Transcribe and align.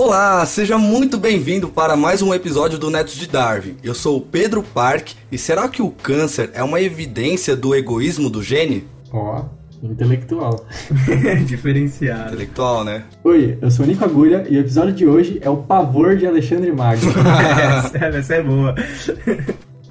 Olá, 0.00 0.46
seja 0.46 0.78
muito 0.78 1.18
bem-vindo 1.18 1.66
para 1.66 1.96
mais 1.96 2.22
um 2.22 2.32
episódio 2.32 2.78
do 2.78 2.88
Netos 2.88 3.14
de 3.14 3.26
Darwin. 3.26 3.74
Eu 3.82 3.96
sou 3.96 4.18
o 4.18 4.20
Pedro 4.20 4.62
Park 4.62 5.08
e 5.30 5.36
será 5.36 5.68
que 5.68 5.82
o 5.82 5.90
câncer 5.90 6.50
é 6.54 6.62
uma 6.62 6.80
evidência 6.80 7.56
do 7.56 7.74
egoísmo 7.74 8.30
do 8.30 8.40
gene? 8.40 8.86
Ó, 9.12 9.42
intelectual. 9.82 10.64
Diferenciado. 11.44 12.28
Intelectual, 12.28 12.84
né? 12.84 13.02
Oi, 13.24 13.58
eu 13.60 13.68
sou 13.72 13.84
o 13.84 13.88
Nico 13.88 14.04
Agulha 14.04 14.46
e 14.48 14.56
o 14.56 14.60
episódio 14.60 14.94
de 14.94 15.04
hoje 15.04 15.40
é 15.42 15.50
o 15.50 15.56
pavor 15.56 16.16
de 16.16 16.28
Alexandre 16.28 16.70
Magno. 16.70 17.10
essa, 17.18 17.98
essa 17.98 18.34
é 18.36 18.42
boa. 18.44 18.76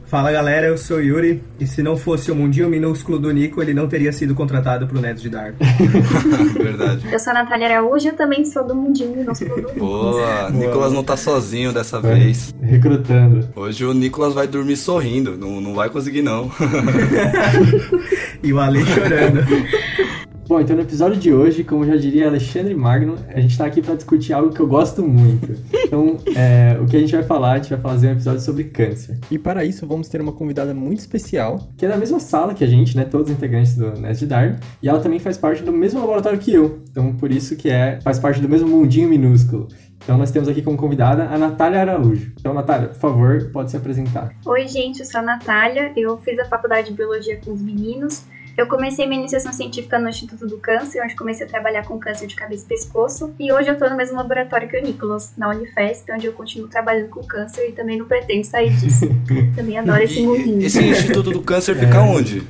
Fala 0.08 0.32
galera, 0.32 0.68
eu 0.68 0.78
sou 0.78 0.98
o 0.98 1.02
Yuri 1.02 1.44
e 1.60 1.68
se 1.68 1.84
não 1.84 1.98
fosse 1.98 2.32
o 2.32 2.36
mundinho 2.36 2.70
minúsculo 2.70 3.20
do 3.20 3.30
Nico, 3.30 3.62
ele 3.62 3.74
não 3.74 3.90
teria 3.90 4.14
sido 4.14 4.34
contratado 4.34 4.88
pro 4.88 5.02
Neto 5.02 5.20
de 5.20 5.30
Dark. 5.30 5.56
Verdade. 6.58 7.06
Eu 7.12 7.20
sou 7.20 7.32
a 7.32 7.34
Natália 7.34 7.68
Araújo, 7.68 8.08
eu 8.08 8.16
também 8.16 8.46
sou 8.46 8.66
do 8.66 8.74
mundinho 8.74 9.14
minúsculo 9.18 9.56
do 9.56 9.68
Nico. 9.68 9.80
Boa, 9.80 10.50
Nicolas 10.50 10.94
não 10.94 11.04
tá 11.04 11.18
sozinho 11.18 11.74
dessa 11.74 12.00
vez. 12.00 12.56
Recrutando. 12.62 13.50
Hoje 13.54 13.84
o 13.84 13.94
Nicolas 13.94 14.34
vai 14.34 14.48
dormir 14.48 14.78
sorrindo, 14.78 15.38
não, 15.38 15.60
não 15.60 15.76
vai 15.76 15.90
conseguir 15.90 16.22
não. 16.22 16.50
e 18.42 18.54
o 18.54 18.60
Ale 18.62 18.86
chorando. 18.86 19.46
Bom, 20.48 20.62
então 20.62 20.78
no 20.78 20.82
episódio 20.82 21.20
de 21.20 21.34
hoje, 21.34 21.62
como 21.62 21.86
já 21.86 21.98
diria 21.98 22.28
Alexandre 22.28 22.74
Magno, 22.74 23.16
a 23.28 23.38
gente 23.42 23.52
está 23.52 23.66
aqui 23.66 23.82
para 23.82 23.96
discutir 23.96 24.32
algo 24.32 24.54
que 24.54 24.62
eu 24.62 24.66
gosto 24.66 25.04
muito. 25.04 25.58
Então, 25.74 26.16
é, 26.36 26.78
o 26.82 26.86
que 26.86 26.96
a 26.96 27.00
gente 27.02 27.14
vai 27.14 27.24
falar, 27.24 27.52
a 27.52 27.58
gente 27.58 27.70
vai 27.70 27.80
fazer 27.80 28.08
um 28.08 28.12
episódio 28.12 28.40
sobre 28.40 28.64
câncer. 28.64 29.20
E 29.30 29.38
para 29.38 29.66
isso, 29.66 29.86
vamos 29.86 30.08
ter 30.08 30.22
uma 30.22 30.32
convidada 30.32 30.74
muito 30.74 31.00
especial, 31.00 31.68
que 31.78 31.86
é 31.86 31.90
da 31.90 31.98
mesma 31.98 32.22
sala 32.22 32.54
que 32.54 32.64
a 32.64 32.68
gente, 32.68 32.96
né? 32.96 33.04
Todos 33.04 33.30
os 33.30 33.36
integrantes 33.36 33.76
do 33.76 33.92
Nest 34.00 34.20
de 34.22 34.28
Darwin. 34.28 34.56
E 34.82 34.88
ela 34.88 35.02
também 35.02 35.20
faz 35.20 35.38
parte 35.38 35.64
do 35.64 35.72
mesmo 35.74 36.00
laboratório 36.00 36.40
que 36.40 36.54
eu. 36.54 36.82
Então, 36.90 37.14
por 37.14 37.30
isso 37.30 37.58
que 37.58 37.70
é, 37.70 38.00
faz 38.02 38.18
parte 38.18 38.40
do 38.40 38.48
mesmo 38.48 38.70
mundinho 38.70 39.10
minúsculo. 39.10 39.68
Então 40.02 40.18
nós 40.18 40.32
temos 40.32 40.48
aqui 40.48 40.62
como 40.62 40.78
convidada 40.78 41.26
a 41.26 41.38
Natália 41.38 41.82
Araújo. 41.82 42.32
Então, 42.40 42.54
Natália, 42.54 42.88
por 42.88 43.00
favor, 43.00 43.50
pode 43.52 43.72
se 43.72 43.76
apresentar. 43.76 44.34
Oi, 44.46 44.66
gente, 44.68 45.02
eu 45.02 45.06
sou 45.06 45.20
a 45.20 45.24
Natália. 45.24 45.92
Eu 45.98 46.18
fiz 46.20 46.40
a 46.40 46.46
faculdade 46.46 46.90
de 46.90 46.94
Biologia 46.94 47.38
com 47.44 47.52
os 47.52 47.62
meninos. 47.62 48.24
Eu 48.58 48.66
comecei 48.66 49.06
minha 49.06 49.20
iniciação 49.20 49.54
científica 49.54 50.00
no 50.00 50.10
Instituto 50.10 50.48
do 50.48 50.58
Câncer, 50.58 51.00
onde 51.04 51.16
comecei 51.16 51.46
a 51.46 51.50
trabalhar 51.50 51.86
com 51.86 52.00
câncer 52.00 52.26
de 52.26 52.36
cabeça 52.36 52.66
e 52.66 52.68
pescoço. 52.68 53.32
E 53.40 53.54
hoje 53.54 53.70
eu 53.70 53.74
estou 53.74 53.88
no 53.88 53.96
mesmo 53.96 54.18
laboratório 54.18 54.68
que 54.68 54.76
o 54.76 54.82
Nicolas, 54.82 55.34
na 55.38 55.50
Unifesp, 55.50 56.12
onde 56.12 56.26
eu 56.26 56.34
continuo 56.34 56.68
trabalhando 56.68 57.10
com 57.10 57.24
câncer 57.24 57.70
e 57.70 57.74
também 57.74 58.00
não 58.00 58.08
pretendo 58.08 58.44
sair 58.46 58.72
disso. 58.72 59.06
também 59.56 59.78
adoro 59.78 60.02
esse 60.02 60.20
mundinho. 60.24 60.66
Esse 60.66 60.84
Instituto 60.84 61.30
do 61.30 61.42
Câncer 61.44 61.76
fica 61.76 61.98
é. 61.98 62.00
onde? 62.00 62.42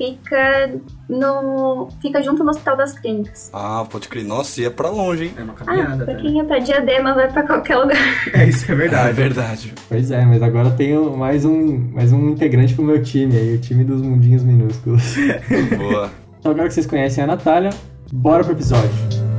Fica 0.00 0.80
no. 1.10 1.90
Fica 2.00 2.22
junto 2.22 2.42
no 2.42 2.48
Hospital 2.48 2.74
das 2.74 2.98
Clínicas. 2.98 3.50
Ah, 3.52 3.84
pode 3.90 4.08
crer. 4.08 4.24
Nossa, 4.24 4.58
e 4.62 4.64
é 4.64 4.70
pra 4.70 4.88
longe, 4.88 5.24
hein? 5.24 5.34
É 5.36 5.42
uma 5.42 5.52
caminhada. 5.52 6.04
Ah, 6.04 6.06
pra 6.06 6.14
quem 6.14 6.40
é 6.40 6.44
pra 6.44 6.58
Diadema, 6.58 7.12
vai 7.12 7.30
pra 7.30 7.42
qualquer 7.42 7.76
lugar. 7.76 7.98
É, 8.32 8.48
isso 8.48 8.70
é 8.72 8.74
verdade. 8.74 9.08
É 9.10 9.12
verdade. 9.12 9.74
Pois 9.90 10.10
é, 10.10 10.24
mas 10.24 10.42
agora 10.42 10.70
tenho 10.70 11.14
mais 11.14 11.44
um, 11.44 11.90
mais 11.92 12.12
um 12.12 12.30
integrante 12.30 12.74
pro 12.74 12.82
meu 12.82 13.02
time 13.02 13.36
aí, 13.36 13.54
o 13.54 13.58
time 13.60 13.84
dos 13.84 14.00
mundinhos 14.00 14.42
minúsculos. 14.42 15.02
Boa. 15.76 16.10
Então 16.38 16.52
agora 16.52 16.68
que 16.68 16.74
vocês 16.74 16.86
conhecem 16.86 17.22
a 17.22 17.26
Natália, 17.26 17.70
bora 18.10 18.42
pro 18.42 18.54
episódio. 18.54 19.29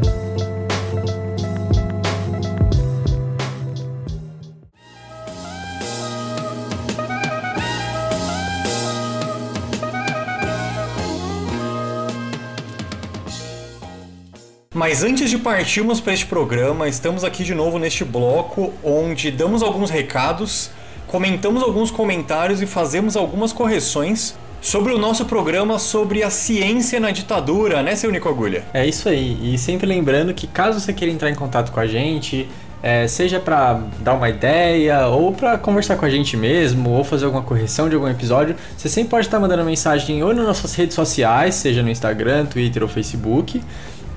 Mas 14.91 15.03
antes 15.03 15.29
de 15.29 15.37
partirmos 15.37 16.01
para 16.01 16.11
este 16.11 16.25
programa, 16.25 16.85
estamos 16.85 17.23
aqui 17.23 17.45
de 17.45 17.55
novo 17.55 17.79
neste 17.79 18.03
bloco 18.03 18.73
onde 18.83 19.31
damos 19.31 19.63
alguns 19.63 19.89
recados, 19.89 20.69
comentamos 21.07 21.63
alguns 21.63 21.89
comentários 21.89 22.61
e 22.61 22.65
fazemos 22.65 23.15
algumas 23.15 23.53
correções 23.53 24.35
sobre 24.59 24.91
o 24.91 24.97
nosso 24.97 25.23
programa 25.23 25.79
sobre 25.79 26.23
a 26.23 26.29
ciência 26.29 26.99
na 26.99 27.09
ditadura, 27.11 27.81
né, 27.81 27.95
seu 27.95 28.11
Nico 28.11 28.27
Agulha? 28.27 28.65
É 28.73 28.85
isso 28.85 29.07
aí. 29.07 29.53
E 29.53 29.57
sempre 29.57 29.87
lembrando 29.87 30.33
que 30.33 30.45
caso 30.45 30.81
você 30.81 30.91
queira 30.91 31.13
entrar 31.13 31.29
em 31.29 31.35
contato 31.35 31.71
com 31.71 31.79
a 31.79 31.87
gente, 31.87 32.49
é, 32.83 33.07
seja 33.07 33.39
para 33.39 33.79
dar 33.99 34.15
uma 34.15 34.27
ideia 34.27 35.07
ou 35.07 35.31
para 35.31 35.57
conversar 35.57 35.95
com 35.95 36.03
a 36.03 36.09
gente 36.09 36.35
mesmo 36.35 36.89
ou 36.89 37.05
fazer 37.05 37.23
alguma 37.23 37.43
correção 37.43 37.87
de 37.87 37.95
algum 37.95 38.09
episódio, 38.09 38.57
você 38.75 38.89
sempre 38.89 39.11
pode 39.11 39.27
estar 39.27 39.39
mandando 39.39 39.63
mensagem 39.63 40.21
ou 40.21 40.33
nas 40.33 40.45
nossas 40.45 40.75
redes 40.75 40.95
sociais, 40.95 41.55
seja 41.55 41.81
no 41.81 41.89
Instagram, 41.89 42.45
Twitter 42.45 42.83
ou 42.83 42.89
Facebook 42.89 43.61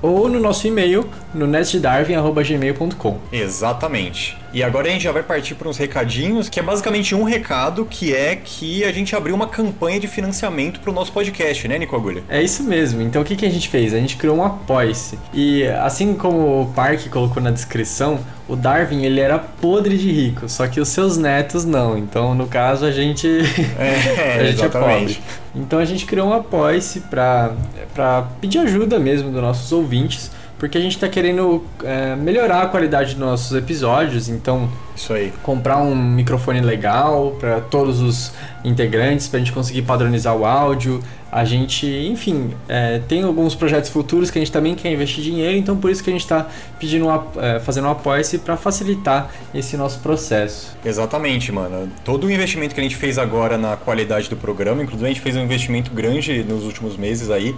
ou 0.01 0.29
no 0.29 0.39
nosso 0.39 0.67
e-mail 0.67 1.07
no 1.33 1.47
nestdarwin.gmail.com. 1.47 3.19
Exatamente. 3.31 4.37
E 4.55 4.63
agora 4.63 4.87
a 4.87 4.89
gente 4.89 5.03
já 5.03 5.11
vai 5.11 5.21
partir 5.21 5.53
para 5.53 5.67
uns 5.67 5.77
recadinhos, 5.77 6.47
que 6.47 6.61
é 6.61 6.63
basicamente 6.63 7.13
um 7.13 7.23
recado, 7.23 7.83
que 7.83 8.15
é 8.15 8.37
que 8.37 8.85
a 8.85 8.91
gente 8.93 9.13
abriu 9.13 9.35
uma 9.35 9.47
campanha 9.47 9.99
de 9.99 10.07
financiamento 10.07 10.79
para 10.79 10.89
o 10.91 10.93
nosso 10.93 11.11
podcast, 11.11 11.67
né, 11.67 11.77
Nico 11.77 11.93
Agulha? 11.93 12.23
É 12.29 12.41
isso 12.41 12.63
mesmo. 12.63 13.01
Então 13.01 13.21
o 13.21 13.25
que, 13.25 13.35
que 13.35 13.45
a 13.45 13.49
gente 13.49 13.67
fez? 13.67 13.93
A 13.93 13.97
gente 13.97 14.15
criou 14.15 14.37
um 14.37 14.45
apoia-se. 14.45 15.19
E 15.33 15.65
assim 15.65 16.13
como 16.13 16.61
o 16.61 16.71
Park 16.73 17.09
colocou 17.09 17.43
na 17.43 17.51
descrição, 17.51 18.17
o 18.47 18.55
Darwin 18.55 19.03
ele 19.03 19.19
era 19.19 19.37
podre 19.37 19.97
de 19.97 20.09
rico, 20.09 20.47
só 20.47 20.65
que 20.67 20.79
os 20.79 20.87
seus 20.87 21.17
netos 21.17 21.65
não. 21.65 21.97
Então, 21.97 22.33
no 22.33 22.47
caso, 22.47 22.85
a 22.85 22.91
gente 22.91 23.27
é, 23.77 24.39
a 24.39 24.43
gente 24.45 24.63
é 24.63 24.69
pobre. 24.69 25.19
Então 25.53 25.79
a 25.79 25.85
gente 25.85 26.05
criou 26.05 26.29
um 26.29 26.33
apoia-se 26.33 27.01
para 27.01 28.21
pedir 28.39 28.59
ajuda 28.59 28.99
mesmo 28.99 29.31
dos 29.31 29.41
nossos 29.41 29.69
ouvintes 29.73 30.31
porque 30.57 30.77
a 30.77 30.81
gente 30.81 30.95
está 30.95 31.07
querendo 31.09 31.63
é, 31.83 32.15
melhorar 32.15 32.61
a 32.61 32.65
qualidade 32.67 33.11
dos 33.11 33.19
nossos 33.19 33.55
episódios, 33.55 34.29
então 34.29 34.69
isso 34.95 35.11
aí. 35.13 35.33
Comprar 35.43 35.77
um 35.77 35.93
microfone 35.95 36.61
legal 36.61 37.35
para 37.39 37.59
todos 37.59 37.99
os 37.99 38.31
integrantes, 38.63 39.27
para 39.27 39.37
a 39.37 39.39
gente 39.39 39.51
conseguir 39.51 39.81
padronizar 39.81 40.35
o 40.35 40.45
áudio. 40.45 41.03
A 41.29 41.43
gente, 41.43 41.85
enfim, 41.85 42.51
é, 42.69 42.99
tem 43.09 43.23
alguns 43.23 43.53
projetos 43.53 43.89
futuros 43.89 44.31
que 44.31 44.39
a 44.39 44.41
gente 44.41 44.51
também 44.53 44.73
quer 44.73 44.93
investir 44.93 45.21
dinheiro, 45.21 45.57
então 45.57 45.75
por 45.75 45.91
isso 45.91 46.01
que 46.01 46.09
a 46.09 46.13
gente 46.13 46.21
está 46.21 46.47
pedindo, 46.79 47.07
é, 47.37 47.59
fazendo 47.59 47.89
um 47.89 47.91
apoio-se 47.91 48.37
para 48.37 48.55
facilitar 48.55 49.29
esse 49.53 49.75
nosso 49.75 49.99
processo. 49.99 50.77
Exatamente, 50.85 51.51
mano. 51.51 51.91
Todo 52.05 52.25
o 52.25 52.31
investimento 52.31 52.73
que 52.73 52.79
a 52.79 52.83
gente 52.83 52.95
fez 52.95 53.17
agora 53.17 53.57
na 53.57 53.75
qualidade 53.75 54.29
do 54.29 54.37
programa, 54.37 54.81
inclusive 54.81 55.05
a 55.05 55.09
gente 55.09 55.21
fez 55.21 55.35
um 55.35 55.41
investimento 55.41 55.91
grande 55.91 56.41
nos 56.43 56.63
últimos 56.63 56.95
meses 56.95 57.29
aí 57.29 57.53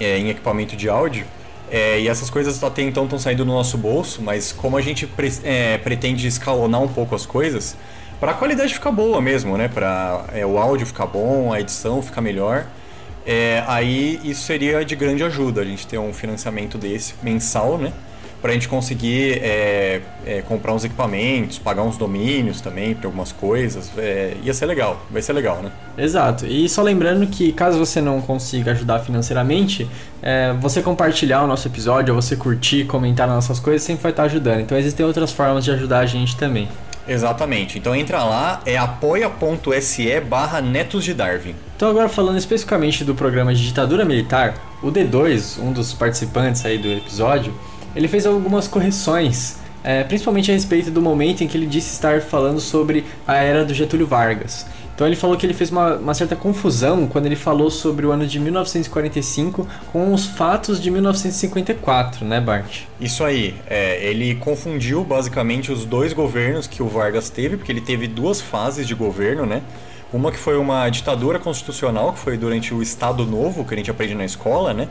é, 0.00 0.16
em 0.18 0.30
equipamento 0.30 0.74
de 0.74 0.88
áudio. 0.88 1.26
É, 1.70 2.00
e 2.00 2.08
essas 2.08 2.28
coisas 2.28 2.62
até 2.62 2.82
então 2.82 3.04
estão 3.04 3.18
saindo 3.18 3.44
do 3.44 3.52
nosso 3.52 3.78
bolso, 3.78 4.20
mas 4.20 4.50
como 4.50 4.76
a 4.76 4.80
gente 4.80 5.06
pre 5.06 5.32
é, 5.44 5.78
pretende 5.78 6.26
escalonar 6.26 6.82
um 6.82 6.88
pouco 6.88 7.14
as 7.14 7.24
coisas, 7.24 7.76
para 8.18 8.32
a 8.32 8.34
qualidade 8.34 8.74
ficar 8.74 8.90
boa 8.90 9.20
mesmo, 9.20 9.56
né? 9.56 9.68
Para 9.68 10.24
é, 10.32 10.44
o 10.44 10.58
áudio 10.58 10.86
ficar 10.86 11.06
bom, 11.06 11.52
a 11.52 11.60
edição 11.60 12.02
ficar 12.02 12.20
melhor, 12.20 12.66
é, 13.24 13.62
aí 13.68 14.20
isso 14.24 14.42
seria 14.42 14.84
de 14.84 14.96
grande 14.96 15.22
ajuda 15.22 15.60
a 15.60 15.64
gente 15.64 15.86
ter 15.86 15.98
um 15.98 16.12
financiamento 16.12 16.76
desse 16.76 17.14
mensal, 17.22 17.78
né? 17.78 17.92
Para 18.40 18.50
a 18.50 18.54
gente 18.54 18.68
conseguir 18.68 19.38
é, 19.42 20.00
é, 20.26 20.42
comprar 20.42 20.72
uns 20.72 20.84
equipamentos, 20.84 21.58
pagar 21.58 21.82
uns 21.82 21.96
domínios 21.96 22.60
também 22.60 22.94
para 22.94 23.06
algumas 23.06 23.32
coisas. 23.32 23.90
É, 23.98 24.36
ia 24.42 24.54
ser 24.54 24.66
legal, 24.66 25.04
vai 25.10 25.20
ser 25.20 25.32
legal, 25.32 25.62
né? 25.62 25.70
Exato. 25.98 26.46
E 26.46 26.68
só 26.68 26.82
lembrando 26.82 27.26
que 27.26 27.52
caso 27.52 27.78
você 27.78 28.00
não 28.00 28.20
consiga 28.20 28.72
ajudar 28.72 29.00
financeiramente, 29.00 29.88
é, 30.22 30.52
você 30.60 30.80
compartilhar 30.82 31.42
o 31.42 31.46
nosso 31.46 31.68
episódio, 31.68 32.14
ou 32.14 32.20
você 32.20 32.36
curtir, 32.36 32.84
comentar 32.84 33.26
nas 33.26 33.36
nossas 33.36 33.60
coisas, 33.60 33.82
sempre 33.82 34.02
vai 34.02 34.12
estar 34.12 34.24
ajudando. 34.24 34.60
Então 34.60 34.78
existem 34.78 35.04
outras 35.04 35.32
formas 35.32 35.64
de 35.64 35.70
ajudar 35.70 36.00
a 36.00 36.06
gente 36.06 36.36
também. 36.36 36.68
Exatamente. 37.06 37.78
Então 37.78 37.94
entra 37.94 38.22
lá, 38.22 38.60
é 38.64 38.76
apoia.se 38.76 40.20
barra 40.20 40.60
Netos 40.60 41.04
de 41.04 41.12
Darwin. 41.12 41.54
Então 41.76 41.90
agora 41.90 42.08
falando 42.08 42.38
especificamente 42.38 43.04
do 43.04 43.14
programa 43.14 43.54
de 43.54 43.66
ditadura 43.66 44.04
militar, 44.04 44.54
o 44.82 44.92
D2, 44.92 45.58
um 45.60 45.72
dos 45.72 45.92
participantes 45.92 46.64
aí 46.64 46.78
do 46.78 46.88
episódio, 46.88 47.52
ele 47.94 48.08
fez 48.08 48.26
algumas 48.26 48.68
correções, 48.68 49.58
é, 49.82 50.04
principalmente 50.04 50.50
a 50.50 50.54
respeito 50.54 50.90
do 50.90 51.00
momento 51.00 51.42
em 51.42 51.48
que 51.48 51.56
ele 51.56 51.66
disse 51.66 51.92
estar 51.92 52.20
falando 52.20 52.60
sobre 52.60 53.04
a 53.26 53.36
era 53.36 53.64
do 53.64 53.72
Getúlio 53.72 54.06
Vargas. 54.06 54.66
Então 55.00 55.06
ele 55.06 55.16
falou 55.16 55.34
que 55.34 55.46
ele 55.46 55.54
fez 55.54 55.70
uma, 55.70 55.94
uma, 55.94 56.12
certa 56.12 56.36
confusão 56.36 57.06
quando 57.06 57.24
ele 57.24 57.34
falou 57.34 57.70
sobre 57.70 58.04
o 58.04 58.12
ano 58.12 58.26
de 58.26 58.38
1945 58.38 59.66
com 59.90 60.12
os 60.12 60.26
fatos 60.26 60.78
de 60.78 60.90
1954, 60.90 62.26
né, 62.26 62.38
Bart? 62.38 62.82
Isso 63.00 63.24
aí. 63.24 63.54
É, 63.66 64.06
ele 64.06 64.34
confundiu 64.34 65.02
basicamente 65.02 65.72
os 65.72 65.86
dois 65.86 66.12
governos 66.12 66.66
que 66.66 66.82
o 66.82 66.86
Vargas 66.86 67.30
teve, 67.30 67.56
porque 67.56 67.72
ele 67.72 67.80
teve 67.80 68.06
duas 68.06 68.42
fases 68.42 68.86
de 68.86 68.94
governo, 68.94 69.46
né? 69.46 69.62
Uma 70.12 70.30
que 70.30 70.38
foi 70.38 70.58
uma 70.58 70.86
ditadura 70.90 71.38
constitucional, 71.38 72.12
que 72.12 72.18
foi 72.18 72.36
durante 72.36 72.74
o 72.74 72.82
Estado 72.82 73.24
Novo, 73.24 73.64
que 73.64 73.72
a 73.72 73.76
gente 73.78 73.90
aprende 73.90 74.14
na 74.14 74.26
escola, 74.26 74.74
né? 74.74 74.86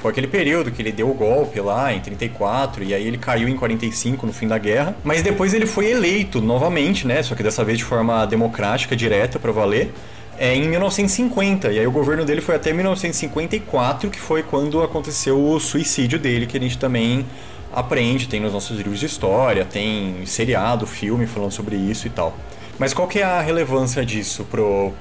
Foi 0.00 0.12
aquele 0.12 0.28
período 0.28 0.70
que 0.70 0.80
ele 0.80 0.92
deu 0.92 1.10
o 1.10 1.14
golpe 1.14 1.60
lá 1.60 1.92
em 1.92 2.00
34 2.00 2.84
e 2.84 2.94
aí 2.94 3.06
ele 3.06 3.18
caiu 3.18 3.48
em 3.48 3.56
45 3.56 4.26
no 4.26 4.32
fim 4.32 4.46
da 4.46 4.56
guerra. 4.56 4.96
Mas 5.02 5.22
depois 5.22 5.52
ele 5.52 5.66
foi 5.66 5.90
eleito 5.90 6.40
novamente, 6.40 7.06
né? 7.06 7.20
Só 7.22 7.34
que 7.34 7.42
dessa 7.42 7.64
vez 7.64 7.78
de 7.78 7.84
forma 7.84 8.24
democrática, 8.26 8.94
direta 8.94 9.38
para 9.38 9.50
valer. 9.50 9.92
É, 10.38 10.54
em 10.54 10.68
1950, 10.68 11.72
e 11.72 11.80
aí 11.80 11.86
o 11.86 11.90
governo 11.90 12.24
dele 12.24 12.40
foi 12.40 12.54
até 12.54 12.72
1954, 12.72 14.08
que 14.08 14.20
foi 14.20 14.44
quando 14.44 14.80
aconteceu 14.80 15.44
o 15.44 15.58
suicídio 15.58 16.16
dele, 16.16 16.46
que 16.46 16.56
a 16.56 16.60
gente 16.60 16.78
também 16.78 17.26
aprende, 17.74 18.28
tem 18.28 18.38
nos 18.38 18.52
nossos 18.52 18.76
livros 18.76 19.00
de 19.00 19.06
história, 19.06 19.64
tem 19.64 20.24
seriado, 20.26 20.86
filme 20.86 21.26
falando 21.26 21.50
sobre 21.50 21.74
isso 21.74 22.06
e 22.06 22.10
tal. 22.10 22.36
Mas 22.78 22.94
qual 22.94 23.08
que 23.08 23.18
é 23.18 23.24
a 23.24 23.40
relevância 23.40 24.06
disso 24.06 24.46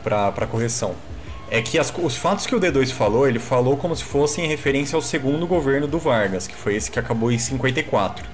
para 0.04 0.30
a 0.30 0.48
correção? 0.48 0.96
É 1.50 1.62
que 1.62 1.80
as, 1.80 1.94
os 1.98 2.16
fatos 2.16 2.46
que 2.46 2.56
o 2.56 2.60
D2 2.60 2.92
falou, 2.92 3.28
ele 3.28 3.40
falou 3.40 3.78
como 3.78 3.96
se 3.96 4.04
fossem 4.04 4.46
em 4.46 4.48
referência 4.48 4.96
ao 4.96 5.02
segundo 5.02 5.48
governo 5.48 5.88
do 5.88 5.98
Vargas, 5.98 6.46
que 6.48 6.56
foi 6.56 6.76
esse 6.76 6.92
que 6.92 7.00
acabou 7.00 7.32
em 7.32 7.38
54. 7.38 8.26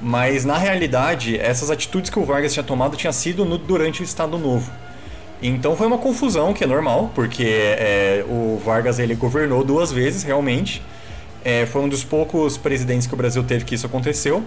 Mas 0.00 0.44
na 0.44 0.56
realidade, 0.56 1.38
essas 1.38 1.70
atitudes 1.70 2.10
que 2.10 2.18
o 2.18 2.24
Vargas 2.24 2.52
tinha 2.52 2.62
tomado 2.62 2.96
tinham 2.96 3.12
sido 3.12 3.44
no, 3.44 3.58
durante 3.58 4.00
o 4.00 4.04
Estado 4.04 4.38
Novo. 4.38 4.70
Então 5.42 5.76
foi 5.76 5.86
uma 5.86 5.98
confusão 5.98 6.52
que 6.52 6.64
é 6.64 6.66
normal, 6.66 7.10
porque 7.14 7.44
é, 7.44 8.24
o 8.28 8.60
Vargas 8.64 8.98
ele 8.98 9.14
governou 9.14 9.62
duas 9.62 9.92
vezes 9.92 10.22
realmente. 10.22 10.82
É, 11.44 11.66
foi 11.66 11.82
um 11.82 11.88
dos 11.88 12.02
poucos 12.02 12.56
presidentes 12.56 13.06
que 13.06 13.14
o 13.14 13.16
Brasil 13.16 13.42
teve 13.44 13.64
que 13.64 13.74
isso 13.74 13.86
aconteceu. 13.86 14.42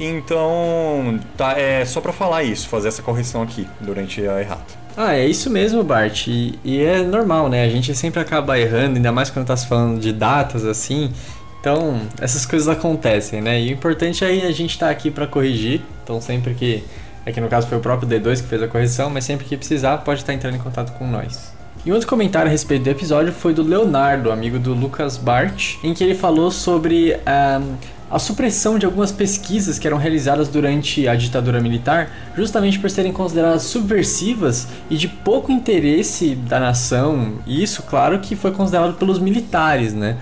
Então, 0.00 1.20
tá, 1.36 1.52
é 1.58 1.84
só 1.84 2.00
para 2.00 2.12
falar 2.12 2.42
isso, 2.42 2.66
fazer 2.68 2.88
essa 2.88 3.02
correção 3.02 3.42
aqui 3.42 3.68
durante 3.80 4.26
a 4.26 4.40
errata. 4.40 4.80
Ah, 4.96 5.14
é 5.14 5.26
isso 5.26 5.50
mesmo, 5.50 5.84
Bart. 5.84 6.26
E, 6.26 6.58
e, 6.64 6.82
é 6.82 7.02
normal, 7.02 7.48
né? 7.48 7.64
A 7.64 7.68
gente 7.68 7.94
sempre 7.94 8.18
acaba 8.18 8.58
errando, 8.58 8.96
ainda 8.96 9.12
mais 9.12 9.30
quando 9.30 9.46
tá 9.46 9.56
se 9.56 9.66
falando 9.66 10.00
de 10.00 10.12
datas 10.12 10.64
assim. 10.64 11.12
Então, 11.60 12.00
essas 12.20 12.46
coisas 12.46 12.66
acontecem, 12.66 13.42
né? 13.42 13.60
E 13.60 13.68
o 13.68 13.72
importante 13.72 14.24
é 14.24 14.46
a 14.46 14.52
gente 14.52 14.70
estar 14.70 14.86
tá 14.86 14.92
aqui 14.92 15.10
para 15.10 15.26
corrigir. 15.26 15.82
Então, 16.02 16.20
sempre 16.20 16.54
que. 16.54 16.82
Aqui 17.24 17.38
no 17.38 17.48
caso 17.48 17.66
foi 17.66 17.76
o 17.76 17.80
próprio 17.80 18.08
D2 18.08 18.40
que 18.40 18.48
fez 18.48 18.62
a 18.62 18.66
correção, 18.66 19.10
mas 19.10 19.24
sempre 19.24 19.46
que 19.46 19.54
precisar, 19.54 19.98
pode 19.98 20.20
estar 20.20 20.32
tá 20.32 20.36
entrando 20.36 20.56
em 20.56 20.58
contato 20.58 20.96
com 20.98 21.06
nós. 21.06 21.52
E 21.84 21.92
outro 21.92 22.08
comentário 22.08 22.48
a 22.48 22.50
respeito 22.50 22.84
do 22.84 22.90
episódio 22.90 23.32
foi 23.32 23.54
do 23.54 23.62
Leonardo, 23.62 24.32
amigo 24.32 24.58
do 24.58 24.74
Lucas 24.74 25.16
Bart, 25.16 25.76
em 25.84 25.94
que 25.94 26.02
ele 26.02 26.14
falou 26.14 26.50
sobre 26.50 27.14
um, 27.14 27.76
a 28.10 28.18
supressão 28.18 28.78
de 28.78 28.84
algumas 28.84 29.12
pesquisas 29.12 29.78
que 29.78 29.86
eram 29.86 29.96
realizadas 29.96 30.48
durante 30.48 31.06
a 31.06 31.14
ditadura 31.14 31.60
militar, 31.60 32.10
justamente 32.36 32.78
por 32.78 32.90
serem 32.90 33.12
consideradas 33.12 33.62
subversivas 33.62 34.66
e 34.90 34.96
de 34.96 35.06
pouco 35.06 35.52
interesse 35.52 36.34
da 36.34 36.58
nação. 36.58 37.34
E 37.46 37.62
isso, 37.62 37.82
claro, 37.84 38.18
que 38.18 38.34
foi 38.34 38.50
considerado 38.50 38.94
pelos 38.94 39.18
militares, 39.18 39.94
né? 39.94 40.16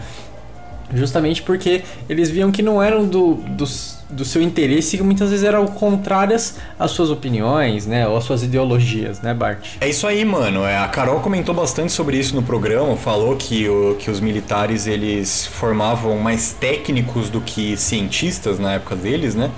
Justamente 0.93 1.43
porque 1.43 1.83
eles 2.09 2.31
viam 2.31 2.51
que 2.51 2.63
não 2.63 2.83
eram 2.83 3.07
do, 3.07 3.35
do, 3.35 3.65
do 4.11 4.25
seu 4.25 4.41
interesse 4.41 4.97
e 4.97 5.03
muitas 5.03 5.31
vezes 5.31 5.45
eram 5.45 5.67
contrárias 5.67 6.57
às 6.79 6.91
suas 6.93 7.11
opiniões, 7.11 7.87
né? 7.87 8.09
Ou 8.09 8.17
às 8.17 8.25
suas 8.25 8.43
ideologias, 8.43 9.21
né, 9.21 9.35
Bart? 9.35 9.77
É 9.81 9.89
isso 9.89 10.07
aí, 10.07 10.25
mano. 10.25 10.65
É, 10.65 10.79
a 10.79 10.89
Carol 10.89 11.21
comentou 11.21 11.55
bastante 11.55 11.93
sobre 11.93 12.17
isso 12.17 12.35
no 12.35 12.43
programa, 12.43 12.97
falou 12.97 13.37
que, 13.37 13.69
o, 13.69 13.97
que 13.99 14.11
os 14.11 14.21
militares 14.21 14.87
eles 14.87 15.47
formavam 15.47 16.19
mais 16.19 16.53
técnicos 16.53 17.29
do 17.29 17.41
que 17.41 17.77
cientistas 17.77 18.59
na 18.59 18.75
época 18.75 18.97
deles, 18.97 19.35
né? 19.35 19.51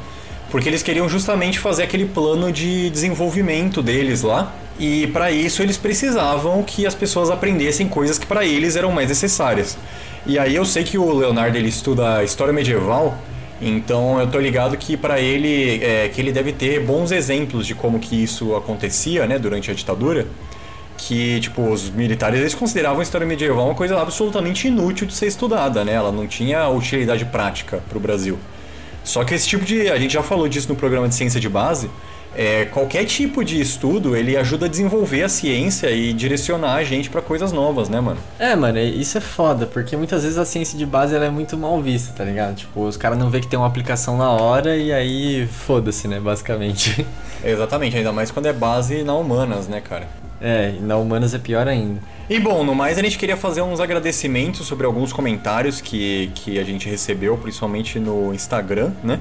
Porque 0.50 0.68
eles 0.68 0.82
queriam 0.82 1.08
justamente 1.08 1.60
fazer 1.60 1.84
aquele 1.84 2.06
plano 2.06 2.50
de 2.50 2.90
desenvolvimento 2.90 3.80
deles 3.80 4.22
lá. 4.22 4.52
E 4.80 5.06
para 5.08 5.30
isso 5.30 5.62
eles 5.62 5.76
precisavam 5.76 6.62
que 6.62 6.86
as 6.86 6.94
pessoas 6.94 7.30
aprendessem 7.30 7.86
coisas 7.86 8.18
que 8.18 8.26
para 8.26 8.44
eles 8.44 8.74
eram 8.76 8.90
mais 8.90 9.10
necessárias. 9.10 9.78
E 10.26 10.38
aí 10.38 10.56
eu 10.56 10.64
sei 10.64 10.82
que 10.82 10.98
o 10.98 11.12
Leonardo 11.12 11.56
ele 11.56 11.68
estuda 11.68 12.24
história 12.24 12.52
medieval, 12.52 13.16
então 13.60 14.18
eu 14.18 14.26
tô 14.26 14.38
ligado 14.38 14.76
que 14.76 14.96
para 14.96 15.20
ele 15.20 15.82
é, 15.84 16.08
que 16.08 16.20
ele 16.20 16.32
deve 16.32 16.52
ter 16.52 16.80
bons 16.80 17.12
exemplos 17.12 17.66
de 17.66 17.74
como 17.74 17.98
que 17.98 18.22
isso 18.22 18.56
acontecia, 18.56 19.26
né, 19.26 19.38
durante 19.38 19.70
a 19.70 19.74
ditadura, 19.74 20.26
que 20.96 21.40
tipo 21.40 21.62
os 21.62 21.90
militares 21.90 22.40
eles 22.40 22.54
consideravam 22.54 23.00
a 23.00 23.02
história 23.02 23.26
medieval 23.26 23.66
uma 23.66 23.74
coisa 23.74 24.00
absolutamente 24.00 24.68
inútil 24.68 25.06
de 25.06 25.14
ser 25.14 25.26
estudada, 25.26 25.84
né? 25.84 25.92
Ela 25.92 26.12
não 26.12 26.26
tinha 26.26 26.68
utilidade 26.68 27.24
prática 27.26 27.82
para 27.88 27.98
o 27.98 28.00
Brasil. 28.00 28.38
Só 29.02 29.24
que 29.24 29.34
esse 29.34 29.48
tipo 29.48 29.64
de 29.64 29.90
a 29.90 29.98
gente 29.98 30.12
já 30.12 30.22
falou 30.22 30.48
disso 30.48 30.68
no 30.68 30.76
programa 30.76 31.08
de 31.08 31.14
ciência 31.14 31.40
de 31.40 31.48
base, 31.48 31.90
é, 32.34 32.64
qualquer 32.66 33.04
tipo 33.04 33.44
de 33.44 33.60
estudo 33.60 34.16
ele 34.16 34.36
ajuda 34.36 34.66
a 34.66 34.68
desenvolver 34.68 35.22
a 35.22 35.28
ciência 35.28 35.90
e 35.90 36.12
direcionar 36.12 36.74
a 36.74 36.84
gente 36.84 37.10
para 37.10 37.20
coisas 37.20 37.52
novas, 37.52 37.88
né, 37.88 38.00
mano? 38.00 38.20
É, 38.38 38.54
mano, 38.54 38.78
isso 38.78 39.18
é 39.18 39.20
foda, 39.20 39.66
porque 39.66 39.96
muitas 39.96 40.22
vezes 40.22 40.38
a 40.38 40.44
ciência 40.44 40.78
de 40.78 40.86
base 40.86 41.14
ela 41.14 41.24
é 41.24 41.30
muito 41.30 41.56
mal 41.56 41.80
vista, 41.80 42.12
tá 42.16 42.24
ligado? 42.24 42.56
Tipo, 42.56 42.84
os 42.84 42.96
caras 42.96 43.18
não 43.18 43.30
vê 43.30 43.40
que 43.40 43.46
tem 43.46 43.58
uma 43.58 43.66
aplicação 43.66 44.16
na 44.16 44.30
hora 44.30 44.76
e 44.76 44.92
aí 44.92 45.46
foda-se, 45.46 46.06
né, 46.06 46.20
basicamente. 46.20 47.04
Exatamente, 47.44 47.96
ainda 47.96 48.12
mais 48.12 48.30
quando 48.30 48.46
é 48.46 48.52
base 48.52 49.02
na 49.02 49.14
humanas, 49.14 49.66
né, 49.66 49.80
cara? 49.80 50.06
É, 50.40 50.74
e 50.78 50.80
na 50.80 50.96
humanas 50.96 51.34
é 51.34 51.38
pior 51.38 51.68
ainda. 51.68 52.00
E 52.28 52.38
bom, 52.38 52.64
no 52.64 52.74
mais 52.74 52.96
a 52.96 53.02
gente 53.02 53.18
queria 53.18 53.36
fazer 53.36 53.60
uns 53.60 53.80
agradecimentos 53.80 54.66
sobre 54.66 54.86
alguns 54.86 55.12
comentários 55.12 55.80
que, 55.80 56.30
que 56.34 56.58
a 56.58 56.64
gente 56.64 56.88
recebeu, 56.88 57.36
principalmente 57.36 57.98
no 57.98 58.32
Instagram, 58.32 58.92
né? 59.02 59.20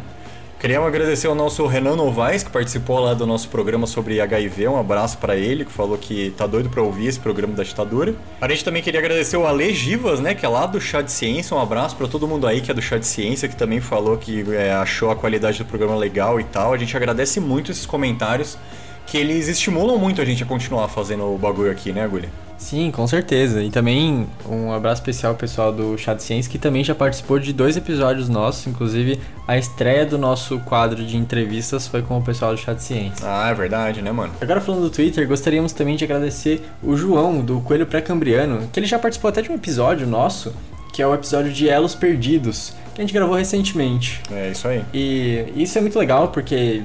Queríamos 0.60 0.90
agradecer 0.90 1.28
ao 1.28 1.34
nosso 1.34 1.66
Renan 1.66 1.96
Novaes, 1.96 2.44
que 2.44 2.50
participou 2.50 3.00
lá 3.00 3.14
do 3.14 3.26
nosso 3.26 3.48
programa 3.48 3.88
sobre 3.88 4.20
HIV. 4.20 4.68
Um 4.68 4.78
abraço 4.78 5.18
para 5.18 5.38
ele, 5.38 5.64
que 5.64 5.72
falou 5.72 5.98
que 5.98 6.32
tá 6.32 6.46
doido 6.46 6.70
para 6.70 6.84
ouvir 6.84 7.08
esse 7.08 7.18
programa 7.18 7.56
da 7.56 7.64
ditadura. 7.64 8.14
A 8.42 8.50
gente 8.50 8.66
também 8.66 8.84
queria 8.84 9.00
agradecer 9.00 9.38
o 9.38 9.48
Ale 9.48 9.74
Givas, 9.74 10.20
né, 10.20 10.36
que 10.36 10.46
é 10.46 10.50
lá 10.50 10.66
do 10.66 10.82
Chá 10.82 11.02
de 11.02 11.14
Ciência. 11.14 11.56
Um 11.56 11.62
abraço 11.62 11.96
para 11.96 12.10
todo 12.10 12.28
mundo 12.28 12.46
aí 12.46 12.60
que 12.60 12.70
é 12.70 12.74
do 12.74 12.82
Chá 12.82 12.98
de 12.98 13.08
Ciência, 13.08 13.48
que 13.48 13.56
também 13.56 13.80
falou 13.80 14.18
que 14.18 14.44
é, 14.54 14.74
achou 14.74 15.10
a 15.10 15.16
qualidade 15.16 15.60
do 15.60 15.66
programa 15.66 15.96
legal 15.96 16.42
e 16.42 16.44
tal. 16.44 16.74
A 16.74 16.78
gente 16.78 16.96
agradece 16.98 17.40
muito 17.40 17.72
esses 17.72 17.86
comentários, 17.86 18.58
que 19.06 19.18
eles 19.18 19.48
estimulam 19.48 19.98
muito 19.98 20.22
a 20.22 20.26
gente 20.26 20.44
a 20.44 20.46
continuar 20.46 20.90
fazendo 20.90 21.24
o 21.34 21.38
bagulho 21.38 21.72
aqui, 21.72 21.94
né, 21.94 22.04
Agulha? 22.04 22.30
Sim, 22.60 22.92
com 22.92 23.08
certeza. 23.08 23.64
E 23.64 23.72
também 23.72 24.28
um 24.48 24.72
abraço 24.72 25.02
especial 25.02 25.32
ao 25.32 25.38
pessoal 25.38 25.72
do 25.72 25.98
Chat 25.98 26.22
Ciência, 26.22 26.52
que 26.52 26.60
também 26.60 26.84
já 26.84 26.94
participou 26.94 27.40
de 27.40 27.54
dois 27.54 27.78
episódios 27.78 28.28
nossos. 28.30 28.68
Inclusive, 28.68 29.20
a 29.48 29.58
estreia 29.58 30.06
do 30.06 30.18
nosso 30.18 30.60
quadro 30.60 31.04
de 31.04 31.18
entrevistas 31.18 31.88
foi 31.88 32.02
com 32.02 32.18
o 32.18 32.22
pessoal 32.22 32.54
do 32.54 32.60
Chat 32.60 32.84
Ciência. 32.84 33.26
Ah, 33.26 33.50
é 33.50 33.54
verdade, 33.54 34.02
né, 34.02 34.12
mano? 34.12 34.34
Agora 34.40 34.62
falando 34.62 34.82
do 34.82 34.90
Twitter, 34.90 35.28
gostaríamos 35.28 35.72
também 35.72 35.96
de 35.96 36.04
agradecer 36.04 36.62
o 36.84 36.96
João, 36.96 37.40
do 37.42 37.62
Coelho 37.62 37.88
Pré-Cambriano, 37.88 38.68
que 38.72 38.80
ele 38.80 38.88
já 38.88 39.00
participou 39.00 39.30
até 39.30 39.42
de 39.42 39.50
um 39.50 39.56
episódio 39.56 40.06
nosso, 40.06 40.54
que 40.92 41.02
é 41.02 41.08
o 41.08 41.14
episódio 41.14 41.52
de 41.52 41.70
Elos 41.70 41.96
Perdidos, 41.96 42.74
que 42.94 43.02
a 43.02 43.04
gente 43.04 43.14
gravou 43.14 43.36
recentemente. 43.36 44.22
É 44.32 44.52
isso 44.52 44.68
aí. 44.68 44.84
E 44.94 45.54
isso 45.56 45.78
é 45.78 45.82
muito 45.82 45.98
legal, 45.98 46.28
porque 46.28 46.84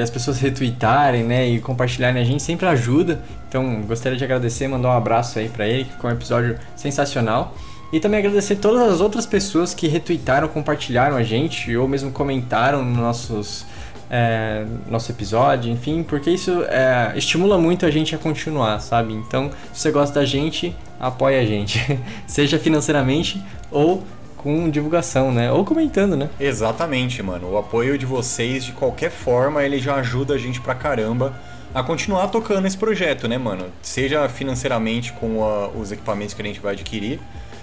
as 0.00 0.10
pessoas 0.10 0.38
retweetarem, 0.38 1.24
né, 1.24 1.48
e 1.48 1.60
compartilharem 1.60 2.20
a 2.20 2.24
gente 2.24 2.42
sempre 2.42 2.66
ajuda. 2.66 3.20
Então, 3.48 3.82
gostaria 3.82 4.16
de 4.16 4.24
agradecer, 4.24 4.68
mandar 4.68 4.88
um 4.88 4.96
abraço 4.96 5.38
aí 5.38 5.48
para 5.48 5.66
ele, 5.66 5.84
que 5.84 5.92
ficou 5.92 6.10
um 6.10 6.12
episódio 6.12 6.58
sensacional. 6.76 7.54
E 7.92 8.00
também 8.00 8.20
agradecer 8.20 8.56
todas 8.56 8.90
as 8.90 9.00
outras 9.02 9.26
pessoas 9.26 9.74
que 9.74 9.86
retweetaram, 9.86 10.48
compartilharam 10.48 11.14
a 11.14 11.22
gente, 11.22 11.76
ou 11.76 11.86
mesmo 11.86 12.10
comentaram 12.10 12.82
no 12.82 13.02
nossos, 13.02 13.66
é, 14.10 14.64
nosso 14.90 15.12
episódio, 15.12 15.70
enfim, 15.70 16.02
porque 16.02 16.30
isso 16.30 16.62
é, 16.68 17.12
estimula 17.16 17.58
muito 17.58 17.84
a 17.84 17.90
gente 17.90 18.14
a 18.14 18.18
continuar, 18.18 18.80
sabe? 18.80 19.12
Então, 19.12 19.50
se 19.74 19.82
você 19.82 19.90
gosta 19.90 20.20
da 20.20 20.24
gente, 20.24 20.74
apoie 20.98 21.38
a 21.38 21.44
gente, 21.44 21.98
seja 22.26 22.58
financeiramente 22.58 23.42
ou 23.70 24.02
com 24.42 24.68
divulgação, 24.68 25.32
né? 25.32 25.50
Ou 25.50 25.64
comentando, 25.64 26.16
né? 26.16 26.28
Exatamente, 26.38 27.22
mano. 27.22 27.52
O 27.52 27.58
apoio 27.58 27.96
de 27.96 28.04
vocês, 28.04 28.64
de 28.64 28.72
qualquer 28.72 29.10
forma, 29.10 29.62
ele 29.62 29.78
já 29.78 29.96
ajuda 29.96 30.34
a 30.34 30.38
gente 30.38 30.60
pra 30.60 30.74
caramba 30.74 31.32
a 31.74 31.82
continuar 31.82 32.28
tocando 32.28 32.66
esse 32.66 32.76
projeto, 32.76 33.26
né, 33.26 33.38
mano? 33.38 33.66
Seja 33.80 34.28
financeiramente 34.28 35.12
com 35.12 35.44
a, 35.44 35.68
os 35.68 35.90
equipamentos 35.90 36.34
que 36.34 36.42
a 36.42 36.44
gente 36.44 36.60
vai 36.60 36.74
adquirir, 36.74 37.18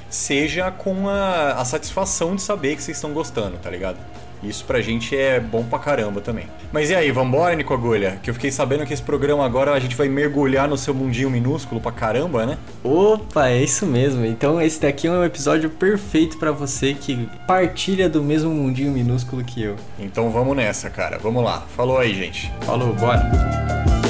seja 0.10 0.72
com 0.72 1.08
a, 1.08 1.54
a 1.54 1.66
satisfação 1.66 2.36
de 2.36 2.42
saber 2.42 2.76
que 2.76 2.82
vocês 2.82 2.98
estão 2.98 3.14
gostando, 3.14 3.58
tá 3.58 3.70
ligado? 3.70 3.98
Isso 4.44 4.64
pra 4.66 4.82
gente 4.82 5.16
é 5.16 5.40
bom 5.40 5.64
pra 5.64 5.80
caramba 5.80 6.22
também. 6.22 6.46
Mas 6.72 6.90
e 6.90 6.96
aí, 6.96 7.12
vambora, 7.12 7.56
Nico 7.56 7.74
Agulha? 7.74 8.20
Que 8.22 8.30
eu 8.30 8.34
fiquei 8.34 8.52
sabendo 8.52 8.86
que 8.86 8.94
esse 8.94 9.02
programa 9.02 9.46
agora 9.46 9.74
a 9.74 9.80
gente 9.80 9.96
vai 9.96 10.08
mergulhar 10.08 10.68
no 10.68 10.78
seu 10.78 10.94
mundinho 10.94 11.30
minúsculo 11.30 11.82
pra 11.82 11.92
caramba, 11.92 12.46
né? 12.46 12.58
Opa, 12.84 13.50
é 13.50 13.62
isso 13.62 13.86
mesmo. 13.86 14.26
Então 14.26 14.62
esse 14.62 14.82
daqui 14.82 15.08
é 15.08 15.12
um 15.12 15.24
episódio 15.24 15.70
perfeito 15.70 16.38
para 16.38 16.52
você 16.52 16.94
que 16.94 17.28
partilha 17.48 18.08
do 18.10 18.24
mesmo 18.24 18.52
mundinho 18.52 18.92
minúsculo 18.92 19.44
que 19.44 19.62
eu. 19.62 19.76
Então 19.98 20.30
vamos 20.30 20.56
nessa, 20.56 20.90
cara. 20.90 21.18
Vamos 21.18 21.44
lá. 21.44 21.64
Falou 21.76 21.98
aí, 21.98 22.14
gente. 22.14 22.52
Falou, 22.62 22.94
bora. 22.94 24.09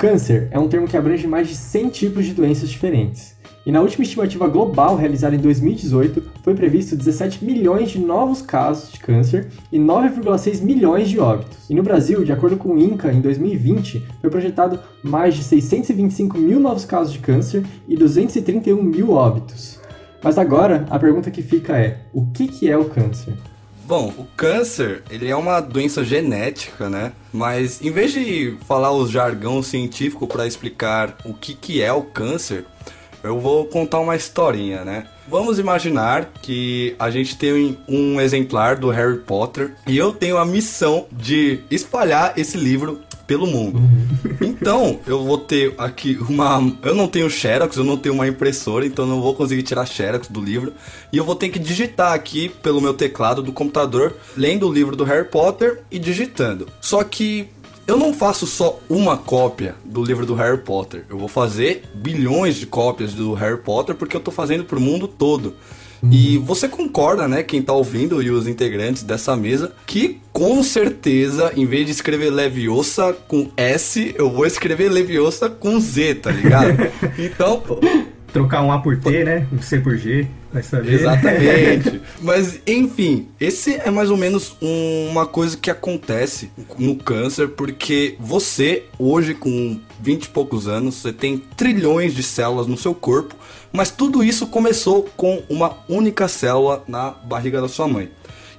Câncer 0.00 0.48
é 0.50 0.58
um 0.58 0.66
termo 0.66 0.88
que 0.88 0.96
abrange 0.96 1.26
mais 1.26 1.46
de 1.46 1.54
100 1.54 1.90
tipos 1.90 2.24
de 2.24 2.32
doenças 2.32 2.70
diferentes. 2.70 3.36
E 3.66 3.70
na 3.70 3.82
última 3.82 4.02
estimativa 4.02 4.48
global 4.48 4.96
realizada 4.96 5.36
em 5.36 5.38
2018, 5.38 6.22
foi 6.42 6.54
previsto 6.54 6.96
17 6.96 7.44
milhões 7.44 7.90
de 7.90 7.98
novos 7.98 8.40
casos 8.40 8.90
de 8.92 8.98
câncer 8.98 9.48
e 9.70 9.78
9,6 9.78 10.62
milhões 10.62 11.10
de 11.10 11.20
óbitos. 11.20 11.68
E 11.68 11.74
no 11.74 11.82
Brasil, 11.82 12.24
de 12.24 12.32
acordo 12.32 12.56
com 12.56 12.70
o 12.70 12.78
INCA, 12.78 13.12
em 13.12 13.20
2020, 13.20 14.02
foi 14.22 14.30
projetado 14.30 14.80
mais 15.02 15.34
de 15.34 15.44
625 15.44 16.38
mil 16.38 16.58
novos 16.58 16.86
casos 16.86 17.12
de 17.12 17.18
câncer 17.18 17.62
e 17.86 17.94
231 17.94 18.82
mil 18.82 19.10
óbitos. 19.10 19.78
Mas 20.24 20.38
agora, 20.38 20.86
a 20.88 20.98
pergunta 20.98 21.30
que 21.30 21.42
fica 21.42 21.76
é: 21.76 21.98
o 22.14 22.24
que, 22.32 22.48
que 22.48 22.70
é 22.70 22.76
o 22.76 22.86
câncer? 22.86 23.34
Bom, 23.90 24.14
o 24.16 24.24
câncer, 24.36 25.02
ele 25.10 25.28
é 25.28 25.34
uma 25.34 25.58
doença 25.58 26.04
genética, 26.04 26.88
né? 26.88 27.10
Mas 27.32 27.82
em 27.82 27.90
vez 27.90 28.12
de 28.12 28.56
falar 28.64 28.92
o 28.92 29.04
jargão 29.04 29.60
científico 29.64 30.28
para 30.28 30.46
explicar 30.46 31.16
o 31.24 31.34
que, 31.34 31.54
que 31.54 31.82
é 31.82 31.92
o 31.92 32.02
câncer, 32.02 32.64
eu 33.20 33.40
vou 33.40 33.64
contar 33.64 33.98
uma 33.98 34.14
historinha, 34.14 34.84
né? 34.84 35.08
Vamos 35.28 35.58
imaginar 35.58 36.30
que 36.40 36.94
a 37.00 37.10
gente 37.10 37.36
tem 37.36 37.76
um 37.88 38.20
exemplar 38.20 38.76
do 38.76 38.90
Harry 38.90 39.18
Potter 39.18 39.72
e 39.88 39.98
eu 39.98 40.12
tenho 40.12 40.38
a 40.38 40.46
missão 40.46 41.08
de 41.10 41.58
espalhar 41.68 42.38
esse 42.38 42.56
livro 42.56 43.00
pelo 43.30 43.46
mundo. 43.46 43.80
Então, 44.40 44.98
eu 45.06 45.22
vou 45.22 45.38
ter 45.38 45.72
aqui 45.78 46.18
uma. 46.28 46.60
Eu 46.82 46.96
não 46.96 47.06
tenho 47.06 47.30
Xerox, 47.30 47.76
eu 47.76 47.84
não 47.84 47.96
tenho 47.96 48.12
uma 48.12 48.26
impressora, 48.26 48.84
então 48.84 49.06
não 49.06 49.22
vou 49.22 49.36
conseguir 49.36 49.62
tirar 49.62 49.86
Xerox 49.86 50.26
do 50.26 50.40
livro. 50.40 50.72
E 51.12 51.16
eu 51.16 51.24
vou 51.24 51.36
ter 51.36 51.48
que 51.48 51.60
digitar 51.60 52.12
aqui 52.12 52.48
pelo 52.48 52.80
meu 52.80 52.92
teclado 52.92 53.40
do 53.40 53.52
computador, 53.52 54.16
lendo 54.36 54.66
o 54.68 54.72
livro 54.72 54.96
do 54.96 55.04
Harry 55.04 55.28
Potter 55.28 55.84
e 55.92 55.96
digitando. 55.96 56.66
Só 56.80 57.04
que 57.04 57.48
eu 57.86 57.96
não 57.96 58.12
faço 58.12 58.48
só 58.48 58.80
uma 58.88 59.16
cópia 59.16 59.76
do 59.84 60.02
livro 60.02 60.26
do 60.26 60.34
Harry 60.34 60.58
Potter. 60.58 61.04
Eu 61.08 61.16
vou 61.16 61.28
fazer 61.28 61.84
bilhões 61.94 62.56
de 62.56 62.66
cópias 62.66 63.14
do 63.14 63.32
Harry 63.34 63.58
Potter 63.58 63.94
porque 63.94 64.16
eu 64.16 64.20
tô 64.20 64.32
fazendo 64.32 64.64
pro 64.64 64.80
mundo 64.80 65.06
todo. 65.06 65.54
E 66.10 66.38
você 66.38 66.68
concorda, 66.68 67.28
né, 67.28 67.42
quem 67.42 67.60
tá 67.60 67.72
ouvindo 67.72 68.22
e 68.22 68.30
os 68.30 68.46
integrantes 68.48 69.02
dessa 69.02 69.36
mesa, 69.36 69.72
que 69.86 70.18
com 70.32 70.62
certeza, 70.62 71.52
em 71.56 71.66
vez 71.66 71.86
de 71.86 71.92
escrever 71.92 72.30
Leviosa 72.30 73.12
com 73.28 73.50
S, 73.56 74.14
eu 74.16 74.30
vou 74.30 74.46
escrever 74.46 74.88
Leviosa 74.90 75.50
com 75.50 75.78
Z, 75.80 76.14
tá 76.16 76.30
ligado? 76.30 76.76
Então, 77.18 77.62
Trocar 78.32 78.62
um 78.62 78.70
A 78.70 78.78
por 78.78 78.96
T, 78.96 79.24
né? 79.24 79.44
Um 79.52 79.60
C 79.60 79.80
por 79.80 79.96
G, 79.96 80.24
vai 80.52 80.62
saber. 80.62 80.92
Exatamente. 80.94 82.00
Mas, 82.22 82.60
enfim, 82.64 83.26
esse 83.40 83.74
é 83.74 83.90
mais 83.90 84.08
ou 84.08 84.16
menos 84.16 84.56
um- 84.62 85.08
uma 85.10 85.26
coisa 85.26 85.56
que 85.56 85.68
acontece 85.68 86.48
no 86.78 86.94
câncer, 86.94 87.48
porque 87.48 88.14
você, 88.20 88.84
hoje, 88.96 89.34
com 89.34 89.80
20 90.00 90.24
e 90.26 90.28
poucos 90.28 90.68
anos, 90.68 90.94
você 90.94 91.12
tem 91.12 91.38
trilhões 91.56 92.14
de 92.14 92.22
células 92.22 92.68
no 92.68 92.76
seu 92.76 92.94
corpo, 92.94 93.34
mas 93.72 93.90
tudo 93.90 94.22
isso 94.22 94.46
começou 94.46 95.08
com 95.16 95.42
uma 95.48 95.78
única 95.88 96.28
célula 96.28 96.82
na 96.88 97.10
barriga 97.10 97.60
da 97.60 97.68
sua 97.68 97.86
mãe. 97.86 98.10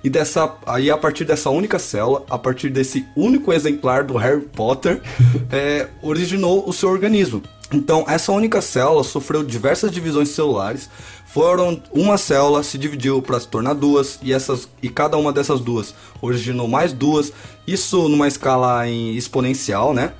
E 0.03 0.09
dessa, 0.09 0.55
aí 0.65 0.89
a 0.89 0.97
partir 0.97 1.25
dessa 1.25 1.49
única 1.49 1.77
célula, 1.77 2.25
a 2.29 2.37
partir 2.37 2.69
desse 2.69 3.05
único 3.15 3.53
exemplar 3.53 4.03
do 4.03 4.17
Harry 4.17 4.41
Potter, 4.41 5.01
é, 5.51 5.87
originou 6.01 6.67
o 6.67 6.73
seu 6.73 6.89
organismo. 6.89 7.41
Então, 7.71 8.03
essa 8.07 8.31
única 8.31 8.61
célula 8.61 9.03
sofreu 9.03 9.43
diversas 9.43 9.91
divisões 9.91 10.29
celulares. 10.29 10.89
Foram 11.25 11.81
uma 11.93 12.17
célula 12.17 12.63
se 12.63 12.77
dividiu 12.77 13.21
para 13.21 13.39
se 13.39 13.47
tornar 13.47 13.73
duas 13.73 14.19
e 14.21 14.33
essas 14.33 14.67
e 14.83 14.89
cada 14.89 15.15
uma 15.17 15.31
dessas 15.31 15.61
duas 15.61 15.95
originou 16.21 16.67
mais 16.67 16.91
duas. 16.91 17.31
Isso 17.65 18.09
numa 18.09 18.27
escala 18.27 18.85
em 18.89 19.15
exponencial, 19.15 19.93
né? 19.93 20.11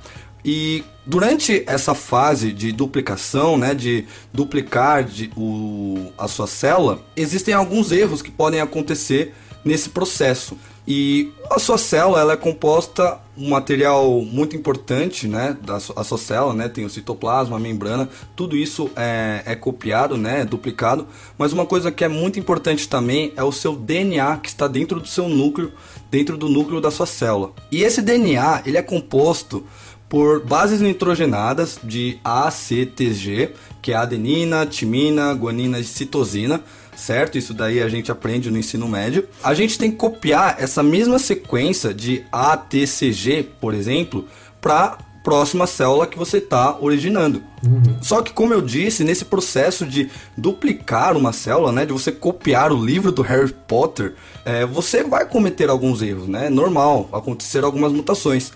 E 0.42 0.82
durante 1.04 1.64
essa 1.66 1.94
fase 1.94 2.52
de 2.52 2.72
duplicação, 2.72 3.56
né, 3.56 3.74
de 3.74 4.06
duplicar 4.32 5.04
de, 5.04 5.30
o, 5.36 6.12
a 6.16 6.28
sua 6.28 6.46
célula, 6.46 7.00
existem 7.16 7.54
alguns 7.54 7.90
erros 7.90 8.22
que 8.22 8.30
podem 8.30 8.60
acontecer 8.60 9.34
nesse 9.64 9.88
processo. 9.88 10.56
E 10.86 11.32
a 11.48 11.60
sua 11.60 11.78
célula 11.78 12.20
ela 12.20 12.32
é 12.32 12.36
composta 12.36 13.20
um 13.38 13.50
material 13.50 14.20
muito 14.22 14.56
importante, 14.56 15.28
né, 15.28 15.56
da 15.62 15.76
a 15.76 16.04
sua 16.04 16.18
célula, 16.18 16.54
né, 16.54 16.68
tem 16.68 16.84
o 16.84 16.90
citoplasma, 16.90 17.56
a 17.56 17.60
membrana, 17.60 18.08
tudo 18.34 18.56
isso 18.56 18.90
é, 18.96 19.42
é 19.46 19.54
copiado, 19.54 20.16
né, 20.16 20.40
é 20.40 20.44
duplicado. 20.44 21.06
Mas 21.38 21.52
uma 21.52 21.64
coisa 21.64 21.92
que 21.92 22.04
é 22.04 22.08
muito 22.08 22.38
importante 22.38 22.88
também 22.88 23.32
é 23.36 23.44
o 23.44 23.52
seu 23.52 23.76
DNA 23.76 24.38
que 24.38 24.48
está 24.48 24.66
dentro 24.66 24.98
do 24.98 25.06
seu 25.06 25.28
núcleo, 25.28 25.72
dentro 26.10 26.36
do 26.36 26.48
núcleo 26.48 26.80
da 26.80 26.90
sua 26.90 27.06
célula. 27.06 27.52
E 27.70 27.82
esse 27.82 28.02
DNA 28.02 28.62
ele 28.66 28.76
é 28.76 28.82
composto 28.82 29.64
por 30.12 30.44
bases 30.44 30.82
nitrogenadas 30.82 31.78
de 31.82 32.18
ACTG, 32.22 33.54
que 33.80 33.92
é 33.92 33.94
adenina, 33.94 34.66
timina, 34.66 35.32
guanina 35.32 35.78
e 35.78 35.84
citosina, 35.84 36.60
certo? 36.94 37.38
Isso 37.38 37.54
daí 37.54 37.80
a 37.80 37.88
gente 37.88 38.12
aprende 38.12 38.50
no 38.50 38.58
ensino 38.58 38.86
médio. 38.86 39.26
A 39.42 39.54
gente 39.54 39.78
tem 39.78 39.90
que 39.90 39.96
copiar 39.96 40.56
essa 40.58 40.82
mesma 40.82 41.18
sequência 41.18 41.94
de 41.94 42.26
ATCG, 42.30 43.54
por 43.58 43.72
exemplo, 43.72 44.28
para 44.60 44.98
próxima 45.24 45.66
célula 45.66 46.06
que 46.06 46.18
você 46.18 46.36
está 46.36 46.76
originando. 46.78 47.42
Só 48.02 48.20
que, 48.20 48.34
como 48.34 48.52
eu 48.52 48.60
disse, 48.60 49.04
nesse 49.04 49.24
processo 49.24 49.86
de 49.86 50.10
duplicar 50.36 51.16
uma 51.16 51.32
célula, 51.32 51.72
né, 51.72 51.86
de 51.86 51.92
você 51.92 52.12
copiar 52.12 52.70
o 52.70 52.84
livro 52.84 53.12
do 53.12 53.22
Harry 53.22 53.54
Potter, 53.66 54.14
é, 54.44 54.66
você 54.66 55.02
vai 55.04 55.24
cometer 55.24 55.70
alguns 55.70 56.02
erros, 56.02 56.28
né? 56.28 56.50
Normal 56.50 57.08
acontecer 57.12 57.64
algumas 57.64 57.92
mutações. 57.92 58.52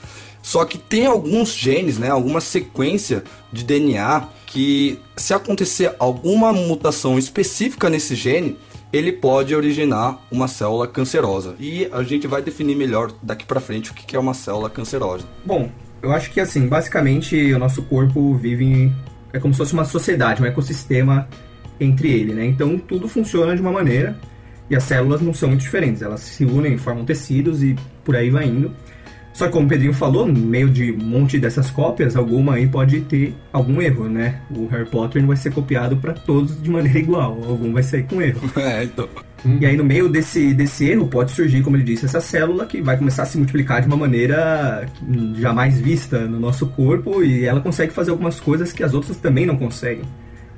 Só 0.47 0.65
que 0.65 0.79
tem 0.79 1.07
alguns 1.07 1.57
genes, 1.57 1.99
né, 1.99 2.09
alguma 2.09 2.41
sequência 2.41 3.25
de 3.53 3.65
DNA 3.65 4.29
que, 4.47 4.97
se 5.17 5.35
acontecer 5.35 5.93
alguma 5.99 6.53
mutação 6.53 7.19
específica 7.19 7.91
nesse 7.91 8.15
gene, 8.15 8.57
ele 8.93 9.11
pode 9.11 9.57
originar 9.57 10.25
uma 10.31 10.47
célula 10.47 10.87
cancerosa. 10.87 11.57
E 11.59 11.89
a 11.91 12.01
gente 12.05 12.29
vai 12.29 12.43
definir 12.43 12.77
melhor 12.77 13.11
daqui 13.21 13.45
para 13.45 13.59
frente 13.59 13.91
o 13.91 13.95
que 13.95 14.15
é 14.15 14.19
uma 14.21 14.35
célula 14.35 14.71
cancerosa. 14.71 15.25
Bom, 15.45 15.69
eu 16.01 16.13
acho 16.13 16.31
que 16.31 16.39
assim, 16.39 16.69
basicamente 16.69 17.53
o 17.53 17.59
nosso 17.59 17.83
corpo 17.83 18.37
vive 18.37 18.65
em, 18.65 18.97
é 19.33 19.41
como 19.41 19.53
se 19.53 19.59
fosse 19.59 19.73
uma 19.73 19.85
sociedade, 19.85 20.41
um 20.41 20.47
ecossistema 20.47 21.29
entre 21.81 22.09
ele, 22.09 22.33
né? 22.33 22.47
Então 22.47 22.79
tudo 22.79 23.09
funciona 23.09 23.57
de 23.57 23.61
uma 23.61 23.73
maneira 23.73 24.17
e 24.71 24.77
as 24.77 24.85
células 24.85 25.21
não 25.21 25.35
são 25.35 25.49
muito 25.49 25.63
diferentes, 25.63 26.03
elas 26.03 26.21
se 26.21 26.45
unem, 26.45 26.79
formam 26.79 27.05
tecidos 27.05 27.65
e 27.65 27.75
por 28.05 28.15
aí 28.15 28.31
vai 28.31 28.45
indo. 28.45 28.71
Só 29.37 29.45
que 29.45 29.53
como 29.53 29.67
o 29.67 29.69
Pedrinho 29.69 29.93
falou, 29.93 30.27
no 30.27 30.33
meio 30.33 30.71
de 30.71 30.93
um 30.93 31.05
monte 31.05 31.39
dessas 31.39 31.71
cópias, 31.71 32.17
alguma 32.17 32.55
aí 32.55 32.67
pode 32.67 33.03
ter 33.03 33.35
algum 33.53 33.83
erro, 33.83 34.09
né? 34.09 34.41
O 34.51 34.67
Harry 34.69 34.87
Potter 34.87 35.21
não 35.21 35.29
vai 35.29 35.37
ser 35.37 35.53
copiado 35.53 35.99
para 35.99 36.15
todos 36.15 36.63
de 36.63 36.71
maneira 36.71 36.99
igual, 36.99 37.39
algum 37.47 37.71
vai 37.71 37.83
sair 37.83 38.05
com 38.05 38.23
erro. 38.23 38.41
é, 38.57 38.85
então. 38.85 39.07
E 39.61 39.67
aí, 39.67 39.77
no 39.77 39.85
meio 39.85 40.09
desse, 40.09 40.55
desse 40.55 40.89
erro, 40.89 41.07
pode 41.07 41.33
surgir, 41.33 41.63
como 41.63 41.77
ele 41.77 41.85
disse, 41.85 42.07
essa 42.07 42.19
célula 42.19 42.65
que 42.65 42.81
vai 42.81 42.97
começar 42.97 43.25
a 43.25 43.27
se 43.27 43.37
multiplicar 43.37 43.83
de 43.83 43.89
uma 43.89 43.97
maneira 43.99 44.89
jamais 45.35 45.79
vista 45.79 46.21
no 46.21 46.41
nosso 46.41 46.67
corpo 46.69 47.23
e 47.23 47.45
ela 47.45 47.61
consegue 47.61 47.93
fazer 47.93 48.13
algumas 48.13 48.41
coisas 48.41 48.73
que 48.73 48.83
as 48.83 48.95
outras 48.95 49.19
também 49.19 49.45
não 49.45 49.57
conseguem. 49.57 50.07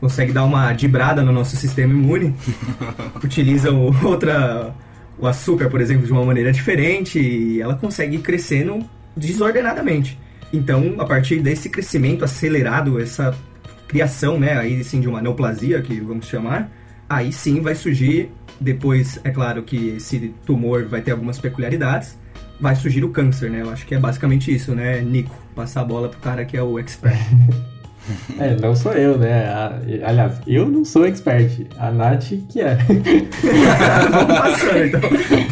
Consegue 0.01 0.33
dar 0.33 0.45
uma 0.45 0.73
dibrada 0.73 1.25
no 1.25 1.33
nosso 1.33 1.57
sistema 1.57 1.93
imune, 1.93 2.33
utiliza 3.25 3.73
outra, 3.73 4.73
o 5.19 5.27
açúcar, 5.27 5.69
por 5.69 5.81
exemplo, 5.81 6.07
de 6.07 6.13
uma 6.13 6.25
maneira 6.25 6.53
diferente 6.53 7.19
e 7.19 7.61
ela 7.61 7.75
consegue 7.75 8.17
ir 8.17 8.21
crescendo 8.21 8.79
desordenadamente. 9.17 10.19
Então, 10.53 10.95
a 10.99 11.05
partir 11.05 11.41
desse 11.41 11.69
crescimento 11.69 12.25
acelerado, 12.25 13.01
essa 13.01 13.37
criação, 13.87 14.39
né, 14.39 14.57
aí 14.57 14.83
sim 14.85 15.01
de 15.01 15.09
uma 15.09 15.21
neoplasia, 15.21 15.81
que 15.83 16.01
vamos 16.01 16.27
chamar, 16.27 16.71
aí 17.09 17.33
sim 17.33 17.61
vai 17.61 17.75
surgir, 17.75 18.31
depois, 18.61 19.21
é 19.25 19.31
claro 19.31 19.63
que 19.63 19.97
esse 19.97 20.35
tumor 20.45 20.85
vai 20.85 21.01
ter 21.01 21.13
algumas 21.13 21.39
peculiaridades, 21.39 22.17
vai 22.61 22.75
surgir 22.75 23.05
o 23.05 23.11
câncer, 23.11 23.51
né? 23.51 23.63
Eu 23.63 23.71
acho 23.71 23.87
que 23.87 23.95
é 23.95 23.99
basicamente 23.99 24.55
isso, 24.55 24.75
né, 24.75 25.01
Nico? 25.01 25.35
Passar 25.55 25.83
a 25.83 25.85
bola 25.85 26.09
pro 26.09 26.19
cara 26.19 26.45
que 26.45 26.57
é 26.57 26.63
o 26.63 26.79
expert. 26.79 27.19
É, 28.39 28.57
não 28.61 28.75
sou 28.75 28.93
eu, 28.93 29.19
né? 29.19 29.47
A- 29.49 29.79
aliás, 30.05 30.41
eu 30.47 30.67
não 30.69 30.85
sou 30.85 31.05
expert. 31.07 31.67
A 31.79 31.91
Nath 31.91 32.33
que 32.49 32.61
é. 32.61 32.77
Vamos 34.11 34.39
passando, 34.39 34.85
então. 34.85 35.01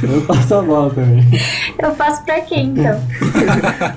Eu 0.14 0.22
passo 0.22 0.54
a 0.54 0.62
bola 0.62 0.90
também. 0.94 1.24
Eu 1.82 1.94
faço 1.94 2.24
pra 2.24 2.40
quem, 2.42 2.68
então? 2.68 3.00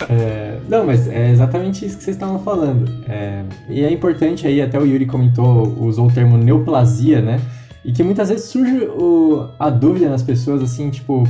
É, 0.10 0.58
não, 0.68 0.86
mas 0.86 1.08
é 1.08 1.30
exatamente 1.32 1.86
isso 1.86 1.98
que 1.98 2.04
vocês 2.04 2.16
estavam 2.16 2.40
falando. 2.40 2.92
É, 3.08 3.44
e 3.70 3.84
é 3.84 3.92
importante 3.92 4.46
aí, 4.48 4.62
até 4.62 4.80
o 4.80 4.86
Yuri 4.86 5.06
comentou, 5.06 5.68
usou 5.80 6.08
o 6.08 6.12
termo 6.12 6.38
neoplasia, 6.38 7.22
né? 7.22 7.40
E 7.86 7.92
que 7.92 8.04
muitas 8.04 8.30
vezes 8.30 8.46
surge 8.46 8.86
o- 8.86 9.48
a 9.60 9.70
dúvida 9.70 10.10
nas 10.10 10.22
pessoas, 10.24 10.62
assim, 10.62 10.90
tipo, 10.90 11.24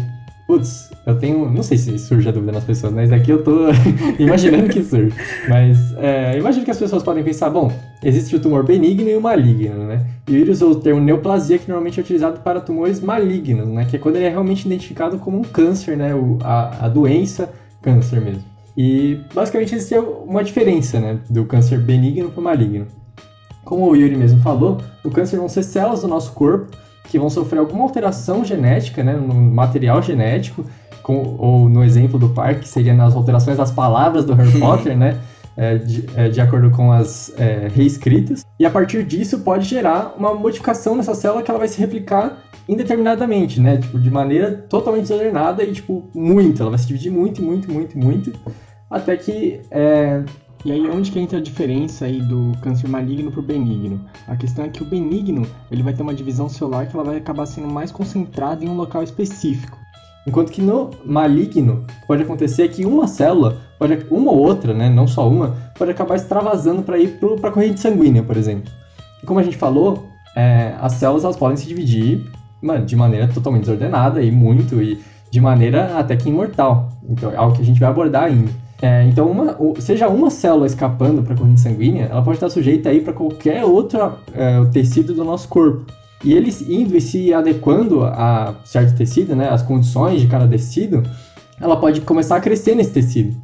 putz, 0.50 0.90
eu 1.06 1.16
tenho. 1.16 1.48
Não 1.48 1.62
sei 1.62 1.78
se 1.78 2.00
surge 2.00 2.28
a 2.28 2.32
dúvida 2.32 2.52
nas 2.52 2.64
pessoas, 2.64 2.92
mas 2.92 3.12
aqui 3.12 3.30
eu 3.30 3.44
tô 3.44 3.68
imaginando 4.18 4.68
que 4.68 4.84
surge. 4.84 5.16
Mas 5.48 5.78
é, 5.98 6.40
imagino 6.40 6.66
que 6.66 6.72
as 6.72 6.80
pessoas 6.80 7.04
podem 7.04 7.24
pensar, 7.24 7.52
bom, 7.52 7.72
existe 8.04 8.36
o 8.36 8.40
tumor 8.40 8.66
benigno 8.66 9.08
e 9.08 9.16
o 9.16 9.22
maligno, 9.22 9.86
né? 9.86 10.04
E 10.28 10.34
o 10.34 10.38
Yuri 10.40 10.50
usou 10.50 10.72
o 10.72 10.76
termo 10.76 11.00
neoplasia, 11.00 11.60
que 11.60 11.68
normalmente 11.68 12.00
é 12.00 12.04
utilizado 12.04 12.40
para 12.40 12.60
tumores 12.60 13.00
malignos, 13.00 13.68
né? 13.68 13.86
Que 13.86 13.98
é 13.98 14.00
quando 14.00 14.16
ele 14.16 14.26
é 14.26 14.30
realmente 14.30 14.66
identificado 14.66 15.20
como 15.20 15.38
um 15.38 15.44
câncer, 15.44 15.96
né? 15.96 16.16
O, 16.16 16.40
a, 16.42 16.86
a 16.86 16.90
doença 16.90 17.52
câncer 17.80 18.20
mesmo. 18.20 18.44
E 18.76 19.20
basicamente 19.36 19.76
existe 19.76 19.96
uma 20.00 20.44
diferença 20.44 21.00
né, 21.00 21.20
do 21.30 21.46
câncer 21.46 21.80
benigno 21.80 22.32
para 22.32 22.40
o 22.40 22.44
maligno. 22.44 22.88
Como 23.64 23.88
o 23.88 23.96
Yuri 23.96 24.16
mesmo 24.16 24.42
falou, 24.42 24.80
o 25.04 25.12
câncer 25.12 25.38
vão 25.38 25.48
ser 25.48 25.62
células 25.62 26.02
do 26.02 26.08
nosso 26.08 26.32
corpo 26.32 26.76
que 27.10 27.20
vão 27.20 27.30
sofrer 27.30 27.60
alguma 27.60 27.84
alteração 27.84 28.46
genética, 28.46 29.04
né, 29.04 29.14
no 29.14 29.34
material 29.34 30.02
genético, 30.02 30.66
com- 31.04 31.36
ou 31.38 31.68
no 31.68 31.84
exemplo 31.84 32.18
do 32.20 32.30
parque, 32.30 32.68
seria 32.68 32.94
nas 32.94 33.16
alterações 33.16 33.58
das 33.58 33.72
palavras 33.72 34.24
do 34.26 34.34
Harry 34.34 34.52
Potter, 34.60 34.96
né, 34.98 35.18
é, 35.58 35.76
de, 35.78 36.06
é, 36.16 36.30
de 36.30 36.40
acordo 36.40 36.70
com 36.72 36.92
as 36.92 37.34
é, 37.38 37.68
reescritas. 37.74 38.46
E 38.60 38.66
a 38.66 38.70
partir 38.70 39.04
disso 39.04 39.40
pode 39.40 39.66
gerar 39.66 40.14
uma 40.18 40.34
modificação 40.34 40.96
nessa 40.96 41.14
célula 41.14 41.42
que 41.42 41.50
ela 41.52 41.60
vai 41.60 41.68
se 41.68 41.80
replicar 41.80 42.38
indeterminadamente, 42.68 43.60
né? 43.60 43.78
Tipo, 43.78 44.00
de 44.00 44.12
maneira 44.12 44.52
totalmente 44.70 45.02
desordenada 45.08 45.64
e, 45.64 45.74
tipo, 45.74 46.08
muito. 46.14 46.62
Ela 46.62 46.70
vai 46.70 46.80
se 46.80 46.86
dividir 46.88 47.12
muito, 47.12 47.42
muito, 47.42 47.72
muito, 47.72 47.98
muito, 47.98 48.32
até 48.90 49.18
que 49.18 49.60
é, 49.72 50.22
e 50.66 50.72
aí 50.72 50.90
onde 50.90 51.12
que 51.12 51.20
entra 51.20 51.38
a 51.38 51.42
diferença 51.42 52.06
aí 52.06 52.22
do 52.22 52.52
câncer 52.62 52.90
maligno 52.90 53.32
pro 53.32 53.42
benigno? 53.42 54.02
A 54.28 54.36
questão 54.36 54.66
é 54.66 54.70
que 54.70 54.84
o 54.84 54.86
benigno, 54.86 55.46
ele 55.72 55.82
vai 55.82 55.94
ter 55.94 56.02
uma 56.02 56.14
divisão 56.14 56.50
celular 56.50 56.86
que 56.86 56.96
ela 56.96 57.06
vai 57.06 57.18
acabar 57.18 57.46
sendo 57.46 57.68
mais 57.68 57.92
concentrada 57.92 58.64
em 58.64 58.68
um 58.68 58.76
local 58.76 59.02
específico. 59.02 59.78
Enquanto 60.28 60.52
que 60.52 60.62
no 60.62 60.92
maligno 61.06 61.86
pode 62.06 62.24
acontecer 62.24 62.68
que 62.68 62.86
uma 62.86 63.08
célula, 63.08 63.58
pode, 63.80 64.06
uma 64.12 64.32
ou 64.32 64.38
outra, 64.38 64.74
né, 64.74 64.90
não 64.90 65.08
só 65.08 65.28
uma, 65.30 65.56
pode 65.78 65.92
acabar 65.92 66.16
extravasando 66.16 66.84
para 66.84 67.00
ir 67.00 67.20
para 67.20 67.50
a 67.50 67.54
corrente 67.54 67.80
sanguínea, 67.80 68.22
por 68.22 68.36
exemplo. 68.36 68.72
E 69.24 69.26
como 69.26 69.40
a 69.40 69.44
gente 69.44 69.58
falou, 69.58 70.08
é, 70.36 70.76
as 70.82 70.94
células 70.94 71.24
elas 71.24 71.38
podem 71.38 71.56
se 71.56 71.66
dividir 71.68 72.30
de 72.86 72.96
maneira 72.98 73.28
totalmente 73.30 73.62
desordenada 73.62 74.22
e 74.22 74.30
muito, 74.30 74.82
e 74.82 75.02
de 75.32 75.40
maneira 75.40 75.98
até 75.98 76.18
que 76.18 76.28
imortal. 76.28 76.90
Então 77.08 77.32
é 77.32 77.38
algo 77.38 77.56
que 77.56 77.62
a 77.62 77.66
gente 77.66 77.80
vai 77.80 77.90
abordar 77.90 78.26
ainda. 78.26 78.52
É, 78.82 79.06
então, 79.08 79.30
uma, 79.30 79.58
seja 79.80 80.08
uma 80.08 80.30
célula 80.30 80.66
escapando 80.66 81.22
para 81.22 81.34
a 81.34 81.38
corrente 81.38 81.60
sanguínea, 81.60 82.06
ela 82.06 82.22
pode 82.22 82.38
estar 82.38 82.50
sujeita 82.50 82.90
aí 82.90 83.02
para 83.02 83.12
qualquer 83.12 83.66
outro 83.66 84.00
é, 84.34 84.64
tecido 84.72 85.14
do 85.14 85.24
nosso 85.24 85.48
corpo. 85.50 85.86
E 86.24 86.34
eles 86.34 86.62
indo 86.62 86.96
e 86.96 87.02
se 87.02 87.34
adequando 87.34 88.04
a 88.04 88.56
certo 88.64 88.96
tecido, 88.96 89.36
né, 89.36 89.50
as 89.50 89.62
condições 89.62 90.22
de 90.22 90.28
cada 90.28 90.48
tecido, 90.48 91.04
ela 91.60 91.78
pode 91.78 92.02
começar 92.02 92.38
a 92.38 92.42
crescer 92.42 92.76
nesse 92.76 92.92
tecido. 92.92 93.36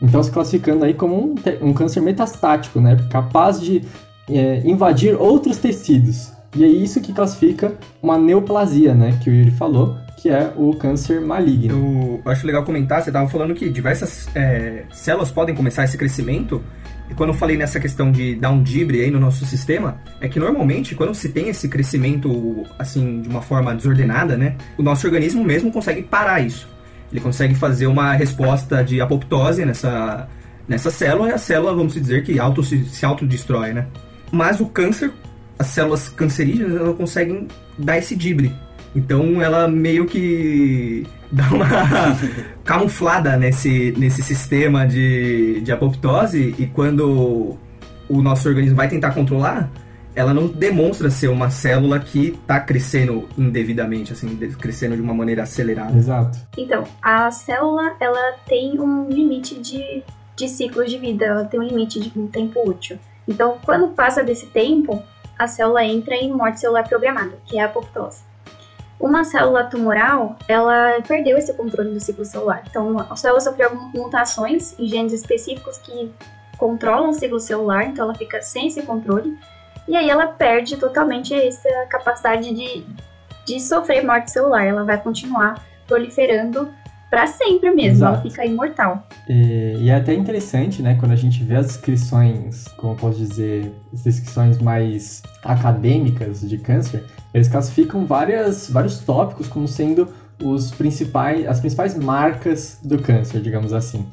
Então, 0.00 0.22
se 0.22 0.30
classificando 0.30 0.84
aí 0.84 0.94
como 0.94 1.16
um, 1.16 1.34
um 1.62 1.72
câncer 1.72 2.00
metastático, 2.00 2.80
né, 2.80 2.96
capaz 3.10 3.60
de 3.60 3.82
é, 4.28 4.62
invadir 4.64 5.14
outros 5.14 5.56
tecidos. 5.58 6.32
E 6.54 6.64
é 6.64 6.66
isso 6.66 7.00
que 7.00 7.14
classifica 7.14 7.74
uma 8.02 8.18
neoplasia, 8.18 8.94
né, 8.94 9.18
que 9.22 9.30
o 9.30 9.32
Yuri 9.32 9.50
falou, 9.52 9.96
que 10.22 10.28
é 10.30 10.52
o 10.56 10.72
câncer 10.76 11.20
maligno. 11.20 12.22
Eu 12.24 12.30
acho 12.30 12.46
legal 12.46 12.62
comentar, 12.62 13.02
você 13.02 13.10
estava 13.10 13.28
falando 13.28 13.54
que 13.54 13.68
diversas 13.68 14.28
é, 14.36 14.84
células 14.92 15.32
podem 15.32 15.52
começar 15.52 15.82
esse 15.82 15.98
crescimento, 15.98 16.62
e 17.10 17.14
quando 17.14 17.30
eu 17.30 17.34
falei 17.34 17.56
nessa 17.56 17.80
questão 17.80 18.12
de 18.12 18.36
dar 18.36 18.50
um 18.50 18.62
dibre 18.62 19.00
aí 19.00 19.10
no 19.10 19.18
nosso 19.18 19.44
sistema, 19.44 20.00
é 20.20 20.28
que 20.28 20.38
normalmente 20.38 20.94
quando 20.94 21.12
se 21.12 21.30
tem 21.30 21.48
esse 21.48 21.68
crescimento 21.68 22.64
assim 22.78 23.20
de 23.20 23.28
uma 23.28 23.42
forma 23.42 23.74
desordenada, 23.74 24.36
né, 24.36 24.54
o 24.78 24.82
nosso 24.82 25.04
organismo 25.08 25.42
mesmo 25.42 25.72
consegue 25.72 26.02
parar 26.02 26.38
isso. 26.38 26.68
Ele 27.10 27.20
consegue 27.20 27.56
fazer 27.56 27.88
uma 27.88 28.12
resposta 28.12 28.84
de 28.84 29.00
apoptose 29.00 29.64
nessa 29.64 30.28
nessa 30.68 30.92
célula 30.92 31.30
e 31.30 31.32
a 31.32 31.38
célula, 31.38 31.74
vamos 31.74 31.94
dizer 31.94 32.22
que 32.22 32.38
auto 32.38 32.62
se, 32.62 32.84
se 32.84 33.04
autodestrói, 33.04 33.72
né? 33.72 33.88
Mas 34.30 34.60
o 34.60 34.66
câncer, 34.66 35.10
as 35.58 35.66
células 35.66 36.08
cancerígenas, 36.08 36.76
elas 36.76 36.96
conseguem 36.96 37.48
dar 37.76 37.98
esse 37.98 38.14
dibre. 38.14 38.52
Então 38.94 39.40
ela 39.40 39.66
meio 39.68 40.06
que 40.06 41.06
dá 41.30 41.48
uma 41.48 41.66
camuflada 42.64 43.36
nesse, 43.36 43.94
nesse 43.96 44.22
sistema 44.22 44.86
de, 44.86 45.60
de 45.62 45.72
apoptose 45.72 46.54
e 46.58 46.66
quando 46.66 47.56
o 48.08 48.22
nosso 48.22 48.48
organismo 48.48 48.76
vai 48.76 48.88
tentar 48.88 49.12
controlar, 49.12 49.70
ela 50.14 50.34
não 50.34 50.46
demonstra 50.46 51.10
ser 51.10 51.28
uma 51.28 51.50
célula 51.50 51.98
que 51.98 52.28
está 52.28 52.60
crescendo 52.60 53.26
indevidamente, 53.36 54.12
assim, 54.12 54.36
crescendo 54.60 54.94
de 54.94 55.00
uma 55.00 55.14
maneira 55.14 55.42
acelerada. 55.42 55.96
Exato. 55.96 56.38
Então, 56.56 56.84
a 57.00 57.30
célula, 57.30 57.96
ela 57.98 58.32
tem 58.46 58.78
um 58.78 59.08
limite 59.08 59.58
de, 59.58 60.02
de 60.36 60.48
ciclos 60.48 60.90
de 60.90 60.98
vida, 60.98 61.24
ela 61.24 61.44
tem 61.46 61.58
um 61.58 61.62
limite 61.62 61.98
de 61.98 62.18
um 62.18 62.26
tempo 62.26 62.60
útil. 62.68 62.98
Então, 63.26 63.56
quando 63.64 63.88
passa 63.94 64.22
desse 64.22 64.46
tempo, 64.46 65.02
a 65.38 65.46
célula 65.46 65.84
entra 65.84 66.14
em 66.14 66.30
morte 66.30 66.60
celular 66.60 66.86
programada, 66.86 67.32
que 67.46 67.58
é 67.58 67.62
a 67.62 67.66
apoptose. 67.66 68.20
Uma 69.02 69.24
célula 69.24 69.64
tumoral, 69.64 70.36
ela 70.46 71.02
perdeu 71.02 71.36
esse 71.36 71.52
controle 71.54 71.92
do 71.92 71.98
ciclo 71.98 72.24
celular. 72.24 72.62
Então, 72.70 72.96
a 73.10 73.16
célula 73.16 73.40
sofreu 73.40 73.74
mutações 73.92 74.78
em 74.78 74.86
genes 74.86 75.12
específicos 75.12 75.76
que 75.78 76.14
controlam 76.56 77.10
o 77.10 77.12
ciclo 77.12 77.40
celular, 77.40 77.82
então 77.82 78.04
ela 78.04 78.14
fica 78.14 78.40
sem 78.40 78.68
esse 78.68 78.80
controle. 78.84 79.36
E 79.88 79.96
aí 79.96 80.08
ela 80.08 80.28
perde 80.28 80.76
totalmente 80.76 81.34
essa 81.34 81.68
capacidade 81.90 82.54
de, 82.54 82.86
de 83.44 83.58
sofrer 83.58 84.06
morte 84.06 84.30
celular. 84.30 84.64
Ela 84.64 84.84
vai 84.84 85.02
continuar 85.02 85.60
proliferando 85.88 86.72
para 87.12 87.26
sempre 87.26 87.70
mesmo, 87.72 87.96
Exato. 87.96 88.14
ela 88.14 88.22
fica 88.22 88.46
imortal. 88.46 89.06
E, 89.28 89.76
e, 89.80 89.90
é 89.90 89.96
até 89.96 90.14
interessante, 90.14 90.80
né, 90.80 90.96
quando 90.98 91.12
a 91.12 91.16
gente 91.16 91.44
vê 91.44 91.56
as 91.56 91.66
descrições, 91.66 92.68
como 92.78 92.94
eu 92.94 92.96
posso 92.96 93.18
dizer, 93.18 93.70
as 93.92 94.02
descrições 94.02 94.56
mais 94.56 95.22
acadêmicas 95.44 96.40
de 96.40 96.56
câncer, 96.56 97.04
eles 97.34 97.48
classificam 97.48 98.06
várias, 98.06 98.70
vários 98.70 99.00
tópicos 99.00 99.46
como 99.46 99.68
sendo 99.68 100.08
os 100.42 100.70
principais, 100.70 101.46
as 101.46 101.60
principais 101.60 101.94
marcas 101.98 102.78
do 102.82 102.98
câncer, 102.98 103.42
digamos 103.42 103.74
assim. 103.74 104.06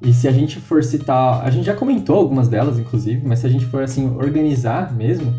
E 0.00 0.10
se 0.14 0.26
a 0.26 0.32
gente 0.32 0.58
for 0.58 0.82
citar, 0.82 1.44
a 1.44 1.50
gente 1.50 1.66
já 1.66 1.74
comentou 1.74 2.16
algumas 2.16 2.48
delas, 2.48 2.78
inclusive, 2.78 3.20
mas 3.22 3.40
se 3.40 3.46
a 3.46 3.50
gente 3.50 3.66
for 3.66 3.82
assim 3.82 4.16
organizar 4.16 4.94
mesmo, 4.94 5.34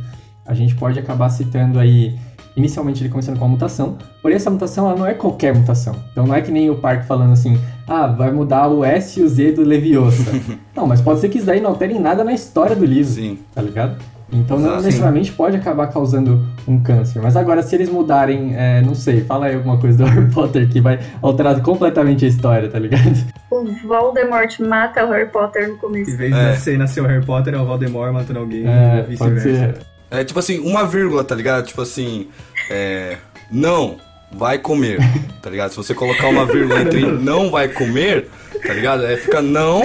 a 0.45 0.53
gente 0.53 0.75
pode 0.75 0.99
acabar 0.99 1.29
citando 1.29 1.79
aí 1.79 2.15
inicialmente 2.57 3.03
ele 3.03 3.09
começando 3.09 3.37
com 3.37 3.45
uma 3.45 3.51
mutação, 3.51 3.97
porém 4.21 4.35
essa 4.35 4.49
mutação 4.49 4.89
ela 4.89 4.97
não 4.97 5.05
é 5.05 5.13
qualquer 5.13 5.55
mutação. 5.55 5.95
Então 6.11 6.25
não 6.25 6.33
é 6.33 6.41
que 6.41 6.51
nem 6.51 6.69
o 6.69 6.75
Park 6.75 7.05
falando 7.05 7.31
assim, 7.31 7.57
ah, 7.87 8.07
vai 8.07 8.31
mudar 8.31 8.67
o 8.67 8.83
S 8.83 9.19
e 9.19 9.23
o 9.23 9.29
Z 9.29 9.53
do 9.53 9.63
Leviosa. 9.63 10.23
não, 10.75 10.87
mas 10.87 10.99
pode 10.99 11.19
ser 11.19 11.29
que 11.29 11.37
isso 11.37 11.45
daí 11.45 11.61
não 11.61 11.69
altere 11.69 11.97
nada 11.99 12.23
na 12.23 12.33
história 12.33 12.75
do 12.75 12.83
livro, 12.83 13.13
Sim. 13.13 13.37
tá 13.53 13.61
ligado? 13.61 13.95
Então 14.29 14.59
não 14.59 14.75
necessariamente 14.75 15.31
pode 15.31 15.55
acabar 15.55 15.87
causando 15.87 16.45
um 16.67 16.81
câncer. 16.81 17.21
Mas 17.21 17.37
agora, 17.37 17.63
se 17.63 17.73
eles 17.75 17.89
mudarem, 17.89 18.53
é, 18.57 18.81
não 18.81 18.93
sei, 18.93 19.21
fala 19.21 19.45
aí 19.45 19.55
alguma 19.55 19.77
coisa 19.77 19.99
do 19.99 20.03
Harry 20.09 20.29
Potter 20.29 20.67
que 20.67 20.81
vai 20.81 20.99
alterar 21.21 21.61
completamente 21.61 22.25
a 22.25 22.27
história, 22.27 22.67
tá 22.67 22.77
ligado? 22.77 23.15
O 23.49 23.63
Voldemort 23.87 24.59
mata 24.59 25.05
o 25.05 25.11
Harry 25.11 25.29
Potter 25.29 25.69
no 25.69 25.77
começo. 25.77 26.11
Em 26.11 26.17
vez 26.17 26.33
de 26.33 26.39
é. 26.39 26.43
nascer, 26.43 26.77
nasceu 26.77 27.05
o 27.05 27.07
Harry 27.07 27.25
Potter, 27.25 27.53
é 27.53 27.57
o 27.57 27.65
Voldemort 27.65 28.11
matando 28.11 28.39
alguém 28.39 28.67
é, 28.67 29.05
e 29.07 29.11
vice-versa. 29.11 29.96
É 30.09 30.23
tipo 30.23 30.39
assim, 30.39 30.59
uma 30.59 30.85
vírgula, 30.85 31.23
tá 31.23 31.35
ligado? 31.35 31.65
Tipo 31.65 31.81
assim, 31.81 32.27
é, 32.69 33.17
não 33.51 33.97
vai 34.31 34.57
comer, 34.57 34.99
tá 35.41 35.49
ligado? 35.49 35.71
Se 35.71 35.77
você 35.77 35.93
colocar 35.93 36.27
uma 36.27 36.45
vírgula 36.45 36.81
entre 36.81 37.01
não 37.11 37.49
vai 37.49 37.67
comer, 37.67 38.29
tá 38.65 38.73
ligado? 38.73 39.05
Aí 39.05 39.17
fica 39.17 39.41
não 39.41 39.81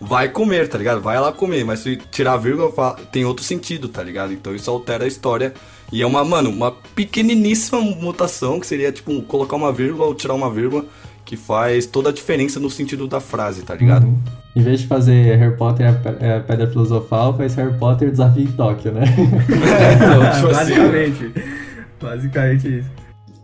vai 0.00 0.28
comer, 0.28 0.68
tá 0.68 0.78
ligado? 0.78 1.00
Vai 1.00 1.18
lá 1.18 1.32
comer, 1.32 1.64
mas 1.64 1.80
se 1.80 1.96
tirar 2.10 2.34
a 2.34 2.36
vírgula 2.36 2.96
tem 3.10 3.24
outro 3.24 3.44
sentido, 3.44 3.88
tá 3.88 4.02
ligado? 4.02 4.32
Então 4.32 4.54
isso 4.54 4.70
altera 4.70 5.04
a 5.04 5.08
história. 5.08 5.52
E 5.90 6.02
é 6.02 6.06
uma, 6.06 6.24
mano, 6.24 6.50
uma 6.50 6.72
pequeniníssima 6.94 7.80
mutação 7.80 8.60
que 8.60 8.66
seria 8.66 8.92
tipo 8.92 9.22
colocar 9.22 9.56
uma 9.56 9.72
vírgula 9.72 10.06
ou 10.06 10.14
tirar 10.14 10.34
uma 10.34 10.50
vírgula 10.50 10.84
que 11.24 11.36
faz 11.36 11.86
toda 11.86 12.10
a 12.10 12.12
diferença 12.12 12.60
no 12.60 12.70
sentido 12.70 13.06
da 13.06 13.20
frase, 13.20 13.62
tá 13.62 13.74
ligado? 13.74 14.06
Uhum. 14.06 14.18
Em 14.58 14.60
vez 14.60 14.80
de 14.80 14.88
fazer 14.88 15.36
Harry 15.36 15.56
Potter 15.56 15.86
é 16.18 16.34
a 16.34 16.40
Pedra 16.40 16.66
Filosofal, 16.66 17.32
faz 17.36 17.54
Harry 17.54 17.78
Potter 17.78 18.10
Desafio 18.10 18.42
em 18.42 18.46
Tóquio, 18.48 18.90
né? 18.90 19.04
é, 19.06 19.94
então, 19.94 20.32
tipo 20.32 20.48
assim, 20.50 20.74
Basicamente. 20.74 21.32
Basicamente 22.02 22.78
isso. 22.80 22.90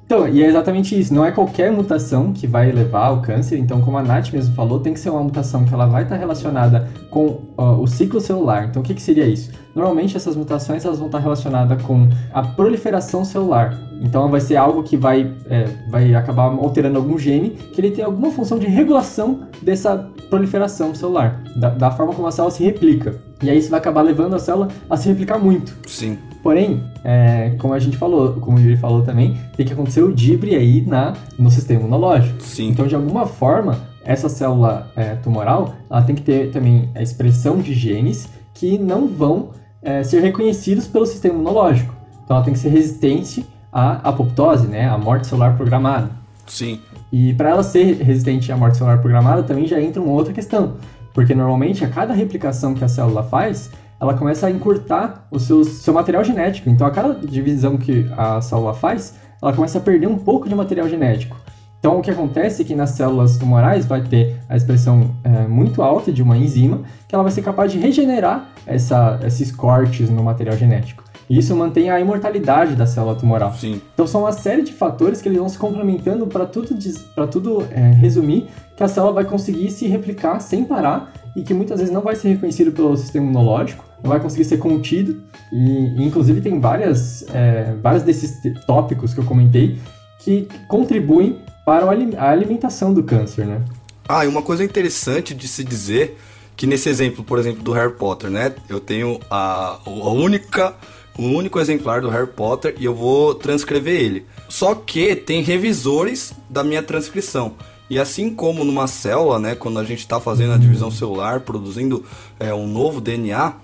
Então, 0.07 0.29
e 0.29 0.43
é 0.43 0.47
exatamente 0.47 0.99
isso. 0.99 1.14
Não 1.14 1.25
é 1.25 1.33
qualquer 1.33 1.73
mutação 1.73 2.33
que 2.33 2.47
vai 2.47 2.71
levar 2.71 3.07
ao 3.07 3.23
câncer. 3.23 3.59
Então, 3.59 3.81
como 3.81 3.97
a 3.97 4.03
Nath 4.03 4.33
mesmo 4.33 4.55
falou, 4.55 4.79
tem 4.79 4.93
que 4.93 5.01
ser 5.01 5.11
uma 5.11 5.23
mutação 5.23 5.64
que 5.64 5.73
ela 5.73 5.87
vai 5.87 6.03
estar 6.03 6.17
relacionada 6.17 6.88
com 7.11 7.40
uh, 7.57 7.81
o 7.81 7.87
ciclo 7.87 8.21
celular. 8.21 8.67
Então, 8.69 8.83
o 8.83 8.85
que, 8.85 8.95
que 8.95 9.01
seria 9.01 9.27
isso? 9.27 9.51
Normalmente, 9.75 10.17
essas 10.17 10.37
mutações 10.37 10.85
elas 10.85 10.99
vão 10.99 11.07
estar 11.07 11.19
relacionadas 11.21 11.83
com 11.83 12.09
a 12.33 12.43
proliferação 12.43 13.25
celular. 13.25 13.81
Então, 14.03 14.31
vai 14.31 14.40
ser 14.40 14.57
algo 14.57 14.83
que 14.83 14.97
vai, 14.97 15.33
é, 15.47 15.69
vai 15.88 16.14
acabar 16.14 16.45
alterando 16.45 16.99
algum 16.99 17.19
gene 17.19 17.51
que 17.51 17.81
ele 17.81 17.90
tem 17.90 18.05
alguma 18.05 18.31
função 18.31 18.59
de 18.59 18.67
regulação 18.67 19.49
dessa 19.62 20.11
proliferação 20.29 20.95
celular, 20.95 21.43
da, 21.57 21.71
da 21.71 21.90
forma 21.90 22.12
como 22.12 22.29
a 22.29 22.33
célula 22.33 22.53
se 22.53 22.62
replica. 22.62 23.19
E 23.43 23.49
aí, 23.49 23.59
isso 23.59 23.71
vai 23.71 23.81
acabar 23.81 24.03
levando 24.03 24.35
a 24.35 24.38
célula 24.38 24.69
a 24.90 24.97
se 24.99 25.09
replicar 25.09 25.38
muito. 25.38 25.75
Sim. 25.87 26.19
Porém, 26.45 26.85
é, 27.03 27.55
como 27.59 27.73
a 27.73 27.79
gente 27.79 27.97
falou, 27.97 28.35
como 28.35 28.59
o 28.59 28.61
Yuri 28.61 28.77
falou 28.77 29.01
também, 29.01 29.35
tem 29.57 29.65
que 29.65 29.73
acontecer 29.73 30.03
o 30.03 30.13
dibre 30.13 30.55
aí 30.55 30.85
na, 30.87 31.15
no 31.39 31.51
sistema 31.51 31.81
imunológico. 31.81 32.39
Sim. 32.43 32.69
Então, 32.69 32.87
de 32.87 32.95
alguma 32.95 33.25
forma, 33.25 33.79
essa 34.05 34.29
célula 34.29 34.93
é, 34.95 35.15
tumoral, 35.15 35.75
ela 35.89 36.03
tem 36.03 36.15
que 36.15 36.21
ter 36.21 36.51
também 36.51 36.91
a 36.95 37.01
expressão 37.03 37.61
de 37.61 37.73
genes 37.73 38.29
que 38.53 38.77
não 38.77 39.09
vão 39.09 39.53
é, 39.81 40.05
ser 40.05 40.21
reconhecidos 40.21 40.87
pelo 40.87 41.07
sistema 41.07 41.35
imunológico. 41.37 41.95
Então, 42.23 42.37
ela 42.37 42.45
tem 42.45 42.53
que 42.53 42.61
ser 42.61 42.69
resistente 42.69 43.47
à 43.73 44.07
apoptose, 44.07 44.67
né, 44.67 44.87
à 44.87 44.99
morte 44.99 45.27
celular 45.27 45.57
programada. 45.57 46.11
Sim. 46.47 46.79
E 47.11 47.33
para 47.33 47.49
ela 47.49 47.63
ser 47.63 48.03
resistente 48.03 48.53
à 48.53 48.57
morte 48.57 48.77
celular 48.77 48.99
programada, 48.99 49.43
também 49.43 49.67
já 49.67 49.81
entra 49.81 50.03
uma 50.03 50.13
outra 50.13 50.35
questão. 50.35 50.75
Porque 51.15 51.35
normalmente, 51.35 51.83
a 51.87 51.89
cada 51.89 52.13
replicação 52.13 52.75
que 52.75 52.85
a 52.85 52.89
célula 52.89 53.23
faz, 53.23 53.71
ela 54.01 54.15
começa 54.15 54.47
a 54.47 54.51
encurtar 54.51 55.27
o 55.31 55.39
seu, 55.39 55.65
seu 55.65 55.95
material 55.95 56.25
genético. 56.25 56.69
Então, 56.69 56.87
a 56.87 56.91
cada 56.91 57.15
divisão 57.15 57.77
que 57.77 58.07
a 58.17 58.41
célula 58.41 58.75
faz, 58.75 59.15
ela 59.43 59.53
começa 59.53 59.79
a 59.79 59.81
perder 59.81 60.07
um 60.07 60.19
pouco 60.19 60.49
de 60.49 60.55
material 60.55 60.89
genético. 60.89 61.37
Então, 61.79 61.99
o 61.99 62.03
que 62.03 62.11
acontece 62.11 62.63
é 62.63 62.65
que 62.65 62.75
nas 62.75 62.91
células 62.91 63.37
tumorais 63.37 63.85
vai 63.85 64.01
ter 64.01 64.41
a 64.49 64.57
expressão 64.57 65.11
é, 65.23 65.47
muito 65.47 65.83
alta 65.83 66.11
de 66.11 66.23
uma 66.23 66.35
enzima 66.37 66.81
que 67.07 67.15
ela 67.15 67.23
vai 67.23 67.31
ser 67.31 67.43
capaz 67.43 67.71
de 67.71 67.79
regenerar 67.79 68.49
essa, 68.67 69.21
esses 69.23 69.53
cortes 69.53 70.09
no 70.09 70.23
material 70.23 70.57
genético. 70.57 71.05
E 71.29 71.39
isso 71.39 71.55
mantém 71.55 71.91
a 71.91 72.01
imortalidade 72.01 72.75
da 72.75 72.87
célula 72.87 73.15
tumoral. 73.15 73.53
Sim. 73.53 73.81
Então 73.93 74.07
são 74.07 74.23
uma 74.23 74.33
série 74.33 74.63
de 74.63 74.73
fatores 74.73 75.21
que 75.21 75.29
eles 75.29 75.39
vão 75.39 75.49
se 75.49 75.59
complementando 75.59 76.27
para 76.27 76.47
tudo, 76.47 76.75
para 77.15 77.27
tudo 77.27 77.67
é, 77.71 77.93
resumir 77.93 78.49
que 78.77 78.83
a 78.83 78.89
célula 78.89 79.13
vai 79.13 79.25
conseguir 79.25 79.71
se 79.71 79.87
replicar 79.87 80.41
sem 80.41 80.65
parar 80.65 81.13
e 81.37 81.42
que 81.42 81.53
muitas 81.53 81.81
vezes 81.81 81.92
não 81.92 82.01
vai 82.01 82.14
ser 82.14 82.29
reconhecido 82.29 82.73
pelo 82.73 82.97
sistema 82.97 83.27
imunológico, 83.27 83.85
não 84.03 84.11
vai 84.11 84.20
conseguir 84.20 84.44
ser 84.44 84.59
contido. 84.59 85.23
E, 85.53 86.05
inclusive 86.05 86.40
tem 86.40 86.61
várias, 86.61 87.25
é, 87.35 87.75
vários 87.83 88.03
desses 88.03 88.40
tópicos 88.66 89.12
que 89.12 89.20
eu 89.20 89.25
comentei 89.25 89.79
que 90.20 90.49
contribuem 90.68 91.38
para 91.64 91.87
a 91.87 92.31
alimentação 92.31 92.92
do 92.92 93.03
câncer, 93.03 93.47
né? 93.47 93.62
Ah, 94.09 94.25
e 94.25 94.29
uma 94.29 94.42
coisa 94.42 94.62
interessante 94.62 95.35
de 95.35 95.49
se 95.49 95.64
dizer 95.64 96.18
que 96.57 96.66
nesse 96.66 96.88
exemplo, 96.88 97.25
por 97.25 97.38
exemplo, 97.38 97.62
do 97.62 97.73
Harry 97.73 97.92
Potter, 97.92 98.31
né? 98.31 98.55
Eu 98.68 98.81
tenho 98.81 99.18
a, 99.31 99.79
a 99.85 100.11
única 100.11 100.75
o 101.16 101.23
único 101.23 101.61
exemplar 101.61 102.01
do 102.01 102.09
Harry 102.09 102.27
Potter 102.27 102.75
e 102.79 102.85
eu 102.85 102.94
vou 102.94 103.35
transcrever 103.35 103.94
ele. 103.94 104.27
Só 104.49 104.75
que 104.75 105.14
tem 105.14 105.42
revisores 105.42 106.33
da 106.51 106.64
minha 106.64 106.83
transcrição. 106.83 107.55
E 107.88 107.99
assim 107.99 108.35
como 108.35 108.64
numa 108.64 108.87
célula, 108.87 109.38
né, 109.38 109.55
quando 109.55 109.79
a 109.79 109.85
gente 109.85 110.01
está 110.01 110.18
fazendo 110.18 110.53
a 110.53 110.57
divisão 110.57 110.90
celular, 110.90 111.40
produzindo 111.40 112.05
é, 112.40 112.53
um 112.55 112.66
novo 112.66 113.01
DNA, 113.01 113.55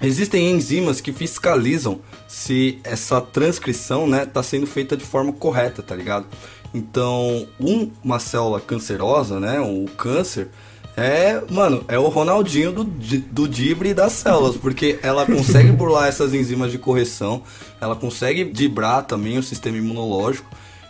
existem 0.00 0.50
enzimas 0.50 1.00
que 1.00 1.12
fiscalizam 1.12 2.00
se 2.28 2.78
essa 2.84 3.20
transcrição 3.20 4.06
né, 4.06 4.22
está 4.22 4.42
sendo 4.42 4.66
feita 4.66 4.96
de 4.96 5.04
forma 5.04 5.32
correta, 5.32 5.82
tá 5.82 5.94
ligado? 5.94 6.26
Então, 6.72 7.46
um, 7.58 7.90
uma 8.04 8.18
célula 8.18 8.60
cancerosa, 8.60 9.40
né, 9.40 9.58
o 9.60 9.86
câncer, 9.96 10.48
é, 10.96 11.42
mano, 11.50 11.84
é 11.88 11.98
o 11.98 12.08
Ronaldinho 12.08 12.72
do, 12.72 12.84
do 12.84 13.46
Dibre 13.46 13.92
das 13.92 14.12
células, 14.12 14.56
porque 14.56 14.98
ela 15.02 15.24
consegue 15.26 15.70
burlar 15.70 16.08
essas 16.08 16.32
enzimas 16.32 16.72
de 16.72 16.78
correção, 16.78 17.42
ela 17.80 17.94
consegue 17.94 18.44
dibrar 18.44 19.02
também 19.02 19.36
o 19.36 19.42
sistema 19.42 19.76
imunológico, 19.76 20.48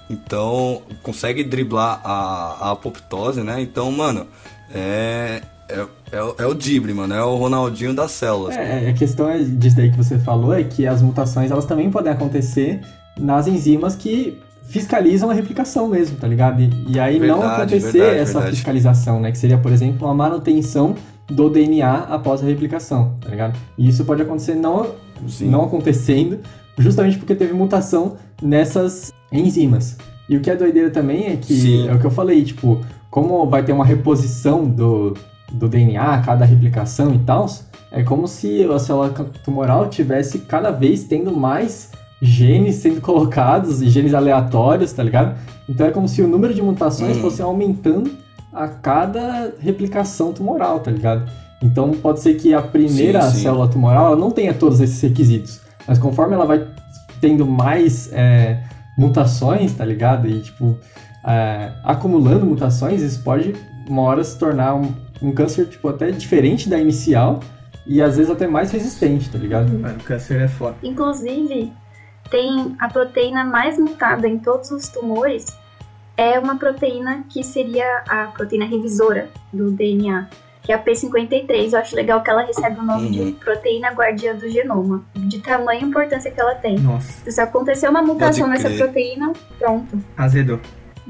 então 0.08 0.82
consegue 1.02 1.42
driblar 1.42 2.00
a, 2.04 2.68
a 2.68 2.70
apoptose, 2.72 3.42
né? 3.42 3.60
Então, 3.60 3.90
mano, 3.90 4.26
é, 4.72 5.42
é, 5.68 5.80
é, 6.12 6.34
é, 6.38 6.46
o 6.46 6.54
Dibre, 6.54 6.94
mano, 6.94 7.14
é 7.14 7.22
o 7.22 7.36
Ronaldinho 7.36 7.92
das 7.92 8.12
células. 8.12 8.56
É, 8.56 8.88
a 8.88 8.92
questão 8.92 9.28
é 9.28 9.38
disso 9.38 9.76
daí 9.76 9.90
que 9.90 9.96
você 9.96 10.18
falou 10.18 10.54
é 10.54 10.62
que 10.62 10.86
as 10.86 11.02
mutações 11.02 11.50
elas 11.50 11.64
também 11.64 11.90
podem 11.90 12.12
acontecer 12.12 12.80
nas 13.18 13.46
enzimas 13.46 13.96
que 13.96 14.40
fiscalizam 14.68 15.30
a 15.30 15.34
replicação 15.34 15.88
mesmo, 15.88 16.16
tá 16.18 16.28
ligado? 16.28 16.60
E, 16.60 16.94
e 16.94 17.00
aí 17.00 17.18
verdade, 17.18 17.40
não 17.40 17.48
acontecer 17.48 17.92
verdade, 17.92 18.18
essa 18.18 18.32
verdade. 18.34 18.56
fiscalização, 18.56 19.20
né? 19.20 19.32
Que 19.32 19.38
seria, 19.38 19.58
por 19.58 19.72
exemplo, 19.72 20.08
a 20.08 20.14
manutenção 20.14 20.94
do 21.26 21.50
DNA 21.50 22.04
após 22.04 22.42
a 22.42 22.46
replicação, 22.46 23.16
tá 23.20 23.28
ligado? 23.28 23.58
E 23.76 23.88
isso 23.88 24.04
pode 24.04 24.22
acontecer 24.22 24.54
não, 24.54 24.94
não 25.40 25.64
acontecendo, 25.64 26.38
justamente 26.78 27.18
porque 27.18 27.34
teve 27.34 27.52
mutação 27.52 28.16
nessas 28.40 29.12
enzimas. 29.30 29.96
E 30.28 30.36
o 30.36 30.40
que 30.40 30.50
é 30.50 30.56
doideira 30.56 30.90
também 30.90 31.26
é 31.26 31.36
que, 31.36 31.54
Sim. 31.54 31.88
é 31.88 31.94
o 31.94 31.98
que 31.98 32.04
eu 32.04 32.10
falei, 32.10 32.44
tipo, 32.44 32.80
como 33.10 33.48
vai 33.48 33.62
ter 33.62 33.72
uma 33.72 33.84
reposição 33.84 34.64
do, 34.64 35.16
do 35.52 35.68
DNA 35.68 36.14
a 36.14 36.20
cada 36.20 36.44
replicação 36.44 37.14
e 37.14 37.18
tal, 37.20 37.46
é 37.92 38.02
como 38.02 38.26
se 38.26 38.64
a 38.64 38.78
célula 38.78 39.10
tumoral 39.44 39.88
tivesse 39.88 40.40
cada 40.40 40.70
vez 40.70 41.04
tendo 41.04 41.34
mais 41.34 41.92
genes 42.20 42.76
sendo 42.76 43.00
colocados, 43.00 43.78
genes 43.80 44.14
aleatórios, 44.14 44.92
tá 44.92 45.02
ligado? 45.02 45.38
Então 45.68 45.86
é 45.86 45.90
como 45.90 46.08
se 46.08 46.22
o 46.22 46.28
número 46.28 46.54
de 46.54 46.62
mutações 46.62 47.16
hum. 47.16 47.20
fosse 47.20 47.42
aumentando 47.42 48.10
a 48.52 48.68
cada 48.68 49.52
replicação 49.58 50.32
tumoral, 50.32 50.80
tá 50.80 50.90
ligado? 50.90 51.30
Então 51.62 51.90
pode 51.92 52.20
ser 52.20 52.34
que 52.34 52.54
a 52.54 52.62
primeira 52.62 53.22
sim, 53.22 53.36
sim. 53.36 53.42
célula 53.42 53.68
tumoral 53.68 54.16
não 54.16 54.30
tenha 54.30 54.52
todos 54.52 54.80
esses 54.80 55.00
requisitos, 55.00 55.60
mas 55.86 55.98
conforme 55.98 56.34
ela 56.34 56.46
vai 56.46 56.66
tendo 57.20 57.46
mais 57.46 58.10
é, 58.12 58.62
mutações, 58.96 59.74
tá 59.74 59.84
ligado? 59.84 60.28
E 60.28 60.40
tipo, 60.40 60.78
é, 61.24 61.72
acumulando 61.84 62.46
mutações, 62.46 63.02
isso 63.02 63.22
pode 63.22 63.54
uma 63.88 64.02
hora 64.02 64.24
se 64.24 64.38
tornar 64.38 64.74
um, 64.74 64.92
um 65.22 65.32
câncer 65.32 65.66
tipo 65.68 65.88
até 65.88 66.10
diferente 66.10 66.68
da 66.68 66.78
inicial 66.78 67.40
e 67.86 68.02
às 68.02 68.16
vezes 68.16 68.30
até 68.30 68.46
mais 68.46 68.70
resistente, 68.70 69.30
tá 69.30 69.38
ligado? 69.38 69.72
Mano, 69.78 69.98
o 69.98 70.02
câncer 70.02 70.40
é 70.40 70.48
foda. 70.48 70.76
Inclusive, 70.82 71.72
tem 72.30 72.74
a 72.78 72.88
proteína 72.88 73.44
mais 73.44 73.78
mutada 73.78 74.28
em 74.28 74.38
todos 74.38 74.70
os 74.70 74.88
tumores 74.88 75.46
é 76.16 76.38
uma 76.38 76.56
proteína 76.56 77.24
que 77.28 77.44
seria 77.44 78.02
a 78.08 78.26
proteína 78.28 78.64
revisora 78.64 79.28
do 79.52 79.70
DNA, 79.70 80.28
que 80.66 80.72
é 80.72 80.74
a 80.74 80.82
P53. 80.82 81.72
Eu 81.72 81.78
acho 81.78 81.94
legal 81.94 82.20
que 82.22 82.28
ela 82.28 82.44
recebe 82.44 82.80
o 82.80 82.82
nome 82.82 83.06
uhum. 83.06 83.12
de 83.12 83.32
proteína 83.32 83.92
guardiã 83.92 84.34
do 84.34 84.50
genoma, 84.50 85.04
de 85.14 85.38
tamanha 85.38 85.82
importância 85.82 86.28
que 86.28 86.40
ela 86.40 86.56
tem. 86.56 86.76
Nossa. 86.80 87.30
Se 87.30 87.40
acontecer 87.40 87.88
uma 87.88 88.02
mutação 88.02 88.48
nessa 88.48 88.68
proteína, 88.68 89.32
pronto. 89.60 90.02
Azedou. 90.16 90.58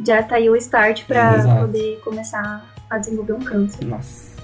Já 0.07 0.23
tá 0.23 0.37
aí 0.37 0.51
o 0.51 0.57
start 0.57 1.07
para 1.07 1.61
poder 1.61 1.99
começar 2.05 2.63
a 2.91 2.99
desenvolver 2.99 3.33
um 3.33 3.41
câncer. 3.41 3.87
Nossa. 3.87 4.36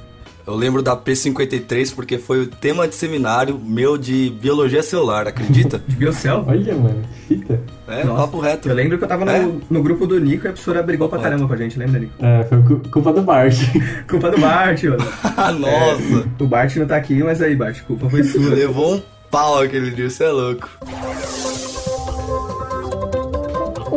Eu 0.47 0.57
lembro 0.57 0.83
da 0.83 0.97
P53 0.97 1.95
porque 1.95 2.19
foi 2.19 2.43
o 2.43 2.47
tema 2.47 2.89
de 2.89 2.95
seminário 2.95 3.61
meu 3.63 3.97
de 3.97 4.31
biologia 4.41 4.83
celular, 4.83 5.29
acredita? 5.29 5.81
de 5.87 5.95
biocel? 5.95 6.45
Olha, 6.49 6.75
mano, 6.75 7.03
fita. 7.29 7.61
É, 7.87 8.05
Nossa. 8.05 8.23
papo 8.23 8.41
reto. 8.41 8.69
Eu 8.69 8.75
lembro 8.75 8.99
que 8.99 9.05
eu 9.05 9.09
tava 9.09 9.25
no, 9.25 9.31
é? 9.31 9.49
no 9.71 9.83
grupo 9.83 10.07
do 10.07 10.19
Nico 10.19 10.47
e 10.47 10.49
a 10.49 10.53
professora 10.53 10.83
brigou 10.83 11.09
pra 11.09 11.21
caramba 11.21 11.47
com 11.47 11.53
a 11.53 11.57
gente, 11.57 11.79
lembra, 11.79 12.01
Nico? 12.01 12.15
É, 12.21 12.45
foi 12.45 12.81
culpa 12.91 13.13
do 13.13 13.23
Bart. 13.23 13.57
culpa 14.09 14.31
do 14.31 14.41
Bart, 14.41 14.83
mano. 14.83 14.97
Nossa. 15.61 16.29
É, 16.41 16.43
o 16.43 16.47
Bart 16.47 16.75
não 16.77 16.87
tá 16.87 16.97
aqui, 16.97 17.23
mas 17.23 17.41
aí, 17.41 17.55
Bart, 17.55 17.83
culpa 17.83 18.11
foi 18.11 18.25
sua. 18.25 18.49
Levou 18.49 18.97
um 18.97 19.03
pau 19.31 19.61
aquele 19.61 19.91
dia, 19.91 20.11
você 20.11 20.25
é 20.25 20.31
louco. 20.31 20.69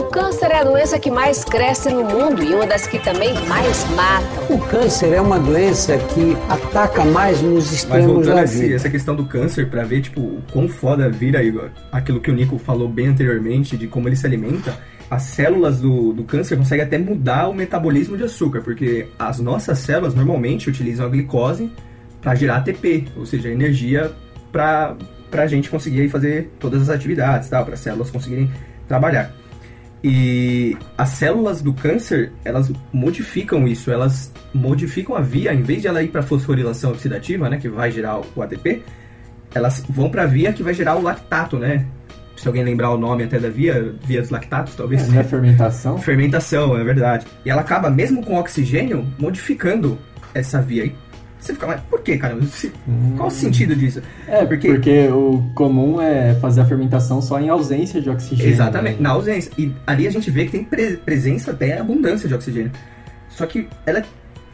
Câncer 0.03 0.51
é 0.51 0.59
a 0.59 0.63
doença 0.63 0.99
que 0.99 1.09
mais 1.09 1.43
cresce 1.45 1.89
no 1.89 2.03
mundo 2.03 2.43
e 2.43 2.53
uma 2.53 2.67
das 2.67 2.85
que 2.85 2.99
também 2.99 3.33
mais 3.47 3.89
mata. 3.91 4.53
O 4.53 4.59
câncer 4.59 5.13
é 5.13 5.21
uma 5.21 5.39
doença 5.39 5.97
que 5.97 6.35
ataca 6.49 7.05
mais 7.05 7.41
nos 7.41 7.71
extremos 7.71 8.27
Mas 8.27 8.35
da 8.35 8.43
vida. 8.43 8.75
essa 8.75 8.89
questão 8.89 9.15
do 9.15 9.25
câncer, 9.25 9.69
para 9.69 9.83
ver, 9.83 10.01
tipo, 10.01 10.19
o 10.19 10.43
quão 10.51 10.67
foda 10.67 11.09
vira 11.09 11.41
Igor, 11.41 11.69
aquilo 11.91 12.19
que 12.19 12.29
o 12.29 12.33
Nico 12.33 12.57
falou 12.57 12.89
bem 12.89 13.07
anteriormente, 13.07 13.77
de 13.77 13.87
como 13.87 14.09
ele 14.09 14.15
se 14.15 14.25
alimenta, 14.25 14.77
as 15.09 15.23
células 15.23 15.79
do, 15.79 16.11
do 16.13 16.23
câncer 16.23 16.57
conseguem 16.57 16.85
até 16.85 16.97
mudar 16.97 17.47
o 17.47 17.53
metabolismo 17.53 18.17
de 18.17 18.23
açúcar, 18.23 18.61
porque 18.61 19.07
as 19.17 19.39
nossas 19.39 19.79
células 19.79 20.13
normalmente 20.13 20.69
utilizam 20.69 21.05
a 21.05 21.09
glicose 21.09 21.71
para 22.21 22.35
gerar 22.35 22.57
ATP, 22.57 23.07
ou 23.15 23.25
seja, 23.25 23.49
energia 23.49 24.11
para 24.51 24.97
a 25.31 25.47
gente 25.47 25.69
conseguir 25.69 26.09
fazer 26.09 26.51
todas 26.59 26.81
as 26.81 26.89
atividades, 26.89 27.49
para 27.49 27.73
as 27.73 27.79
células 27.79 28.09
conseguirem 28.09 28.49
trabalhar. 28.87 29.44
E 30.07 30.77
as 30.95 31.09
células 31.09 31.63
do 31.63 31.73
câncer, 31.73 32.31
elas 32.43 32.71
modificam 32.93 33.67
isso, 33.67 33.89
elas 33.89 34.31
modificam 34.53 35.15
a 35.15 35.19
via, 35.19 35.51
em 35.51 35.63
vez 35.63 35.81
de 35.81 35.87
ela 35.87 36.03
ir 36.03 36.09
para 36.09 36.21
fosforilação 36.21 36.91
oxidativa, 36.91 37.49
né, 37.49 37.57
que 37.57 37.67
vai 37.67 37.89
gerar 37.89 38.21
o 38.35 38.41
ATP, 38.43 38.83
elas 39.55 39.83
vão 39.89 40.07
para 40.07 40.21
a 40.21 40.25
via 40.27 40.53
que 40.53 40.61
vai 40.61 40.75
gerar 40.75 40.95
o 40.95 41.01
lactato, 41.01 41.57
né? 41.57 41.87
Se 42.37 42.47
alguém 42.47 42.63
lembrar 42.63 42.91
o 42.91 42.99
nome 42.99 43.23
até 43.23 43.39
da 43.39 43.49
via, 43.49 43.95
via 44.05 44.21
dos 44.21 44.29
lactatos, 44.29 44.75
talvez. 44.75 45.11
É, 45.11 45.21
é 45.21 45.23
fermentação? 45.23 45.97
Fermentação, 45.97 46.77
é 46.77 46.83
verdade. 46.83 47.25
E 47.43 47.49
ela 47.49 47.61
acaba, 47.61 47.89
mesmo 47.89 48.23
com 48.23 48.35
oxigênio, 48.37 49.11
modificando 49.17 49.97
essa 50.35 50.61
via. 50.61 50.93
Você 51.45 51.53
fica, 51.53 51.67
mas 51.67 51.79
por 51.81 52.01
que, 52.01 52.17
cara? 52.17 52.35
Qual 53.15 53.27
o 53.27 53.31
sentido 53.31 53.75
disso? 53.75 54.01
É, 54.27 54.43
porque... 54.45 54.67
porque 54.67 55.07
o 55.09 55.43
comum 55.53 56.01
é 56.01 56.33
fazer 56.41 56.61
a 56.61 56.65
fermentação 56.65 57.21
só 57.21 57.39
em 57.39 57.49
ausência 57.49 58.01
de 58.01 58.09
oxigênio. 58.09 58.51
Exatamente, 58.51 58.95
né? 58.95 59.03
na 59.03 59.11
ausência. 59.11 59.51
E 59.55 59.71
ali 59.85 60.07
a 60.07 60.11
gente 60.11 60.31
vê 60.31 60.45
que 60.45 60.51
tem 60.53 60.63
pre 60.63 60.97
presença 60.97 61.51
até 61.51 61.77
abundância 61.77 62.27
de 62.27 62.33
oxigênio. 62.33 62.71
Só 63.29 63.45
que 63.45 63.67
ela 63.85 63.99
é 63.99 64.05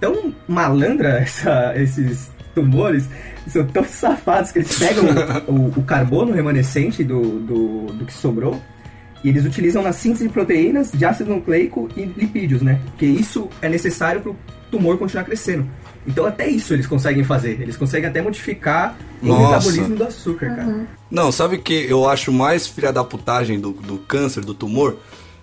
tão 0.01 0.33
malandra, 0.49 1.19
essa, 1.23 1.73
esses 1.77 2.29
tumores, 2.53 3.07
são 3.47 3.65
tão 3.67 3.85
safados 3.85 4.51
que 4.51 4.59
eles 4.59 4.77
pegam 4.77 5.05
o, 5.47 5.79
o, 5.79 5.83
carbono 5.83 6.33
remanescente 6.33 7.05
do, 7.05 7.39
do, 7.39 7.85
do 7.85 8.05
que 8.05 8.13
sobrou 8.13 8.61
e 9.23 9.29
eles 9.29 9.45
utilizam 9.45 9.81
na 9.81 9.93
síntese 9.93 10.27
de 10.27 10.33
proteínas, 10.33 10.91
de 10.91 11.05
ácido 11.05 11.33
nucleico 11.33 11.87
e 11.95 12.03
lipídios, 12.03 12.61
né? 12.61 12.81
Porque 12.87 13.05
isso 13.05 13.47
é 13.61 13.69
necessário 13.69 14.35
tumor 14.71 14.97
continuar 14.97 15.25
crescendo. 15.25 15.69
Então 16.07 16.25
até 16.25 16.47
isso 16.47 16.73
eles 16.73 16.87
conseguem 16.87 17.23
fazer. 17.23 17.61
Eles 17.61 17.77
conseguem 17.77 18.09
até 18.09 18.21
modificar 18.21 18.97
Nossa. 19.21 19.39
o 19.39 19.45
metabolismo 19.45 19.95
do 19.95 20.03
açúcar, 20.03 20.47
uhum. 20.47 20.55
cara. 20.55 20.87
Não, 21.11 21.31
sabe 21.31 21.57
o 21.57 21.61
que 21.61 21.85
eu 21.87 22.09
acho 22.09 22.31
mais 22.31 22.67
filha 22.67 22.91
da 22.91 23.03
putagem 23.03 23.59
do, 23.59 23.71
do 23.71 23.97
câncer, 23.97 24.43
do 24.43 24.53
tumor? 24.53 24.97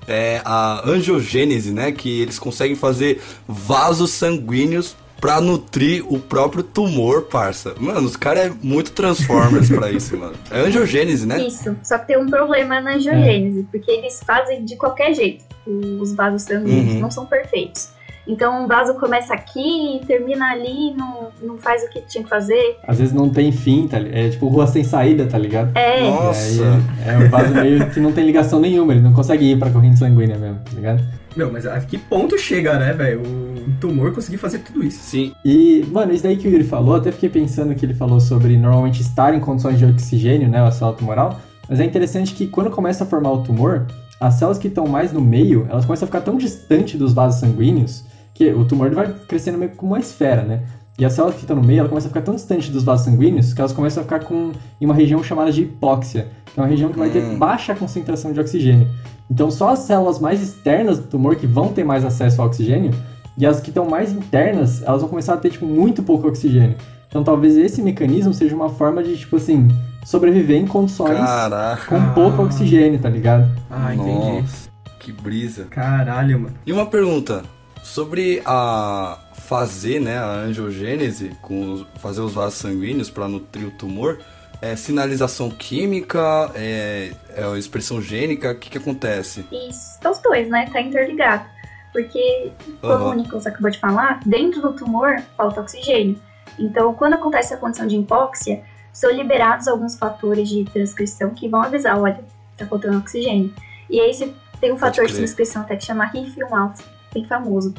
É 0.06 0.40
a 0.44 0.82
angiogênese, 0.88 1.70
né? 1.70 1.92
Que 1.92 2.22
eles 2.22 2.38
conseguem 2.38 2.74
fazer 2.74 3.20
vasos 3.46 4.10
sanguíneos 4.12 4.96
pra 5.20 5.40
nutrir 5.40 6.04
o 6.10 6.18
próprio 6.18 6.62
tumor, 6.62 7.22
parça. 7.22 7.74
Mano, 7.78 8.06
os 8.06 8.16
caras 8.16 8.46
é 8.46 8.52
muito 8.62 8.92
Transformers 8.92 9.68
pra 9.68 9.90
isso, 9.90 10.16
mano. 10.16 10.34
É 10.50 10.60
angiogênese, 10.60 11.26
né? 11.26 11.46
Isso. 11.46 11.76
Só 11.82 11.98
que 11.98 12.06
tem 12.06 12.18
um 12.18 12.26
problema 12.26 12.80
na 12.80 12.94
angiogênese, 12.94 13.60
é. 13.60 13.64
porque 13.70 13.90
eles 13.90 14.20
fazem 14.24 14.64
de 14.64 14.76
qualquer 14.76 15.14
jeito. 15.14 15.44
Os 15.66 16.14
vasos 16.14 16.42
sanguíneos 16.42 16.94
uhum. 16.94 17.00
não 17.00 17.10
são 17.10 17.26
perfeitos. 17.26 17.90
Então 18.28 18.64
um 18.64 18.66
vaso 18.66 18.92
começa 18.94 19.32
aqui 19.32 19.96
e 19.96 20.04
termina 20.04 20.52
ali, 20.52 20.94
não, 20.94 21.28
não 21.42 21.56
faz 21.56 21.82
o 21.84 21.88
que 21.88 22.02
tinha 22.02 22.22
que 22.22 22.28
fazer. 22.28 22.76
Às 22.86 22.98
vezes 22.98 23.14
não 23.14 23.30
tem 23.30 23.50
fim, 23.50 23.88
tá, 23.88 23.98
é 23.98 24.28
tipo 24.28 24.46
rua 24.48 24.66
sem 24.66 24.84
saída, 24.84 25.26
tá 25.26 25.38
ligado? 25.38 25.74
É. 25.74 26.02
Nossa. 26.02 26.62
É, 27.06 27.14
é 27.14 27.18
um 27.18 27.28
vaso 27.30 27.54
meio 27.54 27.88
que 27.88 27.98
não 27.98 28.12
tem 28.12 28.26
ligação 28.26 28.60
nenhuma, 28.60 28.92
ele 28.92 29.00
não 29.00 29.14
consegue 29.14 29.50
ir 29.50 29.58
pra 29.58 29.70
corrente 29.70 29.98
sanguínea 29.98 30.36
mesmo, 30.36 30.58
tá 30.62 30.72
ligado? 30.74 31.02
Meu, 31.34 31.50
mas 31.50 31.66
a 31.66 31.80
que 31.80 31.96
ponto 31.96 32.36
chega, 32.38 32.78
né, 32.78 32.92
velho? 32.92 33.22
O 33.22 33.80
tumor 33.80 34.12
conseguir 34.12 34.38
fazer 34.38 34.58
tudo 34.58 34.82
isso. 34.82 34.98
Sim. 34.98 35.32
E, 35.44 35.86
mano, 35.90 36.12
isso 36.12 36.24
daí 36.24 36.36
que 36.36 36.46
o 36.46 36.50
Yuri 36.50 36.64
falou, 36.64 36.96
até 36.96 37.10
fiquei 37.10 37.30
pensando 37.30 37.74
que 37.74 37.86
ele 37.86 37.94
falou 37.94 38.20
sobre 38.20 38.58
normalmente 38.58 39.00
estar 39.00 39.34
em 39.34 39.40
condições 39.40 39.78
de 39.78 39.86
oxigênio, 39.86 40.48
né, 40.48 40.60
a 40.60 40.70
célula 40.70 40.96
tumoral, 40.96 41.40
mas 41.66 41.80
é 41.80 41.84
interessante 41.84 42.34
que 42.34 42.46
quando 42.46 42.70
começa 42.70 43.04
a 43.04 43.06
formar 43.06 43.30
o 43.30 43.42
tumor, 43.42 43.86
as 44.20 44.34
células 44.34 44.58
que 44.58 44.68
estão 44.68 44.86
mais 44.86 45.12
no 45.12 45.20
meio, 45.20 45.66
elas 45.70 45.84
começam 45.84 46.04
a 46.04 46.08
ficar 46.08 46.20
tão 46.20 46.36
distante 46.36 46.98
dos 46.98 47.12
vasos 47.12 47.40
sanguíneos 47.40 48.04
que 48.38 48.52
o 48.52 48.64
tumor 48.64 48.88
vai 48.94 49.12
crescendo 49.26 49.58
meio 49.58 49.72
como 49.72 49.92
uma 49.94 49.98
esfera, 49.98 50.42
né? 50.42 50.62
E 50.96 51.04
as 51.04 51.12
células 51.12 51.34
que 51.34 51.40
estão 51.42 51.56
no 51.56 51.62
meio, 51.62 51.80
ela 51.80 51.88
começa 51.88 52.06
a 52.06 52.10
ficar 52.10 52.22
tão 52.22 52.36
distante 52.36 52.70
dos 52.70 52.84
vasos 52.84 53.04
sanguíneos 53.04 53.52
que 53.52 53.60
elas 53.60 53.72
começam 53.72 54.00
a 54.00 54.04
ficar 54.04 54.20
com, 54.20 54.52
em 54.80 54.84
uma 54.84 54.94
região 54.94 55.20
chamada 55.24 55.50
de 55.50 55.62
hipóxia, 55.62 56.28
que 56.46 56.58
é 56.58 56.62
uma 56.62 56.68
região 56.68 56.90
que 56.90 56.98
vai 56.98 57.10
ter 57.10 57.20
Hum. 57.20 57.36
baixa 57.36 57.74
concentração 57.74 58.32
de 58.32 58.38
oxigênio. 58.38 58.88
Então, 59.28 59.50
só 59.50 59.70
as 59.70 59.80
células 59.80 60.20
mais 60.20 60.40
externas 60.40 60.98
do 61.00 61.08
tumor 61.08 61.34
que 61.34 61.46
vão 61.48 61.68
ter 61.72 61.82
mais 61.84 62.04
acesso 62.04 62.40
ao 62.40 62.46
oxigênio, 62.46 62.92
e 63.36 63.44
as 63.44 63.60
que 63.60 63.70
estão 63.70 63.88
mais 63.88 64.12
internas, 64.12 64.82
elas 64.82 65.00
vão 65.00 65.10
começar 65.10 65.34
a 65.34 65.36
ter, 65.36 65.50
tipo, 65.50 65.66
muito 65.66 66.00
pouco 66.02 66.28
oxigênio. 66.28 66.76
Então, 67.08 67.24
talvez 67.24 67.56
esse 67.56 67.82
mecanismo 67.82 68.32
seja 68.34 68.54
uma 68.54 68.68
forma 68.68 69.02
de, 69.02 69.16
tipo 69.16 69.36
assim, 69.36 69.66
sobreviver 70.04 70.56
em 70.60 70.66
condições 70.66 71.18
Caraca. 71.18 71.86
com 71.86 72.12
pouco 72.14 72.42
oxigênio, 72.42 72.98
tá 73.00 73.08
ligado? 73.08 73.48
Ah, 73.70 73.94
entendi. 73.94 74.42
Nossa, 74.42 74.68
que 75.00 75.10
brisa. 75.12 75.64
Caralho, 75.70 76.38
mano. 76.40 76.54
E 76.66 76.72
uma 76.72 76.86
pergunta 76.86 77.42
sobre 77.88 78.42
a 78.44 79.18
fazer, 79.32 80.00
né, 80.00 80.18
a 80.18 80.30
angiogênese, 80.40 81.30
com 81.40 81.84
fazer 81.96 82.20
os 82.20 82.34
vasos 82.34 82.58
sanguíneos 82.58 83.08
para 83.08 83.26
nutrir 83.26 83.66
o 83.66 83.70
tumor, 83.70 84.18
é 84.60 84.76
sinalização 84.76 85.48
química, 85.50 86.50
é, 86.54 87.12
é 87.34 87.44
a 87.44 87.56
expressão 87.58 88.02
gênica, 88.02 88.50
o 88.52 88.54
que 88.56 88.70
que 88.70 88.78
acontece? 88.78 89.46
E 89.50 89.68
os 89.68 90.18
dois, 90.22 90.48
né? 90.48 90.68
Tá 90.72 90.80
interligado. 90.80 91.44
Porque, 91.92 92.52
como 92.80 92.92
Aham. 92.92 93.10
o 93.10 93.14
Nicolas 93.14 93.46
acabou 93.46 93.70
de 93.70 93.78
falar, 93.78 94.20
dentro 94.26 94.60
do 94.60 94.72
tumor 94.74 95.16
falta 95.36 95.60
oxigênio. 95.60 96.20
Então, 96.58 96.92
quando 96.94 97.14
acontece 97.14 97.54
a 97.54 97.56
condição 97.56 97.86
de 97.86 97.96
hipóxia, 97.96 98.62
são 98.92 99.10
liberados 99.10 99.66
alguns 99.68 99.96
fatores 99.96 100.48
de 100.48 100.64
transcrição 100.64 101.30
que 101.30 101.48
vão 101.48 101.62
avisar, 101.62 101.98
olha, 101.98 102.20
tá 102.56 102.66
faltando 102.66 102.98
oxigênio. 102.98 103.54
E 103.88 104.00
aí 104.00 104.12
se- 104.12 104.34
tem 104.60 104.72
um 104.72 104.76
Pode 104.76 104.96
fator 104.96 105.06
de 105.06 105.14
transcrição 105.14 105.62
até 105.62 105.76
que 105.76 105.84
chama 105.84 106.10
RIF1-alpha, 106.12 106.82
bem 107.12 107.24
famoso. 107.24 107.74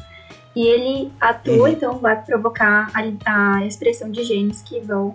E 0.54 0.66
ele 0.66 1.12
atua, 1.20 1.54
Uhum. 1.54 1.68
então 1.68 1.98
vai 1.98 2.20
provocar 2.22 2.90
a, 2.94 3.56
a 3.56 3.66
expressão 3.66 4.10
de 4.10 4.24
genes 4.24 4.62
que 4.62 4.80
vão 4.80 5.12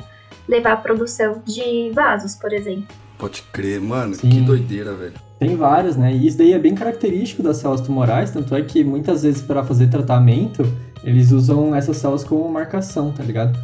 levar 0.47 0.73
à 0.73 0.77
produção 0.77 1.41
de 1.45 1.91
vasos, 1.93 2.35
por 2.35 2.53
exemplo. 2.53 2.87
Pode 3.17 3.41
crer, 3.51 3.81
mano, 3.81 4.15
Sim. 4.15 4.29
que 4.29 4.41
doideira, 4.41 4.93
velho. 4.93 5.13
Tem 5.39 5.55
várias, 5.55 5.97
né? 5.97 6.13
E 6.13 6.27
isso 6.27 6.37
daí 6.37 6.53
é 6.53 6.59
bem 6.59 6.73
característico 6.75 7.43
das 7.43 7.57
células 7.57 7.81
tumorais, 7.81 8.31
tanto 8.31 8.55
é 8.55 8.61
que 8.61 8.83
muitas 8.83 9.23
vezes 9.23 9.41
para 9.41 9.63
fazer 9.63 9.87
tratamento, 9.87 10.63
eles 11.03 11.31
usam 11.31 11.75
essas 11.75 11.97
células 11.97 12.23
como 12.23 12.47
marcação, 12.49 13.11
tá 13.11 13.23
ligado? 13.23 13.57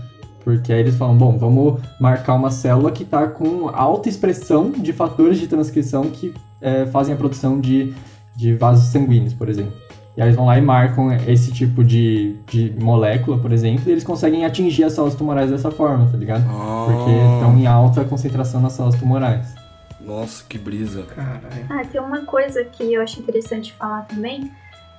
Porque 0.44 0.74
aí 0.74 0.80
eles 0.80 0.96
falam, 0.96 1.16
bom, 1.18 1.38
vamos 1.38 1.80
marcar 2.00 2.34
uma 2.34 2.50
célula 2.52 2.92
que 2.92 3.04
está 3.04 3.28
com 3.28 3.70
alta 3.70 4.10
expressão 4.10 4.72
de 4.72 4.92
fatores 4.92 5.40
de 5.40 5.48
transcrição 5.48 6.10
que 6.10 6.34
é, 6.60 6.86
fazem 6.88 7.14
a 7.14 7.18
produção 7.18 7.60
de, 7.60 7.94
de 8.36 8.56
vasos 8.56 8.88
sanguíneos, 8.92 9.34
por 9.34 9.48
exemplo. 9.48 9.74
E 10.18 10.22
aí 10.22 10.28
eles 10.28 10.36
vão 10.36 10.46
lá 10.46 10.58
e 10.58 10.62
marcam 10.62 11.14
esse 11.28 11.52
tipo 11.54 11.84
de, 11.84 12.36
de 12.48 12.76
molécula, 12.82 13.38
por 13.40 13.52
exemplo, 13.54 13.84
e 13.88 13.92
eles 13.92 14.04
conseguem 14.04 14.46
atingir 14.46 14.84
as 14.84 14.94
células 14.94 15.16
tumorais 15.16 15.50
dessa 15.50 15.72
forma, 15.72 16.10
tá 16.12 16.18
ligado? 16.18 16.44
Porque 16.86 17.12
estão 17.36 17.58
em 17.58 17.66
alta 17.66 18.04
concentração 18.04 18.60
nas 18.60 18.74
células 18.74 19.00
tumorais. 19.00 19.56
Nossa, 20.02 20.44
que 20.50 20.58
brisa. 20.58 21.04
Caralho. 21.04 21.66
Ah, 21.70 21.82
tem 21.90 22.02
uma 22.02 22.26
coisa 22.26 22.64
que 22.66 22.94
eu 22.94 23.02
acho 23.02 23.20
interessante 23.22 23.72
falar 23.74 24.02
também, 24.02 24.52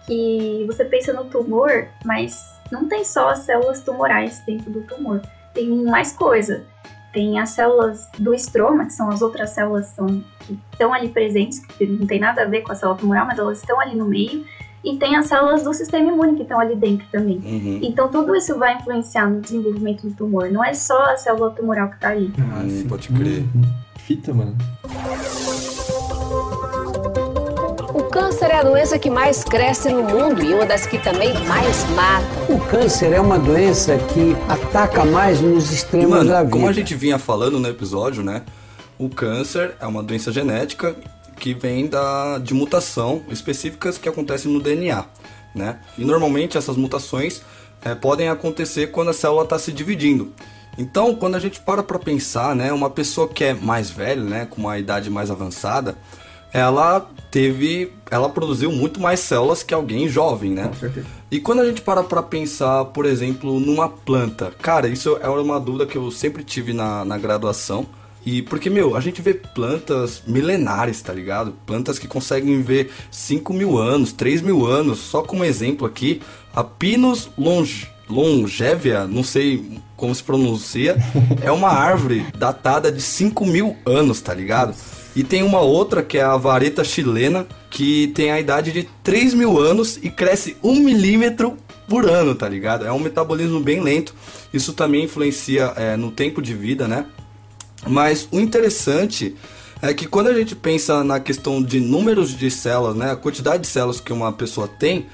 que 0.07 0.65
você 0.67 0.85
pensa 0.85 1.13
no 1.13 1.25
tumor, 1.25 1.89
mas 2.05 2.51
não 2.71 2.89
tem 2.89 3.05
só 3.05 3.31
as 3.31 3.41
células 3.41 3.83
tumorais 3.83 4.43
dentro 4.47 4.71
do 4.71 4.81
tumor. 4.83 5.21
Tem 5.53 5.69
mais 5.85 6.13
coisa. 6.13 6.65
Tem 7.13 7.39
as 7.39 7.51
células 7.51 8.09
do 8.19 8.33
estroma, 8.33 8.87
que 8.87 8.93
são 8.95 9.11
as 9.11 9.21
outras 9.21 9.51
células 9.51 9.91
que 9.91 9.97
são- 9.97 10.25
que 10.41 10.59
estão 10.73 10.95
ali 10.95 11.09
presentes, 11.11 11.59
que 11.59 11.85
não 11.87 12.07
tem 12.07 12.19
nada 12.19 12.43
a 12.43 12.47
ver 12.47 12.63
com 12.63 12.73
a 12.73 12.75
célula 12.75 12.97
tumoral, 12.97 13.27
mas 13.27 13.39
elas 13.39 13.59
estão 13.59 13.79
ali 13.79 13.95
no 13.95 14.07
meio. 14.07 14.47
E 14.85 14.97
tem 14.97 15.15
as 15.17 15.27
células 15.27 15.63
do 15.63 15.73
sistema 15.73 16.11
imune 16.11 16.35
que 16.37 16.43
estão 16.43 16.59
ali 16.59 16.75
dentro 16.75 17.07
também. 17.13 17.37
Uhum. 17.45 17.79
Então 17.83 18.09
tudo 18.09 18.35
isso 18.35 18.59
vai 18.59 18.77
influenciar 18.77 19.31
no 19.31 19.41
desenvolvimento 19.41 20.07
do 20.09 20.15
tumor. 20.15 20.51
Não 20.51 20.65
é 20.65 20.75
só 20.75 20.99
a 21.05 21.17
célula 21.17 21.51
tumoral 21.51 21.89
que 21.89 21.95
está 21.95 22.09
ali. 22.09 22.33
Ah, 22.39 22.63
Hum, 22.65 22.69
sim. 22.69 22.89
pode 22.89 23.09
crer. 23.09 23.45
Uhum. 23.55 23.63
Fita, 23.99 24.35
mano. 24.35 24.57
O 27.95 28.03
câncer 28.05 28.47
é 28.51 28.57
a 28.57 28.63
doença 28.63 28.99
que 28.99 29.11
mais 29.11 29.45
cresce 29.45 29.89
no 29.93 30.03
mundo 30.03 30.43
e 30.43 30.53
uma 30.55 30.65
das 30.67 30.87
que 30.87 30.99
também 30.99 31.33
mais 31.47 31.89
mata. 31.91 32.27
O 32.53 32.59
câncer 32.59 33.13
é 33.13 33.21
uma 33.21 33.39
doença 33.39 33.97
que 33.99 34.35
ataca 34.49 35.05
mais 35.05 35.41
nos 35.41 35.71
extremos 35.73 36.11
mano, 36.11 36.29
da 36.31 36.41
vida. 36.41 36.51
como 36.53 36.69
a 36.69 36.73
gente 36.73 36.95
vinha 36.95 37.19
falando 37.19 37.59
no 37.61 37.69
episódio, 37.69 38.23
né? 38.23 38.43
O 38.99 39.09
câncer 39.09 39.75
é 39.81 39.87
uma 39.87 40.03
doença 40.03 40.31
genética 40.33 40.95
que 41.43 41.53
vem 41.53 41.89
da, 41.89 42.39
de 42.39 42.55
mutação 42.55 43.21
específicas 43.29 43.99
que 43.99 44.09
acontecem 44.09 44.51
no 44.51 44.61
DNA, 44.61 45.05
né? 45.53 45.81
E 45.99 46.05
normalmente 46.05 46.57
essas 46.57 46.77
mutações 46.77 47.43
eh, 47.85 47.97
podem 47.97 48.29
acontecer 48.29 48.93
quando 48.93 49.09
a 49.09 49.13
célula 49.13 49.43
está 49.43 49.59
se 49.59 49.73
dividindo. 49.73 50.33
Então, 50.79 51.17
quando 51.17 51.35
a 51.35 51.41
gente 51.41 51.61
para 51.61 51.83
para 51.83 51.99
pensar, 51.99 52.55
né? 52.55 52.73
Uma 52.73 52.89
pessoa 52.89 53.27
que 53.27 53.43
é 53.43 53.55
mais 53.55 53.91
velha, 53.91 54.23
né? 54.23 54.47
Com 54.47 54.61
uma 54.61 54.79
idade 54.79 55.11
mais 55.11 55.33
avançada, 55.33 55.97
ela 56.53 57.11
teve, 57.29 57.93
ela 58.09 58.29
produziu 58.29 58.71
muito 58.71 59.01
mais 59.01 59.19
células 59.19 59.65
que 59.65 59.75
alguém 59.75 60.09
jovem, 60.09 60.53
né? 60.53 60.69
Com 60.69 60.75
certeza. 60.75 61.07
E 61.29 61.41
quando 61.41 61.59
a 61.59 61.67
gente 61.67 61.83
para 61.83 62.05
pra 62.05 62.23
pensar, 62.23 62.85
por 62.85 63.05
exemplo, 63.05 63.59
numa 63.59 63.89
planta, 63.89 64.53
cara, 64.63 64.87
isso 64.87 65.19
é 65.21 65.29
uma 65.29 65.59
dúvida 65.59 65.87
que 65.87 65.99
eu 65.99 66.09
sempre 66.13 66.45
tive 66.45 66.73
na, 66.73 67.05
na 67.05 67.19
graduação. 67.19 67.85
E 68.25 68.43
porque, 68.43 68.71
meu, 68.71 68.97
a 68.97 69.01
gente 69.01 69.21
vê 69.21 69.35
plantas 69.35 70.23
milenares, 70.27 71.01
tá 71.03 71.13
ligado? 71.13 71.55
Plantas 71.67 71.99
que 71.99 72.07
conseguem 72.07 72.57
viver 72.57 72.91
5 73.11 73.53
mil 73.53 73.79
anos, 73.79 74.13
3 74.13 74.43
mil 74.43 74.67
anos. 74.67 75.01
Só 75.01 75.23
como 75.23 75.45
exemplo 75.45 75.87
aqui, 75.87 76.23
a 76.55 76.63
Pinus 76.63 77.31
longe, 77.37 77.89
longevia, 78.09 79.07
não 79.07 79.25
sei 79.25 79.81
como 79.97 80.15
se 80.15 80.23
pronuncia, 80.23 80.97
é 81.41 81.51
uma 81.51 81.69
árvore 81.75 82.27
datada 82.37 82.93
de 82.93 83.01
5 83.01 83.45
mil 83.45 83.77
anos, 83.85 84.21
tá 84.21 84.33
ligado? 84.35 84.75
E 85.15 85.23
tem 85.23 85.43
uma 85.43 85.61
outra 85.61 86.03
que 86.03 86.17
é 86.17 86.23
a 86.23 86.37
vareta 86.37 86.83
chilena, 86.85 87.47
que 87.71 88.09
tem 88.09 88.31
a 88.31 88.41
idade 88.41 88.73
de 88.73 88.89
3 89.03 89.35
mil 89.35 89.59
anos 89.59 89.99
e 90.03 90.09
cresce 90.09 90.57
1 90.63 90.77
milímetro 90.77 91.57
por 91.87 92.09
ano, 92.09 92.35
tá 92.35 92.49
ligado? 92.49 92.87
É 92.87 92.93
um 92.93 92.99
metabolismo 92.99 93.61
bem 93.61 93.81
lento. 93.81 94.15
Isso 94.55 94.73
também 94.73 95.05
influencia 95.05 95.73
é, 95.77 95.97
no 95.97 96.11
tempo 96.11 96.41
de 96.41 96.55
vida, 96.55 96.89
né? 96.89 97.07
Mas 97.87 98.29
o 98.31 98.41
interessante 98.41 99.37
é 99.81 99.93
que 99.93 100.07
quando 100.07 100.29
a 100.29 100.35
gente 100.35 100.55
pensa 100.55 101.03
na 101.03 101.19
questão 101.19 101.63
de 101.63 101.81
números 101.81 102.37
de 102.37 102.51
células, 102.51 102.95
né? 102.95 103.11
A 103.11 103.17
quantidade 103.17 103.63
de 103.63 103.69
células 103.69 104.01
que 104.01 104.13
uma 104.13 104.33
pessoa 104.33 104.69
tem, 104.69 105.07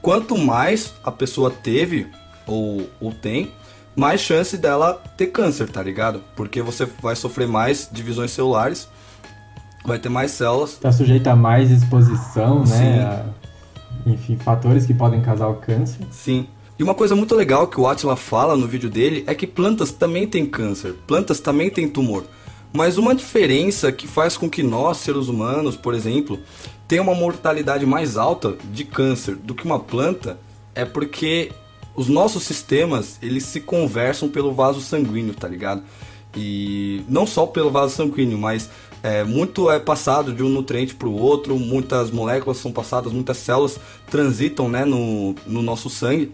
quanto 0.00 0.38
mais 0.38 0.94
a 1.02 1.10
pessoa 1.10 1.50
teve 1.50 2.06
ou, 2.46 2.88
ou 3.00 3.12
tem, 3.12 3.50
mais 3.96 4.20
chance 4.20 4.56
dela 4.56 5.02
ter 5.16 5.28
câncer, 5.28 5.68
tá 5.68 5.82
ligado? 5.82 6.22
Porque 6.36 6.62
você 6.62 6.86
vai 7.00 7.16
sofrer 7.16 7.48
mais 7.48 7.88
divisões 7.90 8.30
celulares, 8.30 8.88
vai 9.84 9.98
ter 9.98 10.08
mais 10.08 10.30
células. 10.30 10.78
Tá 10.78 10.92
sujeito 10.92 11.26
a 11.28 11.36
mais 11.36 11.70
exposição, 11.70 12.64
Sim. 12.64 12.72
né? 12.72 13.02
A, 13.02 13.24
enfim, 14.06 14.36
fatores 14.36 14.86
que 14.86 14.94
podem 14.94 15.20
causar 15.20 15.48
o 15.48 15.54
câncer. 15.56 16.06
Sim. 16.10 16.46
E 16.78 16.82
uma 16.82 16.94
coisa 16.94 17.14
muito 17.14 17.34
legal 17.36 17.68
que 17.68 17.80
o 17.80 17.86
Atila 17.86 18.16
fala 18.16 18.56
no 18.56 18.66
vídeo 18.66 18.90
dele 18.90 19.22
é 19.26 19.34
que 19.34 19.46
plantas 19.46 19.92
também 19.92 20.26
têm 20.26 20.44
câncer, 20.44 20.94
plantas 21.06 21.38
também 21.38 21.70
têm 21.70 21.88
tumor. 21.88 22.24
Mas 22.72 22.98
uma 22.98 23.14
diferença 23.14 23.92
que 23.92 24.08
faz 24.08 24.36
com 24.36 24.50
que 24.50 24.60
nós, 24.60 24.96
seres 24.96 25.28
humanos, 25.28 25.76
por 25.76 25.94
exemplo, 25.94 26.40
tenha 26.88 27.00
uma 27.02 27.14
mortalidade 27.14 27.86
mais 27.86 28.16
alta 28.16 28.56
de 28.72 28.84
câncer 28.84 29.36
do 29.36 29.54
que 29.54 29.64
uma 29.64 29.78
planta 29.78 30.36
é 30.74 30.84
porque 30.84 31.52
os 31.94 32.08
nossos 32.08 32.42
sistemas, 32.42 33.18
eles 33.22 33.44
se 33.44 33.60
conversam 33.60 34.28
pelo 34.28 34.52
vaso 34.52 34.80
sanguíneo, 34.80 35.34
tá 35.34 35.46
ligado? 35.46 35.84
E 36.36 37.04
não 37.08 37.24
só 37.24 37.46
pelo 37.46 37.70
vaso 37.70 37.94
sanguíneo, 37.94 38.36
mas 38.36 38.68
é, 39.00 39.22
muito 39.22 39.70
é 39.70 39.78
passado 39.78 40.32
de 40.32 40.42
um 40.42 40.48
nutriente 40.48 40.96
para 40.96 41.06
o 41.06 41.16
outro, 41.16 41.56
muitas 41.56 42.10
moléculas 42.10 42.56
são 42.56 42.72
passadas, 42.72 43.12
muitas 43.12 43.36
células 43.36 43.78
transitam 44.10 44.68
né, 44.68 44.84
no, 44.84 45.36
no 45.46 45.62
nosso 45.62 45.88
sangue. 45.88 46.32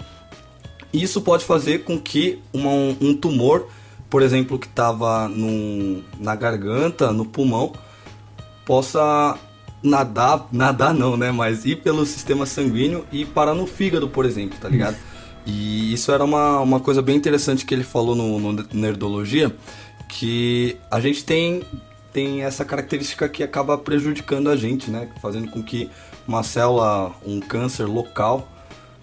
Isso 0.92 1.20
pode 1.20 1.44
fazer 1.44 1.84
com 1.84 1.98
que 1.98 2.40
uma- 2.52 2.96
um 3.00 3.14
tumor, 3.14 3.66
por 4.08 4.22
exemplo, 4.22 4.58
que 4.58 4.66
estava 4.66 5.30
na 6.18 6.34
garganta, 6.34 7.12
no 7.12 7.24
pulmão, 7.24 7.72
possa 8.64 9.38
nadar, 9.82 10.46
nadar 10.52 10.94
não, 10.94 11.16
né? 11.16 11.30
Mas 11.30 11.64
ir 11.64 11.76
pelo 11.76 12.04
sistema 12.04 12.46
sanguíneo 12.46 13.04
e 13.12 13.24
parar 13.24 13.54
no 13.54 13.66
fígado, 13.66 14.08
por 14.08 14.24
exemplo, 14.24 14.58
tá 14.60 14.68
ligado? 14.68 14.94
Isso. 14.94 15.10
E 15.46 15.92
isso 15.94 16.12
era 16.12 16.22
uma, 16.24 16.60
uma 16.60 16.80
coisa 16.80 17.00
bem 17.00 17.16
interessante 17.16 17.64
que 17.64 17.72
ele 17.74 17.82
falou 17.84 18.14
no, 18.14 18.38
no 18.38 18.66
Nerdologia, 18.72 19.54
que 20.08 20.76
a 20.90 21.00
gente 21.00 21.24
tem, 21.24 21.62
tem 22.12 22.42
essa 22.42 22.64
característica 22.64 23.28
que 23.28 23.42
acaba 23.42 23.78
prejudicando 23.78 24.50
a 24.50 24.56
gente, 24.56 24.90
né? 24.90 25.08
Fazendo 25.22 25.48
com 25.50 25.62
que 25.62 25.88
uma 26.28 26.42
célula, 26.42 27.12
um 27.26 27.40
câncer 27.40 27.86
local, 27.86 28.46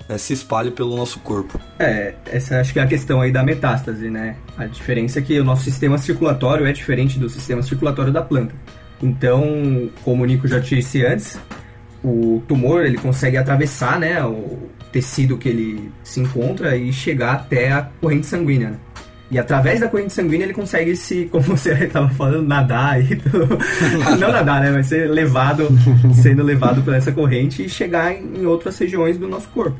é, 0.10 0.18
se 0.18 0.34
espalhe 0.34 0.72
pelo 0.72 0.96
nosso 0.96 1.20
corpo. 1.20 1.60
É, 1.80 2.14
essa 2.26 2.60
acho 2.60 2.74
que 2.74 2.80
é 2.80 2.84
a 2.84 2.88
questão 2.88 3.22
aí 3.22 3.32
da 3.32 3.44
metástase, 3.44 4.10
né? 4.10 4.36
A 4.58 4.66
diferença 4.66 5.20
é 5.20 5.22
que 5.22 5.40
o 5.40 5.44
nosso 5.44 5.64
sistema 5.64 5.98
circulatório 5.98 6.66
é 6.66 6.72
diferente 6.72 7.20
do 7.20 7.30
sistema 7.30 7.62
circulatório 7.62 8.12
da 8.12 8.22
planta. 8.22 8.56
Então, 9.02 9.90
como 10.04 10.24
o 10.24 10.26
Nico 10.26 10.48
já 10.48 10.60
disse 10.60 11.06
antes, 11.06 11.40
o 12.04 12.42
tumor 12.48 12.86
ele 12.86 12.98
consegue 12.98 13.38
atravessar, 13.38 14.00
né, 14.00 14.24
o 14.24 14.70
tecido 14.92 15.38
que 15.38 15.50
ele 15.50 15.92
se 16.04 16.20
encontra 16.20 16.76
e 16.76 16.92
chegar 16.92 17.34
até 17.34 17.72
a 17.72 17.84
corrente 18.02 18.26
sanguínea. 18.26 18.72
Né? 18.72 18.78
E 19.30 19.38
através 19.38 19.82
da 19.82 19.90
corrente 19.90 20.14
sanguínea 20.14 20.46
ele 20.46 20.54
consegue 20.54 20.96
se, 20.96 21.26
como 21.32 21.44
você 21.44 21.74
estava 21.74 22.10
falando, 22.10 22.48
nadar 22.48 23.00
e 23.00 23.22
não 24.20 24.32
nadar, 24.32 24.62
né, 24.62 24.72
mas 24.72 24.88
ser 24.88 25.10
levado, 25.10 25.68
sendo 26.14 26.44
levado 26.44 26.82
por 26.82 26.94
essa 26.94 27.12
corrente 27.12 27.66
e 27.66 27.70
chegar 27.70 28.14
em 28.14 28.46
outras 28.46 28.78
regiões 28.78 29.18
do 29.18 29.28
nosso 29.28 29.50
corpo. 29.50 29.78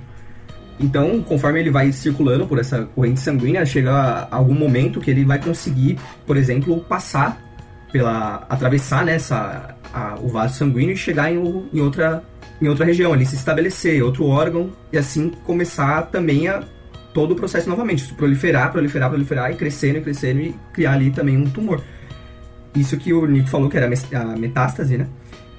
Então, 0.80 1.22
conforme 1.24 1.60
ele 1.60 1.72
vai 1.72 1.92
circulando 1.92 2.46
por 2.46 2.60
essa 2.60 2.84
corrente 2.94 3.20
sanguínea, 3.20 3.66
chega 3.66 4.28
algum 4.30 4.54
momento 4.54 5.00
que 5.00 5.10
ele 5.10 5.26
vai 5.26 5.42
conseguir, 5.42 5.98
por 6.26 6.38
exemplo, 6.38 6.80
passar 6.82 7.42
pela 7.92 8.46
atravessar 8.50 9.04
né, 9.04 9.18
o 10.22 10.28
vaso 10.28 10.56
sanguíneo 10.56 10.94
e 10.94 10.98
chegar 10.98 11.32
em, 11.32 11.38
em 11.74 11.80
outra 11.82 12.24
em 12.60 12.68
outra 12.68 12.86
região, 12.86 13.14
ali 13.14 13.24
se 13.26 13.36
estabelecer, 13.36 14.04
outro 14.04 14.26
órgão 14.26 14.72
e 14.92 14.98
assim 14.98 15.30
começar 15.46 16.08
também 16.08 16.48
a 16.48 16.64
todo 17.14 17.32
o 17.32 17.36
processo 17.36 17.70
novamente, 17.70 18.14
proliferar, 18.16 18.72
proliferar, 18.72 19.10
proliferar 19.10 19.52
e 19.52 19.56
crescendo 19.56 20.00
e 20.00 20.02
crescendo 20.02 20.42
e 20.42 20.56
criar 20.74 20.94
ali 20.94 21.12
também 21.12 21.38
um 21.38 21.46
tumor. 21.46 21.84
Isso 22.76 22.98
que 22.98 23.14
o 23.14 23.26
Nico 23.26 23.48
falou 23.48 23.70
que 23.70 23.78
era 23.78 23.88
a 23.88 24.38
metástase, 24.38 24.98
né? 24.98 25.08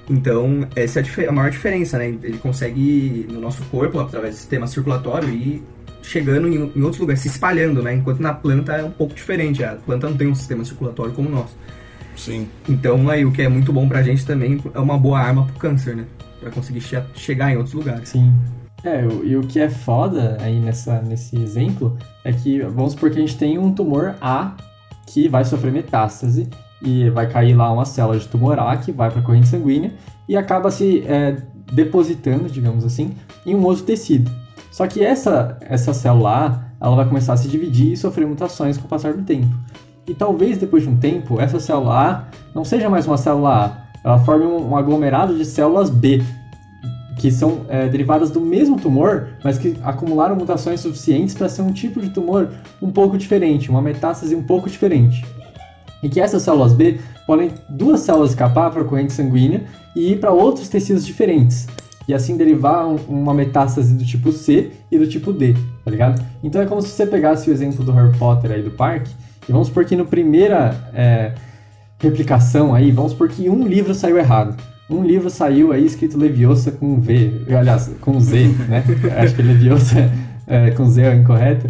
Então, 0.09 0.67
essa 0.75 0.99
é 0.99 1.27
a 1.27 1.31
maior 1.31 1.51
diferença, 1.51 1.97
né? 1.97 2.07
Ele 2.07 2.39
consegue, 2.39 3.27
no 3.29 3.39
nosso 3.39 3.63
corpo, 3.65 3.99
através 3.99 4.35
do 4.35 4.37
sistema 4.39 4.65
circulatório, 4.65 5.29
ir 5.29 5.63
chegando 6.01 6.47
em, 6.47 6.71
em 6.75 6.81
outros 6.81 6.99
lugares, 6.99 7.21
se 7.21 7.27
espalhando, 7.27 7.83
né? 7.83 7.93
Enquanto 7.93 8.19
na 8.19 8.33
planta 8.33 8.73
é 8.73 8.83
um 8.83 8.91
pouco 8.91 9.13
diferente. 9.13 9.63
A 9.63 9.75
planta 9.75 10.09
não 10.09 10.17
tem 10.17 10.27
um 10.27 10.35
sistema 10.35 10.65
circulatório 10.65 11.13
como 11.13 11.29
o 11.29 11.31
nosso. 11.31 11.55
Sim. 12.15 12.47
Então, 12.67 13.07
aí, 13.09 13.23
o 13.23 13.31
que 13.31 13.43
é 13.43 13.47
muito 13.47 13.71
bom 13.71 13.87
pra 13.87 14.01
gente 14.01 14.25
também 14.25 14.59
é 14.73 14.79
uma 14.79 14.97
boa 14.97 15.19
arma 15.19 15.45
pro 15.45 15.55
câncer, 15.59 15.95
né? 15.95 16.05
Pra 16.39 16.49
conseguir 16.49 16.81
che 16.81 16.97
chegar 17.13 17.51
em 17.51 17.57
outros 17.57 17.75
lugares. 17.75 18.09
Sim. 18.09 18.33
É, 18.83 19.05
e 19.23 19.35
o 19.35 19.41
que 19.41 19.59
é 19.59 19.69
foda 19.69 20.37
aí 20.41 20.59
nessa, 20.59 21.01
nesse 21.01 21.35
exemplo 21.37 21.97
é 22.23 22.31
que, 22.31 22.61
vamos 22.61 22.93
supor 22.93 23.11
que 23.11 23.17
a 23.17 23.21
gente 23.21 23.37
tem 23.37 23.57
um 23.57 23.73
tumor 23.73 24.15
A 24.21 24.55
que 25.05 25.27
vai 25.27 25.43
sofrer 25.43 25.71
metástase 25.71 26.47
e 26.81 27.09
vai 27.09 27.27
cair 27.27 27.55
lá 27.55 27.71
uma 27.71 27.85
célula 27.85 28.17
de 28.17 28.27
tumor 28.27 28.59
A 28.59 28.77
que 28.77 28.91
vai 28.91 29.09
para 29.09 29.19
a 29.19 29.23
corrente 29.23 29.47
sanguínea 29.47 29.93
e 30.27 30.37
acaba 30.37 30.71
se 30.71 31.03
é, 31.07 31.37
depositando, 31.71 32.49
digamos 32.49 32.85
assim, 32.85 33.15
em 33.45 33.55
um 33.55 33.63
outro 33.63 33.83
tecido. 33.83 34.31
Só 34.71 34.87
que 34.87 35.03
essa, 35.03 35.57
essa 35.61 35.93
célula 35.93 36.47
A 36.47 36.69
ela 36.81 36.95
vai 36.95 37.05
começar 37.05 37.33
a 37.33 37.37
se 37.37 37.47
dividir 37.49 37.91
e 37.91 37.97
sofrer 37.97 38.25
mutações 38.25 38.77
com 38.77 38.85
o 38.85 38.89
passar 38.89 39.13
do 39.13 39.23
tempo. 39.23 39.53
E 40.07 40.13
talvez 40.13 40.57
depois 40.57 40.83
de 40.83 40.89
um 40.89 40.95
tempo, 40.95 41.39
essa 41.39 41.59
célula 41.59 41.93
A 41.93 42.23
não 42.55 42.63
seja 42.63 42.89
mais 42.89 43.05
uma 43.05 43.17
célula 43.17 43.65
A, 43.65 44.07
ela 44.07 44.19
forme 44.19 44.45
um, 44.45 44.69
um 44.69 44.77
aglomerado 44.77 45.35
de 45.37 45.43
células 45.43 45.89
B, 45.89 46.23
que 47.17 47.29
são 47.29 47.65
é, 47.67 47.89
derivadas 47.89 48.31
do 48.31 48.39
mesmo 48.39 48.79
tumor, 48.79 49.27
mas 49.43 49.57
que 49.57 49.75
acumularam 49.83 50.37
mutações 50.37 50.79
suficientes 50.79 51.35
para 51.35 51.49
ser 51.49 51.63
um 51.63 51.73
tipo 51.73 51.99
de 51.99 52.09
tumor 52.11 52.49
um 52.81 52.89
pouco 52.89 53.17
diferente, 53.17 53.69
uma 53.69 53.81
metástase 53.81 54.33
um 54.33 54.43
pouco 54.43 54.69
diferente 54.69 55.25
e 56.01 56.09
que 56.09 56.19
essas 56.19 56.43
células 56.43 56.73
B 56.73 56.99
podem 57.25 57.51
duas 57.69 58.01
células 58.01 58.31
escapar 58.31 58.71
para 58.71 58.81
a 58.81 58.85
corrente 58.85 59.13
sanguínea 59.13 59.63
e 59.95 60.13
ir 60.13 60.19
para 60.19 60.31
outros 60.31 60.69
tecidos 60.69 61.05
diferentes. 61.05 61.67
E 62.07 62.13
assim 62.13 62.35
derivar 62.35 62.87
um, 62.87 62.95
uma 63.07 63.33
metástase 63.33 63.93
do 63.93 64.03
tipo 64.03 64.31
C 64.31 64.71
e 64.91 64.97
do 64.97 65.07
tipo 65.07 65.31
D, 65.31 65.53
tá 65.85 65.91
ligado? 65.91 66.25
Então 66.43 66.61
é 66.61 66.65
como 66.65 66.81
se 66.81 66.89
você 66.89 67.05
pegasse 67.05 67.49
o 67.49 67.53
exemplo 67.53 67.83
do 67.83 67.91
Harry 67.91 68.17
Potter 68.17 68.51
aí 68.51 68.63
do 68.63 68.71
parque, 68.71 69.11
e 69.47 69.51
vamos 69.51 69.67
supor 69.67 69.85
que 69.85 69.95
no 69.95 70.05
primeira 70.05 70.75
é, 70.93 71.33
replicação 71.99 72.73
aí, 72.73 72.91
vamos 72.91 73.11
supor 73.11 73.29
que 73.29 73.49
um 73.49 73.67
livro 73.67 73.93
saiu 73.93 74.17
errado. 74.17 74.55
Um 74.89 75.03
livro 75.03 75.29
saiu 75.29 75.71
aí 75.71 75.85
escrito 75.85 76.17
Leviosa 76.17 76.71
com 76.71 76.99
V, 76.99 77.45
aliás, 77.55 77.91
com 78.01 78.19
Z, 78.19 78.47
né? 78.67 78.83
Acho 79.17 79.35
que 79.35 79.41
Leviosa 79.43 80.11
é, 80.47 80.71
com 80.71 80.85
Z 80.85 81.03
é 81.03 81.15
incorreto. 81.15 81.67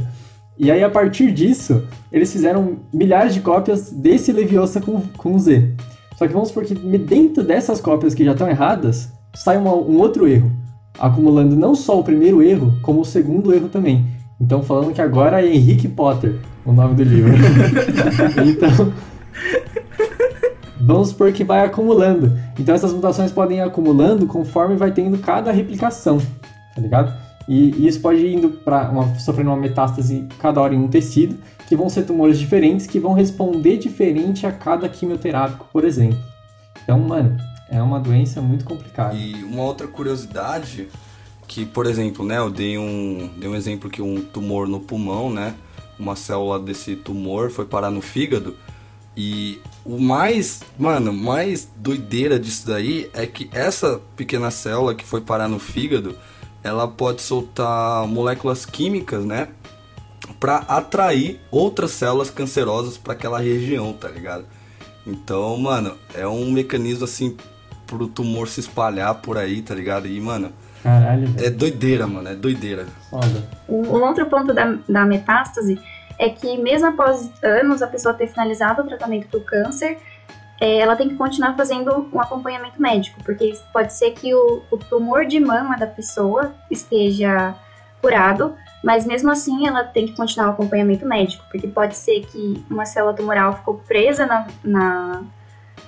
E 0.59 0.69
aí, 0.69 0.83
a 0.83 0.89
partir 0.89 1.31
disso, 1.31 1.87
eles 2.11 2.33
fizeram 2.33 2.79
milhares 2.93 3.33
de 3.33 3.39
cópias 3.39 3.91
desse 3.91 4.33
Leviosa 4.33 4.81
com, 4.81 5.01
com 5.15 5.39
Z. 5.39 5.73
Só 6.17 6.27
que 6.27 6.33
vamos 6.33 6.49
supor 6.49 6.65
que 6.65 6.75
dentro 6.75 7.45
dessas 7.45 7.79
cópias 7.79 8.13
que 8.13 8.25
já 8.25 8.33
estão 8.33 8.49
erradas, 8.49 9.09
sai 9.33 9.55
uma, 9.55 9.73
um 9.73 9.97
outro 9.97 10.27
erro, 10.27 10.51
acumulando 10.99 11.55
não 11.55 11.73
só 11.73 11.97
o 11.97 12.03
primeiro 12.03 12.43
erro, 12.43 12.73
como 12.81 12.99
o 12.99 13.05
segundo 13.05 13.53
erro 13.53 13.69
também. 13.69 14.05
Então, 14.39 14.61
falando 14.61 14.93
que 14.93 15.01
agora 15.01 15.41
é 15.41 15.47
Henrique 15.47 15.87
Potter 15.87 16.35
o 16.65 16.73
nome 16.73 16.93
do 16.95 17.03
livro. 17.03 17.31
então, 18.45 18.91
vamos 20.81 21.09
supor 21.09 21.31
que 21.31 21.45
vai 21.45 21.65
acumulando. 21.65 22.37
Então, 22.59 22.75
essas 22.75 22.91
mutações 22.91 23.31
podem 23.31 23.59
ir 23.59 23.61
acumulando 23.61 24.27
conforme 24.27 24.75
vai 24.75 24.91
tendo 24.91 25.17
cada 25.19 25.53
replicação, 25.53 26.19
tá 26.75 26.81
ligado? 26.81 27.28
E, 27.49 27.71
e 27.71 27.87
isso 27.87 27.99
pode 27.99 28.19
ir 28.19 28.35
indo 28.35 28.49
para 28.49 28.91
sofrendo 29.19 29.49
uma 29.49 29.57
metástase 29.57 30.27
cada 30.37 30.61
hora 30.61 30.75
em 30.75 30.77
um 30.77 30.87
tecido, 30.87 31.35
que 31.67 31.75
vão 31.75 31.89
ser 31.89 32.03
tumores 32.03 32.37
diferentes, 32.37 32.85
que 32.85 32.99
vão 32.99 33.13
responder 33.13 33.77
diferente 33.77 34.45
a 34.45 34.51
cada 34.51 34.87
quimioterápico, 34.87 35.67
por 35.73 35.83
exemplo. 35.83 36.19
Então, 36.83 36.99
mano, 36.99 37.35
é 37.69 37.81
uma 37.81 37.99
doença 37.99 38.39
muito 38.39 38.63
complicada. 38.63 39.15
E 39.15 39.33
uma 39.43 39.63
outra 39.63 39.87
curiosidade 39.87 40.87
que, 41.47 41.65
por 41.65 41.87
exemplo, 41.87 42.23
né, 42.23 42.37
eu 42.37 42.51
dei 42.51 42.77
um, 42.77 43.31
dei 43.37 43.49
um 43.49 43.55
exemplo 43.55 43.89
que 43.89 44.01
um 44.01 44.21
tumor 44.21 44.67
no 44.67 44.79
pulmão, 44.79 45.31
né, 45.31 45.55
uma 45.99 46.15
célula 46.15 46.59
desse 46.59 46.95
tumor 46.95 47.49
foi 47.49 47.65
parar 47.65 47.89
no 47.89 48.01
fígado 48.01 48.55
e 49.17 49.59
o 49.83 49.99
mais, 49.99 50.61
mano, 50.77 51.11
mais 51.11 51.67
doideira 51.75 52.39
disso 52.39 52.65
daí 52.67 53.09
é 53.13 53.25
que 53.25 53.49
essa 53.51 53.99
pequena 54.15 54.49
célula 54.49 54.95
que 54.95 55.03
foi 55.03 55.19
parar 55.19 55.49
no 55.49 55.59
fígado, 55.59 56.15
ela 56.63 56.87
pode 56.87 57.21
soltar 57.21 58.07
moléculas 58.07 58.65
químicas, 58.65 59.25
né? 59.25 59.49
Para 60.39 60.57
atrair 60.57 61.39
outras 61.51 61.91
células 61.91 62.29
cancerosas 62.29 62.97
para 62.97 63.13
aquela 63.13 63.39
região, 63.39 63.93
tá 63.93 64.07
ligado? 64.07 64.45
Então, 65.05 65.57
mano, 65.57 65.97
é 66.13 66.27
um 66.27 66.51
mecanismo 66.51 67.05
assim 67.05 67.35
pro 67.87 68.07
tumor 68.07 68.47
se 68.47 68.59
espalhar 68.59 69.15
por 69.15 69.37
aí, 69.37 69.61
tá 69.61 69.73
ligado? 69.73 70.07
E, 70.07 70.19
mano, 70.21 70.51
Caralho, 70.83 71.27
é 71.37 71.49
doideira, 71.49 72.05
mano, 72.07 72.29
é 72.29 72.35
doideira. 72.35 72.85
Foda. 73.09 73.49
Um 73.67 74.01
outro 74.03 74.25
ponto 74.27 74.53
da, 74.53 74.77
da 74.87 75.05
metástase 75.05 75.79
é 76.17 76.29
que 76.29 76.57
mesmo 76.57 76.87
após 76.87 77.31
anos 77.41 77.81
a 77.81 77.87
pessoa 77.87 78.13
ter 78.13 78.27
finalizado 78.27 78.81
o 78.81 78.87
tratamento 78.87 79.29
do 79.29 79.41
câncer, 79.41 79.97
é, 80.59 80.79
ela 80.79 80.95
tem 80.95 81.09
que 81.09 81.15
continuar 81.15 81.55
fazendo 81.55 82.09
um 82.13 82.19
acompanhamento 82.19 82.81
médico, 82.81 83.23
porque 83.23 83.57
pode 83.71 83.93
ser 83.93 84.11
que 84.11 84.33
o, 84.33 84.61
o 84.69 84.77
tumor 84.77 85.25
de 85.25 85.39
mama 85.39 85.77
da 85.77 85.87
pessoa 85.87 86.53
esteja 86.69 87.55
curado, 88.01 88.55
mas 88.83 89.05
mesmo 89.05 89.31
assim 89.31 89.67
ela 89.67 89.83
tem 89.83 90.07
que 90.07 90.15
continuar 90.15 90.49
o 90.49 90.51
acompanhamento 90.51 91.05
médico, 91.05 91.43
porque 91.49 91.67
pode 91.67 91.95
ser 91.95 92.25
que 92.25 92.63
uma 92.69 92.85
célula 92.85 93.13
tumoral 93.13 93.55
ficou 93.57 93.75
presa 93.87 94.25
na, 94.25 94.47
na, 94.63 95.23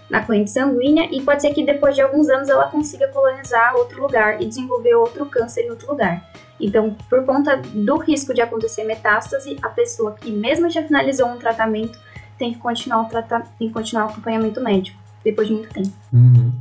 na 0.10 0.26
corrente 0.26 0.52
sanguínea 0.52 1.10
e 1.12 1.22
pode 1.22 1.42
ser 1.42 1.54
que 1.54 1.66
depois 1.66 1.96
de 1.96 2.02
alguns 2.02 2.30
anos 2.30 2.50
ela 2.50 2.70
consiga 2.70 3.08
colonizar 3.10 3.76
outro 3.76 4.02
lugar 4.02 4.42
e 4.42 4.46
desenvolver 4.46 4.96
outro 4.96 5.26
câncer 5.26 5.66
em 5.66 5.70
outro 5.70 5.90
lugar. 5.90 6.30
Então, 6.60 6.96
por 7.10 7.26
conta 7.26 7.58
do 7.58 7.98
risco 7.98 8.34
de 8.34 8.42
acontecer 8.42 8.84
metástase, 8.84 9.58
a 9.62 9.70
pessoa 9.70 10.14
que 10.14 10.32
mesmo 10.32 10.70
já 10.70 10.84
finalizou 10.84 11.28
um 11.28 11.38
tratamento 11.38 11.98
tem 12.42 12.54
que 12.54 12.58
continuar 12.58 13.04
o, 13.04 13.06
trata... 13.06 13.44
tem 13.60 13.68
que 13.68 13.74
continuar 13.74 14.08
o 14.08 14.10
acompanhamento 14.10 14.60
médico, 14.62 15.00
depois 15.24 15.48
de 15.48 15.54
muito 15.54 15.70
tempo. 15.72 15.92
Uhum. 16.12 16.52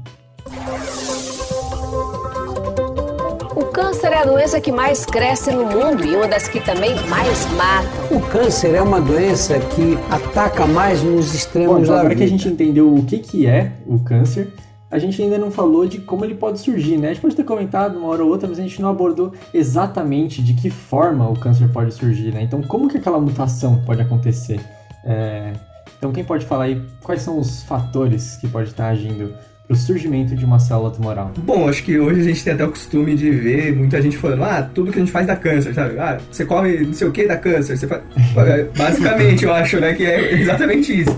O 3.57 3.65
câncer 3.73 4.13
é 4.13 4.19
a 4.19 4.25
doença 4.27 4.61
que 4.61 4.71
mais 4.71 5.07
cresce 5.07 5.51
no 5.51 5.65
mundo 5.65 6.05
e 6.05 6.15
uma 6.15 6.29
das 6.29 6.49
que 6.49 6.61
também 6.61 6.95
mais 7.09 7.47
mata. 7.53 8.15
O 8.15 8.21
câncer 8.21 8.75
é 8.75 8.83
uma 8.83 9.01
doença 9.01 9.59
que 9.59 9.97
ataca 10.11 10.67
mais 10.67 11.03
nos 11.03 11.35
extremos 11.35 11.77
Bom, 11.77 11.83
então 11.83 11.95
da 11.95 12.01
agora 12.01 12.15
vida. 12.15 12.19
que 12.19 12.25
a 12.25 12.29
gente 12.29 12.47
entendeu 12.47 12.95
o 12.95 13.03
que, 13.07 13.19
que 13.19 13.47
é 13.47 13.73
o 13.87 13.99
câncer, 14.01 14.53
a 14.91 14.99
gente 14.99 15.23
ainda 15.23 15.39
não 15.39 15.51
falou 15.51 15.87
de 15.87 15.99
como 15.99 16.27
ele 16.27 16.35
pode 16.35 16.59
surgir, 16.59 16.99
né? 16.99 17.09
A 17.09 17.13
gente 17.15 17.23
pode 17.23 17.35
ter 17.35 17.45
comentado 17.45 17.97
uma 17.97 18.09
hora 18.09 18.23
ou 18.23 18.29
outra, 18.29 18.47
mas 18.47 18.59
a 18.59 18.63
gente 18.63 18.83
não 18.83 18.91
abordou 18.91 19.33
exatamente 19.55 20.43
de 20.43 20.53
que 20.53 20.69
forma 20.69 21.27
o 21.27 21.39
câncer 21.39 21.73
pode 21.73 21.95
surgir, 21.95 22.35
né? 22.35 22.43
Então, 22.43 22.61
como 22.61 22.87
que 22.87 22.99
aquela 22.99 23.19
mutação 23.19 23.83
pode 23.87 24.03
acontecer? 24.03 24.61
É... 25.05 25.70
Então, 26.01 26.13
quem 26.13 26.25
pode 26.25 26.47
falar 26.47 26.65
aí 26.65 26.81
quais 27.03 27.21
são 27.21 27.39
os 27.39 27.63
fatores 27.63 28.39
que 28.41 28.49
pode 28.49 28.71
estar 28.71 28.89
agindo 28.89 29.35
pro 29.69 29.77
surgimento 29.77 30.35
de 30.35 30.47
uma 30.47 30.59
célula 30.59 30.91
tumoral? 30.91 31.31
Bom, 31.37 31.69
acho 31.69 31.85
que 31.85 31.99
hoje 31.99 32.23
a 32.23 32.25
gente 32.25 32.43
tem 32.43 32.55
até 32.55 32.65
o 32.65 32.71
costume 32.71 33.15
de 33.15 33.31
ver 33.31 33.77
muita 33.77 34.01
gente 34.01 34.17
falando, 34.17 34.45
ah, 34.45 34.63
tudo 34.63 34.91
que 34.91 34.97
a 34.97 35.01
gente 35.01 35.13
faz 35.13 35.27
dá 35.27 35.37
câncer, 35.37 35.75
sabe? 35.75 35.99
Ah, 35.99 36.19
você 36.33 36.47
come 36.47 36.87
não 36.87 36.95
sei 36.95 37.07
o 37.07 37.13
que 37.13 37.27
dá 37.27 37.37
câncer. 37.37 37.77
Você 37.77 37.87
faz... 37.87 38.01
Basicamente, 38.75 39.45
eu 39.45 39.53
acho, 39.53 39.79
né, 39.79 39.93
que 39.93 40.07
é 40.07 40.33
exatamente 40.41 41.03
isso. 41.03 41.15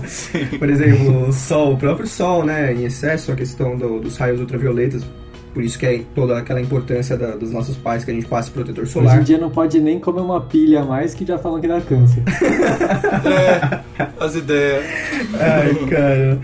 Por 0.59 0.69
exemplo, 0.69 1.29
o 1.29 1.31
sol, 1.31 1.75
o 1.75 1.77
próprio 1.77 2.05
sol, 2.05 2.43
né, 2.43 2.73
em 2.73 2.83
excesso, 2.83 3.31
a 3.31 3.35
questão 3.35 3.77
do, 3.77 4.01
dos 4.01 4.17
raios 4.17 4.41
ultravioletas 4.41 5.01
por 5.53 5.63
isso 5.63 5.77
que 5.77 5.85
é 5.85 6.01
toda 6.15 6.37
aquela 6.37 6.59
importância 6.59 7.15
da, 7.15 7.35
dos 7.35 7.51
nossos 7.51 7.77
pais 7.77 8.03
que 8.03 8.11
a 8.11 8.13
gente 8.13 8.25
passe 8.25 8.49
protetor 8.49 8.87
solar. 8.87 9.13
Hoje 9.13 9.21
em 9.21 9.23
dia 9.23 9.37
não 9.37 9.49
pode 9.49 9.79
nem 9.79 9.99
comer 9.99 10.21
uma 10.21 10.41
pilha 10.41 10.81
a 10.81 10.85
mais 10.85 11.13
que 11.13 11.25
já 11.25 11.37
falam 11.37 11.61
que 11.61 11.67
dá 11.67 11.79
câncer. 11.81 12.23
é, 13.25 14.03
as 14.19 14.35
ideias. 14.35 14.83
Ai, 15.39 15.89
cara. 15.89 16.39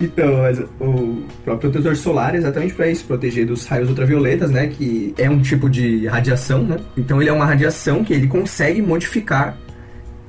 Então, 0.00 0.38
mas 0.38 0.60
o 0.80 1.22
próprio 1.44 1.70
protetor 1.70 1.96
solar 1.96 2.34
é 2.34 2.38
exatamente 2.38 2.74
para 2.74 2.88
isso, 2.88 3.04
proteger 3.04 3.46
dos 3.46 3.66
raios 3.66 3.88
ultravioletas, 3.88 4.50
né? 4.50 4.68
Que 4.68 5.12
é 5.18 5.28
um 5.28 5.40
tipo 5.40 5.68
de 5.68 6.06
radiação, 6.06 6.62
né? 6.62 6.76
Então 6.96 7.20
ele 7.20 7.30
é 7.30 7.32
uma 7.32 7.44
radiação 7.44 8.04
que 8.04 8.12
ele 8.12 8.28
consegue 8.28 8.80
modificar 8.80 9.56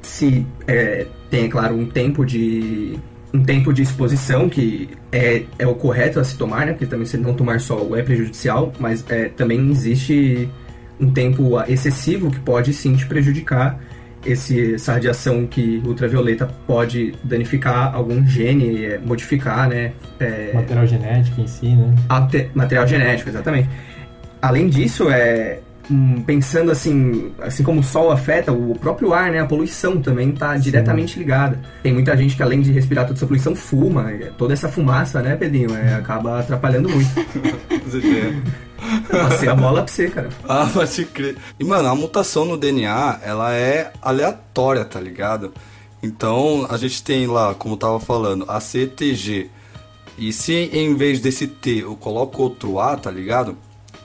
se 0.02 0.46
é, 0.68 1.06
tem, 1.30 1.46
é 1.46 1.48
claro, 1.48 1.76
um 1.76 1.86
tempo 1.86 2.26
de 2.26 2.98
um 3.34 3.44
tempo 3.44 3.72
de 3.72 3.82
exposição 3.82 4.50
que 4.50 4.90
é, 5.12 5.44
é 5.58 5.68
o 5.68 5.76
correto 5.76 6.20
a 6.20 6.24
se 6.24 6.38
tomar, 6.38 6.66
né? 6.66 6.74
Porque 6.74 6.86
também 6.86 7.06
se 7.06 7.18
não 7.18 7.34
tomar 7.34 7.60
sol 7.60 7.96
é 7.96 8.02
prejudicial, 8.02 8.74
mas 8.80 9.06
é, 9.10 9.26
também 9.30 9.70
existe 9.72 10.50
um 11.00 11.12
tempo 11.12 11.62
excessivo 11.68 12.30
que 12.32 12.40
pode 12.40 12.74
sim 12.74 12.96
te 12.96 13.06
prejudicar. 13.06 13.80
Esse, 14.26 14.74
essa 14.74 14.94
radiação 14.94 15.48
que 15.48 15.82
ultravioleta 15.86 16.46
pode 16.68 17.14
danificar 17.24 17.96
algum 17.96 18.26
gene, 18.28 18.84
é, 18.84 19.00
modificar, 19.00 19.70
né? 19.70 19.94
É, 20.20 20.52
material 20.54 20.86
genético 20.88 21.42
em 21.42 21.48
si, 21.48 21.70
né? 21.70 21.96
Material 22.54 22.86
genético, 22.86 23.30
exatamente. 23.30 23.70
Além 24.42 24.68
disso, 24.68 25.10
é, 25.10 25.60
Hum, 25.92 26.22
pensando 26.22 26.72
assim, 26.72 27.32
assim 27.40 27.64
como 27.64 27.80
o 27.80 27.84
sol 27.84 28.12
afeta, 28.12 28.52
o 28.52 28.78
próprio 28.78 29.12
ar, 29.12 29.32
né, 29.32 29.40
a 29.40 29.46
poluição 29.46 30.00
também 30.00 30.30
está 30.30 30.56
diretamente 30.56 31.18
ligada. 31.18 31.60
Tem 31.82 31.92
muita 31.92 32.16
gente 32.16 32.36
que 32.36 32.44
além 32.44 32.62
de 32.62 32.72
respirar 32.72 33.06
toda 33.06 33.18
essa 33.18 33.26
poluição 33.26 33.56
fuma, 33.56 34.12
toda 34.38 34.54
essa 34.54 34.70
fumaça, 34.70 35.20
né, 35.22 35.36
Pedrinho, 35.36 35.76
é, 35.76 35.96
acaba 35.96 36.40
atrapalhando 36.40 36.90
muito. 36.90 37.10
Passei 39.10 39.50
a 39.50 39.56
bola 39.56 39.84
pra 39.84 39.92
você, 39.92 40.10
cara. 40.10 40.30
Ah, 40.48 40.70
pode 40.72 41.06
crer. 41.06 41.38
E, 41.60 41.64
mano, 41.64 41.90
a 41.90 41.96
mutação 41.96 42.46
no 42.46 42.56
DNA, 42.56 43.20
ela 43.24 43.54
é 43.56 43.92
aleatória, 44.02 44.86
tá 44.86 45.00
ligado? 45.00 45.52
Então, 46.04 46.68
a 46.70 46.78
gente 46.78 47.04
tem 47.04 47.26
lá, 47.26 47.56
como 47.56 47.74
eu 47.74 47.80
tava 47.80 48.00
falando, 48.00 48.46
a 48.48 48.60
CTG. 48.60 49.50
E 50.18 50.32
se 50.34 50.54
em 50.54 50.96
vez 50.96 51.20
desse 51.20 51.48
T 51.48 51.82
eu 51.82 51.96
coloco 51.96 52.44
outro 52.44 52.80
A, 52.80 52.96
tá 52.96 53.10
ligado? 53.10 53.58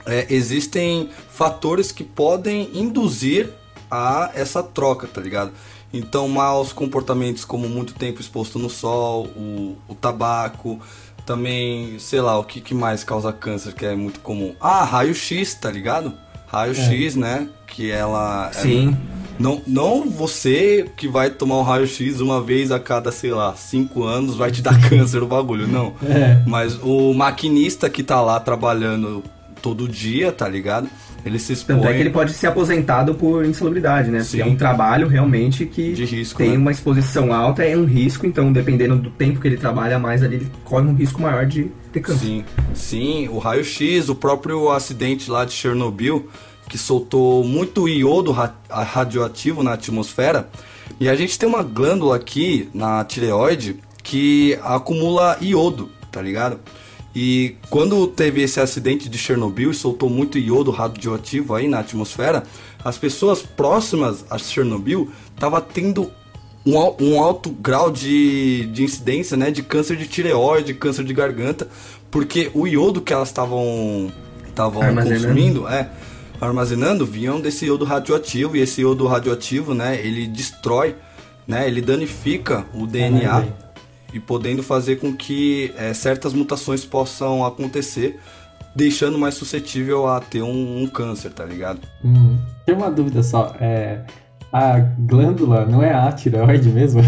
É, 0.07 0.26
existem 0.30 1.11
fatores 1.30 1.92
que 1.92 2.05
podem 2.05 2.70
induzir 2.74 3.50
a 3.90 4.30
essa 4.34 4.62
troca, 4.62 5.07
tá 5.07 5.20
ligado? 5.20 5.52
Então, 5.92 6.26
maus 6.28 6.72
comportamentos 6.72 7.44
como 7.44 7.68
muito 7.68 7.94
tempo 7.94 8.20
exposto 8.20 8.59
no 8.59 8.68
sol, 8.68 9.26
o, 9.36 9.76
o 9.88 9.94
tabaco, 9.94 10.80
também, 11.24 11.98
sei 11.98 12.20
lá, 12.20 12.38
o 12.38 12.44
que, 12.44 12.61
que 12.61 12.74
mais 12.74 13.05
causa 13.05 13.32
câncer, 13.32 13.72
que 13.72 13.86
é 13.86 13.94
muito 13.94 14.20
comum. 14.20 14.55
Ah, 14.61 14.84
raio-x, 14.84 15.55
tá 15.55 15.70
ligado? 15.70 16.12
Raio-x, 16.48 17.16
é. 17.16 17.18
né? 17.18 17.48
Que 17.66 17.90
ela. 17.90 18.50
É 18.50 18.61
Sim. 18.61 18.96
É, 19.11 19.24
não, 19.38 19.62
não 19.66 20.09
você 20.09 20.90
que 20.96 21.09
vai 21.09 21.30
tomar 21.30 21.59
um 21.59 21.62
raio-x 21.62 22.20
uma 22.20 22.40
vez 22.40 22.70
a 22.70 22.78
cada, 22.78 23.11
sei 23.11 23.30
lá, 23.30 23.55
cinco 23.55 24.05
anos 24.05 24.36
vai 24.36 24.50
te 24.50 24.62
dar 24.62 24.78
câncer 24.88 25.22
o 25.22 25.26
bagulho, 25.26 25.66
não. 25.66 25.94
É. 26.02 26.42
Mas 26.46 26.78
o 26.82 27.12
maquinista 27.14 27.88
que 27.88 28.02
tá 28.02 28.20
lá 28.20 28.38
trabalhando 28.38 29.22
todo 29.65 29.89
dia, 29.89 30.31
tá 30.31 30.47
ligado? 30.47 30.91
Ele 31.25 31.39
se 31.39 31.55
expõe... 31.55 31.77
Tanto 31.77 31.89
é 31.89 31.95
que 31.95 32.01
ele 32.01 32.11
pode 32.11 32.35
ser 32.35 32.49
aposentado 32.49 33.15
por 33.15 33.47
insalubridade, 33.47 34.11
né? 34.11 34.21
Sim. 34.21 34.37
Porque 34.37 34.43
é 34.43 34.53
um 34.53 34.57
trabalho 34.57 35.09
realmente 35.09 35.65
que 35.65 35.95
risco, 35.95 36.37
tem 36.37 36.51
né? 36.51 36.59
uma 36.59 36.71
exposição 36.71 37.33
alta, 37.33 37.65
é 37.65 37.75
um 37.75 37.87
risco, 37.87 38.27
então 38.27 38.53
dependendo 38.53 38.97
do 38.97 39.09
tempo 39.09 39.41
que 39.41 39.49
ele 39.49 39.57
trabalha 39.57 39.99
mais 39.99 40.23
ali, 40.23 40.37
ele 40.37 40.51
corre 40.65 40.87
um 40.87 40.95
risco 40.95 41.23
maior 41.23 41.47
de 41.47 41.71
ter 41.91 42.01
câncer. 42.01 42.27
Sim, 42.27 42.45
sim. 42.75 43.29
O 43.29 43.39
raio-x, 43.39 44.11
o 44.11 44.15
próprio 44.15 44.71
acidente 44.71 45.31
lá 45.31 45.47
de 45.47 45.53
Chernobyl, 45.53 46.29
que 46.69 46.77
soltou 46.77 47.43
muito 47.43 47.89
iodo 47.89 48.37
radioativo 48.69 49.62
na 49.62 49.73
atmosfera, 49.73 50.51
e 51.01 51.09
a 51.09 51.17
gente 51.17 51.39
tem 51.39 51.49
uma 51.49 51.62
glândula 51.62 52.17
aqui 52.17 52.69
na 52.75 53.03
tireoide 53.03 53.77
que 54.03 54.59
acumula 54.62 55.39
iodo, 55.41 55.89
tá 56.12 56.21
ligado? 56.21 56.61
E 57.15 57.57
quando 57.71 58.07
teve 58.09 58.43
esse 58.43 58.59
acidente 58.59 59.09
de 59.09 59.17
Chernobyl 59.17 59.71
e 59.71 59.75
soltou 59.75 60.11
muito 60.11 60.37
iodo 60.37 60.73
radioativo 60.73 61.55
aí 61.55 61.69
na 61.69 61.79
atmosfera, 61.79 62.43
as 62.85 62.99
pessoas 62.99 63.41
próximas 63.41 64.25
a 64.29 64.37
Chernobyl 64.37 65.11
estavam 65.33 65.61
tendo 65.61 66.11
um, 66.67 66.75
um, 67.01 67.23
alto 67.23 67.51
grau 67.51 67.91
de, 67.91 68.67
de 68.67 68.83
incidência 68.83 69.37
né, 69.37 69.51
de 69.51 69.62
câncer 69.62 69.97
de 69.97 70.09
tireoide, 70.09 70.75
câncer 70.75 71.05
de 71.05 71.12
garganta, 71.12 71.69
porque 72.11 72.51
o 72.53 72.67
iodo 72.67 73.01
que 73.01 73.12
elas 73.12 73.29
estavam 73.29 74.11
consumindo, 75.05 75.69
é, 75.69 75.91
armazenando, 76.41 77.07
vinham 77.07 77.41
desse 77.41 77.67
iodo 77.67 77.85
radioativo, 77.85 78.57
e 78.57 78.61
esse 78.61 78.81
iodo 78.81 79.07
radioativo, 79.07 79.73
né, 79.73 80.01
ele 80.05 80.27
destrói, 80.27 80.97
né, 81.47 81.67
ele 81.67 81.81
danifica 81.81 82.65
o 82.75 82.87
DNA 82.87 83.64
e 84.15 84.21
podendo 84.21 84.62
fazer 84.62 84.97
com 84.97 85.12
que 85.12 85.75
é, 85.77 85.93
certas 85.93 86.33
mutações 86.33 86.85
possam 86.85 87.45
acontecer, 87.45 88.21
deixando 88.75 89.19
mais 89.19 89.35
suscetível 89.35 90.07
a 90.07 90.21
ter 90.21 90.41
um, 90.41 90.83
um 90.83 90.87
câncer, 90.87 91.33
tá 91.33 91.45
ligado? 91.45 91.81
Uhum. 92.03 92.39
Tem 92.65 92.77
uma 92.77 92.93
dúvida 92.93 93.25
só, 93.25 93.57
é, 93.61 94.03
a 94.53 94.79
glândula 94.79 95.67
não 95.67 95.83
é 95.83 95.93
a 95.93 96.12
tireoide 96.12 96.69
mesmo? 96.69 97.03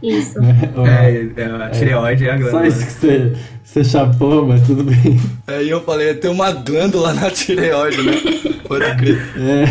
Isso. 0.00 0.38
é, 0.86 1.40
é, 1.42 1.64
a 1.64 1.70
tireoide 1.70 2.26
é, 2.26 2.28
é, 2.28 2.30
a 2.30 2.36
glândula. 2.36 2.60
Só 2.60 2.64
isso 2.64 2.86
que 2.86 2.92
você, 2.92 3.36
você 3.64 3.84
chapou, 3.84 4.46
mas 4.46 4.64
tudo 4.64 4.84
bem. 4.84 5.20
É, 5.48 5.64
e 5.64 5.68
eu 5.68 5.82
falei, 5.82 6.14
tem 6.14 6.30
uma 6.30 6.52
glândula 6.52 7.12
na 7.12 7.28
tireoide, 7.28 8.02
né? 8.02 8.12
Pode 8.68 8.96
crer. 8.98 9.18
É. 9.36 9.64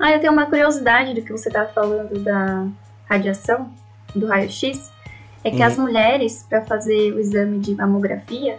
Ah, 0.00 0.12
eu 0.12 0.20
tenho 0.20 0.32
uma 0.32 0.46
curiosidade 0.46 1.12
do 1.12 1.20
que 1.20 1.32
você 1.32 1.50
tá 1.50 1.66
falando 1.66 2.18
da 2.18 2.66
radiação, 3.06 3.68
do 4.16 4.26
raio-x 4.26 4.90
é 5.42 5.50
que 5.50 5.62
as 5.62 5.76
uhum. 5.76 5.84
mulheres, 5.84 6.44
para 6.48 6.62
fazer 6.62 7.12
o 7.12 7.18
exame 7.18 7.58
de 7.58 7.74
mamografia, 7.74 8.58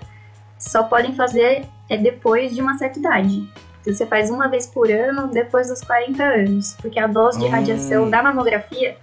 só 0.58 0.84
podem 0.84 1.14
fazer 1.14 1.66
é 1.90 1.98
depois 1.98 2.56
de 2.56 2.62
uma 2.62 2.78
certa 2.78 3.00
idade. 3.00 3.48
Então, 3.82 3.94
você 3.94 4.06
faz 4.06 4.30
uma 4.30 4.48
vez 4.48 4.68
por 4.68 4.90
ano, 4.90 5.28
depois 5.28 5.68
dos 5.68 5.82
40 5.82 6.24
anos, 6.24 6.78
porque 6.82 7.00
a 7.00 7.08
dose 7.08 7.40
de 7.40 7.48
radiação 7.48 8.10
da 8.10 8.22
mamografia 8.22 8.96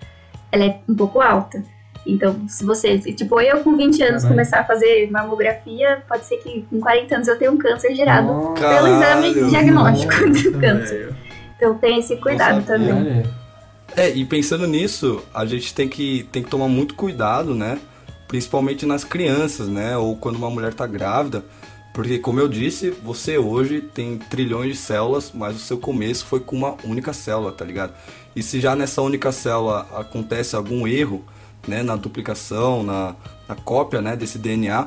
ela 0.51 0.65
é 0.65 0.81
um 0.89 0.95
pouco 0.95 1.21
alta. 1.21 1.63
Então, 2.07 2.49
se 2.49 2.65
você, 2.65 2.99
tipo, 2.99 3.39
eu 3.41 3.63
com 3.63 3.77
20 3.77 4.03
anos 4.03 4.25
começar 4.25 4.61
a 4.61 4.65
fazer 4.65 5.11
mamografia, 5.11 6.03
pode 6.09 6.25
ser 6.25 6.39
que 6.39 6.63
com 6.71 6.81
40 6.81 7.15
anos 7.17 7.29
eu 7.29 7.39
tenha 7.39 7.51
um 7.51 7.59
câncer 7.59 7.95
gerado 7.95 8.31
oh, 8.31 8.55
pelo 8.55 8.87
exame 8.87 9.51
diagnóstico 9.51 10.15
do 10.31 10.59
câncer. 10.59 11.15
Então, 11.57 11.75
tem 11.75 11.99
esse 11.99 12.17
cuidado 12.17 12.61
Nossa, 12.61 12.67
também. 12.67 13.25
É, 13.97 14.11
e 14.11 14.25
pensando 14.25 14.67
nisso, 14.67 15.23
a 15.35 15.45
gente 15.45 15.75
tem 15.75 15.89
que, 15.89 16.29
tem 16.31 16.43
que 16.43 16.51
tomar 16.51 16.69
muito 16.69 16.95
cuidado, 16.95 17.55
né? 17.55 17.81
Principalmente 18.27 18.87
nas 18.87 19.05
crianças, 19.05 19.69
né? 19.69 19.97
Ou 19.97 20.17
quando 20.17 20.37
uma 20.37 20.51
mulher 20.51 20.75
tá 20.75 20.87
grávida. 20.87 21.45
Porque, 21.93 22.19
como 22.19 22.39
eu 22.39 22.47
disse, 22.47 22.91
você 22.91 23.39
hoje 23.39 23.81
tem 23.81 24.19
trilhões 24.19 24.71
de 24.71 24.77
células, 24.77 25.33
mas 25.35 25.57
o 25.57 25.59
seu 25.59 25.79
começo 25.79 26.27
foi 26.27 26.39
com 26.39 26.55
uma 26.55 26.77
única 26.85 27.13
célula, 27.13 27.51
tá 27.51 27.65
ligado? 27.65 27.93
E 28.37 28.43
se 28.43 28.61
já 28.61 28.77
nessa 28.77 29.03
única 29.03 29.33
célula 29.33 29.81
acontece 29.93 30.55
algum 30.55 30.87
erro, 30.87 31.25
né, 31.67 31.83
na 31.83 31.97
duplicação, 31.97 32.85
na, 32.85 33.17
na 33.49 33.57
cópia, 33.57 34.01
né, 34.01 34.15
desse 34.15 34.39
DNA, 34.39 34.87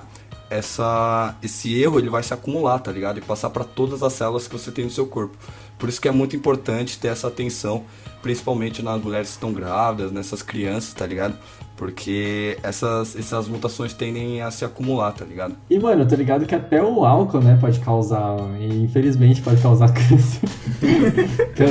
essa, 0.49 1.35
esse 1.43 1.77
erro 1.81 1.99
ele 1.99 2.09
vai 2.09 2.23
se 2.23 2.33
acumular, 2.33 2.79
tá 2.79 2.91
ligado? 2.91 3.17
E 3.17 3.21
passar 3.21 3.49
para 3.49 3.63
todas 3.63 4.01
as 4.03 4.13
células 4.13 4.47
que 4.47 4.57
você 4.57 4.71
tem 4.71 4.85
no 4.85 4.91
seu 4.91 5.05
corpo. 5.05 5.37
Por 5.77 5.89
isso 5.89 5.99
que 5.99 6.07
é 6.07 6.11
muito 6.11 6.35
importante 6.35 6.97
ter 6.97 7.09
essa 7.09 7.27
atenção 7.27 7.83
principalmente 8.21 8.81
nas 8.81 9.01
mulheres 9.01 9.27
que 9.29 9.33
estão 9.33 9.51
grávidas, 9.51 10.11
nessas 10.11 10.41
crianças, 10.41 10.93
tá 10.93 11.05
ligado? 11.05 11.35
Porque 11.75 12.57
essas, 12.61 13.15
essas 13.15 13.47
mutações 13.47 13.93
tendem 13.93 14.41
a 14.41 14.51
se 14.51 14.63
acumular, 14.63 15.11
tá 15.13 15.25
ligado? 15.25 15.55
E, 15.69 15.79
mano, 15.79 16.03
eu 16.03 16.07
tô 16.07 16.15
ligado 16.15 16.45
que 16.45 16.53
até 16.53 16.81
o 16.81 17.03
álcool, 17.03 17.41
né, 17.41 17.57
pode 17.59 17.79
causar, 17.79 18.37
e 18.59 18.83
infelizmente 18.83 19.41
pode 19.41 19.61
causar 19.61 19.89
câncer. 19.93 20.41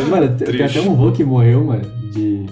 mano, 0.09 0.36
Triste. 0.36 0.57
tem 0.57 0.66
até 0.66 0.80
um 0.80 0.96
vô 0.96 1.12
que 1.12 1.22
morreu, 1.22 1.64
mano, 1.64 1.84
de, 2.11 2.46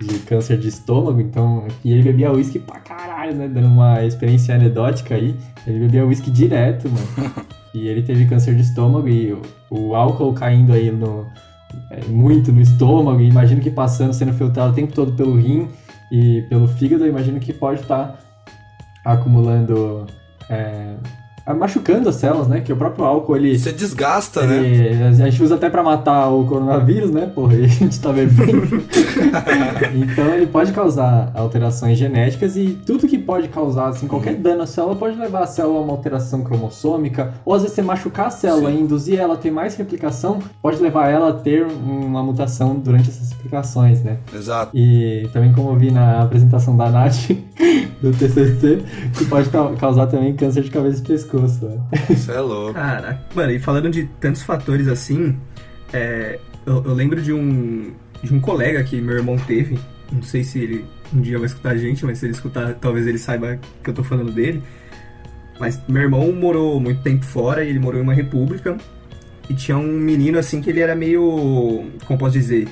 de 0.00 0.18
câncer 0.20 0.58
de 0.58 0.68
estômago, 0.68 1.20
então, 1.20 1.66
e 1.84 1.92
ele 1.92 2.02
bebia 2.02 2.32
uísque 2.32 2.58
pra 2.58 2.80
caralho, 2.80 3.36
né, 3.36 3.46
dando 3.46 3.68
uma 3.68 4.04
experiência 4.04 4.56
anedótica 4.56 5.14
aí, 5.14 5.36
ele 5.66 5.78
bebia 5.80 6.04
uísque 6.04 6.30
direto, 6.30 6.88
mano. 6.88 7.32
e 7.72 7.86
ele 7.86 8.02
teve 8.02 8.26
câncer 8.26 8.54
de 8.54 8.62
estômago 8.62 9.08
e 9.08 9.32
o, 9.32 9.42
o 9.70 9.94
álcool 9.94 10.32
caindo 10.32 10.72
aí 10.72 10.90
no 10.90 11.26
é, 11.90 12.04
muito 12.06 12.52
no 12.52 12.60
estômago, 12.60 13.20
e 13.20 13.28
imagino 13.28 13.60
que 13.60 13.70
passando, 13.70 14.12
sendo 14.12 14.32
filtrado 14.32 14.72
o 14.72 14.74
tempo 14.74 14.92
todo 14.92 15.12
pelo 15.12 15.36
rim 15.36 15.68
e 16.10 16.42
pelo 16.48 16.66
fígado, 16.68 17.06
imagino 17.06 17.40
que 17.40 17.52
pode 17.52 17.80
estar 17.80 18.18
tá 19.04 19.12
acumulando 19.12 20.06
é, 20.48 20.94
machucando 21.54 22.08
as 22.08 22.16
células, 22.16 22.48
né? 22.48 22.60
Que 22.60 22.72
o 22.72 22.76
próprio 22.76 23.04
álcool, 23.04 23.36
ele... 23.36 23.58
Você 23.58 23.72
desgasta, 23.72 24.42
né? 24.46 24.56
ele- 24.66 25.04
A 25.04 25.12
gente 25.12 25.42
usa 25.42 25.54
até 25.54 25.70
pra 25.70 25.82
matar 25.82 26.28
o 26.28 26.44
coronavírus, 26.46 27.10
né? 27.10 27.30
Porra, 27.34 27.54
e 27.54 27.64
a 27.64 27.68
gente 27.68 28.00
tá 28.00 28.12
bebendo. 28.12 28.82
então 29.94 30.34
ele 30.34 30.46
pode 30.46 30.72
causar 30.72 31.30
alterações 31.34 31.98
genéticas 31.98 32.56
e 32.56 32.78
tudo 32.86 33.06
que 33.06 33.18
pode 33.18 33.48
causar, 33.48 33.88
assim, 33.88 34.06
qualquer 34.06 34.34
dano 34.36 34.62
à 34.62 34.66
célula 34.66 34.96
pode 34.96 35.16
levar 35.18 35.42
a 35.42 35.46
célula 35.46 35.78
a 35.78 35.82
uma 35.82 35.92
alteração 35.92 36.42
cromossômica, 36.42 37.34
ou 37.44 37.54
às 37.54 37.62
vezes 37.62 37.74
você 37.74 37.82
machucar 37.82 38.26
a 38.26 38.30
célula 38.30 38.70
e 38.70 38.80
induzir 38.80 39.18
ela 39.18 39.34
a 39.34 39.36
ter 39.36 39.50
mais 39.50 39.76
replicação, 39.76 40.38
pode 40.62 40.80
levar 40.82 41.08
ela 41.10 41.30
a 41.30 41.32
ter 41.32 41.66
uma 41.66 42.22
mutação 42.22 42.74
durante 42.74 43.08
essas 43.10 43.30
replicações, 43.32 44.02
né? 44.02 44.18
Exato. 44.34 44.70
E 44.74 45.28
também 45.32 45.52
como 45.52 45.70
eu 45.70 45.76
vi 45.76 45.90
na 45.90 46.22
apresentação 46.22 46.76
da 46.76 46.90
Nath 46.90 47.30
do 48.02 48.10
TCC, 48.12 48.82
que 49.16 49.24
pode 49.26 49.48
ca- 49.48 49.72
causar 49.78 50.06
também 50.06 50.34
câncer 50.34 50.62
de 50.62 50.70
cabeça 50.70 51.00
e 51.00 51.06
pescoço. 51.06 51.35
Né? 51.40 51.80
Isso 52.10 52.30
é 52.32 52.40
louco. 52.40 52.74
Caraca. 52.74 53.20
Mano, 53.34 53.52
e 53.52 53.58
falando 53.58 53.90
de 53.90 54.04
tantos 54.20 54.42
fatores 54.42 54.88
assim, 54.88 55.36
é, 55.92 56.38
eu, 56.64 56.82
eu 56.84 56.94
lembro 56.94 57.20
de 57.20 57.32
um, 57.32 57.92
de 58.22 58.34
um 58.34 58.40
colega 58.40 58.82
que 58.82 59.00
meu 59.00 59.16
irmão 59.16 59.36
teve. 59.36 59.78
Não 60.12 60.22
sei 60.22 60.44
se 60.44 60.58
ele 60.58 60.84
um 61.14 61.20
dia 61.20 61.38
vai 61.38 61.46
escutar 61.46 61.70
a 61.70 61.76
gente, 61.76 62.04
mas 62.04 62.18
se 62.18 62.26
ele 62.26 62.32
escutar, 62.32 62.74
talvez 62.74 63.06
ele 63.06 63.18
saiba 63.18 63.58
que 63.82 63.90
eu 63.90 63.94
tô 63.94 64.02
falando 64.02 64.32
dele. 64.32 64.62
Mas 65.58 65.80
meu 65.88 66.02
irmão 66.02 66.30
morou 66.32 66.78
muito 66.80 67.02
tempo 67.02 67.24
fora 67.24 67.64
e 67.64 67.68
ele 67.70 67.78
morou 67.78 68.00
em 68.00 68.02
uma 68.02 68.14
república. 68.14 68.76
E 69.48 69.54
tinha 69.54 69.76
um 69.78 69.86
menino 69.98 70.38
assim 70.38 70.60
que 70.60 70.68
ele 70.68 70.80
era 70.80 70.94
meio. 70.94 71.86
Como 72.04 72.18
posso 72.18 72.32
dizer? 72.32 72.68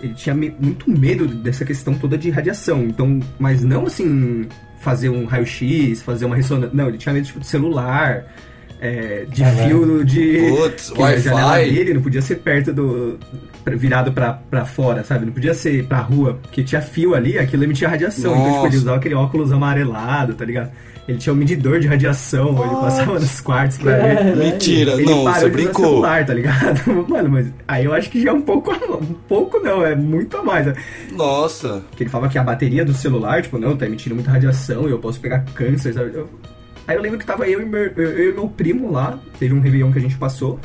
Ele 0.00 0.14
tinha 0.14 0.34
me- 0.34 0.54
muito 0.60 0.88
medo 0.90 1.26
dessa 1.26 1.64
questão 1.64 1.94
toda 1.94 2.16
de 2.16 2.30
radiação. 2.30 2.84
Então, 2.84 3.20
mas 3.38 3.62
não 3.64 3.86
assim, 3.86 4.46
fazer 4.84 5.08
um 5.08 5.24
raio-x, 5.24 6.02
fazer 6.02 6.26
uma 6.26 6.36
ressonância. 6.36 6.76
Não, 6.76 6.88
ele 6.88 6.98
tinha 6.98 7.12
medo 7.12 7.26
tipo, 7.26 7.40
de 7.40 7.46
celular, 7.46 8.24
é, 8.80 9.24
de 9.28 9.42
Caralho. 9.42 9.66
fio 9.66 10.04
de. 10.04 10.38
Putz, 10.50 10.90
que 10.90 11.02
a 11.02 11.16
janela 11.16 11.52
Wi-Fi. 11.52 11.74
dele 11.74 11.94
não 11.94 12.02
podia 12.02 12.22
ser 12.22 12.36
perto 12.36 12.72
do. 12.72 13.18
virado 13.66 14.12
pra, 14.12 14.34
pra 14.34 14.64
fora, 14.64 15.02
sabe? 15.02 15.24
Não 15.24 15.32
podia 15.32 15.54
ser 15.54 15.84
pra 15.86 15.98
rua, 15.98 16.38
porque 16.42 16.62
tinha 16.62 16.82
fio 16.82 17.14
ali, 17.14 17.38
aquilo 17.38 17.64
emitia 17.64 17.88
radiação. 17.88 18.32
Então, 18.32 18.44
tipo, 18.44 18.56
ele 18.58 18.64
Nossa. 18.66 18.76
usava 18.76 18.96
aquele 18.98 19.14
óculos 19.14 19.50
amarelado, 19.50 20.34
tá 20.34 20.44
ligado? 20.44 20.70
Ele 21.06 21.18
tinha 21.18 21.32
um 21.34 21.36
medidor 21.36 21.78
de 21.80 21.86
radiação, 21.86 22.48
ele 22.64 22.74
passava 22.76 23.18
nos 23.18 23.38
quartos 23.40 23.76
pra 23.76 23.94
ver. 23.96 24.36
Mentira, 24.36 24.92
Ele 24.92 25.04
não, 25.04 25.24
parou 25.24 25.40
você 25.40 25.48
brincou. 25.50 25.84
celular, 25.84 26.24
tá 26.24 26.32
ligado? 26.32 26.80
Mano, 27.08 27.28
mas 27.28 27.46
aí 27.68 27.84
eu 27.84 27.92
acho 27.92 28.08
que 28.10 28.22
já 28.22 28.30
é 28.30 28.32
um 28.32 28.40
pouco, 28.40 28.70
a- 28.70 28.96
um 28.96 29.14
pouco 29.28 29.58
não, 29.60 29.84
é 29.84 29.94
muito 29.94 30.36
a 30.38 30.42
mais. 30.42 30.66
Nossa. 31.12 31.82
Que 31.94 32.04
ele 32.04 32.10
falava 32.10 32.32
que 32.32 32.38
a 32.38 32.42
bateria 32.42 32.84
do 32.86 32.94
celular, 32.94 33.42
tipo, 33.42 33.58
não, 33.58 33.76
tá 33.76 33.84
emitindo 33.84 34.14
muita 34.14 34.30
radiação 34.30 34.88
e 34.88 34.92
eu 34.92 34.98
posso 34.98 35.20
pegar 35.20 35.44
câncer, 35.54 35.92
sabe? 35.92 36.10
Eu- 36.14 36.28
Aí 36.86 36.96
eu 36.96 37.02
lembro 37.02 37.18
que 37.18 37.24
tava 37.26 37.46
eu 37.48 37.60
e, 37.62 37.64
meu, 37.66 37.82
eu, 37.84 38.10
eu 38.10 38.30
e 38.30 38.34
meu 38.34 38.48
primo 38.48 38.90
lá, 38.92 39.18
teve 39.38 39.54
um 39.54 39.60
Réveillon 39.60 39.90
que 39.92 39.98
a 39.98 40.02
gente 40.02 40.16
passou 40.16 40.58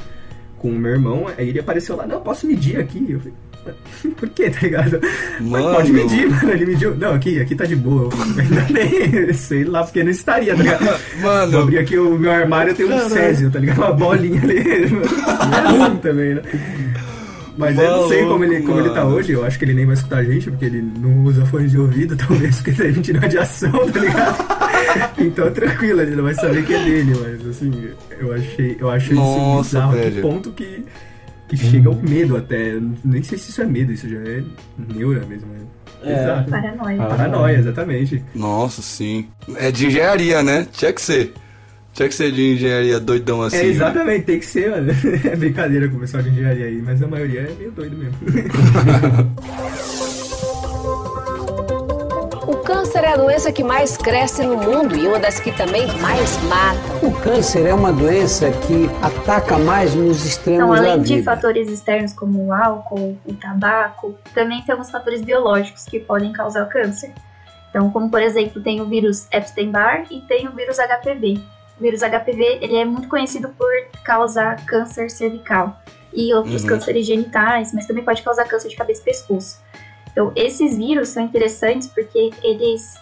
com 0.57 0.69
o 0.69 0.75
meu 0.75 0.91
irmão, 0.91 1.27
aí 1.37 1.47
ele 1.49 1.59
apareceu 1.59 1.95
lá, 1.95 2.05
não, 2.05 2.19
posso 2.21 2.45
medir 2.47 2.77
aqui. 2.79 3.05
Eu 3.09 3.19
falei, 3.19 3.33
por 4.17 4.29
quê, 4.29 4.49
tá 4.49 4.59
ligado? 4.61 4.99
Mas 5.39 5.61
Mano. 5.63 5.75
pode 5.75 5.91
medir, 5.91 6.29
mano. 6.29 6.51
Ele 6.51 6.65
mediu. 6.65 6.95
Não, 6.95 7.13
aqui, 7.13 7.39
aqui 7.39 7.55
tá 7.55 7.65
de 7.65 7.75
boa. 7.75 8.09
Eu 8.11 8.41
Ainda 8.41 8.61
bem, 8.73 9.33
sei 9.33 9.63
lá, 9.63 9.83
porque 9.83 10.03
não 10.03 10.11
estaria, 10.11 10.55
tá 10.55 10.63
ligado? 10.63 10.99
Mano, 11.21 11.59
abrir 11.59 11.79
aqui 11.79 11.97
o 11.97 12.17
meu 12.17 12.31
armário, 12.31 12.73
tem 12.73 12.85
um 12.85 13.09
Césio, 13.09 13.51
tá 13.51 13.59
ligado? 13.59 13.79
Uma 13.79 13.93
bolinha 13.93 14.41
ali. 14.41 14.57
é 14.59 15.85
assim 15.85 15.97
também, 15.97 16.35
né? 16.35 16.41
Mas 17.57 17.77
eu 17.77 17.91
não 17.91 18.07
sei 18.07 18.25
como 18.25 18.43
ele, 18.45 18.61
como 18.61 18.79
ele 18.79 18.89
tá 18.89 19.01
Maluco, 19.03 19.17
hoje, 19.17 19.33
eu 19.33 19.43
acho 19.43 19.59
que 19.59 19.65
ele 19.65 19.73
nem 19.73 19.85
vai 19.85 19.93
escutar 19.93 20.19
a 20.19 20.23
gente, 20.23 20.49
porque 20.49 20.63
ele 20.63 20.81
não 20.81 21.25
usa 21.25 21.45
fone 21.45 21.67
de 21.67 21.77
ouvido, 21.77 22.15
talvez 22.15 22.55
porque 22.55 22.71
tá 22.71 22.85
emitindo 22.85 23.19
radiação, 23.19 23.71
tá 23.91 23.99
ligado? 23.99 24.59
Então 25.17 25.51
tranquilo, 25.51 25.99
ele 26.01 26.15
não 26.15 26.23
vai 26.23 26.33
saber 26.35 26.65
que 26.65 26.73
é 26.73 26.83
dele, 26.85 27.13
mas 27.21 27.47
assim, 27.47 27.89
eu 28.17 28.33
achei, 28.33 28.77
eu 28.79 28.89
acho 28.89 29.07
isso 29.11 29.15
Nossa, 29.15 29.77
bizarro, 29.77 29.91
a 29.91 30.01
que 30.01 30.09
velho. 30.09 30.21
ponto 30.21 30.51
que, 30.51 30.85
que 31.49 31.57
chega 31.57 31.89
ao 31.89 31.95
medo 31.95 32.37
até. 32.37 32.73
Eu 32.75 32.91
Nem 33.03 33.23
sei 33.23 33.37
se 33.37 33.49
isso 33.49 33.61
é 33.61 33.65
medo, 33.65 33.91
isso 33.91 34.07
já 34.07 34.17
é 34.19 34.43
neura 34.93 35.25
mesmo. 35.25 35.47
É. 36.03 36.09
É. 36.09 36.13
Exato. 36.23 36.49
Paranoia. 36.49 36.97
Paranoia, 36.97 37.57
exatamente. 37.57 38.23
nossa, 38.33 38.81
sim. 38.81 39.27
É 39.55 39.69
de 39.71 39.87
engenharia, 39.87 40.41
né? 40.41 40.65
Tinha 40.71 40.93
que 40.93 41.01
ser. 41.01 41.33
Tinha 41.93 42.07
que 42.07 42.15
ser 42.15 42.31
de 42.31 42.53
engenharia 42.53 42.99
doidão 42.99 43.41
assim. 43.41 43.57
é, 43.57 43.65
exatamente, 43.65 44.23
tem 44.25 44.39
que 44.39 44.45
ser, 44.45 44.69
mano. 44.69 44.89
É 45.25 45.35
brincadeira 45.35 45.89
com 45.89 45.97
o 45.97 45.99
pessoal 45.99 46.23
de 46.23 46.29
engenharia 46.29 46.65
aí, 46.67 46.81
mas 46.81 47.01
a 47.03 47.07
maioria 47.07 47.41
é 47.41 47.53
meio 47.57 47.71
doido 47.71 47.97
mesmo. 47.97 48.15
O 52.79 52.81
câncer 52.81 53.03
é 53.03 53.11
a 53.11 53.17
doença 53.17 53.51
que 53.51 53.61
mais 53.61 53.97
cresce 53.97 54.41
no 54.41 54.55
mundo 54.55 54.95
e 54.95 55.05
uma 55.05 55.19
das 55.19 55.37
que 55.37 55.51
também 55.51 55.85
mais 55.97 56.41
mata. 56.43 56.79
O 57.05 57.11
câncer 57.19 57.65
é 57.65 57.73
uma 57.73 57.91
doença 57.91 58.49
que 58.51 58.89
ataca 59.01 59.57
mais 59.57 59.93
nos 59.93 60.19
Então, 60.19 60.25
extremos 60.29 60.79
da 60.79 60.87
além 60.87 61.01
de 61.01 61.15
vida. 61.17 61.35
fatores 61.35 61.67
externos 61.67 62.13
como 62.13 62.45
o 62.47 62.53
álcool, 62.53 63.17
o 63.25 63.33
tabaco, 63.33 64.15
também 64.33 64.61
temos 64.61 64.89
fatores 64.89 65.21
biológicos 65.21 65.83
que 65.83 65.99
podem 65.99 66.31
causar 66.31 66.63
o 66.63 66.69
câncer. 66.69 67.11
Então, 67.69 67.91
como 67.91 68.09
por 68.09 68.21
exemplo, 68.21 68.63
tem 68.63 68.79
o 68.79 68.85
vírus 68.85 69.27
Epstein-Barr 69.29 70.05
e 70.09 70.21
tem 70.21 70.47
o 70.47 70.51
vírus 70.53 70.77
HPV. 70.79 71.37
O 71.77 71.81
vírus 71.83 71.99
HPV 72.01 72.59
ele 72.61 72.77
é 72.77 72.85
muito 72.85 73.09
conhecido 73.09 73.49
por 73.49 73.67
causar 74.05 74.55
câncer 74.65 75.09
cervical 75.11 75.77
e 76.13 76.33
outros 76.33 76.63
Uhum. 76.63 76.69
cânceres 76.69 77.05
genitais, 77.05 77.73
mas 77.73 77.85
também 77.85 78.05
pode 78.05 78.21
causar 78.23 78.45
câncer 78.45 78.69
de 78.69 78.77
cabeça 78.77 79.01
e 79.01 79.03
pescoço. 79.03 79.59
Então, 80.11 80.31
esses 80.35 80.77
vírus 80.77 81.09
são 81.09 81.23
interessantes 81.23 81.87
porque 81.87 82.31
eles 82.43 82.95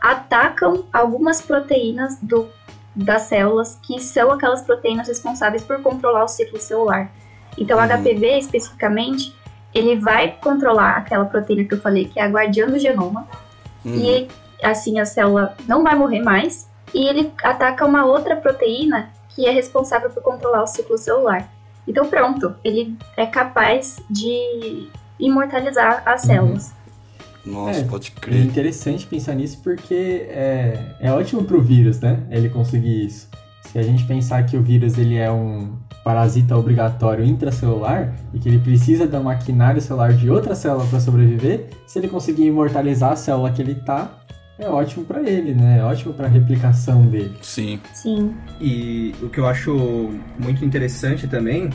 atacam 0.00 0.84
algumas 0.92 1.40
proteínas 1.40 2.18
do, 2.20 2.48
das 2.94 3.22
células 3.22 3.78
que 3.86 4.00
são 4.00 4.30
aquelas 4.32 4.62
proteínas 4.62 5.08
responsáveis 5.08 5.62
por 5.62 5.80
controlar 5.82 6.24
o 6.24 6.28
ciclo 6.28 6.58
celular. 6.60 7.10
Então, 7.56 7.78
o 7.78 7.80
Uhum. 7.80 7.88
HPV 7.88 8.38
especificamente, 8.38 9.34
ele 9.74 9.96
vai 9.96 10.36
controlar 10.40 10.96
aquela 10.98 11.24
proteína 11.24 11.64
que 11.64 11.74
eu 11.74 11.80
falei, 11.80 12.06
que 12.06 12.18
é 12.18 12.22
a 12.24 12.28
guardiã 12.28 12.66
do 12.66 12.78
genoma, 12.78 13.26
Uhum. 13.84 13.94
e 13.94 14.28
assim 14.62 14.98
a 14.98 15.04
célula 15.04 15.56
não 15.66 15.82
vai 15.82 15.94
morrer 15.94 16.20
mais, 16.20 16.68
e 16.94 17.06
ele 17.06 17.32
ataca 17.42 17.84
uma 17.84 18.04
outra 18.04 18.36
proteína 18.36 19.10
que 19.34 19.46
é 19.46 19.50
responsável 19.50 20.10
por 20.10 20.22
controlar 20.22 20.62
o 20.62 20.66
ciclo 20.66 20.98
celular. 20.98 21.48
Então, 21.86 22.06
pronto, 22.06 22.54
ele 22.64 22.96
é 23.16 23.24
capaz 23.26 23.98
de 24.10 24.88
imortalizar 25.18 26.02
as 26.06 26.22
células. 26.22 26.72
Nossa, 27.44 27.80
É, 27.80 27.84
pode 27.84 28.12
É 28.16 28.20
crer. 28.20 28.44
interessante 28.44 29.06
pensar 29.06 29.34
nisso 29.34 29.60
porque 29.62 30.26
é, 30.28 30.78
é 31.00 31.10
ótimo 31.12 31.44
pro 31.44 31.62
vírus, 31.62 31.98
né? 32.00 32.20
Ele 32.30 32.48
conseguir 32.48 33.06
isso. 33.06 33.28
Se 33.72 33.78
a 33.78 33.82
gente 33.82 34.04
pensar 34.04 34.44
que 34.44 34.56
o 34.56 34.62
vírus 34.62 34.96
ele 34.98 35.16
é 35.16 35.30
um 35.30 35.76
parasita 36.04 36.56
obrigatório 36.56 37.24
intracelular 37.24 38.14
e 38.32 38.38
que 38.38 38.48
ele 38.48 38.58
precisa 38.58 39.06
da 39.06 39.20
maquinário 39.20 39.80
celular 39.80 40.12
de 40.14 40.30
outra 40.30 40.54
célula 40.54 40.86
para 40.86 41.00
sobreviver, 41.00 41.66
se 41.86 41.98
ele 41.98 42.08
conseguir 42.08 42.46
imortalizar 42.46 43.12
a 43.12 43.16
célula 43.16 43.50
que 43.50 43.60
ele 43.60 43.74
tá, 43.74 44.10
é 44.58 44.68
ótimo 44.68 45.04
para 45.04 45.20
ele, 45.20 45.54
né? 45.54 45.78
É 45.78 45.84
ótimo 45.84 46.12
para 46.14 46.26
replicação 46.26 47.02
dele. 47.02 47.34
Sim. 47.42 47.78
Sim. 47.94 48.34
E 48.60 49.14
o 49.22 49.28
que 49.28 49.38
eu 49.38 49.46
acho 49.46 50.10
muito 50.38 50.64
interessante 50.64 51.28
também 51.28 51.70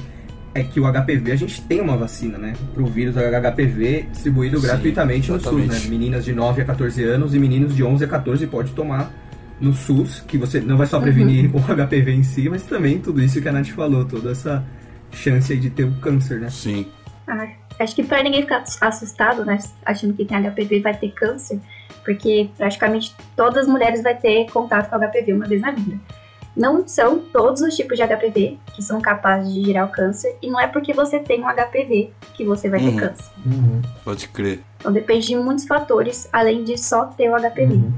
é 0.55 0.63
que 0.63 0.79
o 0.79 0.83
HPV, 0.83 1.31
a 1.31 1.35
gente 1.35 1.61
tem 1.61 1.81
uma 1.81 1.97
vacina, 1.97 2.37
né? 2.37 2.53
Pro 2.73 2.85
vírus 2.85 3.15
HPV 3.15 4.07
distribuído 4.11 4.59
Sim, 4.59 4.67
gratuitamente 4.67 5.31
no 5.31 5.39
SUS, 5.39 5.47
exatamente. 5.47 5.83
né? 5.85 5.89
Meninas 5.89 6.25
de 6.25 6.33
9 6.33 6.61
a 6.61 6.65
14 6.65 7.03
anos 7.03 7.33
e 7.33 7.39
meninos 7.39 7.75
de 7.75 7.83
11 7.83 8.05
a 8.05 8.07
14 8.07 8.45
pode 8.47 8.71
tomar 8.73 9.11
no 9.59 9.73
SUS, 9.73 10.21
que 10.27 10.37
você 10.37 10.59
não 10.59 10.77
vai 10.77 10.85
só 10.85 10.99
prevenir 10.99 11.49
o 11.55 11.59
HPV 11.59 12.11
em 12.11 12.23
si, 12.23 12.49
mas 12.49 12.63
também 12.63 12.99
tudo 12.99 13.21
isso 13.21 13.41
que 13.41 13.49
a 13.49 13.51
Nath 13.51 13.69
falou, 13.69 14.05
toda 14.05 14.31
essa 14.31 14.63
chance 15.11 15.53
aí 15.53 15.59
de 15.59 15.69
ter 15.69 15.85
o 15.85 15.93
câncer, 15.99 16.39
né? 16.39 16.49
Sim. 16.49 16.87
Ah, 17.27 17.47
acho 17.79 17.95
que 17.95 18.03
para 18.03 18.21
ninguém 18.21 18.41
ficar 18.41 18.63
assustado, 18.81 19.45
né? 19.45 19.57
Achando 19.85 20.13
que 20.13 20.25
tem 20.25 20.37
HPV 20.37 20.81
vai 20.81 20.95
ter 20.95 21.11
câncer, 21.11 21.59
porque 22.03 22.49
praticamente 22.57 23.15
todas 23.35 23.63
as 23.63 23.67
mulheres 23.67 24.03
vai 24.03 24.15
ter 24.15 24.45
contato 24.51 24.89
com 24.89 24.99
HPV 24.99 25.33
uma 25.33 25.45
vez 25.45 25.61
na 25.61 25.71
vida. 25.71 25.99
Não 26.55 26.87
são 26.87 27.19
todos 27.19 27.61
os 27.61 27.75
tipos 27.75 27.97
de 27.97 28.03
HPV 28.03 28.57
que 28.75 28.81
são 28.83 29.01
capazes 29.01 29.53
de 29.53 29.63
gerar 29.63 29.85
o 29.85 29.89
câncer, 29.89 30.35
e 30.41 30.49
não 30.49 30.59
é 30.59 30.67
porque 30.67 30.93
você 30.93 31.19
tem 31.19 31.41
um 31.41 31.47
HPV 31.47 32.11
que 32.35 32.45
você 32.45 32.69
vai 32.69 32.79
Uhum. 32.79 32.91
ter 32.95 32.99
câncer. 32.99 33.25
Pode 34.03 34.27
crer. 34.27 34.59
Então 34.79 34.91
depende 34.91 35.27
de 35.27 35.35
muitos 35.35 35.65
fatores, 35.65 36.27
além 36.31 36.63
de 36.63 36.77
só 36.77 37.05
ter 37.05 37.29
o 37.29 37.35
HPV. 37.35 37.73
Uhum. 37.73 37.91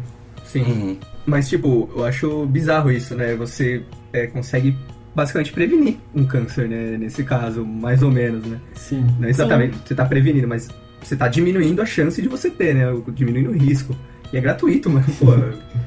Sim. 0.44 0.62
Uhum. 0.64 0.98
Mas, 1.26 1.50
tipo, 1.50 1.90
eu 1.96 2.06
acho 2.06 2.46
bizarro 2.46 2.92
isso, 2.92 3.16
né? 3.16 3.36
Você 3.36 3.84
é, 4.14 4.28
consegue 4.28 4.78
basicamente 5.16 5.52
prevenir 5.52 5.98
um 6.14 6.26
câncer, 6.26 6.70
né? 6.70 6.98
Nesse 6.98 7.24
caso, 7.24 7.66
mais 7.66 8.04
ou 8.04 8.12
menos, 8.12 8.46
né? 8.46 8.60
Sim. 8.76 9.06
Não 9.20 9.28
exatamente 9.28 9.76
você 9.86 9.96
tá 9.96 10.06
prevenindo, 10.06 10.48
mas 10.48 10.70
você 11.02 11.16
tá 11.16 11.28
diminuindo 11.28 11.82
a 11.82 11.86
chance 11.86 12.22
de 12.22 12.28
você 12.28 12.50
ter, 12.50 12.76
né? 12.76 12.84
Diminuindo 13.14 13.50
o 13.50 13.54
risco. 13.54 13.96
E 14.34 14.38
é 14.38 14.42
gratuito, 14.42 14.90
mano. 14.90 15.06
Pô, 15.20 15.28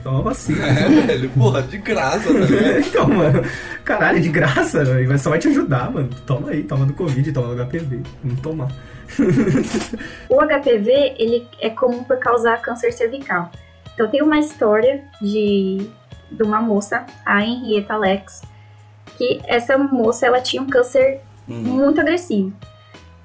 toma 0.02 0.22
vacina. 0.22 0.66
É, 0.66 0.88
velho, 0.88 1.30
porra, 1.30 1.62
de 1.62 1.78
graça, 1.78 2.30
ligado? 2.30 2.80
então, 2.86 3.08
mano, 3.08 3.42
caralho, 3.84 4.20
de 4.20 4.28
graça, 4.28 4.84
né? 4.84 5.04
Vai 5.04 5.18
só 5.18 5.30
vai 5.30 5.38
te 5.38 5.48
ajudar, 5.48 5.90
mano. 5.90 6.08
Toma 6.26 6.50
aí, 6.50 6.62
toma 6.62 6.86
do 6.86 6.94
Covid, 6.94 7.32
toma 7.32 7.54
do 7.54 7.64
HPV. 7.64 8.00
Vamos 8.22 8.40
tomar. 8.40 8.68
O 10.28 10.36
HPV, 10.36 11.14
ele 11.18 11.46
é 11.60 11.70
comum 11.70 12.04
por 12.04 12.18
causar 12.18 12.60
câncer 12.60 12.92
cervical. 12.92 13.50
Então 13.94 14.08
tem 14.08 14.22
uma 14.22 14.38
história 14.38 15.02
de 15.20 15.88
de 16.30 16.42
uma 16.42 16.60
moça, 16.60 17.06
a 17.24 17.42
Henrietta 17.42 17.96
Lex, 17.96 18.42
que 19.16 19.40
essa 19.46 19.78
moça 19.78 20.26
ela 20.26 20.42
tinha 20.42 20.62
um 20.62 20.66
câncer 20.66 21.20
Uhum. 21.48 21.62
muito 21.62 22.00
agressivo. 22.00 22.52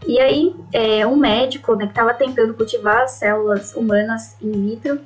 E 0.07 0.19
aí, 0.19 0.55
é, 0.71 1.05
um 1.07 1.15
médico 1.15 1.75
né, 1.75 1.85
que 1.85 1.91
estava 1.91 2.13
tentando 2.13 2.53
cultivar 2.53 3.03
as 3.03 3.11
células 3.11 3.73
humanas 3.75 4.35
in 4.41 4.51
vitro, 4.51 4.99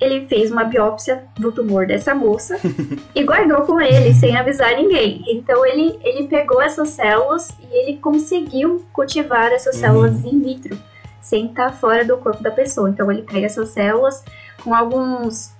ele 0.00 0.26
fez 0.28 0.52
uma 0.52 0.64
biópsia 0.64 1.24
do 1.36 1.50
tumor 1.50 1.86
dessa 1.86 2.14
moça 2.14 2.58
e 3.14 3.22
guardou 3.24 3.62
com 3.62 3.80
ele, 3.80 4.14
sem 4.14 4.36
avisar 4.36 4.76
ninguém. 4.76 5.24
Então, 5.28 5.66
ele, 5.66 5.98
ele 6.04 6.28
pegou 6.28 6.62
essas 6.62 6.90
células 6.90 7.48
e 7.60 7.76
ele 7.76 7.98
conseguiu 7.98 8.84
cultivar 8.92 9.50
essas 9.52 9.74
Uhum. 9.76 9.80
células 9.80 10.24
in 10.24 10.40
vitro, 10.40 10.78
sem 11.20 11.46
estar 11.46 11.72
fora 11.72 12.04
do 12.04 12.16
corpo 12.18 12.42
da 12.42 12.50
pessoa. 12.50 12.88
Então, 12.88 13.10
ele 13.10 13.22
pega 13.22 13.46
essas 13.46 13.70
células 13.70 14.24
com 14.62 14.74
alguns 14.74 15.52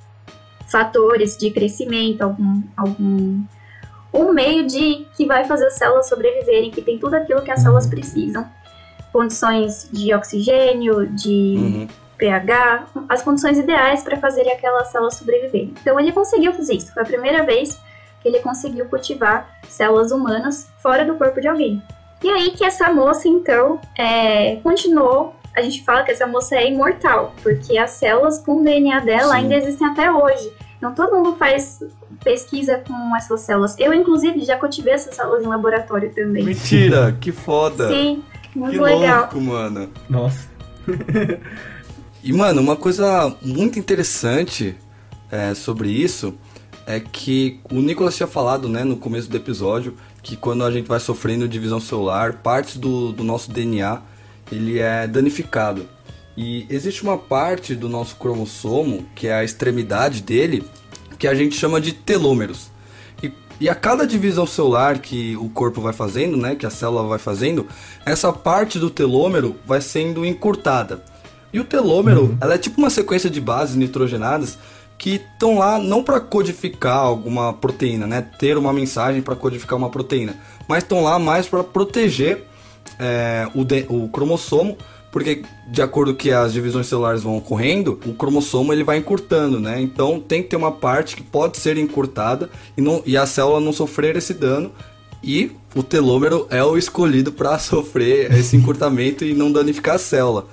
fatores 0.71 1.37
de 1.37 1.51
crescimento, 1.51 2.23
algum, 2.23 2.63
algum 2.77 3.43
um 4.13 4.33
meio 4.33 4.67
de 4.67 5.07
que 5.17 5.27
vai 5.27 5.45
fazer 5.45 5.67
as 5.67 5.75
células 5.75 6.09
sobreviverem, 6.09 6.71
que 6.71 6.83
tem 6.83 6.99
tudo 6.99 7.15
aquilo 7.15 7.43
que 7.43 7.51
as 7.51 7.61
células 7.61 7.87
precisam. 7.87 8.47
Condições 9.13 9.89
de 9.93 10.15
oxigênio, 10.15 11.07
de 11.07 11.57
Uhum. 11.59 11.89
pH, 12.19 12.87
as 13.09 13.23
condições 13.23 13.59
ideais 13.59 14.03
para 14.03 14.17
fazer 14.17 14.49
aquelas 14.51 14.89
células 14.89 15.15
sobreviverem. 15.15 15.75
Então 15.81 15.99
ele 15.99 16.13
conseguiu 16.13 16.53
fazer 16.53 16.75
isso. 16.75 16.93
Foi 16.93 17.03
a 17.03 17.07
primeira 17.07 17.45
vez 17.45 17.81
que 18.21 18.29
ele 18.29 18.41
conseguiu 18.41 18.87
cultivar 18.87 19.49
células 19.69 20.11
humanas 20.11 20.69
fora 20.79 21.05
do 21.05 21.15
corpo 21.15 21.41
de 21.41 21.49
alguém. 21.49 21.83
E 22.23 22.29
aí 22.29 22.51
que 22.51 22.65
essa 22.65 22.93
moça 22.93 23.29
então 23.29 23.81
é, 23.97 24.57
continuou. 24.57 25.35
A 25.57 25.63
gente 25.63 25.85
fala 25.85 26.05
que 26.05 26.13
essa 26.13 26.27
moça 26.27 26.55
é 26.55 26.69
imortal, 26.71 27.35
porque 27.43 27.79
as 27.79 27.91
células 27.91 28.39
com 28.39 28.61
o 28.61 28.65
DNA 28.65 29.01
dela 29.01 29.33
Sim. 29.33 29.39
ainda 29.39 29.55
existem 29.57 29.89
até 29.89 30.11
hoje. 30.11 30.53
Então 30.77 30.95
todo 30.95 31.17
mundo 31.17 31.35
faz 31.37 31.81
pesquisa 32.23 32.83
com 32.87 33.17
essas 33.17 33.41
células. 33.41 33.77
Eu, 33.79 33.93
inclusive, 33.95 34.45
já 34.45 34.57
cultivei 34.57 34.93
essas 34.93 35.15
células 35.15 35.43
em 35.45 35.47
laboratório 35.47 36.13
também. 36.15 36.45
Mentira, 36.45 37.17
que 37.21 37.33
foda. 37.33 37.89
Sim, 37.89 38.23
que 38.53 38.59
muito 38.59 38.81
legal. 38.81 39.21
louco, 39.21 39.41
mano. 39.41 39.91
Nossa. 40.09 40.49
E, 42.23 42.33
mano, 42.33 42.61
uma 42.61 42.77
coisa 42.77 43.35
muito 43.41 43.79
interessante 43.79 44.77
é, 45.31 45.55
sobre 45.55 45.89
isso 45.89 46.35
é 46.87 46.99
que 46.99 47.61
o 47.71 47.81
Nicolas 47.81 48.17
tinha 48.17 48.27
falado, 48.27 48.69
né, 48.69 48.83
no 48.83 48.97
começo 48.97 49.31
do 49.31 49.37
episódio, 49.37 49.95
que 50.23 50.37
quando 50.37 50.65
a 50.65 50.71
gente 50.71 50.89
vai 50.89 50.99
sofrendo 50.99 51.47
divisão 51.47 51.79
celular, 51.79 52.35
partes 52.35 52.77
do, 52.77 53.13
do 53.13 53.23
nosso 53.23 53.53
DNA, 53.53 54.01
ele 54.51 54.79
é 54.79 55.07
danificado. 55.07 55.87
E 56.37 56.67
existe 56.71 57.03
uma 57.03 57.17
parte 57.17 57.75
do 57.75 57.89
nosso 57.89 58.17
cromossomo, 58.17 59.07
que 59.15 59.27
é 59.27 59.35
a 59.35 59.45
extremidade 59.45 60.23
dele, 60.23 60.65
que 61.19 61.27
a 61.27 61.35
gente 61.35 61.57
chama 61.57 61.81
de 61.81 61.93
telômeros. 61.93 62.71
E, 63.23 63.33
e 63.61 63.69
a 63.69 63.75
cada 63.75 64.07
divisão 64.07 64.47
celular 64.47 64.99
que 64.99 65.37
o 65.37 65.49
corpo 65.49 65.81
vai 65.81 65.93
fazendo, 65.93 66.37
né, 66.37 66.55
que 66.55 66.65
a 66.65 66.71
célula 66.71 67.03
vai 67.09 67.19
fazendo, 67.19 67.67
essa 68.07 68.33
parte 68.33 68.79
do 68.79 68.89
telômero 68.89 69.57
vai 69.67 69.81
sendo 69.81 70.25
encurtada. 70.25 71.03
E 71.53 71.59
o 71.59 71.65
telômero, 71.65 72.37
ela 72.41 72.55
é 72.55 72.59
tipo 72.59 72.79
uma 72.79 72.91
sequência 72.91 73.31
de 73.31 73.41
bases 73.41 73.75
nitrogenadas 73.75 74.59
que 74.99 75.15
estão 75.15 75.59
lá 75.59 75.79
não 75.79 76.03
para 76.03 76.21
codificar 76.21 76.99
alguma 76.99 77.53
proteína, 77.53 78.07
né? 78.07 78.21
Ter 78.39 78.59
uma 78.59 78.73
mensagem 78.73 79.23
para 79.23 79.37
codificar 79.37 79.79
uma 79.79 79.89
proteína, 79.89 80.37
mas 80.69 80.83
estão 80.83 81.03
lá 81.03 81.19
mais 81.19 81.47
para 81.47 81.63
proteger 81.63 82.45
é, 82.99 83.49
o, 83.55 83.65
de- 83.65 83.87
o 83.89 84.09
cromossomo, 84.09 84.77
porque 85.11 85.43
de 85.69 85.83
acordo 85.83 86.15
que 86.15 86.31
as 86.31 86.53
divisões 86.53 86.87
celulares 86.87 87.23
vão 87.23 87.37
ocorrendo, 87.37 87.99
o 88.07 88.13
cromossomo 88.13 88.73
ele 88.73 88.85
vai 88.85 88.99
encurtando, 88.99 89.59
né? 89.59 89.81
Então 89.81 90.21
tem 90.21 90.43
que 90.43 90.49
ter 90.49 90.57
uma 90.57 90.73
parte 90.73 91.17
que 91.17 91.23
pode 91.23 91.59
ser 91.59 91.77
encurtada 91.79 92.51
e, 92.77 92.81
não, 92.81 93.03
e 93.07 93.17
a 93.17 93.27
célula 93.27 93.61
não 93.61 93.73
sofrer 93.73 94.17
esse 94.17 94.35
dano. 94.35 94.71
E 95.23 95.51
o 95.75 95.83
telômero 95.83 96.47
é 96.49 96.63
o 96.63 96.77
escolhido 96.77 97.33
para 97.33 97.59
sofrer 97.59 98.33
esse 98.33 98.57
encurtamento 98.57 99.25
e 99.25 99.35
não 99.35 99.51
danificar 99.51 99.97
a 99.97 99.99
célula. 99.99 100.47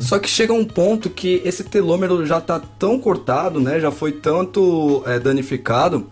Só 0.00 0.18
que 0.18 0.28
chega 0.28 0.52
um 0.52 0.64
ponto 0.64 1.10
que 1.10 1.42
esse 1.44 1.62
telômero 1.62 2.24
já 2.26 2.40
tá 2.40 2.60
tão 2.78 2.98
cortado, 2.98 3.60
né? 3.60 3.78
Já 3.78 3.90
foi 3.90 4.12
tanto 4.12 5.02
é, 5.06 5.18
danificado 5.18 6.06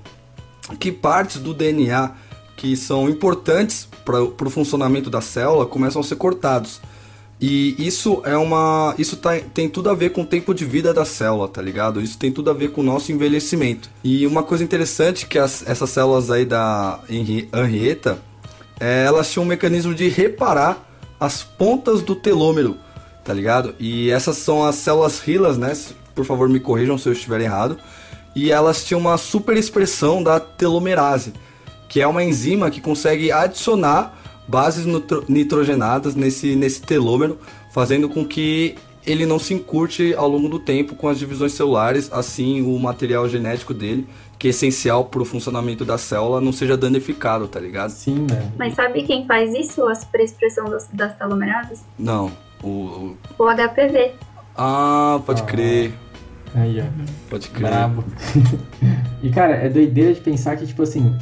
que 0.78 0.92
partes 0.92 1.40
do 1.40 1.54
DNA 1.54 2.12
que 2.56 2.76
são 2.76 3.08
importantes 3.08 3.88
para 4.04 4.22
o 4.22 4.50
funcionamento 4.50 5.10
da 5.10 5.20
célula 5.20 5.66
começam 5.66 6.00
a 6.00 6.04
ser 6.04 6.16
cortados. 6.16 6.80
E 7.40 7.74
isso 7.78 8.22
é 8.24 8.36
uma. 8.36 8.94
Isso 8.98 9.16
tá- 9.16 9.38
tem 9.52 9.68
tudo 9.68 9.90
a 9.90 9.94
ver 9.94 10.10
com 10.10 10.22
o 10.22 10.26
tempo 10.26 10.54
de 10.54 10.64
vida 10.64 10.94
da 10.94 11.04
célula, 11.04 11.46
tá 11.46 11.60
ligado? 11.60 12.00
Isso 12.00 12.16
tem 12.18 12.32
tudo 12.32 12.48
a 12.50 12.54
ver 12.54 12.70
com 12.70 12.80
o 12.80 12.84
nosso 12.84 13.12
envelhecimento. 13.12 13.90
E 14.02 14.26
uma 14.26 14.42
coisa 14.42 14.64
interessante 14.64 15.26
que 15.26 15.38
as- 15.38 15.62
essas 15.66 15.90
células 15.90 16.30
aí 16.30 16.46
da 16.46 16.98
Henri- 17.10 17.48
Henrietta, 17.54 18.18
é, 18.80 19.04
elas 19.04 19.30
tinham 19.30 19.44
um 19.44 19.48
mecanismo 19.48 19.94
de 19.94 20.08
reparar 20.08 20.82
as 21.20 21.42
pontas 21.42 22.00
do 22.00 22.14
telômero, 22.14 22.76
tá 23.22 23.34
ligado? 23.34 23.74
E 23.78 24.10
essas 24.10 24.38
são 24.38 24.64
as 24.64 24.76
células 24.76 25.20
rilas, 25.20 25.58
né? 25.58 25.76
Por 26.14 26.24
favor, 26.24 26.48
me 26.48 26.58
corrijam 26.60 26.96
se 26.96 27.06
eu 27.06 27.12
estiver 27.12 27.42
errado. 27.42 27.76
E 28.34 28.50
elas 28.50 28.82
tinham 28.84 29.00
uma 29.00 29.18
super 29.18 29.56
expressão 29.58 30.22
da 30.22 30.40
telomerase, 30.40 31.34
que 31.88 32.00
é 32.00 32.06
uma 32.06 32.24
enzima 32.24 32.70
que 32.70 32.80
consegue 32.80 33.30
adicionar 33.32 34.22
bases 34.48 34.86
nitro- 34.86 35.24
nitrogenadas 35.28 36.14
nesse, 36.14 36.54
nesse 36.56 36.80
telômero, 36.82 37.38
fazendo 37.72 38.08
com 38.08 38.24
que 38.24 38.76
ele 39.06 39.24
não 39.24 39.38
se 39.38 39.54
encurte 39.54 40.14
ao 40.14 40.28
longo 40.28 40.48
do 40.48 40.58
tempo 40.58 40.94
com 40.96 41.08
as 41.08 41.18
divisões 41.18 41.52
celulares, 41.52 42.10
assim 42.12 42.62
o 42.62 42.78
material 42.78 43.28
genético 43.28 43.72
dele, 43.72 44.06
que 44.38 44.48
é 44.48 44.50
essencial 44.50 45.04
para 45.04 45.22
o 45.22 45.24
funcionamento 45.24 45.84
da 45.84 45.96
célula, 45.96 46.40
não 46.40 46.52
seja 46.52 46.76
danificado, 46.76 47.46
tá 47.48 47.58
ligado? 47.60 47.90
Sim, 47.90 48.26
né? 48.28 48.50
Mas 48.58 48.74
sabe 48.74 49.02
quem 49.04 49.24
faz 49.26 49.54
isso? 49.54 49.86
A 49.86 49.94
superexpressão 49.94 50.68
das, 50.68 50.88
das 50.92 51.16
telomerases? 51.16 51.82
Não. 51.98 52.30
O, 52.62 52.68
o- 52.68 53.16
O 53.38 53.44
HPV. 53.48 54.12
Ah, 54.56 55.20
pode 55.24 55.42
Ah. 55.42 55.44
crer. 55.44 55.92
Aí, 56.54 56.80
ó. 56.80 56.84
Pode 57.30 57.48
crer. 57.50 57.68
Brabo. 57.70 58.04
e, 59.22 59.30
cara, 59.30 59.54
é 59.54 59.68
doideira 59.68 60.12
de 60.14 60.20
pensar 60.20 60.56
que, 60.56 60.66
tipo 60.66 60.82
assim, 60.82 61.14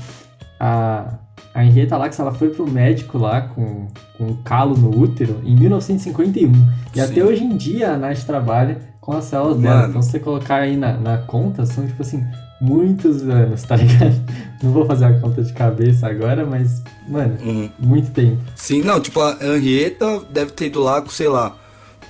a, 0.58 1.14
a 1.54 1.64
Henrietta 1.64 1.96
Lacks, 1.96 2.18
ela 2.18 2.32
foi 2.32 2.48
pro 2.50 2.68
médico 2.68 3.16
lá 3.16 3.42
com, 3.42 3.86
com 4.18 4.24
um 4.26 4.36
calo 4.42 4.76
no 4.76 4.90
útero 4.98 5.40
em 5.44 5.54
1951. 5.56 6.50
E 6.50 6.94
Sim. 6.94 7.00
até 7.00 7.24
hoje 7.24 7.44
em 7.44 7.56
dia 7.56 7.92
a 7.92 7.96
Nath 7.96 8.24
trabalha 8.24 8.78
com 9.00 9.12
as 9.12 9.24
células 9.26 9.58
dela. 9.58 9.74
Mano. 9.76 9.88
Então, 9.90 10.02
se 10.02 10.10
você 10.10 10.18
colocar 10.18 10.56
aí 10.56 10.76
na, 10.76 10.94
na 10.96 11.18
conta, 11.18 11.64
são, 11.66 11.86
tipo 11.86 12.02
assim, 12.02 12.24
muitos 12.60 13.22
anos, 13.28 13.62
tá 13.62 13.76
ligado? 13.76 14.14
Não 14.62 14.72
vou 14.72 14.86
fazer 14.86 15.04
a 15.04 15.20
conta 15.20 15.42
de 15.42 15.52
cabeça 15.52 16.06
agora, 16.08 16.44
mas, 16.46 16.82
mano, 17.08 17.36
Uhum. 17.44 17.70
muito 17.78 18.10
tempo. 18.10 18.38
Sim, 18.56 18.82
não, 18.82 19.00
tipo, 19.00 19.20
a 19.20 19.36
Henrietta 19.40 20.22
deve 20.30 20.52
ter 20.52 20.66
ido 20.66 20.80
lá 20.82 21.02
com, 21.02 21.10
sei 21.10 21.28
lá, 21.28 21.54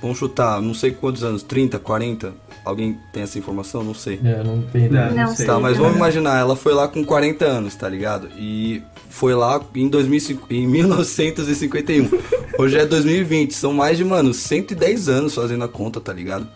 vamos 0.01 0.17
chutar, 0.17 0.61
não 0.61 0.73
sei 0.73 0.91
quantos 0.91 1.23
anos, 1.23 1.43
30, 1.43 1.77
40? 1.79 2.33
Alguém 2.65 2.97
tem 3.13 3.21
essa 3.23 3.37
informação? 3.37 3.83
Não 3.83 3.93
sei. 3.93 4.19
Eu 4.23 4.43
não 4.43 4.61
tenho 4.63 4.91
Não, 4.91 4.99
ideia. 5.01 5.09
não 5.11 5.23
Não 5.29 5.35
sei. 5.35 5.45
Tá, 5.45 5.59
mas 5.59 5.77
É. 5.77 5.79
vamos 5.79 5.95
imaginar, 5.95 6.39
ela 6.39 6.55
foi 6.55 6.73
lá 6.73 6.87
com 6.87 7.03
40 7.05 7.45
anos, 7.45 7.75
tá 7.75 7.87
ligado? 7.87 8.27
E 8.37 8.81
foi 9.09 9.35
lá 9.35 9.61
em, 9.75 9.87
2005, 9.87 10.47
em 10.51 10.67
1951. 10.67 12.09
Hoje 12.57 12.77
é 12.77 12.85
2020, 12.85 13.51
são 13.53 13.71
mais 13.73 13.97
de, 13.97 14.03
mano, 14.03 14.33
110 14.33 15.07
anos 15.09 15.35
fazendo 15.35 15.63
a 15.63 15.67
conta, 15.67 16.01
tá 16.01 16.11
ligado? 16.11 16.47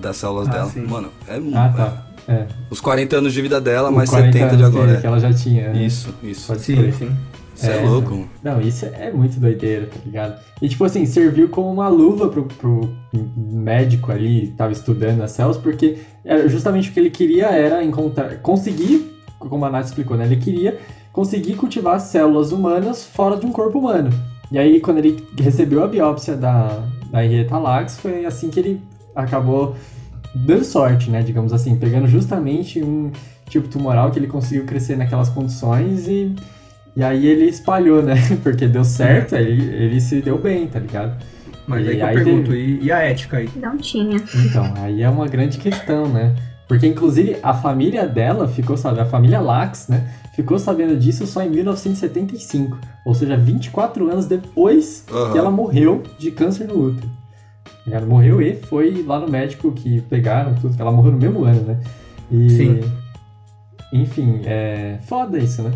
Das 0.00 0.16
células 0.16 0.48
Ah, 0.48 0.52
dela. 0.52 0.70
sim. 0.70 0.80
Mano, 0.86 1.08
é 1.28 1.38
muito. 1.38 1.56
Ah, 1.56 1.72
tá. 1.74 2.06
É. 2.26 2.46
Os 2.70 2.80
40 2.80 3.16
anos 3.18 3.32
de 3.32 3.40
vida 3.42 3.60
dela, 3.60 3.90
Os 3.90 3.94
mais 3.94 4.10
40 4.10 4.32
70 4.32 4.56
de 4.56 4.64
agora. 4.64 4.94
que, 4.94 5.00
que 5.02 5.06
é. 5.06 5.08
ela 5.08 5.20
já 5.20 5.32
tinha. 5.32 5.68
né? 5.72 5.84
Isso, 5.86 6.08
isso. 6.22 6.46
Pode 6.48 6.62
Sim, 6.62 6.76
crer. 6.76 6.94
sim. 6.94 7.10
Isso 7.54 7.70
é, 7.70 7.82
É, 7.84 7.88
louco. 7.88 8.26
não. 8.42 8.60
Isso 8.60 8.84
é 8.86 9.12
muito 9.12 9.38
doideira, 9.38 9.86
tá 9.86 9.96
ligado? 10.04 10.40
E 10.60 10.68
tipo 10.68 10.84
assim, 10.84 11.06
serviu 11.06 11.48
como 11.48 11.70
uma 11.70 11.88
luva 11.88 12.28
pro, 12.28 12.44
pro 12.44 12.88
médico 13.36 14.10
ali, 14.12 14.48
que 14.48 14.52
tava 14.56 14.72
estudando 14.72 15.22
as 15.22 15.32
células, 15.32 15.56
porque 15.56 15.98
era 16.24 16.48
justamente 16.48 16.90
o 16.90 16.92
que 16.92 17.00
ele 17.00 17.10
queria 17.10 17.46
era 17.46 17.82
encontrar, 17.84 18.36
conseguir, 18.38 19.10
como 19.38 19.64
a 19.64 19.70
Nath 19.70 19.86
explicou, 19.86 20.16
né? 20.16 20.24
Ele 20.26 20.36
queria 20.36 20.78
conseguir 21.12 21.54
cultivar 21.54 22.00
células 22.00 22.50
humanas 22.50 23.04
fora 23.04 23.36
de 23.36 23.46
um 23.46 23.52
corpo 23.52 23.78
humano. 23.78 24.10
E 24.50 24.58
aí, 24.58 24.80
quando 24.80 24.98
ele 24.98 25.24
recebeu 25.38 25.82
a 25.82 25.86
biópsia 25.86 26.36
da, 26.36 26.82
da 27.10 27.24
Henrietta 27.24 27.56
Lacks, 27.58 27.98
foi 27.98 28.24
assim 28.24 28.50
que 28.50 28.60
ele 28.60 28.80
acabou 29.14 29.74
dando 30.34 30.64
sorte, 30.64 31.10
né? 31.10 31.22
Digamos 31.22 31.52
assim, 31.52 31.76
pegando 31.76 32.06
justamente 32.08 32.82
um 32.82 33.10
tipo 33.48 33.68
tumoral 33.68 34.10
que 34.10 34.18
ele 34.18 34.26
conseguiu 34.26 34.64
crescer 34.64 34.96
naquelas 34.96 35.28
condições 35.28 36.08
e 36.08 36.34
e 36.96 37.02
aí 37.02 37.26
ele 37.26 37.46
espalhou, 37.46 38.02
né? 38.02 38.14
Porque 38.42 38.66
deu 38.66 38.84
certo, 38.84 39.34
aí 39.36 39.46
ele, 39.46 39.74
ele 39.74 40.00
se 40.00 40.20
deu 40.20 40.38
bem, 40.38 40.66
tá 40.66 40.78
ligado? 40.78 41.16
Mas 41.66 41.86
aí 41.88 41.94
E 41.94 41.96
que 41.96 42.02
eu 42.02 42.06
aí 42.06 42.14
pergunto, 42.14 42.50
teve- 42.50 42.78
e, 42.82 42.92
a 42.92 42.98
ética 42.98 43.38
aí? 43.38 43.48
Não 43.56 43.76
tinha. 43.78 44.16
Então, 44.34 44.72
aí 44.76 45.02
é 45.02 45.08
uma 45.08 45.26
grande 45.26 45.58
questão, 45.58 46.06
né? 46.08 46.34
Porque, 46.68 46.86
inclusive, 46.86 47.36
a 47.42 47.52
família 47.54 48.06
dela 48.06 48.48
ficou 48.48 48.76
sabendo, 48.76 49.00
a 49.02 49.06
família 49.06 49.40
Lax, 49.40 49.88
né? 49.88 50.08
Ficou 50.34 50.58
sabendo 50.58 50.96
disso 50.96 51.26
só 51.26 51.42
em 51.42 51.50
1975. 51.50 52.78
Ou 53.04 53.14
seja, 53.14 53.36
24 53.36 54.10
anos 54.10 54.26
depois 54.26 55.04
Aham. 55.12 55.32
que 55.32 55.38
ela 55.38 55.50
morreu 55.50 56.02
de 56.18 56.30
câncer 56.30 56.66
no 56.68 56.86
útero. 56.88 57.08
Ela 57.90 58.06
morreu 58.06 58.40
e 58.40 58.54
foi 58.56 59.02
lá 59.06 59.20
no 59.20 59.28
médico 59.28 59.70
que 59.72 60.00
pegaram 60.02 60.54
tudo, 60.54 60.74
que 60.74 60.80
ela 60.80 60.90
morreu 60.90 61.12
no 61.12 61.18
mesmo 61.18 61.44
ano, 61.44 61.60
né? 61.62 61.76
E, 62.32 62.48
Sim. 62.50 62.80
Enfim, 63.92 64.40
é 64.44 64.98
foda 65.02 65.38
isso, 65.38 65.62
né? 65.62 65.70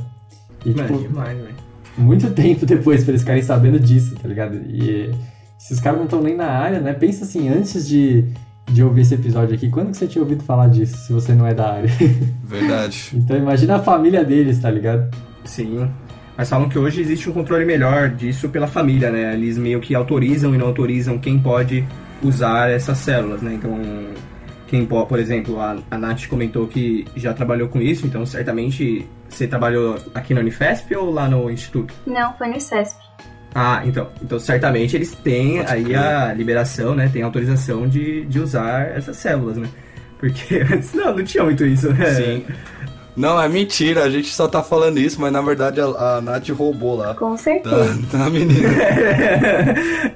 E, 0.64 0.70
Mano, 0.70 0.88
tipo, 0.88 1.08
demais, 1.08 1.36
velho. 1.38 1.54
muito 1.96 2.30
tempo 2.34 2.66
depois 2.66 3.02
pra 3.04 3.12
eles 3.12 3.22
ficarem 3.22 3.42
sabendo 3.42 3.78
disso, 3.78 4.14
tá 4.16 4.28
ligado? 4.28 4.56
E 4.68 5.10
se 5.58 5.72
os 5.72 5.80
caras 5.80 5.98
não 5.98 6.04
estão 6.04 6.22
nem 6.22 6.36
na 6.36 6.46
área, 6.46 6.80
né? 6.80 6.92
Pensa 6.92 7.24
assim, 7.24 7.48
antes 7.48 7.88
de, 7.88 8.24
de 8.66 8.82
ouvir 8.82 9.02
esse 9.02 9.14
episódio 9.14 9.54
aqui, 9.54 9.68
quando 9.70 9.90
que 9.90 9.96
você 9.96 10.06
tinha 10.06 10.22
ouvido 10.22 10.42
falar 10.44 10.68
disso, 10.68 10.96
se 10.98 11.12
você 11.12 11.32
não 11.34 11.46
é 11.46 11.54
da 11.54 11.74
área? 11.74 11.90
Verdade. 12.44 13.10
então 13.14 13.36
imagina 13.36 13.76
a 13.76 13.80
família 13.80 14.24
deles, 14.24 14.58
tá 14.58 14.70
ligado? 14.70 15.10
Sim. 15.44 15.88
Mas 16.36 16.48
falam 16.48 16.68
que 16.68 16.78
hoje 16.78 17.00
existe 17.00 17.28
um 17.28 17.32
controle 17.32 17.64
melhor 17.64 18.10
disso 18.10 18.48
pela 18.48 18.68
família, 18.68 19.10
né? 19.10 19.34
Eles 19.34 19.58
meio 19.58 19.80
que 19.80 19.92
autorizam 19.94 20.54
e 20.54 20.58
não 20.58 20.66
autorizam 20.68 21.18
quem 21.18 21.36
pode 21.38 21.84
usar 22.22 22.70
essas 22.70 22.98
células, 22.98 23.42
né? 23.42 23.54
Então, 23.54 23.76
quem 24.68 24.86
por 24.86 25.18
exemplo, 25.18 25.60
a, 25.60 25.76
a 25.90 25.98
Nath 25.98 26.26
comentou 26.28 26.66
que 26.66 27.06
já 27.16 27.32
trabalhou 27.32 27.68
com 27.68 27.80
isso, 27.80 28.06
então 28.06 28.24
certamente 28.26 29.06
você 29.28 29.46
trabalhou 29.46 29.98
aqui 30.14 30.34
na 30.34 30.40
Unifesp 30.40 30.94
ou 30.94 31.10
lá 31.10 31.28
no 31.28 31.50
Instituto? 31.50 31.94
Não, 32.06 32.32
foi 32.34 32.48
no 32.48 32.56
ICESP. 32.56 32.98
Ah, 33.54 33.82
então. 33.84 34.08
Então 34.22 34.38
certamente 34.38 34.94
eles 34.94 35.12
têm 35.12 35.58
Pode 35.58 35.72
aí 35.72 35.84
crer. 35.84 35.98
a 35.98 36.32
liberação, 36.34 36.94
né? 36.94 37.08
Tem 37.12 37.22
autorização 37.22 37.88
de, 37.88 38.24
de 38.26 38.38
usar 38.38 38.88
essas 38.94 39.16
células, 39.16 39.56
né? 39.56 39.68
Porque 40.18 40.56
antes 40.70 40.92
não, 40.92 41.16
não 41.16 41.24
tinha 41.24 41.44
muito 41.44 41.64
isso, 41.64 41.92
né? 41.92 42.14
Sim. 42.14 42.44
Não, 43.16 43.40
é 43.40 43.48
mentira, 43.48 44.04
a 44.04 44.10
gente 44.10 44.32
só 44.32 44.46
tá 44.46 44.62
falando 44.62 44.98
isso, 44.98 45.20
mas 45.20 45.32
na 45.32 45.40
verdade 45.40 45.80
a, 45.80 45.86
a 45.86 46.20
Nath 46.20 46.50
roubou 46.50 46.96
lá. 46.96 47.14
Com 47.14 47.32
Da, 47.32 47.38
certeza. 47.38 47.98
da 48.16 48.30
menina. 48.30 48.68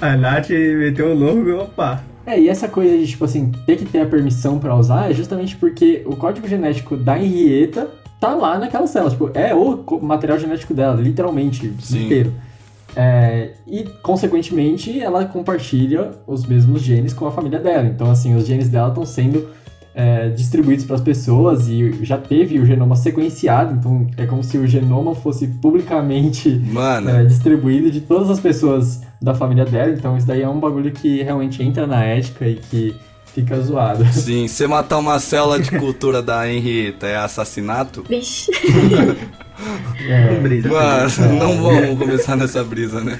a 0.00 0.16
Nath 0.16 0.50
meteu 0.50 1.10
o 1.10 1.14
louco 1.14 1.48
e 1.48 1.52
opa. 1.52 2.02
É, 2.26 2.40
e 2.40 2.48
essa 2.48 2.68
coisa 2.68 2.96
de, 2.96 3.06
tipo 3.06 3.24
assim, 3.24 3.52
ter 3.66 3.76
que 3.76 3.84
ter 3.84 4.00
a 4.00 4.06
permissão 4.06 4.58
pra 4.58 4.74
usar 4.74 5.10
é 5.10 5.14
justamente 5.14 5.56
porque 5.56 6.02
o 6.06 6.16
código 6.16 6.48
genético 6.48 6.96
da 6.96 7.18
Henrietta 7.18 7.90
tá 8.18 8.34
lá 8.34 8.58
naquela 8.58 8.86
célula. 8.86 9.10
Tipo, 9.10 9.30
é 9.34 9.54
o 9.54 10.00
material 10.00 10.38
genético 10.38 10.72
dela, 10.72 11.00
literalmente, 11.00 11.72
Sim. 11.80 12.06
inteiro. 12.06 12.32
É, 12.96 13.54
e, 13.66 13.84
consequentemente, 14.02 15.00
ela 15.00 15.24
compartilha 15.24 16.12
os 16.26 16.46
mesmos 16.46 16.80
genes 16.80 17.12
com 17.12 17.26
a 17.26 17.30
família 17.30 17.58
dela. 17.58 17.86
Então, 17.86 18.10
assim, 18.10 18.34
os 18.34 18.46
genes 18.46 18.68
dela 18.68 18.88
estão 18.88 19.04
sendo 19.04 19.48
é, 19.94 20.28
distribuídos 20.30 20.84
para 20.84 20.96
as 20.96 21.00
pessoas 21.00 21.68
e 21.68 22.04
já 22.04 22.18
teve 22.18 22.58
o 22.58 22.66
genoma 22.66 22.96
sequenciado. 22.96 23.74
Então, 23.74 24.06
é 24.16 24.26
como 24.26 24.42
se 24.42 24.58
o 24.58 24.66
genoma 24.66 25.14
fosse 25.14 25.46
publicamente 25.46 26.50
Mano, 26.50 27.10
é, 27.10 27.24
distribuído 27.24 27.90
de 27.90 28.00
todas 28.00 28.28
as 28.28 28.40
pessoas 28.40 29.02
da 29.22 29.34
família 29.34 29.64
dela. 29.64 29.92
Então, 29.92 30.16
isso 30.16 30.26
daí 30.26 30.42
é 30.42 30.48
um 30.48 30.58
bagulho 30.58 30.90
que 30.90 31.22
realmente 31.22 31.62
entra 31.62 31.86
na 31.86 32.02
ética 32.04 32.46
e 32.46 32.56
que 32.56 32.96
fica 33.26 33.60
zoado. 33.60 34.04
sim, 34.12 34.48
você 34.48 34.66
matar 34.66 34.98
uma 34.98 35.20
célula 35.20 35.60
de 35.60 35.70
cultura 35.78 36.20
da 36.20 36.50
Henrietta 36.50 37.06
é 37.06 37.16
assassinato? 37.16 38.02
Vixe. 38.08 38.50
É, 40.08 40.34
Não 40.34 40.42
brisa. 40.42 40.68
Mano, 40.68 41.34
não 41.38 41.62
vamos 41.62 41.98
começar 41.98 42.36
nessa 42.36 42.64
brisa, 42.64 43.00
né? 43.00 43.18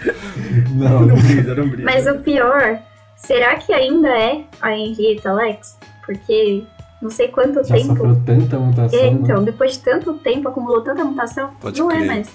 não, 0.74 1.06
Não 1.06 1.16
brisa, 1.16 1.54
não 1.54 1.68
brisa. 1.68 1.84
Mas 1.84 2.06
o 2.08 2.18
pior, 2.18 2.80
será 3.16 3.54
que 3.54 3.72
ainda 3.72 4.08
é 4.08 4.42
a 4.60 4.76
Henrietta 4.76 5.32
Lex? 5.32 5.78
Porque 6.06 6.64
não 7.00 7.10
sei 7.10 7.28
quanto 7.28 7.62
já 7.66 7.74
tempo. 7.74 7.88
sofreu 7.88 8.20
tanta 8.24 8.58
mutação. 8.58 8.98
É, 8.98 9.10
né? 9.10 9.18
então, 9.22 9.44
depois 9.44 9.72
de 9.72 9.78
tanto 9.80 10.14
tempo, 10.14 10.48
acumulou 10.48 10.80
tanta 10.80 11.04
mutação, 11.04 11.50
Pode 11.60 11.78
não 11.78 11.90
é 11.90 11.96
crer. 11.96 12.06
mais 12.06 12.28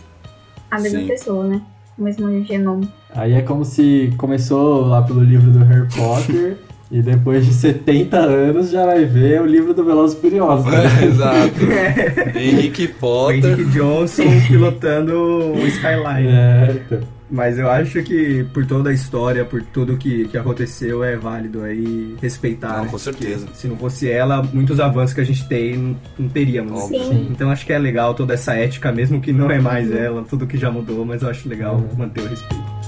a 0.70 0.80
mesma 0.80 1.00
Sim. 1.00 1.08
pessoa, 1.08 1.44
né? 1.46 1.62
O 1.98 2.04
mesmo 2.04 2.46
genoma. 2.46 2.88
Aí 3.14 3.34
é 3.34 3.42
como 3.42 3.66
se 3.66 4.14
começou 4.18 4.86
lá 4.86 5.02
pelo 5.02 5.22
livro 5.24 5.52
do 5.52 5.60
Harry 5.60 5.88
Potter 5.88 6.58
e 6.92 7.02
depois 7.02 7.46
de 7.46 7.54
70 7.54 8.18
anos 8.18 8.70
já 8.70 8.86
vai 8.86 9.04
ver 9.06 9.42
o 9.42 9.46
livro 9.46 9.74
do 9.74 9.84
Velozes 9.84 10.18
e 10.18 10.22
Furiosos. 10.22 10.66
Né? 10.72 10.84
É, 11.02 11.06
exato. 11.06 12.38
Henrique 12.38 12.88
Potter. 12.88 13.46
Henrique 13.46 13.72
Johnson 13.72 14.24
pilotando 14.48 15.14
o 15.54 15.68
Skyline. 15.68 16.28
É, 16.28 16.82
então. 16.86 17.19
Mas 17.32 17.60
eu 17.60 17.70
acho 17.70 18.02
que 18.04 18.44
por 18.54 18.66
toda 18.66 18.90
a 18.90 18.94
história, 18.94 19.46
por 19.46 19.62
tudo 19.62 19.98
que, 19.98 20.28
que 20.28 20.38
aconteceu, 20.38 21.04
é 21.04 21.16
válido 21.16 21.62
aí 21.64 22.16
respeitar. 22.22 22.78
Não, 22.78 22.84
né? 22.86 22.90
com 22.92 22.98
certeza. 22.98 23.46
Porque 23.46 23.58
se 23.58 23.68
não 23.68 23.78
fosse 23.78 24.10
ela, 24.10 24.42
muitos 24.42 24.80
avanços 24.80 25.14
que 25.14 25.22
a 25.22 25.24
gente 25.24 25.48
tem 25.48 25.78
não, 25.78 25.96
não 26.18 26.30
teríamos. 26.30 26.82
Sim. 26.86 27.28
Então 27.30 27.52
acho 27.52 27.66
que 27.66 27.74
é 27.74 27.78
legal 27.78 28.14
toda 28.14 28.34
essa 28.34 28.54
ética, 28.56 28.92
mesmo 28.92 29.22
que 29.22 29.32
não 29.32 29.50
é 29.52 29.60
mais 29.60 29.92
ela, 29.92 30.24
tudo 30.24 30.48
que 30.48 30.58
já 30.58 30.72
mudou, 30.72 31.06
mas 31.06 31.22
eu 31.22 31.30
acho 31.30 31.48
legal 31.48 31.76
Uhum. 31.76 31.98
manter 31.98 32.22
o 32.22 32.28
respeito. 32.28 32.79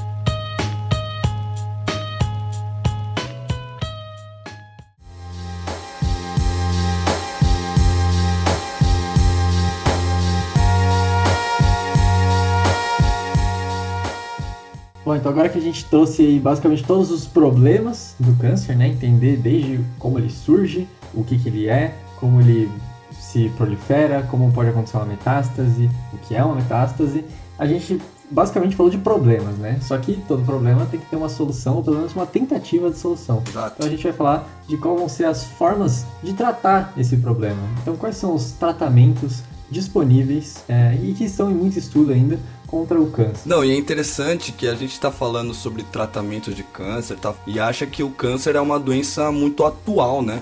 Bom, 15.04 15.16
então 15.16 15.32
agora 15.32 15.49
que 15.49 15.58
a 15.58 15.62
gente 15.62 15.86
trouxe 15.86 16.22
aí 16.22 16.39
basicamente 16.39 16.84
todos 16.84 17.10
os 17.10 17.26
problemas 17.26 18.16
do 18.20 18.34
câncer, 18.38 18.76
né? 18.76 18.88
Entender 18.88 19.38
desde 19.38 19.80
como 19.97 20.20
ele 20.20 20.30
surge, 20.30 20.88
o 21.14 21.24
que, 21.24 21.38
que 21.39 21.49
ele 21.49 21.68
é, 21.68 21.95
como 22.20 22.39
ele 22.39 22.70
se 23.12 23.49
prolifera, 23.58 24.24
como 24.30 24.52
pode 24.52 24.70
acontecer 24.70 24.97
uma 24.97 25.06
metástase, 25.06 25.89
o 26.14 26.18
que 26.20 26.36
é 26.36 26.43
uma 26.43 26.56
metástase. 26.56 27.26
A 27.58 27.66
gente 27.66 27.99
basicamente 28.30 28.76
falou 28.76 28.91
de 28.91 28.97
problemas, 28.97 29.58
né? 29.58 29.80
Só 29.82 29.97
que 29.97 30.22
todo 30.28 30.43
problema 30.45 30.86
tem 30.86 30.99
que 30.99 31.06
ter 31.08 31.16
uma 31.16 31.30
solução, 31.30 31.78
ou 31.78 31.84
pelo 31.84 31.97
menos 31.97 32.16
uma 32.16 32.26
tentativa 32.26 32.89
de 32.89 32.97
solução. 32.97 33.41
Exato. 33.47 33.74
Então 33.76 33.88
a 33.88 33.89
gente 33.89 34.04
vai 34.04 34.14
falar 34.14 34.47
de 34.68 34.78
qual 34.78 34.97
vão 34.97 35.10
ser 35.10 35.26
as 35.26 35.43
formas 35.43 36.06
de 36.24 36.34
tratar 36.34 36.93
esse 36.97 37.18
problema. 37.18 37.60
Então 37.82 37.95
quais 37.97 38.16
são 38.16 38.34
os 38.34 38.52
tratamentos 38.52 39.43
disponíveis 39.72 40.64
é, 40.68 40.98
e 41.02 41.14
que 41.14 41.24
estão 41.24 41.50
em 41.50 41.56
muito 41.56 41.80
estudo 41.80 42.12
ainda 42.12 42.38
contra 42.68 43.00
o 43.00 43.10
câncer. 43.10 43.48
Não, 43.48 43.64
e 43.64 43.72
é 43.72 43.76
interessante 43.76 44.52
que 44.52 44.68
a 44.68 44.76
gente 44.76 45.00
tá 45.00 45.10
falando 45.10 45.54
sobre 45.54 45.84
tratamento 45.84 46.54
de 46.54 46.64
câncer 46.64 47.18
tá? 47.18 47.34
e 47.48 47.60
acha 47.60 47.86
que 47.86 48.04
o 48.04 48.10
câncer 48.10 48.56
é 48.56 48.62
uma 48.62 48.80
doença 48.80 49.32
muito 49.32 49.66
atual, 49.66 50.22
né? 50.22 50.42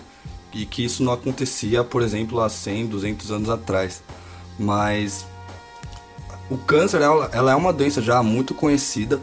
E 0.52 0.66
que 0.66 0.84
isso 0.84 1.04
não 1.04 1.14
acontecia, 1.14 1.84
por 1.84 2.02
exemplo, 2.02 2.42
há 2.42 2.50
100, 2.50 2.88
200 2.88 3.32
anos 3.32 3.50
atrás. 3.50 4.02
Mas 4.58 5.26
o 6.50 6.58
câncer 6.58 7.02
ela 7.02 7.52
é 7.52 7.56
uma 7.56 7.72
doença 7.72 8.02
já 8.02 8.22
muito 8.24 8.56
conhecida. 8.56 9.20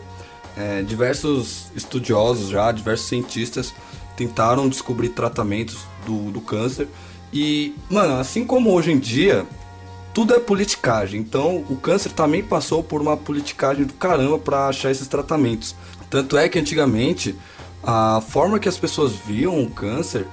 É, 0.57 0.83
diversos 0.83 1.67
estudiosos 1.75 2.49
já, 2.49 2.73
diversos 2.73 3.09
cientistas 3.09 3.75
tentaram 4.17 4.69
descobrir 4.69 5.11
tratamentos 5.11 5.79
do, 6.07 6.31
do 6.31 6.41
câncer. 6.41 6.89
E, 7.33 7.75
mano, 7.91 8.19
assim 8.19 8.45
como 8.45 8.73
hoje 8.73 8.93
em 8.93 8.99
dia, 8.99 9.45
tudo 10.17 10.33
é 10.33 10.41
politicagem. 10.41 11.21
Então, 11.21 11.63
o 11.69 11.77
câncer 11.77 12.11
também 12.11 12.43
passou 12.43 12.83
por 12.83 13.03
uma 13.03 13.19
politicagem 13.19 13.85
do 13.85 13.93
caramba 13.93 14.39
para 14.39 14.67
achar 14.67 14.91
esses 14.91 15.07
tratamentos. 15.07 15.77
Tanto 16.09 16.39
é 16.39 16.49
que 16.49 16.59
antigamente 16.59 17.35
a 17.85 18.23
forma 18.27 18.59
que 18.59 18.67
as 18.67 18.79
pessoas 18.79 19.13
viam 19.13 19.63
o 19.63 19.69
câncer 19.69 20.27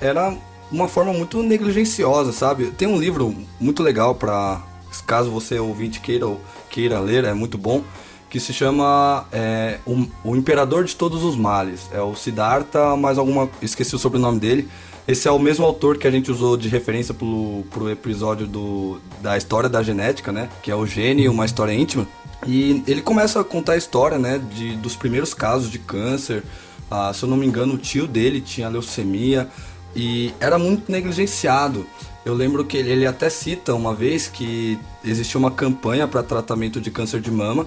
era 0.00 0.34
uma 0.72 0.88
forma 0.88 1.12
muito 1.12 1.42
negligenciosa, 1.42 2.32
sabe? 2.32 2.70
Tem 2.70 2.88
um 2.88 2.98
livro 2.98 3.36
muito 3.60 3.82
legal 3.82 4.14
para 4.14 4.62
caso 5.06 5.30
você 5.30 5.58
ouvinte 5.58 6.00
queira 6.00 6.34
queira 6.70 6.98
ler, 6.98 7.24
é 7.24 7.34
muito 7.34 7.58
bom, 7.58 7.84
que 8.30 8.40
se 8.40 8.54
chama 8.54 9.26
é, 9.30 9.80
o, 9.84 10.06
o 10.24 10.34
Imperador 10.34 10.84
de 10.84 10.96
Todos 10.96 11.22
os 11.22 11.36
Males. 11.36 11.90
É 11.92 12.00
o 12.00 12.14
Siddhartha, 12.14 12.96
mais 12.96 13.18
alguma 13.18 13.50
esqueci 13.60 13.94
o 13.94 13.98
sobrenome 13.98 14.40
dele. 14.40 14.66
Esse 15.08 15.28
é 15.28 15.30
o 15.30 15.38
mesmo 15.38 15.64
autor 15.64 15.98
que 15.98 16.06
a 16.08 16.10
gente 16.10 16.32
usou 16.32 16.56
de 16.56 16.68
referência 16.68 17.14
pro, 17.14 17.64
pro 17.70 17.88
episódio 17.88 18.44
do, 18.44 19.00
da 19.20 19.36
história 19.36 19.68
da 19.68 19.80
genética, 19.80 20.32
né? 20.32 20.48
Que 20.62 20.70
é 20.70 20.74
o 20.74 20.84
Gene, 20.84 21.28
uma 21.28 21.44
história 21.44 21.72
íntima. 21.72 22.08
E 22.44 22.82
ele 22.88 23.00
começa 23.00 23.40
a 23.40 23.44
contar 23.44 23.74
a 23.74 23.76
história, 23.76 24.18
né? 24.18 24.40
De, 24.52 24.76
dos 24.76 24.96
primeiros 24.96 25.32
casos 25.32 25.70
de 25.70 25.78
câncer. 25.78 26.42
Ah, 26.90 27.12
se 27.14 27.22
eu 27.22 27.28
não 27.28 27.36
me 27.36 27.46
engano, 27.46 27.74
o 27.74 27.78
tio 27.78 28.08
dele 28.08 28.40
tinha 28.40 28.68
leucemia 28.68 29.48
e 29.94 30.34
era 30.40 30.58
muito 30.58 30.90
negligenciado. 30.90 31.86
Eu 32.24 32.34
lembro 32.34 32.64
que 32.64 32.76
ele, 32.76 32.90
ele 32.90 33.06
até 33.06 33.30
cita 33.30 33.74
uma 33.74 33.94
vez 33.94 34.26
que 34.26 34.76
existia 35.04 35.38
uma 35.38 35.52
campanha 35.52 36.08
para 36.08 36.20
tratamento 36.20 36.80
de 36.80 36.90
câncer 36.90 37.20
de 37.20 37.30
mama 37.30 37.64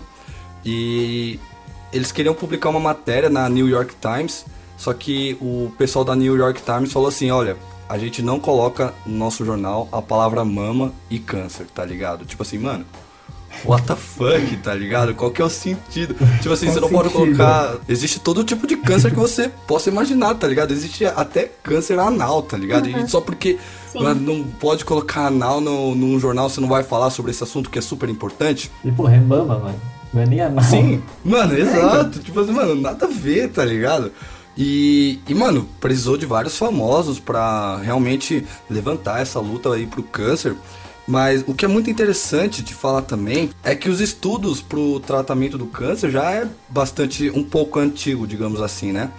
e 0.66 1.40
eles 1.94 2.12
queriam 2.12 2.36
publicar 2.36 2.70
uma 2.70 2.82
matéria 2.82 3.30
na 3.30 3.48
New 3.48 3.70
York 3.70 3.96
Times, 4.02 4.46
só 4.80 4.94
que 4.94 5.38
o 5.42 5.72
pessoal 5.78 6.06
da 6.06 6.16
New 6.16 6.38
York 6.38 6.62
Times 6.64 6.92
falou 6.94 7.10
assim: 7.10 7.30
olha, 7.30 7.58
a 7.88 7.98
gente 7.98 8.22
não 8.22 8.40
coloca 8.40 8.94
no 9.06 9.18
nosso 9.18 9.46
jornal 9.46 9.90
a 9.92 10.02
palavra 10.02 10.44
mama 10.46 10.94
e 11.10 11.20
câncer, 11.20 11.68
tá 11.76 11.84
ligado? 11.86 12.26
Tipo 12.26 12.42
assim, 12.44 12.58
mano. 12.58 12.86
What 13.66 13.84
the 13.88 13.96
fuck, 13.96 14.58
tá 14.58 14.74
ligado? 14.74 15.14
Qual 15.16 15.32
que 15.32 15.42
é 15.42 15.46
o 15.46 15.50
sentido? 15.50 16.14
Tipo 16.40 16.54
assim, 16.54 16.68
Qual 16.68 16.76
você 16.76 16.80
não 16.80 16.90
pode 16.90 17.10
sentido? 17.10 17.36
colocar. 17.36 17.76
Existe 17.90 18.20
todo 18.20 18.44
tipo 18.44 18.66
de 18.66 18.78
câncer 18.78 19.10
que 19.10 19.18
você 19.18 19.50
possa 19.68 19.90
imaginar, 19.90 20.36
tá 20.36 20.48
ligado? 20.48 20.72
Existe 20.72 21.04
até 21.04 21.52
câncer 21.62 22.00
anal, 22.00 22.42
tá 22.44 22.56
ligado? 22.56 22.88
E 22.88 23.10
só 23.10 23.20
porque 23.20 23.58
Sim. 23.92 24.02
não 24.22 24.44
pode 24.44 24.86
colocar 24.86 25.26
anal 25.26 25.60
no, 25.60 25.94
num 25.94 26.18
jornal, 26.20 26.48
você 26.48 26.62
não 26.62 26.70
vai 26.70 26.84
falar 26.84 27.10
sobre 27.10 27.32
esse 27.32 27.44
assunto 27.44 27.70
que 27.70 27.80
é 27.80 27.82
super 27.82 28.08
importante. 28.08 28.72
E 28.86 28.92
porra, 28.92 29.16
é 29.16 29.20
mama, 29.20 29.58
mano. 29.60 29.82
Não 30.14 30.22
é 30.22 30.26
nem 30.26 30.42
anal. 30.42 30.64
Sim, 30.64 31.02
mano, 31.26 31.58
exato. 31.58 32.20
Tipo 32.20 32.40
assim, 32.40 32.52
mano, 32.52 32.76
nada 32.76 33.08
a 33.08 33.10
ver, 33.10 33.50
tá 33.50 33.66
ligado? 33.66 34.12
E, 34.62 35.20
e, 35.26 35.34
mano, 35.34 35.66
precisou 35.80 36.18
de 36.18 36.26
vários 36.26 36.58
famosos 36.58 37.18
para 37.18 37.78
realmente 37.78 38.46
levantar 38.70 39.22
essa 39.22 39.40
luta 39.40 39.74
aí 39.74 39.88
pro 39.88 40.04
câncer. 40.04 40.54
Mas 41.08 41.46
o 41.48 41.56
que 41.56 41.64
é 41.64 41.68
muito 41.68 41.90
interessante 41.90 42.62
de 42.62 42.74
falar 42.74 43.04
também 43.04 43.50
é 43.64 43.74
que 43.74 43.90
os 43.90 44.02
estudos 44.02 44.62
pro 44.62 45.00
tratamento 45.00 45.58
do 45.58 45.66
câncer 45.66 46.12
já 46.12 46.30
é 46.32 46.48
bastante 46.68 47.32
um 47.32 47.44
pouco 47.44 47.80
antigo, 47.80 48.28
digamos 48.28 48.62
assim, 48.62 48.92
né? 48.92 49.10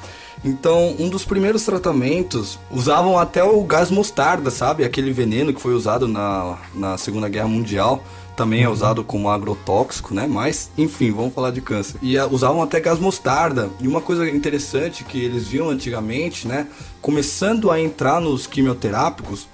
Então, 0.45 0.95
um 0.99 1.09
dos 1.09 1.25
primeiros 1.25 1.65
tratamentos 1.65 2.59
usavam 2.71 3.19
até 3.19 3.43
o 3.43 3.63
gás 3.65 3.91
mostarda, 3.91 4.51
sabe? 4.51 4.85
Aquele 4.85 5.11
veneno 5.11 5.55
que 5.55 5.61
foi 5.61 5.75
usado 5.75 6.07
na, 6.07 6.59
na 6.75 6.99
Segunda 6.99 7.29
Guerra 7.29 7.49
Mundial. 7.49 8.05
Também 8.41 8.63
é 8.63 8.69
usado 8.71 9.05
como 9.05 9.29
agrotóxico, 9.29 10.15
né? 10.15 10.27
Mas, 10.27 10.71
enfim, 10.79 11.13
vamos 11.13 11.35
falar 11.35 11.51
de 11.51 11.61
câncer. 11.61 11.99
E 12.01 12.17
ah, 12.17 12.27
usavam 12.27 12.63
até 12.63 12.81
gás 12.81 12.99
mostarda. 12.99 13.69
E 13.79 13.87
uma 13.87 14.01
coisa 14.01 14.27
interessante 14.31 15.05
que 15.05 15.23
eles 15.23 15.47
viam 15.47 15.69
antigamente, 15.69 16.49
né? 16.49 16.67
Começando 17.03 17.71
a 17.71 17.79
entrar 17.79 18.19
nos 18.19 18.47
quimioterápicos, 18.47 19.47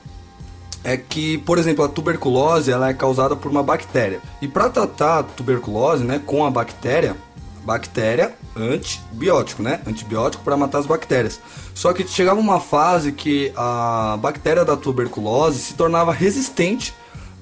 é 0.84 0.96
que, 0.96 1.38
por 1.38 1.58
exemplo, 1.58 1.84
a 1.84 1.88
tuberculose 1.88 2.70
ela 2.70 2.88
é 2.88 2.94
causada 2.94 3.34
por 3.34 3.50
uma 3.50 3.60
bactéria. 3.60 4.20
E 4.40 4.46
para 4.46 4.70
tratar 4.70 5.18
a 5.18 5.22
tuberculose, 5.24 6.04
né, 6.04 6.22
com 6.24 6.46
a 6.46 6.50
bactéria, 6.50 7.16
bactéria 7.64 8.36
antibiótico, 8.54 9.64
né? 9.64 9.80
Antibiótico 9.84 10.44
para 10.44 10.56
matar 10.56 10.78
as 10.78 10.86
bactérias. 10.86 11.40
Só 11.74 11.92
que 11.92 12.06
chegava 12.06 12.38
uma 12.38 12.60
fase 12.60 13.10
que 13.10 13.52
a 13.56 14.16
bactéria 14.22 14.64
da 14.64 14.76
tuberculose 14.76 15.58
se 15.58 15.74
tornava 15.74 16.12
resistente 16.12 16.94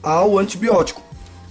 ao 0.03 0.39
antibiótico. 0.39 1.05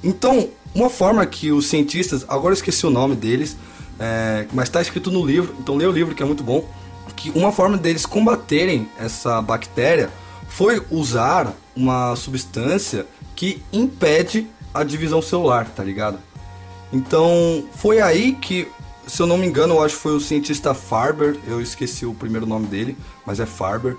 Então, 0.04 0.49
uma 0.76 0.89
forma 0.89 1.26
que 1.26 1.51
os 1.51 1.68
cientistas, 1.68 2.26
agora 2.28 2.49
eu 2.49 2.54
esqueci 2.54 2.86
o 2.86 2.89
nome 2.89 3.16
deles, 3.16 3.56
é, 3.99 4.47
mas 4.51 4.68
está 4.68 4.82
escrito 4.82 5.12
no 5.12 5.26
livro, 5.26 5.56
então 5.60 5.76
lê 5.76 5.86
o 5.86 5.91
livro 5.91 6.14
que 6.16 6.24
é 6.24 6.26
muito 6.26 6.43
bom, 6.43 6.68
que 7.16 7.30
uma 7.32 7.51
forma 7.51 7.78
deles 7.78 8.06
combaterem 8.06 8.89
essa 8.97 9.41
bactéria 9.41 10.10
foi 10.49 10.84
usar 10.91 11.54
uma 11.76 12.16
substância 12.16 13.06
que 13.36 13.62
impede 13.72 14.47
a 14.74 14.84
divisão 14.84 15.22
celular, 15.22 15.68
tá 15.70 15.84
ligado? 15.84 16.20
Então, 16.91 17.64
foi 17.76 18.01
aí 18.01 18.34
que, 18.34 18.68
se 19.08 19.22
eu 19.22 19.28
não 19.28 19.38
me 19.38 19.47
engano, 19.47 19.76
eu 19.76 19.84
acho 19.84 19.95
que 19.95 20.01
foi 20.01 20.16
o 20.16 20.20
cientista 20.20 20.74
Farber, 20.74 21.38
eu 21.47 21.62
esqueci 21.62 22.06
o 22.06 22.14
primeiro 22.14 22.45
nome 22.45 22.68
dele, 22.68 22.97
mas 23.26 23.39
é 23.39 23.45
Farber. 23.45 23.95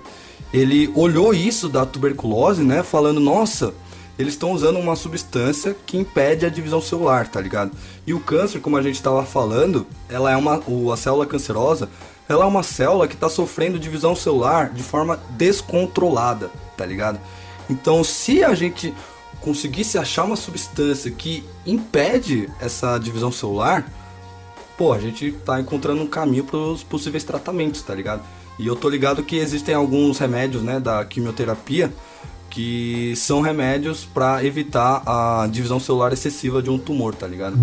Ele 0.53 0.91
olhou 0.95 1.33
isso 1.33 1.67
da 1.67 1.85
tuberculose, 1.85 2.63
né, 2.63 2.83
falando, 2.83 3.19
nossa, 3.19 3.73
eles 4.17 4.33
estão 4.33 4.51
usando 4.51 4.79
uma 4.79 4.95
substância 4.95 5.75
que 5.85 5.97
impede 5.97 6.45
a 6.45 6.49
divisão 6.49 6.81
celular, 6.81 7.27
tá 7.27 7.41
ligado? 7.41 7.71
E 8.07 8.13
o 8.13 8.19
câncer, 8.19 8.59
como 8.59 8.77
a 8.77 8.81
gente 8.81 8.95
estava 8.95 9.23
falando, 9.25 9.85
ela 10.09 10.31
é 10.31 10.37
uma, 10.37 10.61
o- 10.67 10.91
a 10.91 10.97
célula 10.97 11.25
cancerosa, 11.25 11.89
ela 12.27 12.43
é 12.45 12.47
uma 12.47 12.63
célula 12.63 13.07
que 13.07 13.13
está 13.13 13.29
sofrendo 13.29 13.77
divisão 13.77 14.15
celular 14.15 14.69
de 14.69 14.81
forma 14.81 15.19
descontrolada, 15.31 16.49
tá 16.77 16.85
ligado? 16.85 17.19
Então, 17.69 18.03
se 18.03 18.43
a 18.43 18.53
gente 18.55 18.93
conseguisse 19.41 19.97
achar 19.97 20.23
uma 20.23 20.35
substância 20.35 21.11
que 21.11 21.43
impede 21.65 22.49
essa 22.59 22.97
divisão 22.97 23.31
celular, 23.31 23.85
pô, 24.77 24.91
a 24.93 24.99
gente 24.99 25.31
tá 25.45 25.59
encontrando 25.59 26.01
um 26.01 26.07
caminho 26.07 26.43
para 26.43 26.57
os 26.57 26.83
possíveis 26.83 27.23
tratamentos, 27.23 27.81
tá 27.81 27.93
ligado? 27.93 28.23
E 28.57 28.65
eu 28.65 28.75
tô 28.75 28.87
ligado 28.89 29.21
que 29.23 29.35
existem 29.35 29.75
alguns 29.75 30.17
remédios, 30.17 30.63
né, 30.63 30.79
da 30.79 31.03
quimioterapia 31.05 31.91
que 32.55 33.13
são 33.17 33.41
remédios 33.41 34.05
para 34.05 34.41
evitar 34.45 35.03
a 35.05 35.45
divisão 35.51 35.77
celular 35.77 36.13
excessiva 36.13 36.63
de 36.63 36.69
um 36.69 36.79
tumor, 36.79 37.13
tá 37.13 37.27
ligado? 37.27 37.57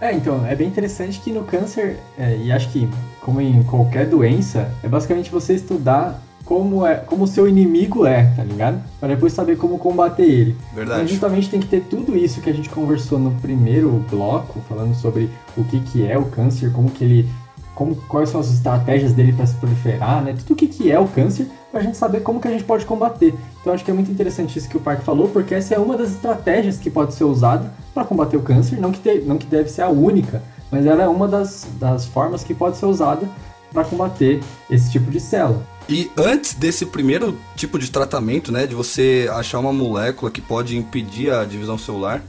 É, 0.00 0.14
então, 0.14 0.44
é 0.46 0.54
bem 0.54 0.68
interessante 0.68 1.20
que 1.20 1.30
no 1.30 1.44
câncer, 1.44 1.98
é, 2.18 2.34
e 2.38 2.50
acho 2.50 2.70
que 2.70 2.88
como 3.20 3.42
em 3.42 3.62
qualquer 3.64 4.06
doença, 4.06 4.72
é 4.82 4.88
basicamente 4.88 5.30
você 5.30 5.54
estudar 5.54 6.22
como 6.46 6.86
é, 6.86 6.94
como 6.94 7.24
o 7.24 7.26
seu 7.26 7.46
inimigo 7.46 8.06
é, 8.06 8.24
tá 8.36 8.42
ligado? 8.42 8.80
Para 8.98 9.14
depois 9.14 9.34
saber 9.34 9.58
como 9.58 9.78
combater 9.78 10.22
ele. 10.22 10.56
Verdade. 10.74 11.00
Então, 11.00 11.08
justamente 11.08 11.50
tem 11.50 11.60
que 11.60 11.66
ter 11.66 11.82
tudo 11.82 12.16
isso 12.16 12.40
que 12.40 12.48
a 12.48 12.54
gente 12.54 12.70
conversou 12.70 13.18
no 13.18 13.32
primeiro 13.40 14.02
bloco, 14.10 14.60
falando 14.66 14.94
sobre 14.94 15.28
o 15.56 15.64
que, 15.64 15.80
que 15.80 16.06
é 16.06 16.16
o 16.16 16.24
câncer, 16.24 16.72
como 16.72 16.90
que 16.90 17.04
ele. 17.04 17.28
Como, 17.76 17.94
quais 18.08 18.30
são 18.30 18.40
as 18.40 18.50
estratégias 18.50 19.12
dele 19.12 19.32
para 19.34 19.46
se 19.46 19.54
proliferar, 19.56 20.24
né? 20.24 20.32
Tudo 20.36 20.54
o 20.54 20.56
que, 20.56 20.66
que 20.66 20.90
é 20.90 20.98
o 20.98 21.06
câncer, 21.06 21.46
para 21.70 21.80
a 21.80 21.82
gente 21.84 21.96
saber 21.96 22.20
como 22.20 22.40
que 22.40 22.48
a 22.48 22.50
gente 22.50 22.64
pode 22.64 22.84
combater. 22.86 23.34
Então 23.60 23.72
acho 23.72 23.84
que 23.84 23.90
é 23.90 23.94
muito 23.94 24.10
interessante 24.10 24.58
isso 24.58 24.68
que 24.68 24.78
o 24.78 24.80
Parque 24.80 25.04
falou, 25.04 25.28
porque 25.28 25.54
essa 25.54 25.74
é 25.74 25.78
uma 25.78 25.94
das 25.96 26.10
estratégias 26.10 26.78
que 26.78 26.88
pode 26.90 27.12
ser 27.14 27.24
usada 27.24 27.70
para 27.94 28.02
combater 28.04 28.36
o 28.38 28.42
câncer, 28.42 28.80
não 28.80 28.90
que, 28.90 28.98
te- 28.98 29.20
não 29.26 29.36
que 29.38 29.46
deve 29.46 29.68
ser 29.68 29.82
a 29.82 29.88
única, 29.90 30.42
mas 30.72 30.86
ela 30.86 31.02
é 31.02 31.08
uma 31.08 31.28
das, 31.28 31.66
das 31.78 32.06
formas 32.06 32.42
que 32.42 32.54
pode 32.54 32.78
ser 32.78 32.86
usada 32.86 33.28
para 33.72 33.84
combater 33.84 34.40
esse 34.70 34.90
tipo 34.90 35.10
de 35.10 35.20
célula. 35.20 35.62
E 35.88 36.10
antes 36.16 36.54
desse 36.54 36.86
primeiro 36.86 37.36
tipo 37.56 37.78
de 37.78 37.90
tratamento, 37.90 38.50
né, 38.50 38.66
de 38.66 38.74
você 38.74 39.28
achar 39.34 39.58
uma 39.58 39.72
molécula 39.72 40.30
que 40.30 40.40
pode 40.40 40.76
impedir 40.78 41.30
a 41.30 41.44
divisão 41.44 41.76
celular, 41.76 42.22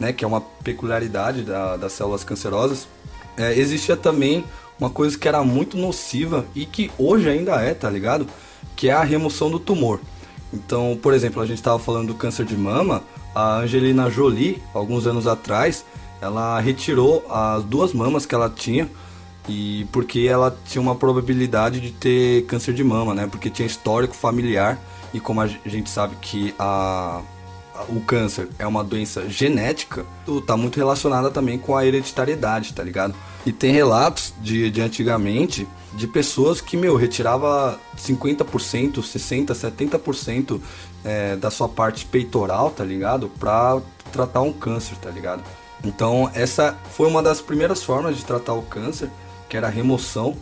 né, 0.00 0.14
que 0.14 0.24
é 0.24 0.28
uma 0.28 0.40
peculiaridade 0.40 1.42
da- 1.42 1.76
das 1.76 1.92
células 1.92 2.24
cancerosas, 2.24 2.88
é, 3.36 3.52
existia 3.58 3.96
também 3.96 4.44
uma 4.78 4.90
coisa 4.90 5.18
que 5.18 5.26
era 5.26 5.42
muito 5.42 5.76
nociva 5.76 6.46
e 6.54 6.64
que 6.64 6.90
hoje 6.98 7.28
ainda 7.28 7.60
é, 7.60 7.74
tá 7.74 7.90
ligado? 7.90 8.26
Que 8.76 8.88
é 8.88 8.92
a 8.92 9.02
remoção 9.02 9.50
do 9.50 9.58
tumor. 9.58 10.00
Então, 10.52 10.98
por 11.02 11.12
exemplo, 11.12 11.42
a 11.42 11.46
gente 11.46 11.58
estava 11.58 11.78
falando 11.78 12.08
do 12.08 12.14
câncer 12.14 12.46
de 12.46 12.56
mama, 12.56 13.02
a 13.34 13.58
Angelina 13.58 14.08
Jolie, 14.10 14.62
alguns 14.72 15.06
anos 15.06 15.26
atrás, 15.26 15.84
ela 16.20 16.58
retirou 16.60 17.24
as 17.30 17.64
duas 17.64 17.92
mamas 17.92 18.24
que 18.24 18.34
ela 18.34 18.48
tinha 18.48 18.88
e 19.48 19.86
porque 19.92 20.20
ela 20.20 20.56
tinha 20.66 20.80
uma 20.82 20.94
probabilidade 20.94 21.80
de 21.80 21.90
ter 21.90 22.44
câncer 22.46 22.74
de 22.74 22.84
mama, 22.84 23.14
né? 23.14 23.26
Porque 23.30 23.48
tinha 23.50 23.66
histórico 23.66 24.14
familiar 24.14 24.78
e 25.12 25.20
como 25.20 25.40
a 25.40 25.46
gente 25.46 25.88
sabe 25.88 26.16
que 26.20 26.54
a, 26.58 27.22
o 27.88 28.00
câncer 28.00 28.48
é 28.58 28.66
uma 28.66 28.82
doença 28.82 29.28
genética, 29.28 30.04
tá 30.46 30.56
muito 30.56 30.76
relacionada 30.76 31.30
também 31.30 31.58
com 31.58 31.76
a 31.76 31.84
hereditariedade, 31.84 32.72
tá 32.72 32.82
ligado? 32.82 33.14
E 33.46 33.52
tem 33.52 33.72
relatos 33.72 34.34
de, 34.40 34.70
de 34.70 34.80
antigamente 34.80 35.66
de 35.94 36.06
pessoas 36.06 36.60
que, 36.60 36.76
meu, 36.76 36.96
retirava 36.96 37.78
50%, 37.96 38.94
60%, 38.96 39.46
70% 39.46 40.60
é, 41.04 41.36
da 41.36 41.50
sua 41.50 41.68
parte 41.68 42.04
peitoral, 42.04 42.70
tá 42.70 42.84
ligado? 42.84 43.28
Pra 43.38 43.80
tratar 44.12 44.42
um 44.42 44.52
câncer, 44.52 44.96
tá 44.96 45.10
ligado? 45.10 45.42
Então, 45.84 46.30
essa 46.34 46.76
foi 46.90 47.08
uma 47.08 47.22
das 47.22 47.40
primeiras 47.40 47.82
formas 47.82 48.16
de 48.16 48.24
tratar 48.24 48.54
o 48.54 48.62
câncer, 48.62 49.10
que 49.48 49.56
era 49.56 49.68
a 49.68 49.70
remoção 49.70 50.36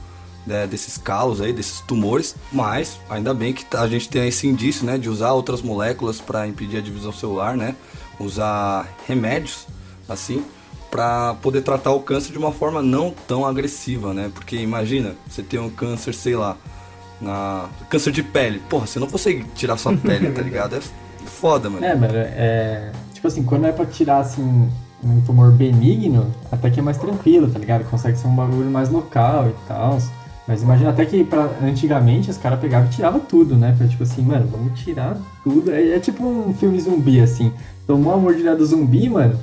né, 0.46 0.66
desses 0.66 0.96
calos 0.96 1.40
aí, 1.40 1.52
desses 1.52 1.80
tumores. 1.80 2.36
Mas, 2.52 3.00
ainda 3.10 3.34
bem 3.34 3.52
que 3.52 3.64
a 3.76 3.86
gente 3.86 4.08
tem 4.08 4.28
esse 4.28 4.46
indício, 4.46 4.86
né, 4.86 4.96
de 4.96 5.08
usar 5.08 5.32
outras 5.32 5.60
moléculas 5.60 6.20
para 6.20 6.46
impedir 6.46 6.78
a 6.78 6.80
divisão 6.80 7.12
celular, 7.12 7.56
né? 7.56 7.74
Usar 8.18 8.88
remédios, 9.06 9.66
assim, 10.08 10.44
para 10.90 11.34
poder 11.34 11.62
tratar 11.62 11.90
o 11.92 12.00
câncer 12.00 12.32
de 12.32 12.38
uma 12.38 12.52
forma 12.52 12.80
não 12.80 13.12
tão 13.26 13.44
agressiva, 13.44 14.14
né? 14.14 14.30
Porque 14.32 14.56
imagina, 14.56 15.14
você 15.28 15.42
tem 15.42 15.58
um 15.58 15.68
câncer, 15.68 16.14
sei 16.14 16.36
lá, 16.36 16.56
na 17.20 17.68
câncer 17.90 18.12
de 18.12 18.22
pele. 18.22 18.60
Porra, 18.70 18.86
você 18.86 18.98
não 18.98 19.08
consegue 19.08 19.44
tirar 19.54 19.76
sua 19.76 19.96
pele, 19.98 20.30
tá 20.30 20.42
ligado? 20.42 20.76
É 20.76 20.80
foda, 21.26 21.68
mano. 21.68 21.84
É, 21.84 21.94
mano, 21.94 22.14
é. 22.14 22.92
Tipo 23.12 23.26
assim, 23.26 23.42
quando 23.42 23.66
é 23.66 23.72
pra 23.72 23.84
tirar 23.84 24.18
assim 24.18 24.70
um 25.02 25.20
tumor 25.20 25.52
benigno, 25.52 26.32
até 26.50 26.70
que 26.70 26.80
é 26.80 26.82
mais 26.82 26.96
tranquilo, 26.96 27.50
tá 27.50 27.58
ligado? 27.58 27.84
Consegue 27.84 28.16
ser 28.18 28.26
um 28.26 28.34
bagulho 28.34 28.70
mais 28.70 28.88
local 28.88 29.48
e 29.48 29.54
tal. 29.68 29.98
Mas 30.46 30.62
imagina 30.62 30.90
até 30.90 31.04
que 31.04 31.24
pra, 31.24 31.50
antigamente 31.62 32.30
os 32.30 32.36
caras 32.36 32.60
pegavam 32.60 32.86
e 32.86 32.90
tiravam 32.90 33.20
tudo, 33.20 33.56
né? 33.56 33.74
Pra 33.76 33.88
tipo 33.88 34.02
assim, 34.02 34.22
mano, 34.22 34.46
vamos 34.46 34.78
tirar 34.78 35.16
tudo. 35.42 35.72
É, 35.72 35.96
é 35.96 35.98
tipo 35.98 36.24
um 36.24 36.54
filme 36.54 36.80
zumbi, 36.80 37.20
assim. 37.20 37.52
Tomou 37.86 38.14
a 38.14 38.16
mordida 38.16 38.54
do 38.54 38.64
zumbi, 38.64 39.08
mano. 39.08 39.38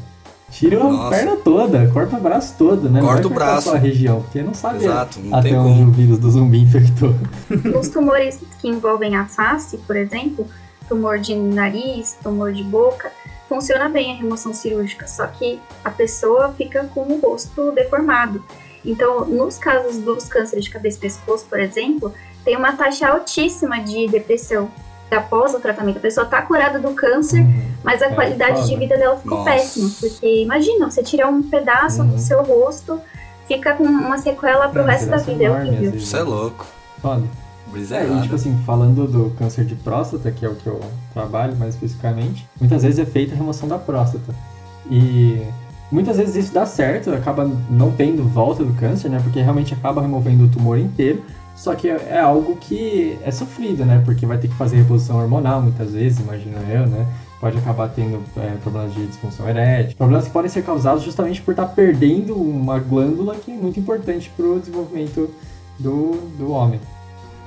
Tira 0.49 0.79
a 0.79 0.83
Nossa. 0.83 1.09
perna 1.09 1.35
toda, 1.37 1.87
corta 1.87 2.15
o 2.15 2.21
braço 2.21 2.55
todo, 2.57 2.87
né? 2.87 3.01
Corta 3.01 3.27
o 3.27 3.29
braço. 3.29 3.69
Só 3.69 3.75
a 3.75 3.79
região, 3.79 4.21
porque 4.21 4.43
não 4.43 4.53
sabe 4.53 4.85
Exato, 4.85 5.19
não 5.19 5.35
até 5.35 5.57
onde 5.57 5.79
como. 5.79 5.89
o 5.89 5.91
vírus 5.91 6.19
do 6.19 6.29
zumbi 6.29 6.61
infectou. 6.61 7.15
Os 7.79 7.89
tumores 7.89 8.39
que 8.61 8.67
envolvem 8.67 9.15
a 9.15 9.25
face, 9.25 9.77
por 9.79 9.95
exemplo, 9.95 10.47
tumor 10.87 11.17
de 11.17 11.35
nariz, 11.35 12.15
tumor 12.21 12.53
de 12.53 12.63
boca, 12.63 13.11
funciona 13.49 13.89
bem 13.89 14.13
a 14.13 14.15
remoção 14.15 14.53
cirúrgica, 14.53 15.07
só 15.07 15.25
que 15.25 15.59
a 15.83 15.89
pessoa 15.89 16.53
fica 16.55 16.83
com 16.93 17.01
o 17.01 17.19
rosto 17.19 17.71
deformado. 17.71 18.43
Então, 18.85 19.25
nos 19.25 19.57
casos 19.57 19.97
dos 19.97 20.25
cânceres 20.27 20.65
de 20.65 20.71
cabeça 20.71 20.97
e 20.97 21.01
pescoço, 21.01 21.45
por 21.49 21.59
exemplo, 21.59 22.13
tem 22.43 22.57
uma 22.57 22.73
taxa 22.73 23.07
altíssima 23.07 23.79
de 23.81 24.07
depressão 24.07 24.69
após 25.09 25.53
o 25.53 25.59
tratamento. 25.59 25.97
A 25.97 26.01
pessoa 26.01 26.25
está 26.25 26.41
curada 26.41 26.79
do 26.79 26.89
câncer, 26.95 27.45
mas 27.83 28.01
a 28.01 28.07
É, 28.07 28.15
qualidade 28.15 28.67
de 28.67 28.75
vida 28.75 28.97
dela 28.97 29.15
ficou 29.17 29.37
Nossa. 29.37 29.51
péssima. 29.51 29.89
Porque 29.99 30.41
imagina, 30.41 30.89
você 30.89 31.03
tira 31.03 31.27
um 31.27 31.43
pedaço 31.43 32.01
Uhum. 32.01 32.07
do 32.09 32.17
seu 32.19 32.41
rosto, 32.43 32.99
fica 33.47 33.75
com 33.75 33.83
uma 33.83 34.17
sequela 34.17 34.67
pro 34.69 34.83
resto 34.83 35.09
da 35.09 35.17
vida. 35.17 35.43
É 35.43 35.51
horrível. 35.51 35.93
Isso 35.95 36.17
é 36.17 36.23
louco. 36.23 36.65
Foda. 37.01 37.23
Brisa 37.67 37.97
É, 37.97 38.07
e, 38.07 38.21
tipo 38.23 38.35
assim, 38.35 38.55
falando 38.65 39.07
do 39.07 39.29
câncer 39.37 39.65
de 39.65 39.75
próstata, 39.75 40.31
que 40.31 40.45
é 40.45 40.49
o 40.49 40.55
que 40.55 40.67
eu 40.67 40.79
trabalho 41.13 41.55
mais 41.57 41.73
especificamente, 41.75 42.47
muitas 42.59 42.81
vezes 42.83 42.99
é 42.99 43.05
feita 43.05 43.33
a 43.33 43.37
remoção 43.37 43.67
da 43.67 43.77
próstata. 43.79 44.33
E, 44.89 45.41
Muitas 45.93 46.17
vezes 46.17 46.35
isso 46.35 46.51
dá 46.51 46.65
certo, 46.65 47.11
acaba 47.11 47.47
não 47.69 47.91
tendo 47.91 48.23
volta 48.23 48.63
do 48.63 48.73
câncer, 48.73 49.09
né? 49.09 49.19
Porque 49.23 49.39
realmente 49.39 49.75
acaba 49.75 50.01
removendo 50.01 50.45
o 50.45 50.49
tumor 50.49 50.79
inteiro. 50.79 51.21
Só 51.55 51.75
que 51.75 51.87
é 51.87 52.19
algo 52.19 52.55
que 52.55 53.15
é 53.21 53.29
sofrido, 53.29 53.85
né? 53.85 54.01
Porque 54.03 54.25
vai 54.25 54.39
ter 54.39 54.47
que 54.47 54.55
fazer 54.55 54.77
reposição 54.77 55.17
hormonal 55.17 55.61
muitas 55.61 55.91
vezes, 55.91 56.19
imagino 56.19 56.57
eu, 56.67 56.87
né? 56.87 57.05
Pode 57.39 57.59
acabar 57.59 57.89
tendo 57.89 58.23
é, 58.37 58.55
problemas 58.63 58.91
de 58.95 59.05
disfunção 59.05 59.47
erétil, 59.47 59.95
problemas 59.95 60.25
que 60.25 60.31
podem 60.31 60.49
ser 60.49 60.63
causados 60.63 61.03
justamente 61.03 61.39
por 61.43 61.51
estar 61.51 61.67
tá 61.67 61.73
perdendo 61.73 62.33
uma 62.35 62.79
glândula 62.79 63.35
que 63.35 63.51
é 63.51 63.55
muito 63.55 63.79
importante 63.79 64.31
para 64.35 64.47
o 64.47 64.59
desenvolvimento 64.59 65.29
do, 65.77 66.13
do 66.39 66.49
homem. 66.49 66.79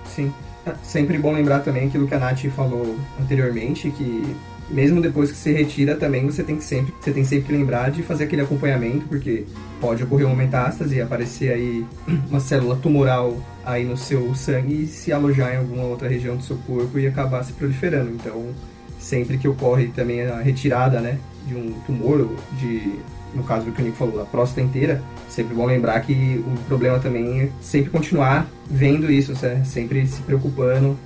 Sim. 0.05 0.33
É 0.65 0.73
sempre 0.85 1.19
bom 1.19 1.33
lembrar 1.33 1.65
também 1.65 1.89
aquilo 1.89 2.07
que 2.07 2.15
a 2.15 2.19
Nath 2.21 2.45
falou 2.55 2.95
anteriormente, 3.21 3.91
que 3.91 4.37
mesmo 4.69 5.01
depois 5.01 5.31
que 5.31 5.37
se 5.37 5.53
retira 5.53 5.95
também 5.95 6.27
você 6.27 6.43
tem 6.43 6.57
que 6.57 6.65
sempre 6.65 6.93
você 7.01 7.13
tem 7.13 7.25
sempre 7.25 7.47
que 7.47 7.53
lembrar 7.53 7.91
de 7.91 8.03
fazer 8.03 8.25
aquele 8.25 8.43
acompanhamento 8.43 9.07
porque 9.07 9.45
pode 9.81 10.03
ocorrer 10.03 10.27
uma 10.27 10.35
metástase 10.35 10.97
e 10.97 11.01
aparecer 11.01 11.53
aí 11.53 11.87
uma 12.29 12.41
célula 12.41 12.77
tumoral 12.77 13.37
aí 13.65 13.85
no 13.85 13.97
seu 13.97 14.35
sangue 14.35 14.85
e 14.85 14.87
se 14.87 15.13
alojar 15.13 15.55
em 15.55 15.59
alguma 15.59 15.85
outra 15.85 16.09
região 16.09 16.37
do 16.37 16.43
seu 16.43 16.57
corpo 16.67 16.99
e 16.99 17.07
acabar 17.07 17.45
se 17.45 17.53
proliferando. 17.53 18.11
Então 18.11 18.51
sempre 18.99 19.39
que 19.39 19.47
ocorre 19.47 19.89
também 19.89 20.23
a 20.23 20.41
retirada 20.41 21.01
né 21.01 21.19
de 21.47 21.55
um 21.55 21.73
tumor 21.87 22.29
de 22.59 22.99
no 23.35 23.45
caso 23.45 23.67
do 23.67 23.73
que 23.73 23.83
o 23.83 23.85
Nico 23.85 23.99
falou, 23.99 24.23
a 24.23 24.25
próstata 24.25 24.63
inteira, 24.63 25.03
sempre 25.29 25.55
bom 25.55 25.67
lembrar 25.67 26.01
que 26.01 26.43
o 26.47 26.59
problema 26.67 26.99
também 26.99 27.43
é 27.43 27.49
sempre 27.61 27.91
continuar 27.91 28.47
vendo 28.69 29.13
isso, 29.13 29.35
sempre 29.65 30.07
se 30.07 30.23
preocupando 30.23 30.97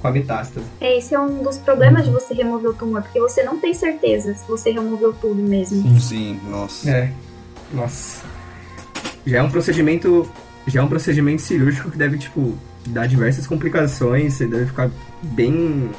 com 0.00 0.08
a 0.08 0.10
metástase. 0.10 0.66
É, 0.80 0.96
esse 0.96 1.14
é 1.14 1.20
um 1.20 1.42
dos 1.42 1.58
problemas 1.58 2.04
de 2.04 2.10
você 2.10 2.34
remover 2.34 2.70
o 2.70 2.74
tumor, 2.74 3.02
porque 3.02 3.20
você 3.20 3.42
não 3.42 3.58
tem 3.58 3.74
certeza 3.74 4.34
se 4.34 4.46
você 4.48 4.70
removeu 4.70 5.12
tudo 5.12 5.42
mesmo. 5.42 5.82
Sim, 5.82 6.00
Sim 6.00 6.40
nossa. 6.48 6.90
É, 6.90 7.12
nossa. 7.72 8.24
Já 9.26 9.38
é 9.38 9.42
um 9.42 9.50
procedimento, 9.50 10.28
já 10.66 10.80
é 10.80 10.82
um 10.82 10.88
procedimento 10.88 11.42
cirúrgico 11.42 11.90
que 11.90 11.98
deve, 11.98 12.18
tipo, 12.18 12.54
dar 12.86 13.06
diversas 13.06 13.46
complicações, 13.46 14.34
você 14.34 14.46
deve 14.46 14.66
ficar 14.66 14.90
bem 15.22 15.90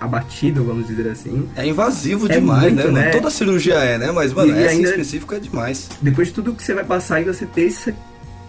abatido, 0.00 0.64
vamos 0.64 0.86
dizer 0.86 1.08
assim. 1.10 1.48
É 1.54 1.66
invasivo 1.66 2.26
é 2.26 2.36
demais, 2.36 2.72
muito, 2.72 2.90
né? 2.90 3.06
né? 3.06 3.10
Toda 3.10 3.30
cirurgia 3.30 3.74
é, 3.74 3.98
né? 3.98 4.10
Mas, 4.12 4.32
mano, 4.32 4.50
e 4.50 4.58
essa 4.58 4.70
ainda, 4.70 4.88
em 4.88 4.90
específico 4.90 5.34
é 5.34 5.38
demais. 5.38 5.90
Depois 6.00 6.28
de 6.28 6.34
tudo 6.34 6.54
que 6.54 6.62
você 6.62 6.72
vai 6.72 6.84
passar 6.84 7.20
e 7.20 7.24
você 7.24 7.44
ter 7.44 7.62
esse 7.62 7.94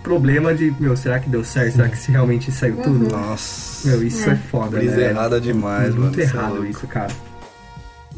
problema 0.04 0.54
de, 0.54 0.74
meu, 0.80 0.96
será 0.96 1.20
que 1.20 1.30
deu 1.30 1.44
certo? 1.44 1.76
Será 1.76 1.90
que 1.90 1.98
se 1.98 2.12
realmente 2.12 2.52
saiu 2.52 2.76
uhum. 2.78 2.84
tudo? 2.84 3.10
Nossa. 3.10 3.88
Meu, 3.88 4.04
isso 4.04 4.30
é, 4.30 4.34
é 4.34 4.36
foda, 4.36 4.78
Brisa 4.78 4.98
né? 4.98 5.10
errada 5.10 5.40
demais, 5.40 5.96
muito 5.96 6.00
mano. 6.00 6.06
Muito 6.06 6.20
é 6.20 6.24
errado 6.24 6.66
isso, 6.66 6.88
cara. 6.88 7.12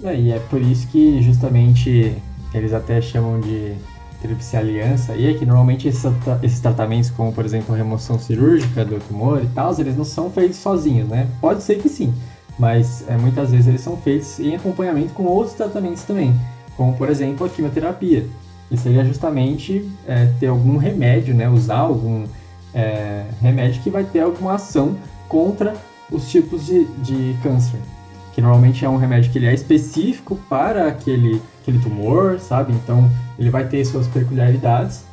É, 0.03 0.15
e 0.15 0.31
é 0.31 0.39
por 0.39 0.61
isso 0.61 0.87
que 0.87 1.21
justamente 1.21 2.15
eles 2.53 2.73
até 2.73 3.01
chamam 3.01 3.39
de 3.39 3.73
tríplice 4.21 4.55
aliança, 4.55 5.15
e 5.15 5.27
é 5.27 5.33
que 5.33 5.45
normalmente 5.45 5.87
esses, 5.87 6.03
esses 6.41 6.59
tratamentos, 6.61 7.09
como 7.09 7.33
por 7.33 7.43
exemplo 7.43 7.75
a 7.75 7.77
remoção 7.77 8.17
cirúrgica 8.17 8.85
do 8.85 8.97
tumor 8.99 9.43
e 9.43 9.47
tal, 9.47 9.77
eles 9.77 9.97
não 9.97 10.05
são 10.05 10.31
feitos 10.31 10.57
sozinhos, 10.57 11.09
né? 11.09 11.27
Pode 11.41 11.61
ser 11.61 11.77
que 11.79 11.89
sim, 11.89 12.13
mas 12.57 13.03
é, 13.09 13.17
muitas 13.17 13.51
vezes 13.51 13.67
eles 13.67 13.81
são 13.81 13.97
feitos 13.97 14.39
em 14.39 14.55
acompanhamento 14.55 15.13
com 15.13 15.23
outros 15.23 15.55
tratamentos 15.55 16.03
também, 16.03 16.33
como 16.77 16.95
por 16.95 17.09
exemplo 17.09 17.45
a 17.45 17.49
quimioterapia, 17.49 18.25
que 18.73 18.79
seria 18.79 19.05
justamente 19.05 19.87
é, 20.07 20.25
ter 20.39 20.47
algum 20.47 20.77
remédio, 20.77 21.31
né, 21.35 21.47
usar 21.47 21.77
algum 21.77 22.23
é, 22.73 23.23
remédio 23.39 23.79
que 23.83 23.89
vai 23.91 24.03
ter 24.03 24.21
alguma 24.21 24.55
ação 24.55 24.97
contra 25.29 25.75
os 26.11 26.27
tipos 26.31 26.65
de, 26.65 26.85
de 26.85 27.37
câncer, 27.43 27.79
que 28.33 28.41
normalmente 28.41 28.83
é 28.83 28.89
um 28.89 28.97
remédio 28.97 29.31
que 29.31 29.37
ele 29.37 29.45
é 29.45 29.53
específico 29.53 30.39
para 30.49 30.87
aquele, 30.87 31.39
aquele 31.61 31.77
tumor, 31.77 32.39
sabe? 32.39 32.73
Então 32.73 33.07
ele 33.37 33.51
vai 33.51 33.67
ter 33.67 33.85
suas 33.85 34.07
peculiaridades 34.07 35.03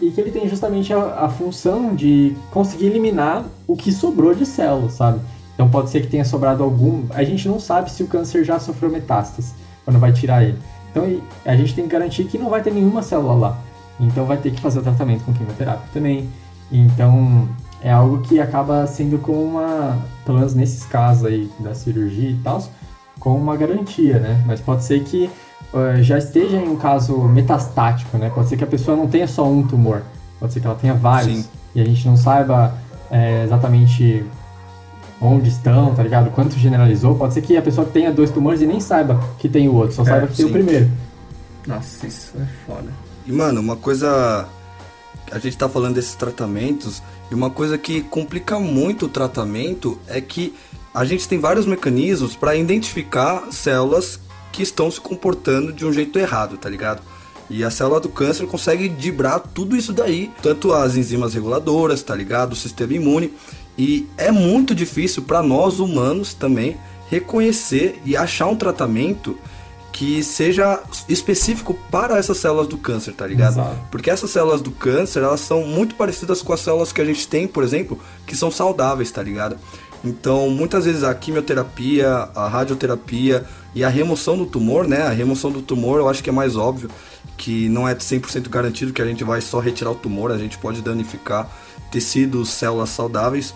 e 0.00 0.10
que 0.10 0.18
ele 0.18 0.30
tem 0.30 0.48
justamente 0.48 0.94
a, 0.94 1.26
a 1.26 1.28
função 1.28 1.94
de 1.94 2.34
conseguir 2.50 2.86
eliminar 2.86 3.44
o 3.66 3.76
que 3.76 3.92
sobrou 3.92 4.34
de 4.34 4.46
células, 4.46 4.94
sabe? 4.94 5.20
Então 5.52 5.68
pode 5.68 5.90
ser 5.90 6.00
que 6.00 6.06
tenha 6.06 6.24
sobrado 6.24 6.62
algum. 6.62 7.04
A 7.10 7.22
gente 7.24 7.46
não 7.46 7.60
sabe 7.60 7.92
se 7.92 8.02
o 8.02 8.06
câncer 8.06 8.42
já 8.42 8.58
sofreu 8.58 8.90
metástase 8.90 9.52
quando 9.84 9.98
vai 9.98 10.14
tirar 10.14 10.42
ele. 10.42 10.56
Então 10.92 11.04
a 11.44 11.56
gente 11.56 11.74
tem 11.74 11.84
que 11.84 11.90
garantir 11.90 12.24
que 12.24 12.38
não 12.38 12.48
vai 12.48 12.62
ter 12.62 12.72
nenhuma 12.72 13.02
célula 13.02 13.34
lá. 13.34 13.58
Então 13.98 14.24
vai 14.26 14.36
ter 14.36 14.52
que 14.52 14.60
fazer 14.60 14.78
o 14.78 14.82
tratamento 14.82 15.24
com 15.24 15.32
quimioterapia 15.32 15.88
também. 15.92 16.28
Então 16.70 17.48
é 17.82 17.90
algo 17.90 18.20
que 18.20 18.38
acaba 18.38 18.86
sendo 18.86 19.18
com 19.18 19.32
uma, 19.32 19.98
pelo 20.24 20.38
menos 20.38 20.54
nesses 20.54 20.84
casos 20.84 21.24
aí 21.24 21.50
da 21.58 21.74
cirurgia 21.74 22.30
e 22.30 22.38
tal, 22.44 22.62
com 23.18 23.36
uma 23.36 23.56
garantia, 23.56 24.18
né? 24.18 24.42
Mas 24.46 24.60
pode 24.60 24.84
ser 24.84 25.02
que 25.02 25.30
uh, 25.72 26.02
já 26.02 26.18
esteja 26.18 26.56
em 26.56 26.68
um 26.68 26.76
caso 26.76 27.18
metastático, 27.24 28.16
né? 28.18 28.30
Pode 28.32 28.48
ser 28.48 28.56
que 28.56 28.64
a 28.64 28.66
pessoa 28.66 28.96
não 28.96 29.08
tenha 29.08 29.26
só 29.26 29.48
um 29.48 29.66
tumor, 29.66 30.02
pode 30.38 30.52
ser 30.52 30.60
que 30.60 30.66
ela 30.66 30.76
tenha 30.76 30.94
vários 30.94 31.38
Sim. 31.38 31.48
e 31.74 31.80
a 31.80 31.84
gente 31.84 32.06
não 32.06 32.16
saiba 32.16 32.74
é, 33.10 33.44
exatamente 33.44 34.24
onde 35.22 35.48
estão, 35.48 35.94
tá 35.94 36.02
ligado? 36.02 36.30
Quanto 36.32 36.58
generalizou. 36.58 37.14
Pode 37.14 37.34
ser 37.34 37.42
que 37.42 37.56
a 37.56 37.62
pessoa 37.62 37.86
tenha 37.86 38.12
dois 38.12 38.30
tumores 38.30 38.60
e 38.60 38.66
nem 38.66 38.80
saiba 38.80 39.20
que 39.38 39.48
tem 39.48 39.68
o 39.68 39.74
outro, 39.74 39.94
só 39.94 40.02
é, 40.02 40.06
saiba 40.06 40.26
que 40.26 40.36
sim. 40.36 40.42
tem 40.42 40.46
o 40.46 40.52
primeiro. 40.52 40.90
Nossa, 41.66 42.06
isso 42.06 42.32
é 42.36 42.46
foda. 42.66 42.92
E, 43.26 43.32
mano, 43.32 43.60
uma 43.60 43.76
coisa. 43.76 44.48
A 45.30 45.38
gente 45.38 45.56
tá 45.56 45.68
falando 45.68 45.94
desses 45.94 46.14
tratamentos, 46.14 47.02
e 47.30 47.34
uma 47.34 47.48
coisa 47.48 47.78
que 47.78 48.02
complica 48.02 48.58
muito 48.58 49.06
o 49.06 49.08
tratamento 49.08 49.98
é 50.06 50.20
que 50.20 50.54
a 50.92 51.04
gente 51.04 51.26
tem 51.26 51.38
vários 51.38 51.64
mecanismos 51.64 52.36
para 52.36 52.54
identificar 52.54 53.50
células 53.50 54.20
que 54.50 54.62
estão 54.62 54.90
se 54.90 55.00
comportando 55.00 55.72
de 55.72 55.86
um 55.86 55.92
jeito 55.92 56.18
errado, 56.18 56.58
tá 56.58 56.68
ligado? 56.68 57.00
E 57.48 57.64
a 57.64 57.70
célula 57.70 58.00
do 58.00 58.08
câncer 58.08 58.46
consegue 58.46 58.88
dibrar 58.88 59.38
tudo 59.38 59.74
isso 59.74 59.92
daí, 59.92 60.30
tanto 60.42 60.72
as 60.72 60.96
enzimas 60.96 61.32
reguladoras, 61.32 62.02
tá 62.02 62.14
ligado? 62.14 62.52
O 62.52 62.56
sistema 62.56 62.92
imune. 62.92 63.32
E 63.76 64.08
é 64.16 64.30
muito 64.30 64.74
difícil 64.74 65.22
para 65.22 65.42
nós 65.42 65.80
humanos 65.80 66.34
também 66.34 66.76
reconhecer 67.08 68.00
e 68.04 68.16
achar 68.16 68.46
um 68.46 68.56
tratamento 68.56 69.36
que 69.92 70.22
seja 70.22 70.80
específico 71.08 71.74
para 71.90 72.16
essas 72.16 72.38
células 72.38 72.66
do 72.66 72.78
câncer, 72.78 73.12
tá 73.12 73.26
ligado? 73.26 73.52
Exato. 73.52 73.78
Porque 73.90 74.10
essas 74.10 74.30
células 74.30 74.62
do 74.62 74.70
câncer, 74.70 75.22
elas 75.22 75.40
são 75.40 75.64
muito 75.66 75.94
parecidas 75.94 76.40
com 76.40 76.52
as 76.52 76.60
células 76.60 76.92
que 76.92 77.00
a 77.00 77.04
gente 77.04 77.28
tem, 77.28 77.46
por 77.46 77.62
exemplo, 77.62 77.98
que 78.26 78.34
são 78.34 78.50
saudáveis, 78.50 79.10
tá 79.10 79.22
ligado? 79.22 79.58
Então, 80.02 80.50
muitas 80.50 80.86
vezes 80.86 81.04
a 81.04 81.14
quimioterapia, 81.14 82.08
a 82.34 82.48
radioterapia 82.48 83.44
e 83.74 83.84
a 83.84 83.88
remoção 83.88 84.36
do 84.36 84.46
tumor, 84.46 84.88
né? 84.88 85.02
A 85.02 85.10
remoção 85.10 85.50
do 85.50 85.62
tumor 85.62 85.98
eu 85.98 86.08
acho 86.08 86.22
que 86.22 86.30
é 86.30 86.32
mais 86.32 86.56
óbvio, 86.56 86.90
que 87.36 87.68
não 87.68 87.86
é 87.86 87.94
100% 87.94 88.48
garantido 88.48 88.92
que 88.92 89.02
a 89.02 89.06
gente 89.06 89.22
vai 89.22 89.40
só 89.40 89.60
retirar 89.60 89.90
o 89.90 89.94
tumor, 89.94 90.32
a 90.32 90.38
gente 90.38 90.58
pode 90.58 90.80
danificar 90.80 91.48
tecidos, 91.92 92.48
células 92.48 92.88
saudáveis. 92.88 93.54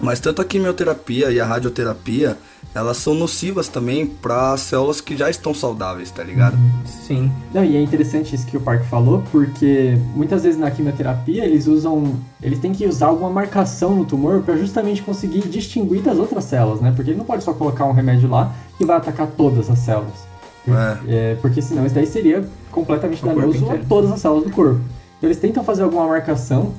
Mas 0.00 0.18
tanto 0.18 0.42
a 0.42 0.44
quimioterapia 0.44 1.30
e 1.30 1.40
a 1.40 1.46
radioterapia, 1.46 2.36
elas 2.74 2.96
são 2.96 3.14
nocivas 3.14 3.68
também 3.68 4.04
para 4.04 4.56
células 4.56 5.00
que 5.00 5.16
já 5.16 5.30
estão 5.30 5.54
saudáveis, 5.54 6.10
tá 6.10 6.24
ligado? 6.24 6.58
Sim. 6.84 7.30
Não, 7.52 7.64
e 7.64 7.76
é 7.76 7.80
interessante 7.80 8.34
isso 8.34 8.44
que 8.46 8.56
o 8.56 8.60
Park 8.60 8.84
falou, 8.86 9.22
porque 9.30 9.96
muitas 10.14 10.42
vezes 10.42 10.58
na 10.58 10.70
quimioterapia 10.70 11.44
eles 11.44 11.68
usam, 11.68 12.16
eles 12.42 12.58
têm 12.58 12.72
que 12.72 12.86
usar 12.86 13.06
alguma 13.06 13.30
marcação 13.30 13.94
no 13.94 14.04
tumor 14.04 14.42
para 14.42 14.56
justamente 14.56 15.00
conseguir 15.00 15.46
distinguir 15.48 16.02
das 16.02 16.18
outras 16.18 16.44
células, 16.44 16.80
né? 16.80 16.92
Porque 16.94 17.12
ele 17.12 17.18
não 17.18 17.24
pode 17.24 17.44
só 17.44 17.54
colocar 17.54 17.84
um 17.84 17.92
remédio 17.92 18.28
lá 18.28 18.52
que 18.76 18.84
vai 18.84 18.96
atacar 18.96 19.28
todas 19.28 19.70
as 19.70 19.78
células. 19.78 20.34
É. 20.66 20.98
é 21.06 21.34
porque 21.36 21.62
senão 21.62 21.86
isso 21.86 21.94
daí 21.94 22.06
seria 22.06 22.44
completamente 22.72 23.22
o 23.22 23.26
danoso 23.26 23.70
a 23.70 23.78
todas 23.88 24.10
as 24.10 24.20
células 24.20 24.44
do 24.44 24.50
corpo. 24.50 24.80
Então, 25.18 25.28
eles 25.28 25.38
tentam 25.38 25.62
fazer 25.62 25.84
alguma 25.84 26.06
marcação 26.08 26.74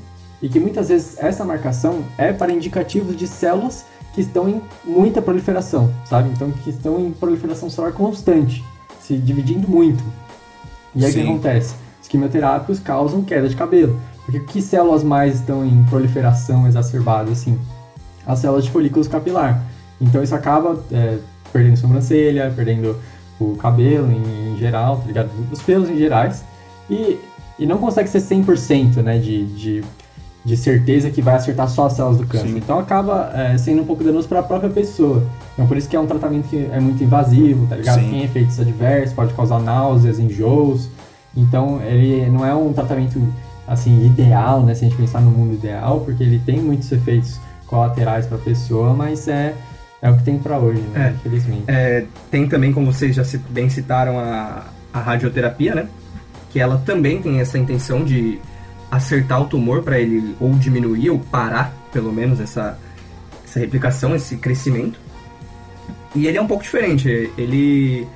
e 0.46 0.50
que 0.50 0.60
muitas 0.60 0.90
vezes 0.90 1.18
essa 1.18 1.44
marcação 1.44 2.04
é 2.20 2.32
para 2.32 2.52
indicativos 2.52 3.18
de 3.18 3.28
células 3.28 3.84
que 4.14 4.22
estão 4.22 4.48
em 4.48 4.62
muita 4.84 5.20
proliferação, 5.20 5.92
sabe? 6.06 6.30
Então 6.30 6.52
que 6.52 6.70
estão 6.70 7.00
em 7.00 7.12
proliferação 7.12 7.68
celular 7.68 7.92
constante, 7.94 8.64
se 9.02 9.18
dividindo 9.18 9.68
muito. 9.68 10.04
E 10.94 11.04
aí 11.04 11.10
o 11.10 11.14
que 11.16 11.22
acontece? 11.22 11.74
Os 12.00 12.08
quimioterápicos 12.08 12.80
causam 12.80 13.24
queda 13.24 13.50
de 13.50 13.56
cabelo. 13.56 14.00
Porque 14.24 14.40
que 14.40 14.62
células 14.62 15.04
mais 15.04 15.40
estão 15.40 15.66
em 15.66 15.84
proliferação 15.86 16.68
exacerbada 16.68 17.32
assim? 17.32 17.60
As 18.28 18.38
células 18.38 18.66
de 18.66 18.70
folículos 18.70 19.08
capilar. 19.08 19.64
Então 20.00 20.22
isso 20.22 20.36
acaba 20.36 20.80
é, 20.92 21.18
perdendo 21.52 21.78
sobrancelha, 21.78 22.54
perdendo 22.56 22.96
o 23.40 23.56
cabelo 23.56 24.12
em, 24.12 24.54
em, 24.54 24.58
geral, 24.60 24.98
tá 24.98 25.08
ligado? 25.08 25.32
Os 25.52 25.64
pelos 25.64 25.90
em 25.90 25.98
gerais. 25.98 26.46
E, 26.88 27.20
e 27.58 27.66
não 27.66 27.80
consegue 27.80 28.08
ser 28.08 28.20
100% 28.20 28.98
né, 28.98 29.18
de, 29.18 29.46
de 29.56 29.84
de 30.46 30.56
certeza 30.56 31.10
que 31.10 31.22
vai 31.22 31.36
acertar 31.36 31.68
só 31.68 31.88
as 31.88 31.94
células 31.94 32.20
do 32.20 32.28
câncer. 32.28 32.50
Sim. 32.50 32.58
Então 32.58 32.78
acaba 32.78 33.32
é, 33.34 33.58
sendo 33.58 33.82
um 33.82 33.86
pouco 33.86 34.04
danoso 34.04 34.28
para 34.28 34.40
a 34.40 34.44
própria 34.44 34.70
pessoa. 34.70 35.28
Então 35.54 35.66
por 35.66 35.76
isso 35.76 35.90
que 35.90 35.96
é 35.96 36.00
um 36.00 36.06
tratamento 36.06 36.48
que 36.48 36.70
é 36.72 36.80
muito 36.80 37.04
invasivo, 37.04 37.66
tá 37.68 37.76
ligado? 37.76 38.02
Sim. 38.02 38.10
Tem 38.12 38.24
efeitos 38.24 38.60
adversos, 38.60 39.14
pode 39.14 39.34
causar 39.34 39.60
náuseas, 39.60 40.20
enjoos. 40.20 40.88
Então 41.36 41.82
ele 41.82 42.30
não 42.30 42.46
é 42.46 42.54
um 42.54 42.72
tratamento 42.72 43.20
assim 43.68 44.06
ideal, 44.06 44.62
né? 44.62 44.76
Se 44.76 44.86
a 44.86 44.88
gente 44.88 44.98
pensar 44.98 45.20
no 45.20 45.32
mundo 45.32 45.56
ideal, 45.56 46.02
porque 46.02 46.24
ele 46.24 46.40
tem 46.46 46.62
muitos 46.62 46.92
efeitos 46.92 47.40
colaterais 47.66 48.28
para 48.28 48.38
a 48.38 48.42
pessoa, 48.42 48.94
mas 48.94 49.28
é 49.28 49.56
é 50.02 50.12
o 50.12 50.18
que 50.18 50.24
tem 50.24 50.38
para 50.38 50.60
hoje, 50.60 50.82
né? 50.94 51.08
É, 51.08 51.10
Infelizmente. 51.10 51.64
É, 51.68 52.06
tem 52.30 52.48
também, 52.48 52.72
como 52.72 52.94
vocês 52.94 53.16
já 53.16 53.24
bem 53.50 53.68
citaram, 53.70 54.20
a, 54.20 54.66
a 54.94 55.00
radioterapia, 55.00 55.74
né? 55.74 55.88
que 56.56 56.60
ela 56.62 56.82
também 56.86 57.22
tem 57.22 57.42
essa 57.42 57.58
intenção 57.58 58.06
de 58.06 58.40
acertar 58.96 59.42
o 59.42 59.46
tumor 59.46 59.84
para 59.84 60.00
ele 60.00 60.36
ou 60.40 60.52
diminuir 60.54 61.10
ou 61.10 61.20
parar, 61.20 61.74
pelo 61.92 62.12
menos, 62.12 62.40
essa, 62.40 62.78
essa 63.44 63.60
replicação, 63.60 64.16
esse 64.16 64.38
crescimento. 64.38 65.00
E 66.16 66.28
ele 66.28 66.38
é 66.38 66.42
um 66.42 66.48
pouco 66.48 66.64
diferente. 66.64 67.32
Ele 67.38 68.08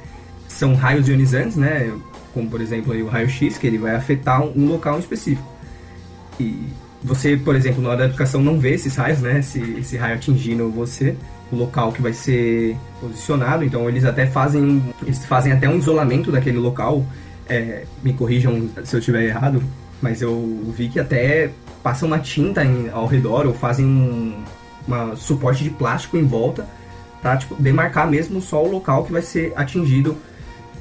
são 0.48 0.74
raios 0.74 1.08
ionizantes, 1.08 1.56
né? 1.56 1.92
Como 2.34 2.50
por 2.50 2.62
exemplo 2.62 2.94
aí, 2.94 3.04
o 3.04 3.08
raio-x, 3.08 3.58
que 3.58 3.68
ele 3.68 3.78
vai 3.78 3.96
afetar 3.96 4.42
um 4.42 4.68
local 4.68 5.00
específico. 5.00 5.48
E 6.40 6.68
você, 7.04 7.38
por 7.38 7.56
exemplo, 7.56 7.82
na 7.82 7.90
hora 7.90 8.00
da 8.00 8.06
aplicação 8.06 8.42
não 8.42 8.60
vê 8.60 8.74
esses 8.74 8.96
raios, 8.96 9.20
né? 9.20 9.40
Esse, 9.40 9.60
esse 9.80 9.98
raio 9.98 10.16
atingindo 10.16 10.70
você, 10.70 11.16
o 11.52 11.56
local 11.56 11.92
que 11.92 12.02
vai 12.02 12.14
ser 12.14 12.76
posicionado. 13.00 13.64
Então 13.64 13.88
eles 13.90 14.06
até 14.06 14.26
fazem, 14.26 14.82
eles 15.04 15.26
fazem 15.26 15.52
até 15.52 15.68
um 15.68 15.78
isolamento 15.78 16.32
daquele 16.32 16.58
local. 16.58 17.06
É, 17.48 17.84
me 18.04 18.14
corrijam 18.14 18.70
se 18.84 18.96
eu 18.96 19.00
estiver 19.00 19.24
errado, 19.24 19.64
mas 20.02 20.22
eu 20.22 20.74
vi 20.76 20.89
que 20.89 21.00
até 21.00 21.52
passam 21.84 22.08
uma 22.08 22.20
tinta 22.20 22.64
em, 22.64 22.89
ao 22.89 23.06
redor 23.06 23.45
ou 23.45 23.54
fazem 23.54 23.86
um 23.86 24.43
uma 24.88 25.16
suporte 25.16 25.64
de 25.64 25.70
plástico 25.70 26.18
em 26.18 26.26
volta 26.26 26.66
para 27.22 27.38
tipo, 27.38 27.56
demarcar 27.60 28.10
mesmo 28.10 28.41
só 28.41 28.64
o 28.64 28.72
local 28.72 29.04
que 29.04 29.12
vai 29.12 29.22
ser 29.22 29.54
atingido 29.56 30.18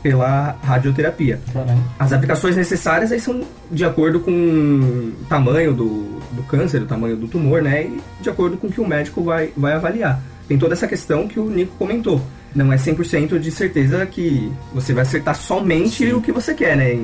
pela 0.03 0.57
radioterapia. 0.63 1.41
Caramba. 1.53 1.83
As 1.99 2.13
aplicações 2.13 2.57
necessárias 2.57 3.11
aí 3.11 3.21
são 3.21 3.43
de 3.71 3.85
acordo 3.85 4.21
com 4.21 4.31
o 4.31 5.25
tamanho 5.29 5.75
do, 5.75 6.21
do 6.33 6.43
câncer, 6.45 6.81
o 6.81 6.87
tamanho 6.87 7.17
do 7.17 7.27
tumor, 7.27 7.61
né? 7.61 7.83
E 7.83 8.01
de 8.21 8.31
acordo 8.31 8.57
com 8.57 8.69
o 8.69 8.73
que 8.73 8.81
o 8.81 8.87
médico 8.87 9.23
vai, 9.23 9.53
vai 9.57 9.73
avaliar. 9.73 10.23
Tem 10.47 10.57
toda 10.57 10.73
essa 10.75 10.87
questão 10.87 11.27
que 11.27 11.41
o 11.41 11.51
Nico 11.51 11.75
comentou. 11.77 12.23
Não 12.55 12.73
é 12.73 12.77
100% 12.77 13.39
de 13.39 13.51
certeza 13.51 14.07
que 14.07 14.51
você 14.73 14.95
vai 14.95 15.03
acertar 15.03 15.35
somente 15.35 16.07
Sim. 16.07 16.13
o 16.13 16.23
que 16.23 16.33
você 16.33 16.55
quer, 16.55 16.77
né? 16.77 16.97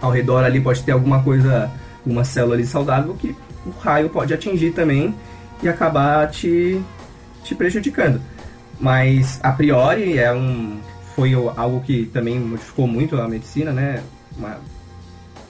Ao 0.00 0.10
redor 0.10 0.44
ali 0.44 0.60
pode 0.60 0.82
ter 0.82 0.92
alguma 0.92 1.22
coisa, 1.22 1.70
uma 2.04 2.24
célula 2.24 2.54
ali 2.54 2.66
saudável 2.66 3.14
que 3.14 3.34
o 3.66 3.70
raio 3.80 4.08
pode 4.10 4.34
atingir 4.34 4.72
também 4.72 5.14
e 5.62 5.68
acabar 5.68 6.30
te, 6.30 6.80
te 7.42 7.54
prejudicando. 7.54 8.20
Mas 8.80 9.38
a 9.42 9.52
priori 9.52 10.18
é 10.18 10.32
um 10.32 10.78
foi 11.14 11.32
algo 11.32 11.80
que 11.80 12.06
também 12.06 12.40
modificou 12.40 12.88
muito 12.88 13.16
a 13.20 13.28
medicina, 13.28 13.72
né? 13.72 14.02
Uma- 14.36 14.58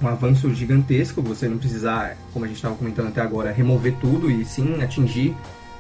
um 0.03 0.09
avanço 0.09 0.53
gigantesco, 0.55 1.23
você 1.23 1.49
não 1.49 1.57
precisar, 1.57 2.17
como 2.33 2.45
a 2.45 2.49
gente 2.49 2.57
estava 2.59 2.75
comentando 2.75 3.09
até 3.09 3.23
agora, 3.23 3.51
remover 3.51 3.95
tudo 3.99 4.31
e 4.31 4.45
sim 4.45 4.83
atingir 4.83 5.35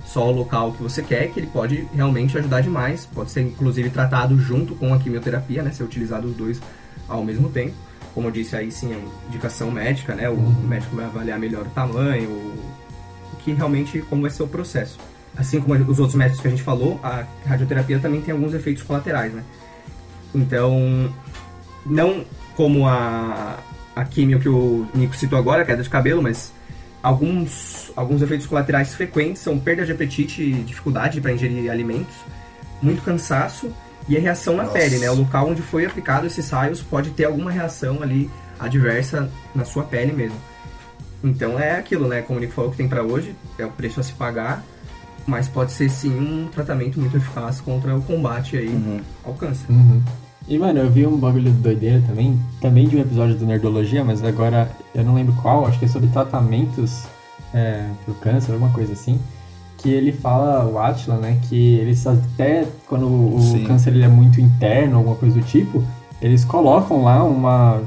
só 0.06 0.26
o 0.28 0.32
local 0.32 0.72
que 0.72 0.82
você 0.82 1.02
quer, 1.02 1.28
que 1.30 1.38
ele 1.40 1.46
pode 1.48 1.86
realmente 1.94 2.36
ajudar 2.38 2.62
demais. 2.62 3.06
Pode 3.12 3.30
ser 3.30 3.42
inclusive 3.42 3.90
tratado 3.90 4.38
junto 4.38 4.74
com 4.74 4.94
a 4.94 4.98
quimioterapia, 4.98 5.62
né? 5.62 5.70
Ser 5.70 5.82
utilizado 5.84 6.28
os 6.28 6.34
dois 6.34 6.60
ao 7.06 7.22
mesmo 7.22 7.50
tempo. 7.50 7.74
Como 8.14 8.28
eu 8.28 8.30
disse, 8.30 8.56
aí 8.56 8.70
sim 8.70 8.92
é 8.92 9.28
indicação 9.28 9.70
médica, 9.70 10.14
né? 10.14 10.30
O 10.30 10.36
médico 10.36 10.94
vai 10.94 11.04
avaliar 11.04 11.38
melhor 11.38 11.66
o 11.66 11.70
tamanho, 11.70 12.30
o 12.30 13.36
que 13.40 13.52
realmente 13.52 14.00
como 14.08 14.22
vai 14.22 14.30
ser 14.30 14.44
o 14.44 14.48
processo. 14.48 14.98
Assim 15.36 15.60
como 15.60 15.74
os 15.74 15.98
outros 15.98 16.14
métodos 16.14 16.40
que 16.40 16.46
a 16.46 16.50
gente 16.50 16.62
falou, 16.62 17.00
a 17.02 17.24
radioterapia 17.44 17.98
também 17.98 18.20
tem 18.20 18.32
alguns 18.32 18.54
efeitos 18.54 18.84
colaterais, 18.84 19.32
né? 19.32 19.42
Então, 20.32 21.12
não 21.84 22.24
como 22.56 22.86
a, 22.86 23.58
a 23.96 24.04
químio 24.04 24.38
que 24.38 24.48
o 24.48 24.86
Nico 24.94 25.16
citou 25.16 25.38
agora, 25.38 25.62
a 25.62 25.64
queda 25.64 25.82
de 25.82 25.90
cabelo, 25.90 26.22
mas 26.22 26.52
alguns, 27.02 27.92
alguns 27.96 28.22
efeitos 28.22 28.46
colaterais 28.46 28.94
frequentes 28.94 29.42
são 29.42 29.58
perda 29.58 29.84
de 29.84 29.90
apetite 29.90 30.52
dificuldade 30.62 31.20
para 31.20 31.32
ingerir 31.32 31.70
alimentos, 31.70 32.14
muito 32.80 33.02
cansaço 33.02 33.74
e 34.08 34.16
a 34.16 34.20
reação 34.20 34.56
na 34.56 34.64
Nossa. 34.64 34.74
pele, 34.78 34.98
né? 34.98 35.10
O 35.10 35.14
local 35.14 35.48
onde 35.48 35.62
foi 35.62 35.86
aplicado 35.86 36.26
esses 36.26 36.48
raios 36.50 36.80
pode 36.82 37.10
ter 37.10 37.24
alguma 37.24 37.50
reação 37.50 38.02
ali 38.02 38.30
adversa 38.58 39.30
na 39.54 39.64
sua 39.64 39.84
pele 39.84 40.12
mesmo. 40.12 40.36
Então 41.22 41.58
é 41.58 41.76
aquilo, 41.78 42.06
né? 42.06 42.20
Como 42.22 42.38
o 42.38 42.40
Nico 42.40 42.52
falou 42.52 42.70
que 42.70 42.76
tem 42.76 42.88
para 42.88 43.02
hoje, 43.02 43.34
é 43.58 43.64
o 43.64 43.70
preço 43.70 44.00
a 44.00 44.02
se 44.02 44.12
pagar, 44.12 44.62
mas 45.26 45.48
pode 45.48 45.72
ser 45.72 45.88
sim 45.88 46.10
um 46.18 46.48
tratamento 46.48 47.00
muito 47.00 47.16
eficaz 47.16 47.60
contra 47.60 47.96
o 47.96 48.02
combate 48.02 48.56
aí 48.58 48.68
Uhum. 48.68 49.00
ao 49.24 49.32
câncer. 49.34 49.70
Uhum. 49.70 50.02
E, 50.46 50.58
mano, 50.58 50.78
eu 50.80 50.90
vi 50.90 51.06
um 51.06 51.16
bagulho 51.16 51.50
doideira 51.50 52.02
também, 52.06 52.38
também 52.60 52.86
de 52.86 52.96
um 52.96 53.00
episódio 53.00 53.34
do 53.34 53.46
Nerdologia, 53.46 54.04
mas 54.04 54.22
agora 54.22 54.70
eu 54.94 55.02
não 55.02 55.14
lembro 55.14 55.34
qual, 55.40 55.66
acho 55.66 55.78
que 55.78 55.86
é 55.86 55.88
sobre 55.88 56.08
tratamentos 56.10 57.04
é, 57.54 57.88
pro 58.04 58.12
câncer, 58.16 58.52
alguma 58.52 58.70
coisa 58.70 58.92
assim. 58.92 59.18
Que 59.84 59.90
ele 59.90 60.12
fala, 60.12 60.64
o 60.64 60.78
Atila, 60.78 61.18
né, 61.18 61.38
que 61.42 61.74
eles 61.74 62.06
até, 62.06 62.66
quando 62.88 63.06
o 63.06 63.38
Sim. 63.38 63.64
câncer 63.64 63.90
ele 63.90 64.02
é 64.02 64.08
muito 64.08 64.40
interno, 64.40 64.96
alguma 64.96 65.14
coisa 65.14 65.38
do 65.38 65.44
tipo, 65.44 65.84
eles 66.22 66.42
colocam 66.42 67.04
lá 67.04 67.22
uma, 67.22 67.82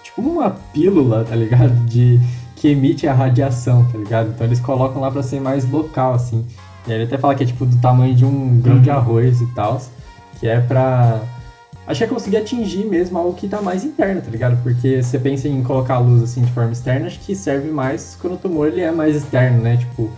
tipo 0.00 0.22
uma 0.22 0.50
pílula, 0.72 1.24
tá 1.24 1.34
ligado? 1.34 1.74
De, 1.86 2.20
que 2.54 2.68
emite 2.68 3.08
a 3.08 3.12
radiação, 3.12 3.84
tá 3.90 3.98
ligado? 3.98 4.28
Então 4.28 4.46
eles 4.46 4.60
colocam 4.60 5.02
lá 5.02 5.10
pra 5.10 5.24
ser 5.24 5.40
mais 5.40 5.68
local, 5.68 6.14
assim. 6.14 6.46
E 6.86 6.92
aí 6.92 6.98
ele 6.98 7.04
até 7.04 7.18
fala 7.18 7.34
que 7.34 7.42
é 7.42 7.46
tipo 7.46 7.66
do 7.66 7.76
tamanho 7.78 8.14
de 8.14 8.24
um 8.24 8.60
grão 8.60 8.80
de 8.80 8.88
arroz 8.88 9.40
e 9.40 9.46
tal, 9.48 9.82
que 10.38 10.46
é 10.46 10.60
pra 10.60 11.20
acho 11.84 11.98
que 11.98 12.04
é 12.04 12.06
conseguir 12.06 12.36
atingir 12.36 12.86
mesmo 12.86 13.18
algo 13.18 13.34
que 13.34 13.48
tá 13.48 13.60
mais 13.60 13.84
interno, 13.84 14.20
tá 14.20 14.30
ligado? 14.30 14.62
Porque 14.62 15.02
você 15.02 15.18
pensa 15.18 15.48
em 15.48 15.64
colocar 15.64 15.94
a 15.94 15.98
luz 15.98 16.22
assim 16.22 16.42
de 16.42 16.52
forma 16.52 16.70
externa, 16.70 17.08
acho 17.08 17.18
que 17.18 17.34
serve 17.34 17.70
mais 17.70 18.16
quando 18.20 18.34
o 18.34 18.36
tumor 18.36 18.68
ele 18.68 18.82
é 18.82 18.92
mais 18.92 19.16
externo, 19.16 19.60
né? 19.60 19.76
Tipo, 19.76 20.08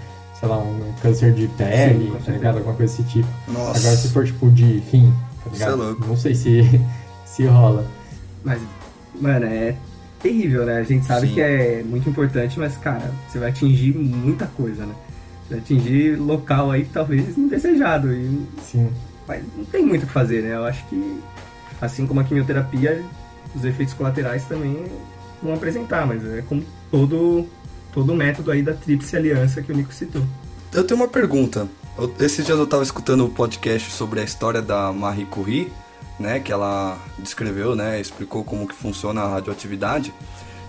sei 0.42 0.48
lá, 0.48 0.58
um 0.58 0.92
câncer 1.00 1.32
de 1.32 1.46
pele, 1.46 2.06
Sim, 2.06 2.24
tá 2.26 2.32
ligado? 2.32 2.56
Alguma 2.58 2.74
coisa 2.74 2.96
desse 2.96 3.08
tipo. 3.08 3.28
Nossa. 3.46 3.78
Agora 3.78 3.96
se 3.96 4.08
for 4.08 4.26
tipo 4.26 4.50
de 4.50 4.78
rim, 4.90 5.14
tá 5.44 5.50
é 5.50 5.52
ligado? 5.52 5.76
louco. 5.76 6.04
Não 6.04 6.16
sei 6.16 6.34
se, 6.34 6.62
se 7.24 7.46
rola. 7.46 7.86
Mas, 8.42 8.60
mano, 9.20 9.46
é 9.46 9.76
terrível, 10.20 10.66
né? 10.66 10.78
A 10.78 10.82
gente 10.82 11.04
sabe 11.06 11.28
Sim. 11.28 11.34
que 11.34 11.40
é 11.40 11.84
muito 11.84 12.10
importante, 12.10 12.58
mas, 12.58 12.76
cara, 12.76 13.08
você 13.28 13.38
vai 13.38 13.50
atingir 13.50 13.96
muita 13.96 14.46
coisa, 14.46 14.84
né? 14.84 14.94
Você 15.46 15.54
vai 15.54 15.58
atingir 15.60 16.16
local 16.16 16.72
aí 16.72 16.84
talvez 16.92 17.38
indesejado. 17.38 18.12
E 18.12 18.44
Sim. 18.60 18.90
mas 19.28 19.44
não 19.56 19.64
tem 19.64 19.86
muito 19.86 20.02
o 20.02 20.06
que 20.08 20.12
fazer, 20.12 20.42
né? 20.42 20.56
Eu 20.56 20.64
acho 20.64 20.84
que, 20.86 21.20
assim 21.80 22.04
como 22.04 22.18
a 22.18 22.24
quimioterapia, 22.24 23.00
os 23.54 23.64
efeitos 23.64 23.94
colaterais 23.94 24.44
também 24.46 24.76
vão 25.40 25.54
apresentar, 25.54 26.04
mas 26.04 26.24
é 26.24 26.42
como 26.42 26.64
todo, 26.90 27.46
todo 27.92 28.12
o 28.12 28.16
método 28.16 28.50
aí 28.50 28.62
da 28.62 28.74
tríplice 28.74 29.16
aliança 29.16 29.62
que 29.62 29.70
o 29.70 29.76
Nico 29.76 29.92
citou. 29.92 30.22
Eu 30.72 30.84
tenho 30.84 31.00
uma 31.00 31.08
pergunta. 31.08 31.68
Esses 32.18 32.46
dias 32.46 32.58
eu 32.58 32.66
tava 32.66 32.82
escutando 32.82 33.24
o 33.24 33.28
podcast 33.28 33.90
sobre 33.90 34.20
a 34.20 34.24
história 34.24 34.62
da 34.62 34.92
Marie 34.92 35.26
Curie, 35.26 35.70
né? 36.18 36.40
Que 36.40 36.52
ela 36.52 36.98
descreveu, 37.18 37.76
né? 37.76 38.00
Explicou 38.00 38.42
como 38.42 38.66
que 38.66 38.74
funciona 38.74 39.20
a 39.22 39.28
radioatividade. 39.28 40.12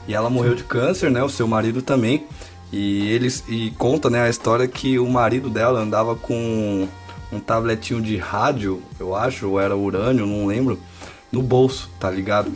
E 0.08 0.14
ela 0.14 0.30
morreu 0.30 0.54
de 0.54 0.64
câncer, 0.64 1.10
né? 1.10 1.24
O 1.24 1.30
seu 1.30 1.48
marido 1.48 1.82
também. 1.82 2.28
E 2.74 3.08
eles 3.12 3.44
e 3.48 3.70
conta, 3.78 4.10
né, 4.10 4.24
a 4.24 4.30
história 4.30 4.68
que 4.68 4.98
o 4.98 5.08
marido 5.08 5.48
dela 5.48 5.80
andava 5.80 6.16
com 6.16 6.88
um 7.32 7.40
tabletinho 7.40 8.02
de 8.02 8.18
rádio, 8.18 8.82
eu 9.00 9.16
acho, 9.16 9.48
ou 9.48 9.62
era 9.62 9.76
urânio, 9.76 10.26
não 10.26 10.48
lembro, 10.48 10.80
no 11.32 11.42
bolso, 11.44 11.88
tá 12.00 12.10
ligado? 12.10 12.52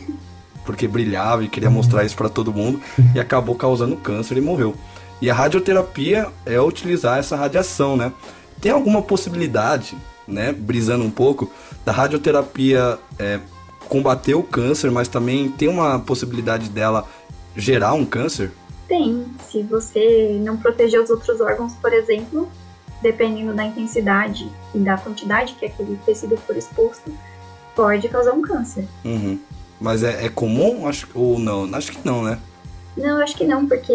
Porque 0.68 0.86
brilhava 0.86 1.42
e 1.42 1.48
queria 1.48 1.70
mostrar 1.70 2.04
isso 2.04 2.14
pra 2.14 2.28
todo 2.28 2.52
mundo 2.52 2.78
e 3.14 3.18
acabou 3.18 3.54
causando 3.54 3.96
câncer 3.96 4.36
e 4.36 4.40
morreu. 4.42 4.74
E 5.18 5.30
a 5.30 5.34
radioterapia 5.34 6.28
é 6.44 6.60
utilizar 6.60 7.18
essa 7.18 7.34
radiação, 7.36 7.96
né? 7.96 8.12
Tem 8.60 8.70
alguma 8.70 9.00
possibilidade, 9.00 9.96
né, 10.26 10.52
brisando 10.52 11.02
um 11.04 11.10
pouco, 11.10 11.50
da 11.86 11.90
radioterapia 11.90 12.98
é, 13.18 13.40
combater 13.88 14.34
o 14.34 14.42
câncer, 14.42 14.90
mas 14.90 15.08
também 15.08 15.48
tem 15.48 15.68
uma 15.68 16.00
possibilidade 16.00 16.68
dela 16.68 17.08
gerar 17.56 17.94
um 17.94 18.04
câncer? 18.04 18.52
Tem. 18.86 19.24
Se 19.48 19.62
você 19.62 20.38
não 20.44 20.58
proteger 20.58 21.00
os 21.00 21.08
outros 21.08 21.40
órgãos, 21.40 21.72
por 21.76 21.94
exemplo, 21.94 22.46
dependendo 23.00 23.54
da 23.54 23.64
intensidade 23.64 24.52
e 24.74 24.78
da 24.80 24.98
quantidade 24.98 25.54
que 25.54 25.64
aquele 25.64 25.98
tecido 26.04 26.36
for 26.36 26.54
exposto, 26.58 27.10
pode 27.74 28.06
causar 28.10 28.32
um 28.32 28.42
câncer. 28.42 28.86
Uhum. 29.02 29.38
Mas 29.80 30.02
é, 30.02 30.26
é 30.26 30.28
comum? 30.28 30.86
Acho, 30.88 31.06
ou 31.14 31.38
não? 31.38 31.72
Acho 31.74 31.92
que 31.92 31.98
não, 32.04 32.22
né? 32.22 32.38
Não, 32.96 33.10
eu 33.18 33.22
acho 33.22 33.36
que 33.36 33.44
não, 33.44 33.66
porque 33.66 33.92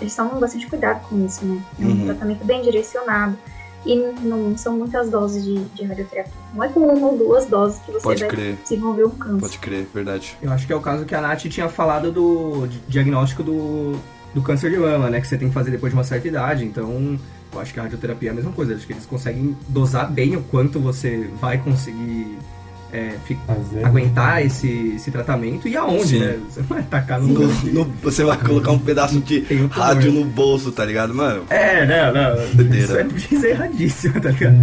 eles 0.00 0.14
tomam 0.14 0.38
bastante 0.38 0.66
cuidado 0.68 1.06
com 1.08 1.24
isso, 1.26 1.44
né? 1.44 1.60
É 1.80 1.84
um 1.84 1.88
Uhum. 1.88 2.04
tratamento 2.06 2.44
bem 2.44 2.62
direcionado. 2.62 3.36
E 3.84 3.96
não 3.96 4.56
são 4.56 4.76
muitas 4.78 5.10
doses 5.10 5.44
de, 5.44 5.58
de 5.74 5.82
radioterapia. 5.84 6.32
Não 6.54 6.62
é 6.62 6.68
com 6.68 6.78
uma 6.80 7.08
ou 7.08 7.18
duas 7.18 7.46
doses 7.46 7.80
que 7.80 7.90
você 7.90 8.00
Pode 8.04 8.20
vai 8.20 8.28
crer. 8.28 8.54
desenvolver 8.62 9.04
um 9.06 9.10
câncer. 9.10 9.40
Pode 9.40 9.58
crer, 9.58 9.86
verdade. 9.92 10.36
Eu 10.40 10.52
acho 10.52 10.68
que 10.68 10.72
é 10.72 10.76
o 10.76 10.80
caso 10.80 11.04
que 11.04 11.12
a 11.16 11.20
Nath 11.20 11.40
tinha 11.48 11.68
falado 11.68 12.12
do 12.12 12.68
di- 12.68 12.80
diagnóstico 12.86 13.42
do, 13.42 13.98
do 14.32 14.40
câncer 14.40 14.70
de 14.70 14.78
mama, 14.78 15.10
né? 15.10 15.20
Que 15.20 15.26
você 15.26 15.36
tem 15.36 15.48
que 15.48 15.54
fazer 15.54 15.72
depois 15.72 15.92
de 15.92 15.98
uma 15.98 16.04
certa 16.04 16.28
idade. 16.28 16.64
Então, 16.64 17.18
eu 17.52 17.60
acho 17.60 17.74
que 17.74 17.80
a 17.80 17.82
radioterapia 17.82 18.28
é 18.28 18.32
a 18.32 18.34
mesma 18.36 18.52
coisa. 18.52 18.72
Acho 18.72 18.86
que 18.86 18.92
eles 18.92 19.04
conseguem 19.04 19.56
dosar 19.68 20.08
bem 20.08 20.36
o 20.36 20.42
quanto 20.44 20.78
você 20.78 21.28
vai 21.40 21.58
conseguir 21.58 22.38
é, 22.92 23.14
Fazer. 23.46 23.84
aguentar 23.86 24.44
esse, 24.44 24.94
esse 24.96 25.10
tratamento 25.10 25.66
e 25.66 25.76
aonde, 25.76 26.06
Sim. 26.08 26.18
né? 26.20 26.38
Você 26.48 26.62
vai 26.62 26.82
tacar 26.82 27.20
no, 27.20 27.28
No- 27.28 27.48
no- 27.72 27.92
você 28.02 28.22
vai 28.24 28.36
colocar 28.38 28.70
um 28.72 28.78
pedaço 28.78 29.18
de 29.20 29.40
tumor. 29.40 29.68
rádio 29.70 30.12
no 30.12 30.24
bolso, 30.24 30.70
tá 30.72 30.84
ligado, 30.84 31.14
mano? 31.14 31.44
É, 31.48 31.86
não, 31.86 32.12
não. 32.12 32.54
Doideira. 32.54 32.84
Isso 32.84 32.96
é, 33.32 33.34
isso 33.36 33.46
é 33.46 33.50
erradíssimo, 33.50 34.20
tá 34.20 34.28
ligado? 34.30 34.56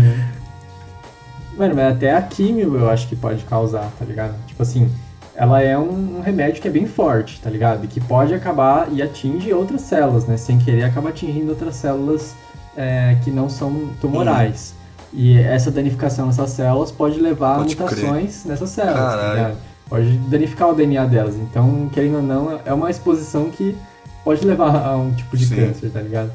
Mano, 1.57 1.76
mas 1.76 1.93
até 1.95 2.15
a 2.15 2.22
químio 2.22 2.76
eu 2.77 2.89
acho 2.89 3.07
que 3.07 3.15
pode 3.15 3.43
causar, 3.43 3.91
tá 3.99 4.06
ligado? 4.06 4.34
Tipo 4.47 4.61
assim, 4.64 4.89
ela 5.35 5.61
é 5.61 5.77
um, 5.77 6.18
um, 6.19 6.22
remédio 6.22 6.61
que 6.61 6.68
é 6.68 6.72
bem 6.72 6.85
forte, 6.85 7.39
tá 7.41 7.49
ligado? 7.49 7.84
E 7.84 7.88
que 7.88 7.99
pode 7.99 8.34
acabar 8.34 8.88
e 8.91 9.01
atinge 9.01 9.51
outras 9.53 9.81
células, 9.81 10.26
né? 10.26 10.38
Sem 10.38 10.57
querer, 10.60 10.84
acaba 10.84 11.10
atingindo 11.10 11.49
outras 11.49 11.76
células 11.76 12.34
é, 12.77 13.18
que 13.23 13.31
não 13.31 13.49
são 13.49 13.89
tumorais. 13.99 14.73
Uhum. 14.73 14.78
E 15.11 15.38
essa 15.38 15.72
danificação 15.72 16.27
nessas 16.27 16.52
células 16.52 16.91
pode 16.91 17.19
levar 17.19 17.57
pode 17.57 17.76
a 17.76 17.81
mutações 17.81 18.41
crer. 18.41 18.52
nessas 18.52 18.69
células, 18.69 18.98
tá? 18.98 19.56
Pode 19.90 20.18
danificar 20.30 20.69
o 20.69 20.76
DNA 20.76 21.06
delas. 21.06 21.36
Então, 21.36 21.90
querendo 21.91 22.18
ou 22.18 22.22
não, 22.22 22.60
é 22.64 22.73
uma 22.73 22.91
exposição 22.91 23.49
que 23.49 23.76
pode 24.23 24.45
levar 24.45 24.76
a 24.86 24.95
um 24.95 25.11
tipo 25.11 25.36
de 25.36 25.45
Sim. 25.45 25.56
câncer, 25.56 25.90
tá 25.90 25.99
ligado? 25.99 26.31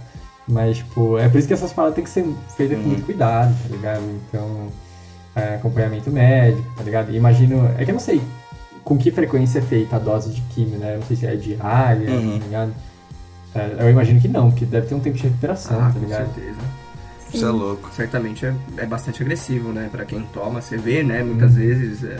Mas, 0.47 0.79
tipo, 0.79 1.17
é 1.19 1.29
por 1.29 1.39
isso 1.39 1.47
que 1.47 1.55
essas 1.55 1.73
paradas 1.73 1.95
têm 1.95 2.05
que 2.05 2.11
ser 2.11 2.27
feitas 2.57 2.77
com 2.79 2.85
muito 2.85 3.01
uhum. 3.01 3.07
cuidado, 3.07 3.55
tá 3.63 3.69
ligado? 3.69 4.03
Então, 4.29 4.67
é, 5.37 5.55
acompanhamento 5.55 6.11
médico, 6.11 6.69
tá 6.77 6.83
ligado? 6.83 7.13
E 7.13 7.17
imagino, 7.17 7.71
é 7.79 7.85
que 7.85 7.91
eu 7.91 7.95
não 7.95 8.01
sei 8.01 8.21
com 8.83 8.99
que 8.99 9.11
frequência 9.11 9.61
é 9.61 9.63
feita 9.63 9.97
a 9.97 9.99
dose 9.99 10.31
de 10.31 10.41
químio, 10.43 10.79
né? 10.79 10.95
Eu 10.95 10.99
não 10.99 11.07
sei 11.07 11.17
se 11.17 11.27
é 11.27 11.35
diária, 11.35 12.11
uhum. 12.11 12.39
tá 12.39 12.45
ligado? 12.45 12.75
É, 13.55 13.77
eu 13.85 13.91
imagino 13.91 14.21
que 14.21 14.29
não, 14.29 14.51
porque 14.51 14.67
deve 14.67 14.89
ter 14.89 14.95
um 14.95 15.01
tempo 15.01 15.17
de 15.17 15.23
recuperação, 15.23 15.81
ah, 15.81 15.93
tá 15.93 15.99
ligado? 15.99 16.27
Com 16.27 16.35
certeza. 16.35 16.84
Isso 17.35 17.47
é 17.47 17.51
louco. 17.51 17.91
Certamente 17.95 18.47
é, 18.47 18.55
é 18.77 18.87
bastante 18.87 19.23
agressivo, 19.23 19.73
né? 19.73 19.89
Pra 19.91 20.05
quem 20.05 20.23
toma, 20.33 20.61
você 20.61 20.77
vê, 20.77 21.03
né? 21.03 21.23
Muitas 21.23 21.53
uhum. 21.53 21.59
vezes 21.59 22.05
é, 22.05 22.19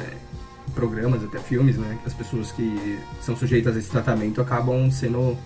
programas, 0.75 1.23
até 1.23 1.39
filmes, 1.39 1.77
né? 1.77 1.99
As 2.05 2.13
pessoas 2.13 2.51
que 2.53 2.99
são 3.21 3.37
sujeitas 3.37 3.77
a 3.77 3.79
esse 3.79 3.91
tratamento 3.91 4.41
acabam 4.41 4.91
sendo 4.91 5.37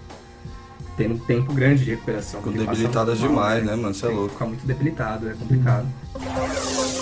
tendo 0.97 1.15
um 1.15 1.19
tempo 1.19 1.55
grande 1.55 1.85
de 1.85 1.93
recuperação. 1.93 2.43
Ficam 2.43 2.65
debilitadas 2.65 3.21
mal, 3.21 3.29
demais, 3.29 3.65
né, 3.65 3.77
mano? 3.77 3.95
Você 3.95 4.07
é 4.07 4.09
louco. 4.09 4.31
Ficar 4.31 4.47
muito 4.47 4.67
debilitado, 4.67 5.29
é 5.29 5.33
complicado. 5.33 5.87
O 6.15 6.98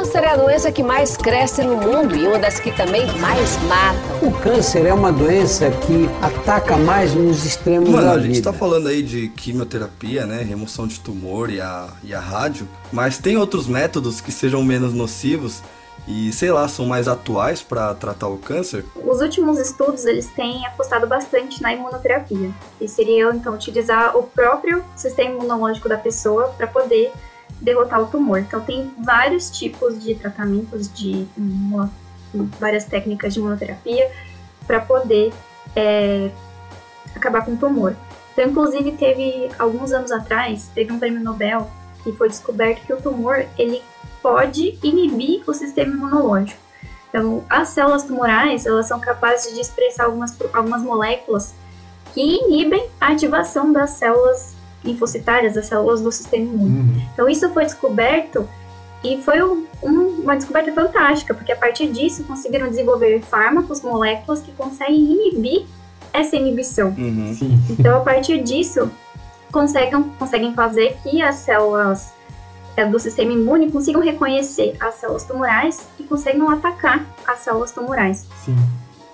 câncer 0.00 0.24
é 0.24 0.30
a 0.30 0.36
doença 0.36 0.72
que 0.72 0.82
mais 0.82 1.14
cresce 1.14 1.62
no 1.62 1.76
mundo 1.76 2.16
e 2.16 2.26
uma 2.26 2.38
das 2.38 2.58
que 2.58 2.72
também 2.72 3.06
mais 3.18 3.58
mata. 3.64 4.24
O 4.26 4.32
câncer 4.32 4.86
é 4.86 4.94
uma 4.94 5.12
doença 5.12 5.70
que 5.70 6.08
ataca 6.22 6.74
mais 6.78 7.14
nos 7.14 7.44
extremos 7.44 7.90
Mano, 7.90 8.06
da 8.06 8.14
vida. 8.14 8.24
a 8.24 8.26
gente 8.26 8.42
tá 8.42 8.50
falando 8.50 8.88
aí 8.88 9.02
de 9.02 9.28
quimioterapia, 9.28 10.24
né, 10.24 10.42
remoção 10.42 10.86
de 10.86 10.98
tumor 11.00 11.50
e 11.50 11.60
a, 11.60 11.88
e 12.02 12.14
a 12.14 12.20
rádio, 12.20 12.66
mas 12.90 13.18
tem 13.18 13.36
outros 13.36 13.66
métodos 13.66 14.22
que 14.22 14.32
sejam 14.32 14.64
menos 14.64 14.94
nocivos 14.94 15.62
e 16.08 16.32
sei 16.32 16.50
lá, 16.50 16.66
são 16.66 16.86
mais 16.86 17.06
atuais 17.06 17.62
para 17.62 17.94
tratar 17.94 18.28
o 18.28 18.38
câncer? 18.38 18.86
Os 19.04 19.20
últimos 19.20 19.58
estudos 19.58 20.06
eles 20.06 20.28
têm 20.28 20.66
apostado 20.66 21.06
bastante 21.06 21.60
na 21.60 21.74
imunoterapia, 21.74 22.50
que 22.78 22.88
seria 22.88 23.30
então 23.34 23.52
utilizar 23.52 24.16
o 24.16 24.22
próprio 24.22 24.82
sistema 24.96 25.34
imunológico 25.34 25.90
da 25.90 25.98
pessoa 25.98 26.54
para 26.56 26.66
poder 26.66 27.12
derrotar 27.60 28.00
o 28.00 28.06
tumor. 28.06 28.38
Então 28.38 28.60
tem 28.60 28.90
vários 28.98 29.50
tipos 29.50 30.02
de 30.02 30.14
tratamentos 30.14 30.92
de 30.92 31.26
uma, 31.36 31.90
várias 32.58 32.84
técnicas 32.84 33.34
de 33.34 33.40
imunoterapia 33.40 34.10
para 34.66 34.80
poder 34.80 35.32
é, 35.74 36.30
acabar 37.14 37.44
com 37.44 37.52
o 37.52 37.56
tumor. 37.56 37.94
Então, 38.32 38.44
inclusive, 38.48 38.92
teve 38.92 39.50
alguns 39.58 39.92
anos 39.92 40.10
atrás, 40.12 40.70
teve 40.74 40.92
um 40.92 40.98
prêmio 40.98 41.22
Nobel 41.22 41.68
que 42.02 42.12
foi 42.12 42.28
descoberto 42.28 42.86
que 42.86 42.92
o 42.92 42.96
tumor 42.96 43.44
ele 43.58 43.82
pode 44.22 44.78
inibir 44.82 45.42
o 45.46 45.52
sistema 45.52 45.92
imunológico. 45.92 46.58
Então, 47.08 47.44
as 47.50 47.70
células 47.70 48.04
tumorais, 48.04 48.64
elas 48.64 48.86
são 48.86 49.00
capazes 49.00 49.52
de 49.52 49.60
expressar 49.60 50.04
algumas, 50.04 50.36
algumas 50.52 50.82
moléculas 50.82 51.52
que 52.14 52.20
inibem 52.20 52.88
a 53.00 53.08
ativação 53.08 53.72
das 53.72 53.90
células 53.90 54.54
linfocitárias, 54.84 55.54
das 55.54 55.66
células 55.66 56.00
do 56.00 56.10
sistema 56.10 56.44
imune. 56.44 56.80
Uhum. 56.80 57.02
Então, 57.12 57.28
isso 57.28 57.48
foi 57.50 57.64
descoberto 57.64 58.48
e 59.02 59.20
foi 59.22 59.42
um, 59.42 59.66
um, 59.82 60.22
uma 60.22 60.36
descoberta 60.36 60.72
fantástica, 60.72 61.34
porque 61.34 61.52
a 61.52 61.56
partir 61.56 61.88
disso 61.88 62.24
conseguiram 62.24 62.68
desenvolver 62.68 63.20
fármacos, 63.22 63.82
moléculas 63.82 64.40
que 64.40 64.52
conseguem 64.52 65.00
inibir 65.00 65.66
essa 66.12 66.36
inibição. 66.36 66.88
Uhum. 66.88 67.34
Então, 67.70 67.96
a 67.96 68.00
partir 68.00 68.42
disso, 68.42 68.90
conseguem, 69.52 70.02
conseguem 70.18 70.54
fazer 70.54 70.96
que 71.02 71.22
as 71.22 71.36
células 71.36 72.12
é, 72.76 72.84
do 72.84 72.98
sistema 72.98 73.32
imune 73.32 73.70
consigam 73.70 74.02
reconhecer 74.02 74.76
as 74.80 74.94
células 74.94 75.24
tumorais 75.24 75.86
e 75.98 76.04
consigam 76.04 76.48
atacar 76.50 77.04
as 77.26 77.40
células 77.40 77.72
tumorais. 77.72 78.26
Sim. 78.44 78.56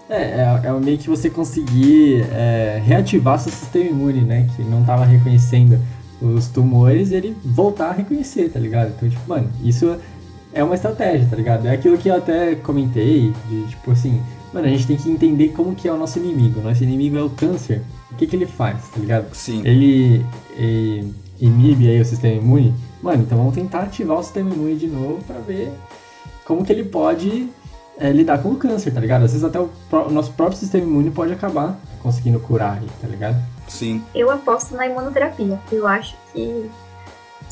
É, 0.08 0.22
é, 0.22 0.60
é 0.64 0.72
meio 0.72 0.98
que 0.98 1.08
você 1.08 1.28
conseguir 1.28 2.22
é, 2.32 2.80
reativar 2.84 3.38
seu 3.38 3.52
sistema 3.52 3.90
imune, 3.90 4.20
né? 4.20 4.48
Que 4.54 4.62
não 4.62 4.80
estava 4.80 5.04
reconhecendo 5.04 5.78
os 6.20 6.48
tumores, 6.48 7.10
ele 7.12 7.36
voltar 7.44 7.90
a 7.90 7.92
reconhecer, 7.92 8.48
tá 8.48 8.58
ligado? 8.58 8.92
Então, 8.96 9.08
tipo, 9.08 9.28
mano, 9.28 9.50
isso 9.62 9.96
é 10.52 10.64
uma 10.64 10.74
estratégia, 10.74 11.26
tá 11.28 11.36
ligado? 11.36 11.66
É 11.66 11.72
aquilo 11.72 11.98
que 11.98 12.08
eu 12.08 12.14
até 12.14 12.54
comentei, 12.54 13.32
de 13.48 13.66
tipo 13.68 13.90
assim, 13.90 14.22
mano, 14.52 14.66
a 14.66 14.70
gente 14.70 14.86
tem 14.86 14.96
que 14.96 15.10
entender 15.10 15.48
como 15.48 15.74
que 15.74 15.88
é 15.88 15.92
o 15.92 15.98
nosso 15.98 16.18
inimigo. 16.18 16.60
Nosso 16.60 16.82
inimigo 16.82 17.18
é 17.18 17.22
o 17.22 17.30
câncer. 17.30 17.82
O 18.10 18.14
que 18.14 18.26
que 18.26 18.36
ele 18.36 18.46
faz, 18.46 18.88
tá 18.88 18.98
ligado? 18.98 19.34
Sim. 19.34 19.60
Ele, 19.64 20.24
ele 20.56 21.12
inibe 21.38 21.88
aí 21.88 22.00
o 22.00 22.04
sistema 22.04 22.34
imune 22.34 22.72
Mano, 23.06 23.22
então 23.22 23.38
vamos 23.38 23.54
tentar 23.54 23.82
ativar 23.82 24.18
o 24.18 24.22
sistema 24.22 24.52
imune 24.52 24.74
de 24.74 24.86
novo 24.86 25.22
para 25.24 25.38
ver 25.38 25.72
como 26.44 26.64
que 26.64 26.72
ele 26.72 26.82
pode 26.82 27.48
é, 27.98 28.10
lidar 28.10 28.42
com 28.42 28.50
o 28.50 28.56
câncer, 28.56 28.92
tá 28.92 29.00
ligado? 29.00 29.24
Às 29.24 29.32
vezes 29.32 29.44
até 29.44 29.58
o, 29.58 29.70
o, 29.90 30.10
nosso 30.10 30.32
próprio 30.32 30.58
sistema 30.58 30.84
imune 30.84 31.10
pode 31.10 31.32
acabar 31.32 31.78
conseguindo 32.02 32.38
curar 32.40 32.78
aí, 32.78 32.88
tá 33.00 33.08
ligado? 33.08 33.36
Sim. 33.68 34.02
Eu 34.14 34.30
aposto 34.30 34.74
na 34.74 34.86
imunoterapia. 34.86 35.58
Eu 35.72 35.86
acho 35.86 36.16
que 36.32 36.70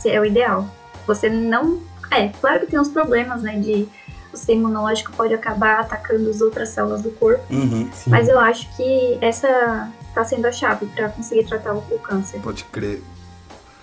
é 0.06 0.20
o 0.20 0.24
ideal. 0.24 0.68
Você 1.06 1.28
não. 1.28 1.80
É, 2.10 2.28
claro 2.28 2.60
que 2.60 2.66
tem 2.66 2.78
uns 2.78 2.88
problemas, 2.88 3.42
né? 3.42 3.58
De 3.58 3.88
o 4.32 4.36
sistema 4.36 4.60
imunológico 4.62 5.12
pode 5.12 5.32
acabar 5.32 5.80
atacando 5.80 6.28
as 6.28 6.40
outras 6.40 6.68
células 6.70 7.02
do 7.02 7.10
corpo. 7.12 7.42
Uhum, 7.52 7.88
mas 8.08 8.28
eu 8.28 8.38
acho 8.38 8.68
que 8.76 9.16
essa 9.20 9.90
tá 10.12 10.24
sendo 10.24 10.46
a 10.46 10.52
chave 10.52 10.86
para 10.86 11.08
conseguir 11.08 11.44
tratar 11.44 11.72
o, 11.72 11.78
o 11.78 11.98
câncer. 11.98 12.40
Pode 12.40 12.64
crer. 12.64 13.00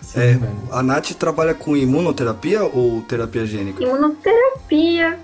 Sim, 0.01 0.19
é, 0.19 0.39
a 0.71 0.83
Nath 0.83 1.11
trabalha 1.13 1.53
com 1.53 1.75
imunoterapia 1.75 2.63
ou 2.63 3.01
terapia 3.01 3.45
gênica? 3.45 3.83
Imunoterapia. 3.83 5.19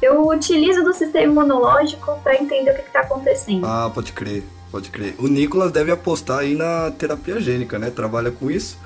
Eu 0.00 0.26
utilizo 0.26 0.82
do 0.82 0.92
sistema 0.94 1.32
imunológico 1.32 2.18
para 2.22 2.36
entender 2.36 2.70
o 2.70 2.74
que 2.74 2.80
está 2.80 3.00
acontecendo. 3.00 3.66
Ah, 3.66 3.90
pode 3.92 4.12
crer, 4.12 4.44
pode 4.70 4.90
crer. 4.90 5.14
O 5.18 5.28
Nicolas 5.28 5.70
deve 5.70 5.92
apostar 5.92 6.40
aí 6.40 6.54
na 6.54 6.90
terapia 6.90 7.40
gênica, 7.40 7.78
né? 7.78 7.90
Trabalha 7.90 8.30
com 8.30 8.50
isso. 8.50 8.78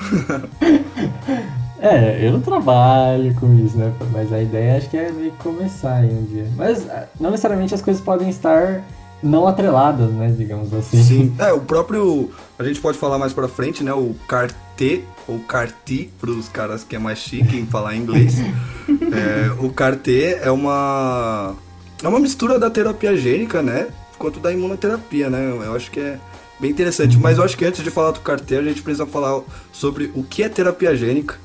é, 1.80 2.26
eu 2.26 2.32
não 2.32 2.40
trabalho 2.40 3.34
com 3.34 3.54
isso, 3.64 3.76
né? 3.76 3.92
Mas 4.12 4.32
a 4.32 4.40
ideia 4.42 4.76
acho 4.76 4.90
que 4.90 4.96
é 4.96 5.10
meio 5.10 5.32
que 5.32 5.42
começar 5.42 5.96
aí 5.96 6.10
um 6.10 6.24
dia. 6.24 6.46
Mas 6.56 6.88
ah, 6.88 7.06
não 7.18 7.30
necessariamente 7.30 7.74
as 7.74 7.82
coisas 7.82 8.02
podem 8.02 8.28
estar 8.28 8.82
não 9.22 9.46
atreladas, 9.46 10.10
né? 10.10 10.34
Digamos 10.36 10.72
assim. 10.72 11.02
Sim, 11.02 11.36
é, 11.40 11.52
o 11.52 11.60
próprio. 11.60 12.30
A 12.58 12.64
gente 12.64 12.80
pode 12.80 12.98
falar 12.98 13.18
mais 13.18 13.32
pra 13.32 13.48
frente, 13.48 13.82
né? 13.82 13.92
O 13.92 14.14
CAR 14.26 14.50
T 14.80 15.04
ou 15.28 15.38
CAR-T 15.40 16.08
para 16.18 16.30
os 16.30 16.48
caras 16.48 16.82
que 16.82 16.96
é 16.96 16.98
mais 16.98 17.18
chique 17.18 17.54
em 17.54 17.66
falar 17.66 17.94
inglês. 17.94 18.36
é, 18.88 19.52
o 19.62 19.68
CAR-T 19.68 20.38
é 20.40 20.50
uma 20.50 21.54
é 22.02 22.08
uma 22.08 22.18
mistura 22.18 22.58
da 22.58 22.70
terapia 22.70 23.14
gênica, 23.14 23.60
né? 23.60 23.88
Quanto 24.18 24.40
da 24.40 24.50
imunoterapia, 24.50 25.28
né? 25.28 25.52
Eu 25.66 25.76
acho 25.76 25.90
que 25.90 26.00
é 26.00 26.18
bem 26.58 26.70
interessante. 26.70 27.18
Mas 27.18 27.36
eu 27.36 27.44
acho 27.44 27.58
que 27.58 27.64
antes 27.66 27.84
de 27.84 27.90
falar 27.90 28.12
do 28.12 28.20
CAR-T, 28.20 28.56
a 28.56 28.62
gente 28.62 28.80
precisa 28.80 29.04
falar 29.04 29.42
sobre 29.70 30.10
o 30.14 30.22
que 30.22 30.42
é 30.42 30.48
terapia 30.48 30.96
gênica. 30.96 31.36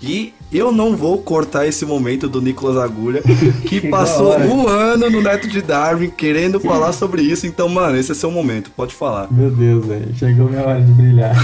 E 0.00 0.32
eu 0.52 0.70
não 0.70 0.96
vou 0.96 1.18
cortar 1.18 1.66
esse 1.66 1.84
momento 1.84 2.28
do 2.28 2.40
Nicolas 2.40 2.76
Agulha, 2.76 3.22
que, 3.66 3.80
que 3.80 3.88
passou 3.88 4.38
um 4.38 4.68
ano 4.68 5.10
no 5.10 5.20
Neto 5.20 5.48
de 5.48 5.60
Darwin 5.60 6.10
querendo 6.10 6.60
falar 6.60 6.92
sobre 6.92 7.22
isso. 7.22 7.44
Então, 7.44 7.68
mano, 7.68 7.96
esse 7.96 8.12
é 8.12 8.14
seu 8.14 8.30
momento, 8.30 8.70
pode 8.70 8.94
falar. 8.94 9.26
Meu 9.32 9.50
Deus, 9.50 9.84
velho. 9.84 10.14
Chegou 10.14 10.48
minha 10.48 10.62
hora 10.62 10.80
de 10.80 10.92
brilhar. 10.92 11.34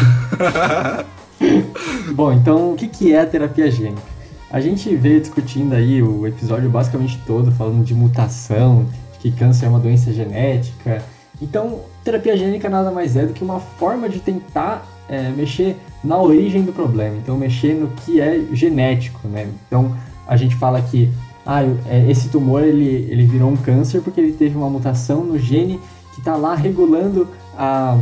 Bom, 2.14 2.32
então 2.32 2.72
o 2.72 2.76
que, 2.76 2.86
que 2.86 3.12
é 3.12 3.20
a 3.20 3.26
terapia 3.26 3.70
gênica? 3.70 4.02
A 4.50 4.60
gente 4.60 4.94
veio 4.96 5.20
discutindo 5.20 5.74
aí 5.74 6.02
o 6.02 6.26
episódio 6.26 6.68
basicamente 6.68 7.20
todo 7.26 7.52
falando 7.52 7.84
de 7.84 7.94
mutação, 7.94 8.86
de 9.12 9.18
que 9.18 9.30
câncer 9.30 9.66
é 9.66 9.68
uma 9.68 9.78
doença 9.78 10.12
genética. 10.12 11.02
Então, 11.40 11.80
terapia 12.04 12.36
gênica 12.36 12.68
nada 12.68 12.90
mais 12.90 13.16
é 13.16 13.24
do 13.24 13.32
que 13.32 13.42
uma 13.42 13.60
forma 13.60 14.08
de 14.08 14.18
tentar 14.18 14.86
é, 15.08 15.30
mexer 15.30 15.76
na 16.02 16.18
origem 16.18 16.62
do 16.62 16.72
problema, 16.72 17.16
então 17.16 17.36
mexer 17.36 17.74
no 17.74 17.88
que 17.88 18.20
é 18.20 18.40
genético, 18.52 19.26
né? 19.28 19.48
Então, 19.66 19.94
a 20.26 20.36
gente 20.36 20.56
fala 20.56 20.80
que 20.82 21.10
ah, 21.46 21.62
é, 21.86 22.10
esse 22.10 22.28
tumor 22.28 22.62
ele, 22.62 23.08
ele 23.10 23.24
virou 23.24 23.50
um 23.50 23.56
câncer 23.56 24.02
porque 24.02 24.20
ele 24.20 24.32
teve 24.32 24.56
uma 24.56 24.68
mutação 24.68 25.24
no 25.24 25.38
gene 25.38 25.80
que 26.12 26.20
está 26.20 26.36
lá 26.36 26.54
regulando 26.54 27.28
a 27.56 27.98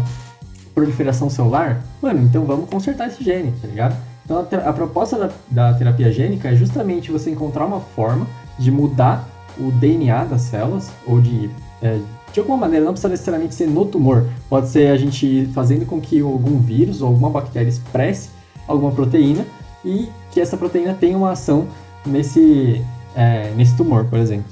proliferação 0.78 1.28
celular, 1.28 1.82
mano, 2.00 2.20
então 2.22 2.44
vamos 2.44 2.70
consertar 2.70 3.09
esse 3.09 3.22
gene, 3.22 3.52
tá 3.60 3.66
ligado? 3.66 3.96
Então 4.24 4.38
a, 4.38 4.68
a 4.68 4.72
proposta 4.72 5.18
da, 5.18 5.30
da, 5.50 5.74
terapia 5.74 6.12
gênica 6.12 6.48
é 6.48 6.55
justamente 6.55 7.10
você 7.10 7.30
encontrar 7.30 7.66
uma 7.66 7.80
forma 7.80 8.26
de 8.59 8.70
mudar 8.70 9.26
o 9.59 9.72
DNA 9.72 10.24
das 10.24 10.42
células, 10.42 10.90
ou 11.06 11.20
de, 11.20 11.50
é, 11.82 11.98
de 12.32 12.38
alguma 12.38 12.56
maneira, 12.56 12.84
não 12.84 12.92
precisa 12.92 13.09
necessariamente 13.09 13.55
ser 13.55 13.66
no 13.66 13.84
tumor, 13.84 14.26
pode 14.48 14.68
ser 14.68 14.92
a 14.92 14.96
gente 14.96 15.48
fazendo 15.52 15.84
com 15.84 16.00
que 16.00 16.20
algum 16.20 16.60
vírus 16.60 17.02
ou 17.02 17.09
alguma 17.09 17.30
bactéria 17.30 17.68
expresse 17.68 18.30
alguma 18.68 18.92
proteína 18.92 19.44
e 19.84 20.09
que 20.30 20.40
essa 20.40 20.56
proteína 20.56 20.94
tenha 20.94 21.16
uma 21.16 21.32
ação 21.32 21.66
nesse, 22.06 22.84
é, 23.16 23.50
nesse 23.56 23.76
tumor, 23.76 24.05
por 24.05 24.18
exemplo. 24.18 24.46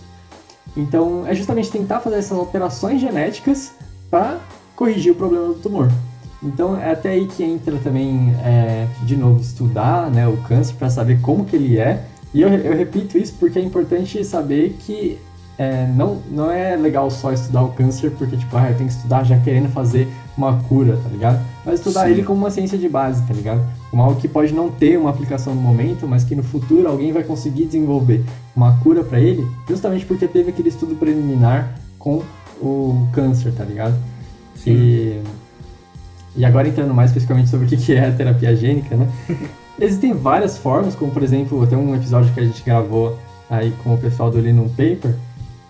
Então, 0.77 1.25
é 1.27 1.35
justamente 1.35 1.71
tentar 1.71 2.01
fazer 2.01 2.17
essas 2.17 2.37
alterações 2.37 3.01
genéticas 3.01 3.73
para 4.11 4.39
corrigir 4.75 5.13
o 5.13 5.15
problema 5.15 5.49
do 5.49 5.55
tumor. 5.55 5.91
Então, 6.47 6.81
é 6.81 6.93
até 6.93 7.11
aí 7.11 7.27
que 7.27 7.43
entra 7.43 7.77
também, 7.79 8.33
é, 8.45 8.87
de 9.05 9.17
novo, 9.17 9.41
estudar 9.41 10.11
né, 10.11 10.29
o 10.29 10.37
câncer 10.39 10.75
para 10.75 10.89
saber 10.89 11.21
como 11.21 11.45
que 11.45 11.57
ele 11.57 11.79
é. 11.79 12.05
E 12.33 12.41
eu, 12.41 12.49
eu 12.49 12.77
repito 12.77 13.19
isso 13.19 13.35
porque 13.39 13.59
é 13.59 13.63
importante 13.63 14.25
saber 14.25 14.77
que 14.81 15.19
é, 15.59 15.87
não, 15.87 16.21
não 16.31 16.51
é 16.51 16.77
legal 16.77 17.11
só 17.11 17.33
estudar 17.33 17.63
o 17.63 17.73
câncer 17.73 18.13
porque, 18.13 18.37
tipo, 18.37 18.57
ah, 18.57 18.71
eu 18.71 18.77
tenho 18.77 18.89
que 18.89 18.95
estudar 18.95 19.25
já 19.25 19.39
querendo 19.39 19.69
fazer 19.71 20.07
uma 20.37 20.63
cura, 20.65 20.99
tá 21.03 21.09
ligado? 21.09 21.45
Mas 21.65 21.81
estudar 21.81 22.05
Sim. 22.05 22.13
ele 22.13 22.23
como 22.23 22.39
uma 22.39 22.51
ciência 22.51 22.79
de 22.79 22.89
base, 22.89 23.27
tá 23.27 23.35
ligado? 23.35 23.67
Como 23.91 24.03
algo 24.03 24.21
que 24.21 24.29
pode 24.29 24.53
não 24.53 24.71
ter 24.71 24.99
uma 24.99 25.11
aplicação 25.11 25.55
no 25.55 25.61
momento, 25.61 26.07
mas 26.07 26.25
que 26.25 26.37
no 26.37 26.43
futuro 26.43 26.87
alguém 26.87 27.11
vai 27.13 27.25
conseguir 27.25 27.65
desenvolver 27.65 28.23
uma 28.55 28.79
cura 28.81 29.03
para 29.03 29.19
ele, 29.19 29.47
justamente 29.69 30.05
porque 30.05 30.29
teve 30.29 30.51
aquele 30.51 30.69
estudo 30.69 30.95
preliminar 30.95 31.75
com 31.99 32.23
o 32.61 33.09
câncer, 33.13 33.53
tá 33.53 33.65
ligado? 33.65 33.97
Sim. 34.55 34.73
E, 34.73 35.23
e 36.37 36.45
agora 36.45 36.69
entrando 36.69 36.93
mais 36.93 37.11
especificamente 37.11 37.49
sobre 37.49 37.67
o 37.67 37.69
que 37.69 37.95
é 37.95 38.07
a 38.07 38.13
terapia 38.13 38.55
gênica, 38.55 38.97
né? 38.97 39.09
Existem 39.79 40.15
várias 40.15 40.57
formas, 40.57 40.95
como 40.95 41.11
por 41.11 41.23
exemplo, 41.23 41.67
tem 41.67 41.77
um 41.77 41.95
episódio 41.95 42.33
que 42.33 42.41
a 42.41 42.45
gente 42.45 42.63
gravou 42.63 43.19
aí 43.51 43.73
com 43.83 43.95
o 43.95 43.99
pessoal 43.99 44.31
do 44.31 44.41
Linux 44.41 44.71
Paper, 44.71 45.15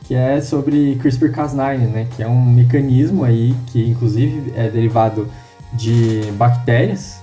que 0.04 0.14
é 0.14 0.40
sobre 0.40 0.96
CRISPR-Cas9, 1.02 1.78
né? 1.78 2.06
Que 2.14 2.22
é 2.22 2.28
um 2.28 2.40
mecanismo 2.40 3.24
aí 3.24 3.54
que 3.66 3.88
inclusive 3.88 4.52
é 4.56 4.68
derivado 4.68 5.28
de 5.72 6.30
bactérias 6.32 7.20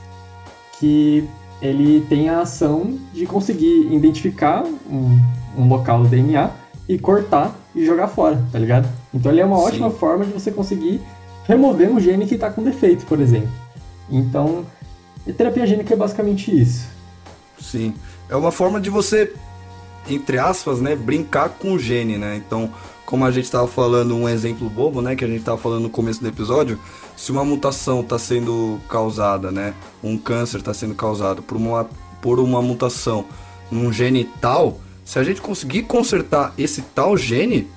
que 0.80 1.28
ele 1.62 2.06
tem 2.10 2.28
a 2.28 2.42
ação 2.42 2.98
de 3.14 3.26
conseguir 3.26 3.88
identificar 3.94 4.64
um, 4.90 5.20
um 5.58 5.68
local 5.68 6.04
do 6.04 6.10
DNA 6.10 6.50
e 6.90 7.00
cortar 7.00 7.56
e 7.74 7.86
jogar 7.86 8.08
fora, 8.08 8.44
tá 8.52 8.60
ligado? 8.60 8.88
Então 9.14 9.32
ele 9.32 9.40
é 9.40 9.46
uma 9.46 9.58
Sim. 9.58 9.64
ótima 9.64 9.90
forma 9.90 10.26
de 10.26 10.34
você 10.34 10.52
conseguir 10.52 11.02
remover 11.46 11.90
um 11.90 12.00
gene 12.00 12.26
que 12.26 12.36
está 12.36 12.50
com 12.50 12.64
defeito, 12.64 13.06
por 13.06 13.20
exemplo. 13.20 13.52
Então, 14.10 14.66
terapia 15.38 15.66
gênica 15.66 15.94
é 15.94 15.98
basicamente 15.98 16.52
isso. 16.52 16.88
Sim. 17.60 17.94
É 18.30 18.36
uma 18.36 18.52
forma 18.52 18.80
de 18.80 18.90
você, 18.90 19.34
entre 20.10 20.38
aspas, 20.38 20.80
né, 20.80 20.96
brincar 20.96 21.50
com 21.50 21.74
o 21.74 21.80
gene, 21.80 22.18
né? 22.18 22.42
Então, 22.46 22.70
como 23.06 23.26
a 23.26 23.32
gente 23.32 23.46
estava 23.46 23.68
falando, 23.68 24.16
um 24.16 24.28
exemplo 24.28 24.70
bobo, 24.70 25.02
né, 25.02 25.16
que 25.16 25.24
a 25.24 25.28
gente 25.28 25.40
estava 25.40 25.58
falando 25.58 25.84
no 25.84 25.90
começo 25.90 26.22
do 26.22 26.28
episódio, 26.28 26.80
se 27.16 27.32
uma 27.32 27.46
mutação 27.46 28.02
está 28.02 28.18
sendo 28.18 28.80
causada, 28.90 29.52
né, 29.52 29.74
um 30.04 30.18
câncer 30.18 30.58
está 30.58 30.74
sendo 30.74 30.96
causado 30.96 31.42
por 31.42 31.58
uma, 31.58 31.88
por 32.22 32.40
uma 32.40 32.62
mutação 32.62 33.26
num 33.70 33.92
gene 33.92 34.30
tal, 34.42 34.80
se 35.06 35.20
a 35.20 35.24
gente 35.24 35.42
conseguir 35.42 35.84
consertar 35.84 36.54
esse 36.58 36.82
tal 36.82 37.18
gene, 37.18 37.68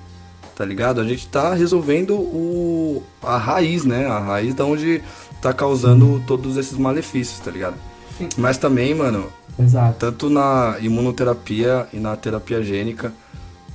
tá 0.57 0.65
ligado? 0.65 0.99
A 0.99 1.03
gente 1.03 1.27
tá 1.27 1.53
resolvendo 1.53 2.15
o, 2.15 3.03
a 3.21 3.37
raiz, 3.37 3.85
né? 3.85 4.07
A 4.07 4.17
raiz 4.17 4.55
da 4.55 4.65
onde 4.65 5.03
tá 5.39 5.53
causando 5.53 6.21
todos 6.25 6.57
esses 6.57 6.75
malefícios, 6.77 7.39
tá 7.39 7.51
ligado? 7.51 7.75
Sim. 8.17 8.27
Mas 8.35 8.57
também, 8.57 8.95
mano, 8.95 9.31
Exato. 9.59 9.99
tanto 9.99 10.31
na 10.31 10.77
imunoterapia 10.81 11.87
e 11.93 11.97
na 11.97 12.15
terapia 12.15 12.63
gênica, 12.63 13.13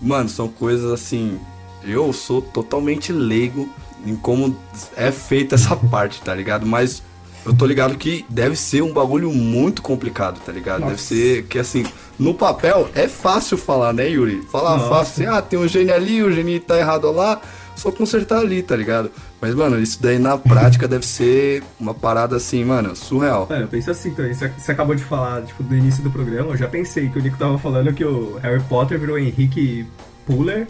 mano, 0.00 0.28
são 0.28 0.48
coisas 0.48 0.90
assim. 0.90 1.38
Eu 1.84 2.12
sou 2.12 2.42
totalmente 2.42 3.12
leigo 3.12 3.68
em 4.04 4.16
como 4.16 4.56
é 4.96 5.12
feita 5.12 5.54
essa 5.54 5.76
parte, 5.88 6.20
tá 6.20 6.34
ligado? 6.34 6.66
Mas 6.66 7.00
eu 7.46 7.54
tô 7.54 7.64
ligado 7.64 7.96
que 7.96 8.26
deve 8.28 8.56
ser 8.56 8.82
um 8.82 8.92
bagulho 8.92 9.32
muito 9.32 9.82
complicado, 9.82 10.40
tá 10.44 10.50
ligado? 10.50 10.80
Deve 10.80 10.92
Nossa. 10.92 11.04
ser 11.04 11.44
que 11.44 11.60
assim, 11.60 11.84
no 12.22 12.32
papel 12.32 12.88
é 12.94 13.08
fácil 13.08 13.58
falar, 13.58 13.92
né, 13.92 14.08
Yuri? 14.08 14.42
Falar 14.50 14.76
Nossa. 14.76 14.88
fácil, 14.88 15.24
assim, 15.24 15.36
ah, 15.36 15.42
tem 15.42 15.58
um 15.58 15.66
gene 15.66 15.90
ali, 15.90 16.22
o 16.22 16.32
gene 16.32 16.60
tá 16.60 16.78
errado 16.78 17.10
lá, 17.10 17.40
só 17.74 17.90
consertar 17.90 18.38
ali, 18.38 18.62
tá 18.62 18.76
ligado? 18.76 19.10
Mas, 19.40 19.54
mano, 19.54 19.78
isso 19.78 20.00
daí 20.00 20.18
na 20.18 20.38
prática 20.38 20.86
deve 20.86 21.04
ser 21.04 21.62
uma 21.80 21.92
parada 21.92 22.36
assim, 22.36 22.64
mano, 22.64 22.94
surreal. 22.94 23.46
Mano, 23.50 23.62
eu 23.62 23.68
penso 23.68 23.90
assim 23.90 24.14
também. 24.14 24.32
Você 24.32 24.48
você 24.48 24.70
acabou 24.70 24.94
de 24.94 25.02
falar, 25.02 25.42
tipo, 25.42 25.62
do 25.64 25.74
início 25.74 26.02
do 26.02 26.10
programa, 26.10 26.52
eu 26.52 26.56
já 26.56 26.68
pensei 26.68 27.08
que 27.08 27.18
o 27.18 27.22
Nico 27.22 27.36
tava 27.36 27.58
falando 27.58 27.92
que 27.92 28.04
o 28.04 28.38
Harry 28.40 28.62
Potter 28.68 28.98
virou 28.98 29.18
Henrique 29.18 29.84
Puller. 30.24 30.68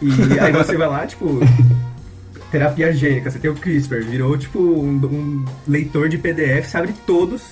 E 0.00 0.38
aí 0.40 0.52
você 0.52 0.76
vai 0.76 0.88
lá, 0.88 1.06
tipo, 1.06 1.38
terapia 2.50 2.92
gênica, 2.92 3.30
você 3.30 3.38
tem 3.38 3.50
o 3.50 3.54
CRISPR, 3.54 4.02
virou 4.02 4.36
tipo 4.36 4.58
um, 4.58 4.96
um 5.04 5.44
leitor 5.68 6.08
de 6.08 6.18
PDF, 6.18 6.74
abre 6.74 6.94
todos. 7.06 7.42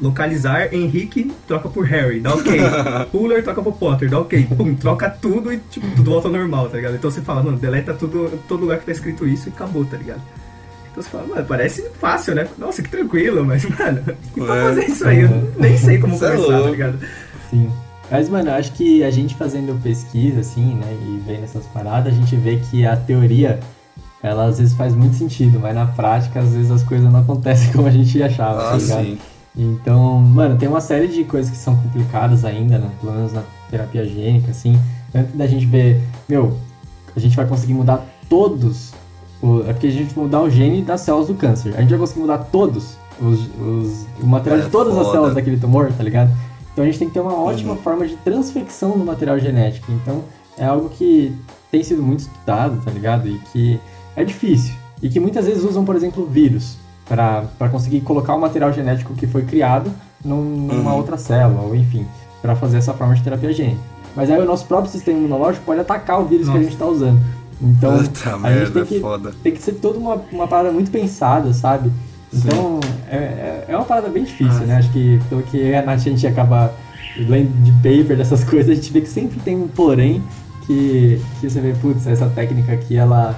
Localizar 0.00 0.74
Henrique, 0.74 1.32
troca 1.48 1.68
por 1.68 1.86
Harry, 1.86 2.20
dá 2.20 2.34
ok. 2.34 2.60
Puller, 3.10 3.42
troca 3.42 3.62
por 3.62 3.72
Potter, 3.74 4.10
dá 4.10 4.20
ok. 4.20 4.46
Pum, 4.56 4.74
troca 4.74 5.08
tudo 5.08 5.52
e 5.52 5.58
tipo, 5.70 5.86
tudo 5.96 6.10
volta 6.10 6.28
ao 6.28 6.32
normal, 6.34 6.68
tá 6.68 6.76
ligado? 6.76 6.96
Então 6.96 7.10
você 7.10 7.20
fala, 7.22 7.42
mano, 7.42 7.56
deleta 7.58 7.94
tudo, 7.94 8.38
todo 8.46 8.60
lugar 8.60 8.78
que 8.78 8.86
tá 8.86 8.92
escrito 8.92 9.26
isso 9.26 9.48
e 9.48 9.52
acabou, 9.52 9.84
tá 9.84 9.96
ligado? 9.96 10.20
Então 10.90 11.02
você 11.02 11.08
fala, 11.10 11.26
mano, 11.26 11.44
parece 11.46 11.88
fácil, 12.00 12.34
né? 12.34 12.46
Nossa, 12.58 12.82
que 12.82 12.88
tranquilo, 12.90 13.44
mas, 13.44 13.64
mano, 13.68 14.02
e 14.36 14.40
pra 14.40 14.56
É. 14.56 14.62
fazer 14.64 14.84
isso 14.84 15.08
aí? 15.08 15.20
Eu 15.22 15.52
nem 15.58 15.76
sei 15.76 15.98
como 15.98 16.14
é 16.16 16.18
começar, 16.18 16.62
tá 16.62 16.70
ligado? 16.70 16.98
Sim. 17.50 17.70
Mas, 18.10 18.28
mano, 18.28 18.50
eu 18.50 18.54
acho 18.54 18.72
que 18.72 19.02
a 19.02 19.10
gente 19.10 19.34
fazendo 19.34 19.80
pesquisa, 19.82 20.40
assim, 20.40 20.74
né, 20.74 20.86
e 21.02 21.22
vendo 21.26 21.42
essas 21.44 21.66
paradas, 21.66 22.12
a 22.12 22.16
gente 22.16 22.36
vê 22.36 22.56
que 22.70 22.86
a 22.86 22.96
teoria, 22.96 23.58
ela 24.22 24.44
às 24.44 24.58
vezes 24.58 24.74
faz 24.74 24.94
muito 24.94 25.16
sentido, 25.16 25.58
mas 25.58 25.74
na 25.74 25.86
prática, 25.86 26.38
às 26.40 26.50
vezes 26.52 26.70
as 26.70 26.82
coisas 26.84 27.10
não 27.12 27.18
acontecem 27.20 27.72
como 27.72 27.88
a 27.88 27.90
gente 27.90 28.22
achava, 28.22 28.60
Ah, 28.68 28.70
tá 28.72 28.76
ligado? 28.76 29.04
sim. 29.04 29.18
Então, 29.56 30.18
mano, 30.18 30.56
tem 30.58 30.68
uma 30.68 30.80
série 30.80 31.08
de 31.08 31.24
coisas 31.24 31.50
que 31.50 31.56
são 31.56 31.76
complicadas 31.76 32.44
ainda, 32.44 32.78
né? 32.78 32.90
Pelo 33.00 33.12
menos 33.12 33.32
na 33.32 33.42
terapia 33.70 34.04
gênica, 34.04 34.50
assim. 34.50 34.78
Tanto 35.12 35.36
da 35.36 35.46
gente 35.46 35.64
ver, 35.64 36.00
meu, 36.28 36.56
a 37.14 37.20
gente 37.20 37.34
vai 37.36 37.46
conseguir 37.46 37.72
mudar 37.74 38.04
todos. 38.28 38.92
é 39.68 39.72
porque 39.72 39.86
a 39.86 39.90
gente 39.90 40.18
mudar 40.18 40.42
o 40.42 40.50
gene 40.50 40.82
das 40.82 41.02
células 41.02 41.28
do 41.28 41.34
câncer. 41.34 41.74
A 41.76 41.80
gente 41.80 41.90
vai 41.90 41.98
conseguir 41.98 42.20
mudar 42.20 42.38
todos 42.38 42.96
os, 43.20 43.38
os- 43.60 44.06
o 44.20 44.26
material 44.26 44.60
É 44.60 44.64
de 44.64 44.70
todas 44.70 44.92
as 44.94 44.98
foda. 45.00 45.10
células 45.12 45.34
daquele 45.34 45.56
tumor, 45.58 45.92
tá 45.92 46.02
ligado? 46.02 46.30
Então 46.72 46.82
a 46.82 46.86
gente 46.86 46.98
tem 46.98 47.08
que 47.08 47.14
ter 47.14 47.20
uma 47.20 47.34
ótima 47.34 47.76
forma 47.76 48.06
de 48.06 48.16
transfecção 48.16 48.98
do 48.98 49.04
material 49.04 49.38
genético. 49.38 49.90
Então 49.92 50.22
é 50.58 50.64
algo 50.66 50.88
que 50.90 51.34
tem 51.70 51.82
sido 51.82 52.02
muito 52.02 52.20
estudado, 52.20 52.80
tá 52.84 52.90
ligado? 52.90 53.28
E 53.28 53.38
que 53.52 53.80
é 54.16 54.24
difícil. 54.24 54.74
E 55.02 55.08
que 55.08 55.20
muitas 55.20 55.46
vezes 55.46 55.62
usam, 55.64 55.84
por 55.84 55.94
exemplo, 55.96 56.26
vírus 56.26 56.76
para 57.08 57.68
conseguir 57.70 58.00
colocar 58.00 58.34
o 58.34 58.40
material 58.40 58.72
genético 58.72 59.14
que 59.14 59.26
foi 59.26 59.42
criado 59.42 59.90
num- 60.24 60.42
numa 60.66 60.90
Uhum. 60.92 60.96
outra 60.96 61.16
célula, 61.16 61.62
ou 61.62 61.74
enfim, 61.74 62.04
para 62.42 62.56
fazer 62.56 62.78
essa 62.78 62.92
forma 62.92 63.14
de 63.14 63.22
terapia 63.22 63.52
gênica. 63.52 63.80
Mas 64.14 64.30
aí 64.30 64.40
o 64.40 64.44
nosso 64.44 64.64
próprio 64.66 64.90
sistema 64.90 65.18
imunológico 65.18 65.64
pode 65.64 65.80
atacar 65.80 66.20
o 66.20 66.24
vírus 66.24 66.46
que 66.46 66.50
a 66.50 66.54
Nossa. 66.54 66.64
gente 66.64 66.72
está 66.72 66.86
usando. 66.86 67.20
Então, 67.62 67.96
Puta 67.98 68.28
a 68.30 68.32
gente 68.32 68.40
merda, 68.42 68.70
tem 68.72 68.82
é 68.82 68.84
que, 68.86 69.00
foda. 69.00 69.32
tem 69.42 69.52
que 69.52 69.62
ser 69.62 69.72
toda 69.74 69.98
uma, 69.98 70.20
uma 70.32 70.46
parada 70.48 70.72
muito 70.72 70.90
pensada, 70.90 71.52
sabe? 71.54 71.90
Então, 72.32 72.80
é, 73.10 73.16
é- 73.16 73.64
é 73.68 73.76
uma 73.76 73.84
parada 73.84 74.08
bem 74.08 74.24
difícil, 74.24 74.62
Ah, 74.62 74.66
né? 74.66 74.76
Acho 74.76 74.90
que 74.90 75.18
pelo 75.28 75.42
que 75.42 75.74
a 75.74 75.96
gente 75.96 76.26
acaba 76.26 76.72
lendo 77.16 77.50
de 77.62 77.72
paper 77.72 78.16
dessas 78.16 78.42
coisas, 78.44 78.70
a 78.70 78.74
gente 78.74 78.92
vê 78.92 79.00
que 79.00 79.08
sempre 79.08 79.38
tem 79.40 79.56
um 79.56 79.68
porém 79.68 80.22
que, 80.66 81.20
que 81.40 81.48
você 81.48 81.60
vê, 81.60 81.72
putz, 81.80 82.06
essa 82.06 82.26
técnica 82.26 82.72
aqui, 82.72 82.96
ela, 82.96 83.34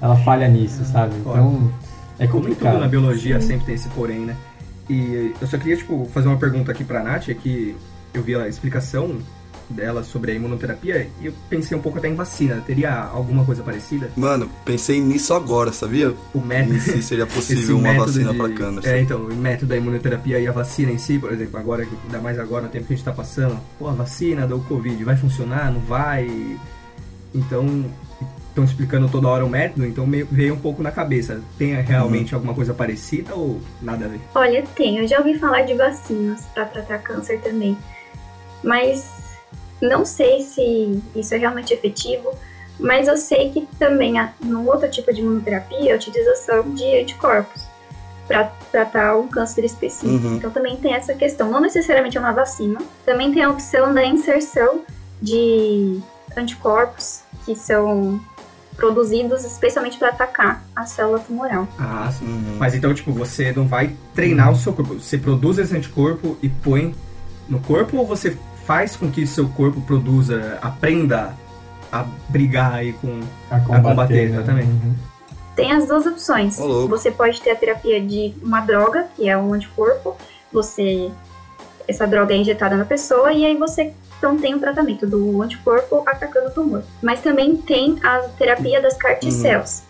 ela 0.00 0.16
falha 0.16 0.48
nisso, 0.48 0.84
sabe? 0.84 1.14
Então, 1.20 1.70
é 2.20 2.26
Como 2.28 2.46
em 2.48 2.54
tudo 2.54 2.64
na 2.64 2.70
complicado. 2.72 2.90
biologia 2.90 3.40
sempre 3.40 3.66
tem 3.66 3.74
esse 3.74 3.88
porém, 3.88 4.20
né? 4.20 4.36
E 4.88 5.32
eu 5.40 5.46
só 5.48 5.58
queria, 5.58 5.76
tipo, 5.76 6.08
fazer 6.14 6.28
uma 6.28 6.36
pergunta 6.36 6.70
aqui 6.70 6.84
pra 6.84 7.02
Nath, 7.02 7.28
é 7.28 7.34
que 7.34 7.74
eu 8.14 8.22
vi 8.22 8.34
a 8.36 8.46
explicação 8.46 9.18
dela 9.68 10.02
sobre 10.02 10.32
a 10.32 10.34
imunoterapia 10.34 11.08
e 11.22 11.26
eu 11.26 11.32
pensei 11.48 11.78
um 11.78 11.80
pouco 11.80 11.98
até 11.98 12.08
em 12.08 12.14
vacina. 12.16 12.60
Teria 12.66 12.92
alguma 12.92 13.44
coisa 13.44 13.62
parecida? 13.62 14.10
Mano, 14.16 14.50
pensei 14.64 15.00
nisso 15.00 15.32
agora, 15.32 15.72
sabia? 15.72 16.12
O 16.34 16.40
método... 16.40 16.74
E 16.76 16.80
se 16.80 17.00
seria 17.04 17.24
possível 17.28 17.78
uma 17.78 17.94
vacina 17.94 18.32
de- 18.32 18.36
pra 18.36 18.48
câncer. 18.48 18.88
É, 18.96 19.00
então, 19.00 19.20
o 19.26 19.32
método 19.36 19.66
da 19.66 19.76
imunoterapia 19.76 20.40
e 20.40 20.48
a 20.48 20.50
vacina 20.52 20.90
em 20.90 20.98
si, 20.98 21.20
por 21.20 21.32
exemplo, 21.32 21.56
agora, 21.60 21.86
ainda 22.04 22.18
mais 22.18 22.36
agora, 22.40 22.64
no 22.64 22.68
tempo 22.68 22.86
que 22.86 22.94
a 22.94 22.96
gente 22.96 23.04
tá 23.04 23.12
passando, 23.12 23.60
pô, 23.78 23.86
a 23.86 23.92
vacina 23.92 24.44
do 24.44 24.58
Covid 24.58 25.04
vai 25.04 25.16
funcionar, 25.16 25.70
não 25.72 25.80
vai? 25.82 26.58
Então, 27.32 27.84
estão 28.60 28.64
explicando 28.64 29.08
toda 29.08 29.28
hora 29.28 29.44
o 29.44 29.48
método, 29.48 29.86
então 29.86 30.06
meio 30.06 30.26
veio 30.30 30.54
um 30.54 30.58
pouco 30.58 30.82
na 30.82 30.90
cabeça. 30.90 31.40
Tem 31.58 31.76
Uhum. 31.76 31.82
realmente 31.82 32.34
alguma 32.34 32.54
coisa 32.54 32.74
parecida 32.74 33.34
ou 33.34 33.60
nada 33.80 34.04
a 34.04 34.08
ver? 34.08 34.20
Olha, 34.34 34.64
tem. 34.74 34.98
Eu 34.98 35.06
já 35.08 35.18
ouvi 35.18 35.38
falar 35.38 35.62
de 35.62 35.74
vacinas 35.74 36.42
para 36.54 36.64
tratar 36.66 36.98
câncer 36.98 37.40
também. 37.40 37.76
Mas 38.62 39.10
não 39.80 40.04
sei 40.04 40.42
se 40.42 41.00
isso 41.14 41.34
é 41.34 41.38
realmente 41.38 41.72
efetivo. 41.72 42.30
Mas 42.78 43.08
eu 43.08 43.16
sei 43.18 43.50
que 43.50 43.68
também 43.78 44.18
há- 44.18 44.32
no 44.42 44.66
outro 44.66 44.90
tipo 44.90 45.12
de 45.12 45.20
imunoterapia 45.20 45.92
a 45.92 45.96
utilização 45.96 46.70
de 46.74 46.84
anticorpos 47.02 47.66
para 48.26 48.44
tratar 48.72 49.16
um 49.18 49.28
câncer 49.28 49.64
específico. 49.64 50.26
Uhum. 50.26 50.36
Então 50.36 50.50
também 50.50 50.76
tem 50.76 50.94
essa 50.94 51.12
questão. 51.14 51.50
Não 51.50 51.60
necessariamente 51.60 52.16
é 52.16 52.20
uma 52.20 52.32
vacina. 52.32 52.78
Também 53.04 53.32
tem 53.32 53.42
a 53.42 53.50
opção 53.50 53.92
da 53.92 54.04
inserção 54.04 54.80
de 55.20 56.00
anticorpos 56.34 57.20
que 57.44 57.54
são 57.54 58.18
produzidos 58.80 59.44
especialmente 59.44 59.98
para 59.98 60.08
atacar 60.08 60.64
a 60.74 60.86
célula 60.86 61.20
tumoral. 61.20 61.68
Ah, 61.78 62.10
sim. 62.10 62.24
Uhum. 62.24 62.56
Mas 62.58 62.74
então, 62.74 62.92
tipo, 62.94 63.12
você 63.12 63.52
não 63.52 63.68
vai 63.68 63.94
treinar 64.14 64.50
o 64.50 64.56
seu 64.56 64.72
corpo. 64.72 64.94
Você 64.94 65.18
produz 65.18 65.58
esse 65.58 65.76
anticorpo 65.76 66.38
e 66.42 66.48
põe 66.48 66.94
no 67.46 67.60
corpo 67.60 67.98
ou 67.98 68.06
você 68.06 68.36
faz 68.64 68.96
com 68.96 69.10
que 69.10 69.26
seu 69.26 69.48
corpo 69.50 69.80
produza, 69.82 70.58
aprenda 70.62 71.36
a 71.92 72.04
brigar 72.28 72.74
aí 72.74 72.92
com. 72.94 73.20
A 73.50 73.60
combater, 73.60 73.82
combater, 73.82 74.14
né? 74.14 74.36
exatamente. 74.36 74.68
Uhum. 74.68 74.94
Tem 75.54 75.72
as 75.72 75.86
duas 75.86 76.06
opções. 76.06 76.56
Você 76.88 77.10
pode 77.10 77.40
ter 77.42 77.50
a 77.50 77.56
terapia 77.56 78.00
de 78.00 78.32
uma 78.42 78.60
droga, 78.60 79.08
que 79.14 79.28
é 79.28 79.36
um 79.36 79.52
anticorpo. 79.52 80.16
Você. 80.52 81.10
Essa 81.86 82.06
droga 82.06 82.32
é 82.32 82.36
injetada 82.36 82.76
na 82.76 82.84
pessoa 82.84 83.32
e 83.32 83.44
aí 83.44 83.56
você 83.56 83.92
então 84.20 84.36
tem 84.36 84.54
o 84.54 84.60
tratamento 84.60 85.06
do 85.06 85.40
anticorpo 85.40 86.02
atacando 86.06 86.48
o 86.48 86.50
tumor. 86.50 86.84
Mas 87.02 87.22
também 87.22 87.56
tem 87.56 87.98
a 88.04 88.18
terapia 88.36 88.80
das 88.80 88.94
CAR 88.94 89.18
T-cells, 89.18 89.84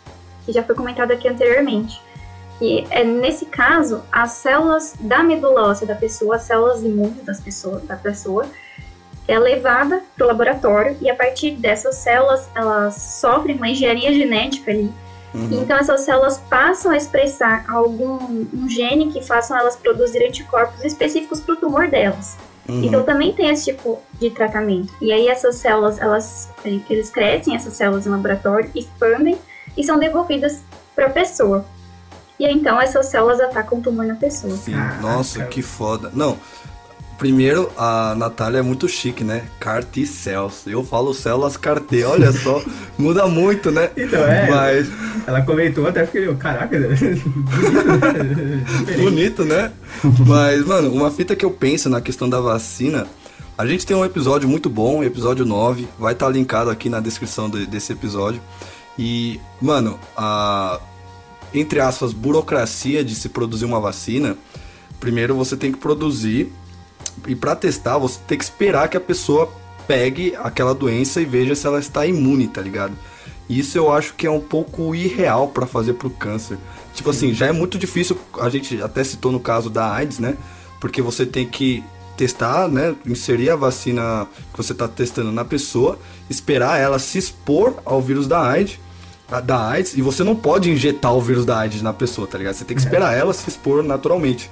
que 0.47 0.53
já 0.53 0.63
foi 0.63 0.77
comentado 0.77 1.11
aqui 1.11 1.29
anteriormente. 1.29 2.01
E 2.61 2.87
é, 2.91 3.03
nesse 3.03 3.47
caso, 3.47 4.03
as 4.13 4.33
células 4.33 4.95
da 5.01 5.21
medula 5.25 5.63
óssea 5.69 5.85
da 5.85 5.97
pessoa, 5.97 6.37
as 6.37 6.43
células 6.43 6.85
imunes 6.85 7.25
das 7.25 7.41
pessoas, 7.41 7.83
da 7.83 7.97
pessoa, 7.97 8.47
é 9.27 9.37
levada 9.37 10.01
para 10.17 10.25
o 10.25 10.29
laboratório 10.29 10.97
e 11.01 11.11
a 11.11 11.15
partir 11.15 11.53
dessas 11.57 11.97
células 11.97 12.49
elas 12.55 12.95
sofrem 13.21 13.57
uma 13.57 13.69
engenharia 13.69 14.13
genética 14.15 14.71
ali. 14.71 14.93
Uhum. 15.35 15.63
Então 15.63 15.77
essas 15.77 16.03
células 16.03 16.39
passam 16.49 16.93
a 16.93 16.97
expressar 16.97 17.65
algum 17.69 18.47
um 18.53 18.69
gene 18.69 19.13
que 19.13 19.23
façam 19.23 19.59
elas 19.59 19.75
produzir 19.75 20.25
anticorpos 20.25 20.85
específicos 20.85 21.41
para 21.41 21.55
o 21.55 21.57
tumor 21.57 21.89
delas. 21.89 22.37
Uhum. 22.71 22.85
Então 22.85 23.03
também 23.03 23.33
tem 23.33 23.51
esse 23.51 23.73
tipo 23.73 24.01
de 24.19 24.31
tratamento. 24.31 24.93
E 25.01 25.13
aí 25.13 25.29
essas 25.29 25.57
células, 25.57 25.99
elas 25.99 26.49
eles 26.65 27.11
crescem 27.11 27.57
essas 27.57 27.75
células 27.75 28.07
em 28.07 28.11
laboratório, 28.11 28.71
expandem 28.75 29.39
e 29.77 29.85
são 29.85 29.99
devolvidas 29.99 30.63
para 30.95 31.07
a 31.07 31.11
pessoa. 31.11 31.65
E 32.39 32.47
aí, 32.47 32.55
então 32.55 32.81
essas 32.81 33.07
células 33.07 33.39
atacam 33.39 33.79
o 33.79 33.83
tumor 33.83 34.07
na 34.07 34.15
pessoa. 34.15 34.57
Sim, 34.57 34.75
nossa, 35.03 35.45
que 35.45 35.61
foda. 35.61 36.11
Não, 36.15 36.39
primeiro, 37.21 37.71
a 37.77 38.15
Natália 38.17 38.59
é 38.59 38.63
muito 38.63 38.89
chique, 38.89 39.23
né? 39.23 39.45
CAR-T 39.61 40.07
cells. 40.07 40.63
Eu 40.67 40.83
falo 40.83 41.13
células 41.13 41.55
CAR-T, 41.57 42.03
olha 42.05 42.33
só, 42.33 42.61
muda 42.99 43.29
muito, 43.29 43.71
né? 43.71 43.91
Então, 43.97 44.21
é. 44.25 44.51
Mas, 44.51 44.89
Ela 45.27 45.43
comentou, 45.43 45.87
até 45.87 46.07
fiquei, 46.07 46.27
eu, 46.27 46.35
caraca, 46.37 46.77
bonito, 46.81 46.95
né? 47.85 48.65
Bonito, 48.99 49.45
né? 49.45 49.71
Mas, 50.27 50.65
mano, 50.65 50.91
uma 50.93 51.11
fita 51.11 51.37
que 51.37 51.45
eu 51.45 51.51
penso 51.51 51.89
na 51.91 52.01
questão 52.01 52.29
da 52.29 52.41
vacina, 52.41 53.07
a 53.57 53.67
gente 53.67 53.85
tem 53.87 53.95
um 53.97 54.05
episódio 54.05 54.49
muito 54.49 54.71
bom, 54.71 55.05
episódio 55.05 55.45
9, 55.45 55.87
vai 55.99 56.15
estar 56.15 56.29
linkado 56.31 56.71
aqui 56.71 56.89
na 56.89 57.01
descrição 57.01 57.51
de- 57.51 57.67
desse 57.67 57.93
episódio. 57.93 58.41
E, 58.99 59.39
mano, 59.61 59.99
a 60.17 60.81
entre 61.53 61.81
aspas, 61.81 62.13
burocracia 62.13 63.05
de 63.05 63.15
se 63.15 63.29
produzir 63.29 63.65
uma 63.67 63.81
vacina, 63.81 64.37
primeiro 65.01 65.35
você 65.35 65.57
tem 65.57 65.71
que 65.73 65.79
produzir 65.79 66.51
e 67.27 67.35
para 67.35 67.57
testar 67.57 67.99
você 67.99 68.19
tem 68.27 68.39
que 68.39 68.45
esperar 68.45 68.89
que 68.89 68.97
a 68.97 69.01
pessoa 69.01 69.51
pegue 69.87 70.35
aquela 70.37 70.75
doença 70.75 71.21
e 71.21 71.25
veja 71.25 71.55
se 71.55 71.67
ela 71.67 71.81
está 71.81 72.07
imune, 72.07 72.47
tá 72.47 72.61
ligado? 72.61 72.93
Isso 73.49 73.77
eu 73.77 73.93
acho 73.93 74.15
que 74.15 74.27
é 74.27 74.31
um 74.31 74.41
pouco 74.41 74.95
irreal 74.95 75.49
para 75.49 75.67
fazer 75.67 75.95
pro 75.95 76.09
câncer. 76.09 76.57
Tipo 76.95 77.11
assim, 77.11 77.35
já 77.35 77.47
é 77.47 77.53
muito 77.53 77.77
difícil, 77.77 78.17
a 78.41 78.49
gente 78.49 78.81
até 78.81 79.03
citou 79.03 79.33
no 79.33 79.41
caso 79.41 79.69
da 79.69 79.93
AIDS, 79.93 80.21
né? 80.21 80.37
Porque 80.81 81.03
você 81.03 81.27
tem 81.27 81.45
que 81.45 81.83
testar, 82.17 82.69
né, 82.69 82.95
inserir 83.07 83.51
a 83.51 83.57
vacina 83.57 84.27
que 84.53 84.57
você 84.57 84.73
está 84.73 84.87
testando 84.87 85.33
na 85.33 85.45
pessoa, 85.45 85.99
esperar 86.29 86.79
ela 86.79 86.99
se 86.99 87.17
expor 87.17 87.75
ao 87.85 88.01
vírus 88.01 88.27
da 88.27 88.47
AIDS, 88.47 88.79
da 89.45 89.69
AIDS, 89.69 89.97
e 89.97 90.03
você 90.03 90.23
não 90.23 90.37
pode 90.37 90.71
injetar 90.71 91.15
o 91.15 91.21
vírus 91.21 91.47
da 91.47 91.59
AIDS 91.59 91.83
na 91.83 91.93
pessoa, 91.93 92.27
tá 92.27 92.37
ligado? 92.37 92.55
Você 92.55 92.65
tem 92.65 92.77
que 92.77 92.83
esperar 92.83 93.17
ela 93.17 93.33
se 93.33 93.49
expor 93.49 93.83
naturalmente. 93.83 94.51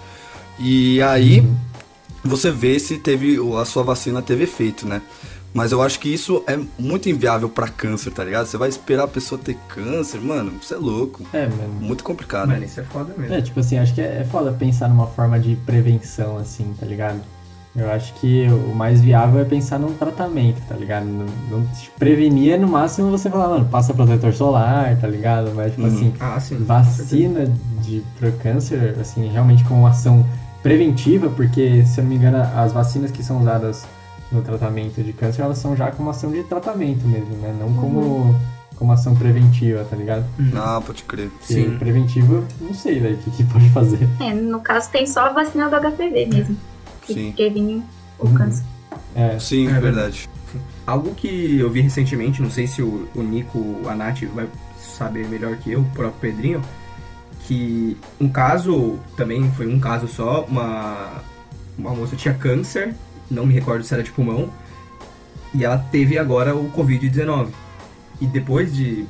E 0.58 1.00
aí 1.02 1.46
você 2.24 2.50
vê 2.50 2.78
se 2.78 2.98
teve 2.98 3.38
a 3.60 3.64
sua 3.64 3.82
vacina 3.82 4.20
teve 4.22 4.44
efeito, 4.44 4.86
né? 4.86 5.00
Mas 5.54 5.72
eu 5.72 5.80
acho 5.80 5.98
que 5.98 6.12
isso 6.12 6.44
é 6.46 6.58
muito 6.78 7.08
inviável 7.08 7.48
pra 7.48 7.66
câncer, 7.68 8.10
tá 8.12 8.22
ligado? 8.22 8.46
Você 8.46 8.58
vai 8.58 8.68
esperar 8.68 9.04
a 9.04 9.08
pessoa 9.08 9.40
ter 9.42 9.56
câncer, 9.68 10.20
mano, 10.20 10.52
isso 10.60 10.74
é 10.74 10.76
louco. 10.76 11.22
É, 11.32 11.46
mano. 11.46 11.72
Muito 11.80 12.04
complicado. 12.04 12.48
Mano, 12.48 12.64
isso 12.64 12.78
é 12.78 12.84
foda 12.84 13.14
mesmo. 13.16 13.34
É, 13.34 13.40
tipo 13.40 13.58
assim, 13.58 13.78
acho 13.78 13.94
que 13.94 14.00
é, 14.02 14.20
é 14.20 14.24
foda 14.30 14.52
pensar 14.52 14.88
numa 14.88 15.06
forma 15.06 15.38
de 15.40 15.56
prevenção, 15.64 16.36
assim, 16.36 16.74
tá 16.78 16.84
ligado? 16.84 17.20
Eu 17.74 17.90
acho 17.90 18.12
que 18.14 18.46
o 18.48 18.74
mais 18.74 19.00
viável 19.00 19.40
é 19.40 19.44
pensar 19.44 19.78
num 19.78 19.94
tratamento, 19.94 20.60
tá 20.68 20.74
ligado? 20.74 21.04
Não, 21.06 21.26
não 21.50 21.66
te 21.68 21.90
prevenir 21.98 22.52
é 22.54 22.58
no 22.58 22.68
máximo 22.68 23.10
você 23.10 23.30
falar, 23.30 23.48
mano, 23.48 23.64
passa 23.66 23.94
protetor 23.94 24.34
solar, 24.34 25.00
tá 25.00 25.06
ligado? 25.06 25.52
Mas, 25.54 25.70
tipo 25.72 25.82
Uhum. 25.82 25.88
assim, 25.88 26.14
Ah, 26.20 26.38
sim. 26.40 26.56
vacina 26.58 27.46
de, 27.82 28.02
pro 28.18 28.32
câncer, 28.32 28.96
assim, 29.00 29.28
realmente 29.28 29.64
com 29.64 29.74
uma 29.80 29.90
ação 29.90 30.26
preventiva, 30.68 31.30
porque, 31.30 31.82
se 31.86 31.98
eu 31.98 32.04
não 32.04 32.10
me 32.10 32.16
engano, 32.16 32.36
as 32.54 32.72
vacinas 32.72 33.10
que 33.10 33.22
são 33.22 33.40
usadas 33.40 33.86
no 34.30 34.42
tratamento 34.42 35.02
de 35.02 35.14
câncer, 35.14 35.40
elas 35.40 35.56
são 35.56 35.74
já 35.74 35.90
como 35.90 36.10
ação 36.10 36.30
de 36.30 36.42
tratamento 36.42 37.08
mesmo, 37.08 37.34
né? 37.38 37.56
Não 37.58 37.72
como, 37.72 38.34
como 38.76 38.92
ação 38.92 39.14
preventiva, 39.16 39.82
tá 39.88 39.96
ligado? 39.96 40.26
Ah, 40.54 40.78
pode 40.84 41.04
crer. 41.04 41.30
Porque 41.30 41.54
Sim. 41.54 41.78
preventiva, 41.78 42.44
não 42.60 42.74
sei, 42.74 43.00
velho, 43.00 43.14
o 43.14 43.18
que, 43.18 43.30
que 43.30 43.44
pode 43.44 43.70
fazer. 43.70 44.06
É, 44.20 44.34
no 44.34 44.60
caso 44.60 44.90
tem 44.90 45.06
só 45.06 45.20
a 45.20 45.32
vacina 45.32 45.70
do 45.70 45.76
HPV 45.90 46.26
mesmo, 46.26 46.56
que 47.00 47.14
Sim. 47.14 47.32
previne 47.32 47.82
o 48.18 48.26
Uhum. 48.26 48.34
câncer. 48.34 48.64
É, 49.14 49.38
Sim, 49.38 49.68
É 49.68 49.80
verdade. 49.80 50.28
Algo 50.86 51.14
que 51.14 51.58
eu 51.58 51.70
vi 51.70 51.80
recentemente, 51.80 52.42
não 52.42 52.50
sei 52.50 52.66
se 52.66 52.82
o, 52.82 53.08
o 53.14 53.22
Nico, 53.22 53.80
a 53.88 53.94
Nath 53.94 54.22
vai 54.34 54.46
saber 54.78 55.26
melhor 55.28 55.56
que 55.56 55.72
eu, 55.72 55.80
o 55.80 55.84
próprio 55.94 56.20
Pedrinho, 56.20 56.60
que 57.48 57.96
um 58.20 58.28
caso, 58.28 58.98
também 59.16 59.50
foi 59.52 59.66
um 59.66 59.80
caso 59.80 60.06
só, 60.06 60.44
uma, 60.44 61.22
uma 61.78 61.94
moça 61.94 62.14
tinha 62.14 62.34
câncer, 62.34 62.94
não 63.30 63.46
me 63.46 63.54
recordo 63.54 63.82
se 63.82 63.94
era 63.94 64.02
de 64.02 64.12
pulmão, 64.12 64.50
e 65.54 65.64
ela 65.64 65.78
teve 65.78 66.18
agora 66.18 66.54
o 66.54 66.70
Covid-19. 66.72 67.48
E 68.20 68.26
depois 68.26 68.76
de 68.76 69.06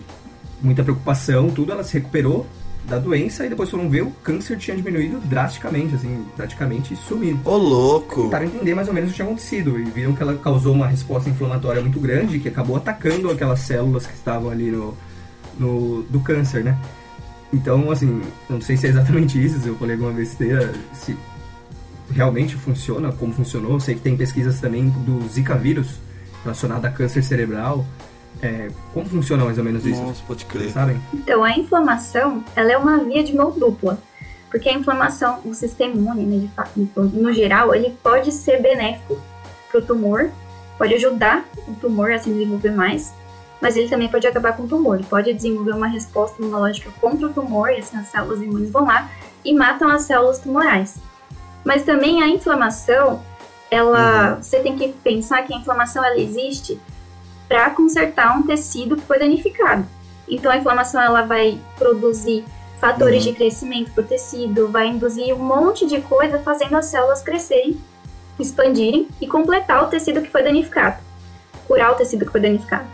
muita 0.63 0.85
preocupação, 0.85 1.51
tudo, 1.51 1.73
ela 1.73 1.83
se 1.83 1.95
recuperou 1.95 2.47
da 2.85 2.97
doença 2.99 3.45
e 3.45 3.49
depois 3.49 3.69
foram 3.69 3.91
ver 3.91 4.03
o 4.03 4.11
câncer 4.23 4.57
tinha 4.57 4.77
diminuído 4.77 5.19
drasticamente, 5.25 5.97
assim, 5.97 6.25
praticamente 6.37 6.95
sumido 6.95 7.41
Ô, 7.45 7.57
louco. 7.57 8.23
tentaram 8.23 8.47
entender 8.47 8.75
mais 8.75 8.87
ou 8.87 8.95
menos 8.95 9.09
o 9.09 9.13
que 9.13 9.17
tinha 9.17 9.27
acontecido 9.27 9.79
e 9.79 9.83
viram 9.83 10.15
que 10.15 10.23
ela 10.23 10.37
causou 10.37 10.75
uma 10.75 10.87
resposta 10.87 11.29
inflamatória 11.29 11.83
muito 11.83 11.99
grande 11.99 12.39
que 12.39 12.49
acabou 12.49 12.77
atacando 12.77 13.31
aquelas 13.31 13.61
células 13.61 14.07
que 14.07 14.15
estavam 14.15 14.49
ali 14.49 14.71
no, 14.71 14.97
no 15.59 16.03
do 16.05 16.21
câncer, 16.21 16.63
né? 16.63 16.79
Então, 17.53 17.91
assim, 17.91 18.23
não 18.49 18.61
sei 18.61 18.77
se 18.77 18.87
é 18.87 18.91
exatamente 18.91 19.43
isso, 19.43 19.59
se 19.61 19.69
eu 19.69 19.77
falei 19.77 19.95
alguma 19.95 20.13
besteira, 20.13 20.73
se 20.93 21.17
realmente 22.11 22.55
funciona, 22.57 23.13
como 23.13 23.33
funcionou. 23.33 23.73
Eu 23.73 23.81
sei 23.81 23.95
que 23.95 24.01
tem 24.01 24.17
pesquisas 24.17 24.61
também 24.61 24.89
do 24.89 25.27
Zika 25.29 25.55
vírus 25.55 25.99
relacionado 26.43 26.85
a 26.85 26.91
câncer 26.91 27.23
cerebral. 27.23 27.85
É, 28.41 28.69
como 28.93 29.07
funciona 29.07 29.45
mais 29.45 29.59
ou 29.59 29.65
menos 29.65 29.85
isso? 29.85 30.01
Nossa, 30.01 30.23
pode 30.27 30.45
Vocês 30.45 30.63
crer. 30.63 30.71
sabem? 30.71 31.01
Então, 31.13 31.43
a 31.43 31.53
inflamação, 31.53 32.45
ela 32.55 32.71
é 32.71 32.77
uma 32.77 32.99
via 32.99 33.25
de 33.25 33.35
mão 33.35 33.51
dupla. 33.51 33.99
Porque 34.51 34.69
a 34.69 34.73
inflamação, 34.73 35.41
o 35.45 35.53
sistema 35.53 35.95
imune, 35.95 36.25
né, 36.25 36.39
de 36.39 36.49
fato, 36.49 36.71
no 36.97 37.33
geral, 37.33 37.75
ele 37.75 37.95
pode 38.03 38.33
ser 38.33 38.63
benéfico 38.63 39.19
para 39.71 39.81
o 39.81 39.85
tumor, 39.85 40.31
pode 40.79 40.95
ajudar 40.95 41.45
o 41.67 41.75
tumor 41.75 42.13
a 42.13 42.19
se 42.19 42.31
desenvolver 42.31 42.71
mais, 42.71 43.13
mas 43.61 43.77
ele 43.77 43.89
também 43.89 44.09
pode 44.09 44.27
acabar 44.27 44.57
com 44.57 44.65
o 44.65 44.69
tumor. 44.69 44.97
Ele 44.97 45.07
pode 45.07 45.33
desenvolver 45.33 45.73
uma 45.73 45.89
resposta 45.89 46.41
imunológica 46.41 46.91
contra 47.01 47.27
o 47.27 47.33
tumor, 47.33 47.71
e 47.71 47.79
assim 47.79 47.97
as 47.97 48.09
células 48.09 48.41
imunes 48.41 48.71
vão 48.71 48.85
lá 48.85 49.11
e 49.45 49.55
matam 49.55 49.89
as 49.89 50.03
células 50.03 50.39
tumorais. 50.39 50.99
Mas 51.65 51.85
também 51.85 52.23
a 52.23 52.29
inflamação, 52.29 53.23
ela, 53.71 54.37
você 54.37 54.61
tem 54.61 54.77
que 54.77 54.89
pensar 54.89 55.43
que 55.43 55.53
a 55.53 55.57
inflamação 55.59 56.05
ela 56.05 56.19
existe 56.19 56.81
para 57.49 57.71
consertar 57.71 58.37
um 58.37 58.43
tecido 58.43 58.97
que 58.97 59.03
foi 59.03 59.19
danificado. 59.19 59.87
Então 60.29 60.53
a 60.53 60.57
inflamação 60.57 61.01
ela 61.01 61.23
vai 61.23 61.59
produzir 61.79 62.45
fatores 62.81 63.25
Uhum. 63.25 63.33
de 63.33 63.37
crescimento 63.37 63.91
para 63.93 64.05
o 64.05 64.07
tecido, 64.07 64.69
vai 64.69 64.87
induzir 64.87 65.35
um 65.35 65.39
monte 65.39 65.87
de 65.87 66.01
coisa 66.03 66.39
fazendo 66.39 66.77
as 66.77 66.87
células 66.87 67.23
crescerem, 67.23 67.77
expandirem 68.39 69.09
e 69.21 69.27
completar 69.27 69.83
o 69.83 69.89
tecido 69.89 70.23
que 70.23 70.31
foi 70.31 70.43
danificado, 70.43 70.99
curar 71.67 71.91
o 71.91 71.97
tecido 71.97 72.25
que 72.25 72.31
foi 72.31 72.41
danificado. 72.41 72.87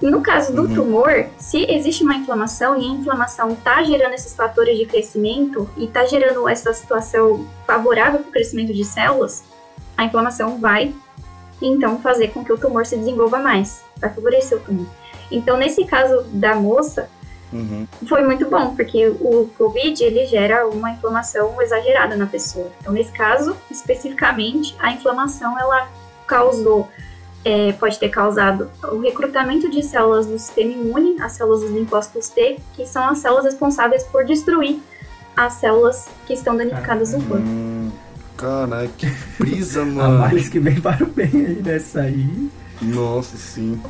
No 0.00 0.20
caso 0.20 0.52
do 0.54 0.62
Uhum. 0.62 0.74
tumor, 0.74 1.26
se 1.38 1.64
existe 1.70 2.02
uma 2.04 2.14
inflamação 2.16 2.76
e 2.78 2.84
a 2.84 2.88
inflamação 2.88 3.50
está 3.52 3.82
gerando 3.82 4.12
esses 4.12 4.34
fatores 4.34 4.76
de 4.76 4.84
crescimento 4.84 5.68
e 5.76 5.84
está 5.86 6.04
gerando 6.04 6.46
essa 6.48 6.72
situação 6.74 7.46
favorável 7.66 8.20
para 8.20 8.28
o 8.28 8.32
crescimento 8.32 8.74
de 8.74 8.84
células, 8.84 9.42
a 9.96 10.04
inflamação 10.04 10.58
vai 10.58 10.94
então 11.62 11.98
fazer 12.00 12.28
com 12.28 12.44
que 12.44 12.52
o 12.52 12.58
tumor 12.58 12.84
se 12.84 12.96
desenvolva 12.96 13.38
mais, 13.38 13.82
vai 13.96 14.10
favorecer 14.12 14.58
o 14.58 14.60
tumor. 14.60 14.86
Então, 15.30 15.56
nesse 15.56 15.84
caso 15.86 16.24
da 16.24 16.54
moça, 16.54 17.08
Uhum. 17.52 17.86
foi 18.06 18.22
muito 18.22 18.50
bom, 18.50 18.74
porque 18.76 19.06
o 19.08 19.48
Covid 19.56 20.02
ele 20.04 20.26
gera 20.26 20.66
uma 20.68 20.90
inflamação 20.90 21.60
exagerada 21.62 22.16
na 22.16 22.26
pessoa. 22.26 22.70
Então, 22.80 22.92
nesse 22.92 23.12
caso, 23.12 23.56
especificamente, 23.70 24.76
a 24.78 24.90
inflamação 24.92 25.58
ela 25.58 25.88
causou, 26.26 26.88
é, 27.48 27.72
pode 27.74 27.96
ter 28.00 28.08
causado 28.08 28.68
o 28.90 28.98
recrutamento 29.00 29.70
de 29.70 29.80
células 29.80 30.26
do 30.26 30.36
sistema 30.36 30.72
imune, 30.72 31.14
as 31.20 31.30
células 31.32 31.60
dos 31.60 31.70
linfócitos 31.70 32.28
T, 32.28 32.58
que 32.74 32.84
são 32.84 33.08
as 33.08 33.18
células 33.18 33.44
responsáveis 33.44 34.02
por 34.02 34.24
destruir 34.24 34.80
as 35.36 35.52
células 35.52 36.08
que 36.26 36.32
estão 36.34 36.56
danificadas 36.56 37.12
no 37.12 37.22
corpo. 37.22 37.44
Hum, 37.46 37.88
Caralho, 38.36 38.90
que 38.98 39.06
brisa, 39.38 39.82
A 39.82 39.84
mano. 39.84 40.18
males 40.18 40.48
que 40.48 40.58
bem 40.58 40.80
para 40.80 41.04
o 41.04 41.06
bem 41.06 41.30
aí 41.32 41.62
nessa 41.64 42.00
aí. 42.00 42.50
Nossa, 42.82 43.36
sim. 43.36 43.80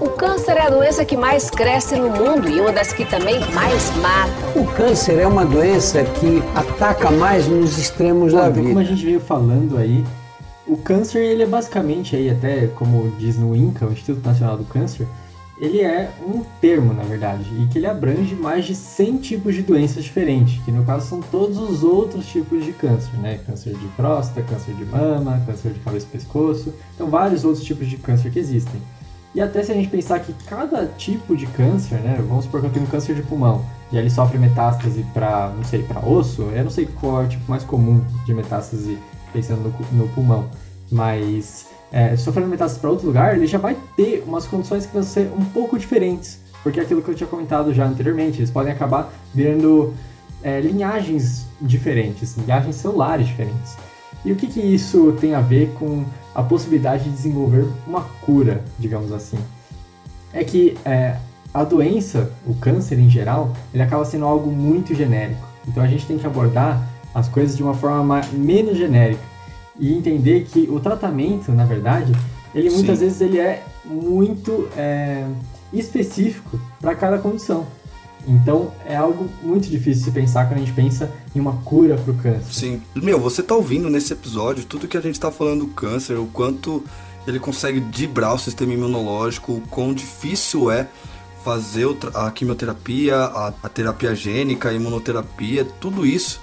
O 0.00 0.08
câncer 0.10 0.56
é 0.56 0.66
a 0.66 0.70
doença 0.70 1.04
que 1.04 1.16
mais 1.16 1.48
cresce 1.50 1.96
no 1.96 2.10
mundo 2.10 2.48
e 2.48 2.60
uma 2.60 2.72
das 2.72 2.92
que 2.92 3.04
também 3.04 3.40
mais 3.54 3.90
mata. 3.96 4.30
O 4.54 4.66
câncer 4.74 5.18
é 5.18 5.26
uma 5.26 5.44
doença 5.46 6.04
que 6.04 6.42
ataca 6.54 7.10
mais 7.10 7.48
nos 7.48 7.78
extremos 7.78 8.32
da 8.32 8.42
Bom, 8.42 8.50
então, 8.50 8.62
como 8.64 8.78
a 8.78 8.82
vida. 8.82 8.94
gente 8.94 9.04
veio 9.06 9.20
falando 9.20 9.78
aí, 9.78 10.04
o 10.66 10.76
câncer, 10.76 11.18
ele 11.18 11.42
é 11.42 11.46
basicamente 11.46 12.14
aí, 12.14 12.30
até 12.30 12.66
como 12.68 13.10
diz 13.18 13.36
no 13.36 13.54
INCA, 13.54 13.86
o 13.86 13.92
Instituto 13.92 14.24
Nacional 14.24 14.56
do 14.56 14.64
Câncer, 14.64 15.06
ele 15.58 15.80
é 15.80 16.10
um 16.26 16.42
termo, 16.60 16.92
na 16.92 17.02
verdade, 17.04 17.44
e 17.60 17.66
que 17.66 17.78
ele 17.78 17.86
abrange 17.86 18.34
mais 18.34 18.64
de 18.64 18.74
100 18.74 19.18
tipos 19.18 19.54
de 19.54 19.62
doenças 19.62 20.02
diferentes, 20.02 20.60
que 20.64 20.72
no 20.72 20.84
caso 20.84 21.06
são 21.06 21.20
todos 21.20 21.58
os 21.58 21.84
outros 21.84 22.26
tipos 22.26 22.64
de 22.64 22.72
câncer, 22.72 23.16
né? 23.18 23.38
Câncer 23.46 23.74
de 23.74 23.86
próstata, 23.88 24.42
câncer 24.42 24.74
de 24.74 24.84
mama, 24.84 25.40
câncer 25.46 25.72
de 25.72 25.80
cabeça 25.80 26.06
e 26.06 26.18
pescoço, 26.18 26.74
então 26.94 27.08
vários 27.08 27.44
outros 27.44 27.64
tipos 27.64 27.86
de 27.88 27.96
câncer 27.96 28.32
que 28.32 28.38
existem. 28.38 28.80
E 29.34 29.40
até 29.40 29.62
se 29.62 29.72
a 29.72 29.74
gente 29.74 29.88
pensar 29.88 30.20
que 30.20 30.32
cada 30.46 30.86
tipo 30.86 31.36
de 31.36 31.46
câncer, 31.46 31.96
né? 32.00 32.22
Vamos 32.28 32.44
supor 32.44 32.60
que 32.60 32.66
eu 32.66 32.70
tenho 32.72 32.84
um 32.84 32.88
câncer 32.88 33.14
de 33.14 33.22
pulmão 33.22 33.64
e 33.92 33.96
ele 33.96 34.10
sofre 34.10 34.38
metástase 34.38 35.04
para, 35.14 35.52
não 35.56 35.64
sei, 35.64 35.82
para 35.82 36.00
osso, 36.06 36.42
eu 36.42 36.64
não 36.64 36.70
sei 36.70 36.86
qual 36.86 37.22
é 37.22 37.24
o 37.26 37.28
tipo 37.28 37.48
mais 37.48 37.62
comum 37.62 38.02
de 38.26 38.34
metástase 38.34 38.98
pensando 39.32 39.62
no, 39.62 39.98
no 39.98 40.08
pulmão, 40.10 40.48
mas 40.90 41.66
é, 41.92 42.14
metástase 42.40 42.80
para 42.80 42.90
outro 42.90 43.06
lugar, 43.06 43.36
ele 43.36 43.46
já 43.46 43.58
vai 43.58 43.76
ter 43.96 44.24
umas 44.26 44.46
condições 44.46 44.86
que 44.86 44.92
vão 44.92 45.02
ser 45.02 45.30
um 45.36 45.44
pouco 45.44 45.78
diferentes, 45.78 46.40
porque 46.62 46.80
é 46.80 46.82
aquilo 46.82 47.02
que 47.02 47.10
eu 47.10 47.14
tinha 47.14 47.28
comentado 47.28 47.72
já 47.74 47.86
anteriormente, 47.86 48.38
eles 48.38 48.50
podem 48.50 48.72
acabar 48.72 49.12
virando 49.34 49.92
é, 50.42 50.60
linhagens 50.60 51.46
diferentes, 51.60 52.36
linhagens 52.36 52.76
celulares 52.76 53.26
diferentes. 53.26 53.76
E 54.24 54.32
o 54.32 54.36
que, 54.36 54.46
que 54.46 54.60
isso 54.60 55.16
tem 55.20 55.34
a 55.34 55.40
ver 55.40 55.72
com 55.78 56.04
a 56.34 56.42
possibilidade 56.42 57.04
de 57.04 57.10
desenvolver 57.10 57.66
uma 57.86 58.02
cura, 58.24 58.62
digamos 58.78 59.12
assim? 59.12 59.38
É 60.32 60.44
que 60.44 60.78
é, 60.84 61.16
a 61.52 61.64
doença, 61.64 62.30
o 62.46 62.54
câncer 62.54 62.98
em 62.98 63.10
geral, 63.10 63.52
ele 63.74 63.82
acaba 63.82 64.04
sendo 64.04 64.24
algo 64.24 64.50
muito 64.50 64.94
genérico. 64.94 65.46
Então 65.66 65.82
a 65.82 65.86
gente 65.86 66.06
tem 66.06 66.18
que 66.18 66.26
abordar 66.26 66.88
as 67.14 67.28
coisas 67.28 67.56
de 67.56 67.62
uma 67.62 67.74
forma 67.74 68.02
ma- 68.02 68.26
menos 68.32 68.76
genérica 68.76 69.22
e 69.78 69.92
entender 69.92 70.46
que 70.50 70.68
o 70.70 70.78
tratamento, 70.80 71.52
na 71.52 71.64
verdade, 71.64 72.12
ele 72.54 72.70
muitas 72.70 72.98
Sim. 72.98 73.04
vezes 73.04 73.20
ele 73.20 73.38
é 73.38 73.64
muito 73.84 74.68
é, 74.76 75.26
específico 75.72 76.58
para 76.80 76.94
cada 76.94 77.18
condição. 77.18 77.66
Então 78.26 78.70
é 78.86 78.94
algo 78.94 79.28
muito 79.42 79.68
difícil 79.68 80.04
de 80.04 80.10
se 80.10 80.10
pensar 80.12 80.46
quando 80.46 80.58
a 80.58 80.64
gente 80.64 80.72
pensa 80.72 81.10
em 81.34 81.40
uma 81.40 81.54
cura 81.64 81.96
para 81.96 82.12
o 82.12 82.16
câncer. 82.16 82.52
Sim. 82.52 82.82
Meu, 82.94 83.18
você 83.18 83.42
tá 83.42 83.54
ouvindo 83.54 83.90
nesse 83.90 84.12
episódio 84.12 84.64
tudo 84.64 84.86
que 84.86 84.96
a 84.96 85.00
gente 85.00 85.18
tá 85.18 85.30
falando 85.30 85.60
do 85.60 85.68
câncer, 85.68 86.16
o 86.16 86.26
quanto 86.26 86.84
ele 87.26 87.40
consegue 87.40 87.80
dibrar 87.80 88.34
o 88.34 88.38
sistema 88.38 88.74
imunológico, 88.74 89.52
o 89.54 89.60
quão 89.62 89.92
difícil 89.92 90.70
é 90.70 90.86
fazer 91.42 91.88
a 92.14 92.30
quimioterapia, 92.30 93.16
a, 93.16 93.52
a 93.62 93.68
terapia 93.68 94.14
gênica, 94.14 94.68
a 94.68 94.72
imunoterapia, 94.72 95.64
tudo 95.80 96.06
isso. 96.06 96.40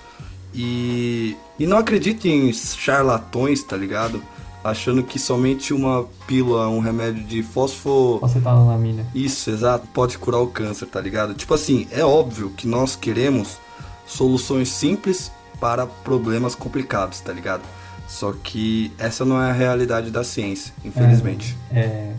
E, 0.62 1.38
e 1.58 1.66
não 1.66 1.78
acredite 1.78 2.28
em 2.28 2.52
charlatões, 2.52 3.64
tá 3.64 3.78
ligado? 3.78 4.22
Achando 4.62 5.02
que 5.04 5.18
somente 5.18 5.74
uma 5.74 6.06
pílula, 6.28 6.68
um 6.68 6.80
remédio 6.82 7.24
de 7.24 7.42
fósforo 7.42 8.20
Você 8.20 8.42
tá 8.42 8.54
na 8.54 8.78
mina. 8.78 9.06
isso, 9.16 9.50
exato, 9.50 9.88
pode 9.94 10.18
curar 10.18 10.42
o 10.42 10.48
câncer, 10.48 10.86
tá 10.88 11.00
ligado? 11.00 11.34
Tipo 11.34 11.54
assim, 11.54 11.88
é 11.92 12.04
óbvio 12.04 12.50
que 12.50 12.68
nós 12.68 12.94
queremos 12.94 13.58
soluções 14.06 14.68
simples 14.68 15.32
para 15.62 15.88
problemas 15.88 16.56
complicados, 16.56 17.22
tá 17.22 17.32
ligado? 17.32 17.62
Só 18.06 18.34
que 18.44 18.92
essa 18.98 19.24
não 19.24 19.42
é 19.42 19.52
a 19.52 19.54
realidade 19.54 20.12
da 20.12 20.26
ciência, 20.26 20.74
infelizmente. 20.84 21.56
É, 21.72 22.12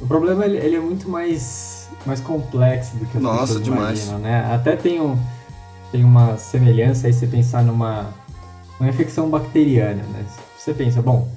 o 0.00 0.06
problema 0.06 0.44
ele, 0.44 0.58
ele 0.58 0.76
é 0.76 0.80
muito 0.80 1.08
mais, 1.08 1.88
mais 2.06 2.20
complexo 2.20 2.94
do 2.96 3.06
que 3.06 3.16
as 3.16 3.22
Nossa, 3.22 3.58
demais. 3.58 4.04
imaginam, 4.04 4.18
né? 4.20 4.54
Até 4.54 4.76
tem, 4.76 5.00
um, 5.00 5.18
tem 5.90 6.04
uma 6.04 6.36
semelhança 6.36 7.06
aí 7.06 7.12
você 7.12 7.26
pensar 7.26 7.62
numa 7.62 8.12
uma 8.78 8.88
infecção 8.88 9.28
bacteriana, 9.28 10.02
né? 10.12 10.24
Você 10.56 10.72
pensa, 10.72 11.02
bom, 11.02 11.28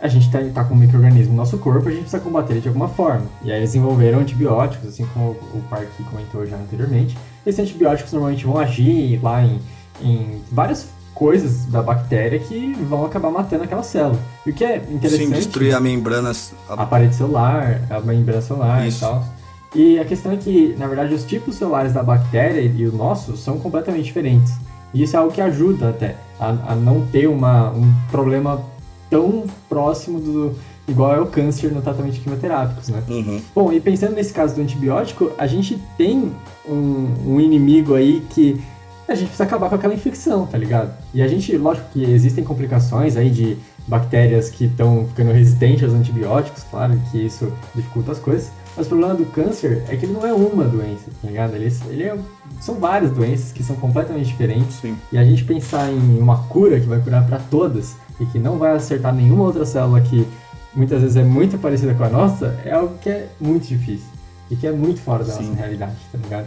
a 0.00 0.08
gente 0.08 0.30
tá, 0.30 0.38
tá 0.52 0.64
com 0.64 0.74
um 0.74 0.78
microorganismo 0.78 1.32
no 1.32 1.36
nosso 1.36 1.58
corpo, 1.58 1.88
a 1.88 1.90
gente 1.90 2.02
precisa 2.02 2.22
combater 2.22 2.54
ele 2.54 2.60
de 2.60 2.68
alguma 2.68 2.88
forma. 2.88 3.26
E 3.44 3.52
aí 3.52 3.58
eles 3.58 3.70
desenvolveram 3.70 4.20
antibióticos, 4.20 4.88
assim 4.88 5.06
como 5.12 5.30
o 5.30 5.62
Park 5.70 5.88
comentou 6.10 6.46
já 6.46 6.56
anteriormente. 6.56 7.16
Esses 7.46 7.60
antibióticos 7.60 8.12
normalmente 8.12 8.44
vão 8.44 8.58
agir 8.58 9.20
lá 9.22 9.44
em, 9.44 9.60
em 10.00 10.42
várias 10.50 10.88
coisas 11.14 11.66
da 11.66 11.82
bactéria 11.82 12.38
que 12.38 12.74
vão 12.88 13.04
acabar 13.04 13.30
matando 13.30 13.64
aquela 13.64 13.82
célula. 13.82 14.18
E 14.44 14.50
o 14.50 14.54
que 14.54 14.64
é 14.64 14.76
interessante... 14.76 15.26
Sim, 15.26 15.30
destruir 15.30 15.74
a 15.74 15.80
membrana. 15.80 16.32
a 16.68 16.86
parede 16.86 17.14
celular, 17.14 17.80
a 17.90 18.00
membrana 18.00 18.42
celular 18.42 18.86
Isso. 18.86 18.98
e 18.98 19.00
tal. 19.00 19.24
E 19.74 19.98
a 19.98 20.04
questão 20.04 20.32
é 20.32 20.36
que, 20.36 20.74
na 20.78 20.86
verdade, 20.86 21.14
os 21.14 21.24
tipos 21.24 21.56
celulares 21.56 21.92
da 21.92 22.02
bactéria 22.02 22.60
e 22.60 22.86
o 22.86 22.92
nosso 22.92 23.36
são 23.36 23.58
completamente 23.58 24.04
diferentes. 24.04 24.52
E 24.92 25.02
isso 25.02 25.16
é 25.16 25.18
algo 25.18 25.32
que 25.32 25.40
ajuda 25.40 25.90
até 25.90 26.16
a, 26.38 26.72
a 26.72 26.74
não 26.74 27.06
ter 27.06 27.26
uma, 27.26 27.70
um 27.70 27.92
problema 28.10 28.62
tão 29.08 29.44
próximo 29.68 30.20
do 30.20 30.54
igual 30.86 31.14
é 31.14 31.20
o 31.20 31.26
câncer 31.26 31.70
no 31.72 31.80
tratamento 31.80 32.14
de 32.14 32.20
quimioterápicos, 32.20 32.88
né? 32.88 33.02
Uhum. 33.08 33.40
Bom, 33.54 33.72
e 33.72 33.80
pensando 33.80 34.14
nesse 34.14 34.32
caso 34.32 34.54
do 34.54 34.60
antibiótico, 34.60 35.30
a 35.38 35.46
gente 35.46 35.80
tem 35.96 36.32
um, 36.68 37.08
um 37.26 37.40
inimigo 37.40 37.94
aí 37.94 38.22
que 38.30 38.60
a 39.08 39.14
gente 39.14 39.28
precisa 39.28 39.44
acabar 39.44 39.68
com 39.68 39.74
aquela 39.74 39.94
infecção, 39.94 40.46
tá 40.46 40.58
ligado? 40.58 40.92
E 41.14 41.22
a 41.22 41.28
gente, 41.28 41.56
lógico 41.56 41.86
que 41.92 42.02
existem 42.04 42.42
complicações 42.44 43.16
aí 43.16 43.30
de 43.30 43.56
bactérias 43.86 44.48
que 44.48 44.66
estão 44.66 45.06
ficando 45.08 45.32
resistentes 45.32 45.84
aos 45.84 45.92
antibióticos, 45.92 46.64
claro 46.70 46.98
que 47.10 47.18
isso 47.18 47.52
dificulta 47.74 48.12
as 48.12 48.18
coisas. 48.18 48.50
Mas 48.76 48.86
o 48.86 48.88
problema 48.88 49.14
do 49.14 49.26
câncer 49.26 49.84
é 49.88 49.96
que 49.96 50.06
ele 50.06 50.14
não 50.14 50.26
é 50.26 50.32
uma 50.32 50.64
doença, 50.64 51.10
tá 51.20 51.28
ligado? 51.28 51.54
Ele, 51.54 51.70
ele 51.88 52.04
é, 52.04 52.18
são 52.60 52.76
várias 52.76 53.10
doenças 53.10 53.52
que 53.52 53.62
são 53.62 53.76
completamente 53.76 54.26
diferentes. 54.26 54.76
Sim. 54.76 54.96
E 55.12 55.18
a 55.18 55.24
gente 55.24 55.44
pensar 55.44 55.90
em 55.90 56.18
uma 56.18 56.44
cura 56.44 56.80
que 56.80 56.86
vai 56.86 56.98
curar 57.00 57.26
para 57.26 57.38
todas 57.38 57.94
e 58.18 58.26
que 58.26 58.38
não 58.38 58.58
vai 58.58 58.72
acertar 58.74 59.14
nenhuma 59.14 59.44
outra 59.44 59.66
célula 59.66 60.00
que 60.00 60.26
muitas 60.74 61.02
vezes 61.02 61.16
é 61.16 61.24
muito 61.24 61.58
parecida 61.58 61.94
com 61.94 62.04
a 62.04 62.08
nossa, 62.08 62.58
é 62.64 62.72
algo 62.72 62.96
que 62.98 63.10
é 63.10 63.28
muito 63.38 63.66
difícil 63.66 64.08
e 64.50 64.56
que 64.56 64.66
é 64.66 64.72
muito 64.72 65.00
fora 65.00 65.24
da 65.24 65.32
Sim. 65.32 65.48
nossa 65.48 65.60
realidade, 65.60 65.96
tá 66.10 66.18
ligado? 66.18 66.46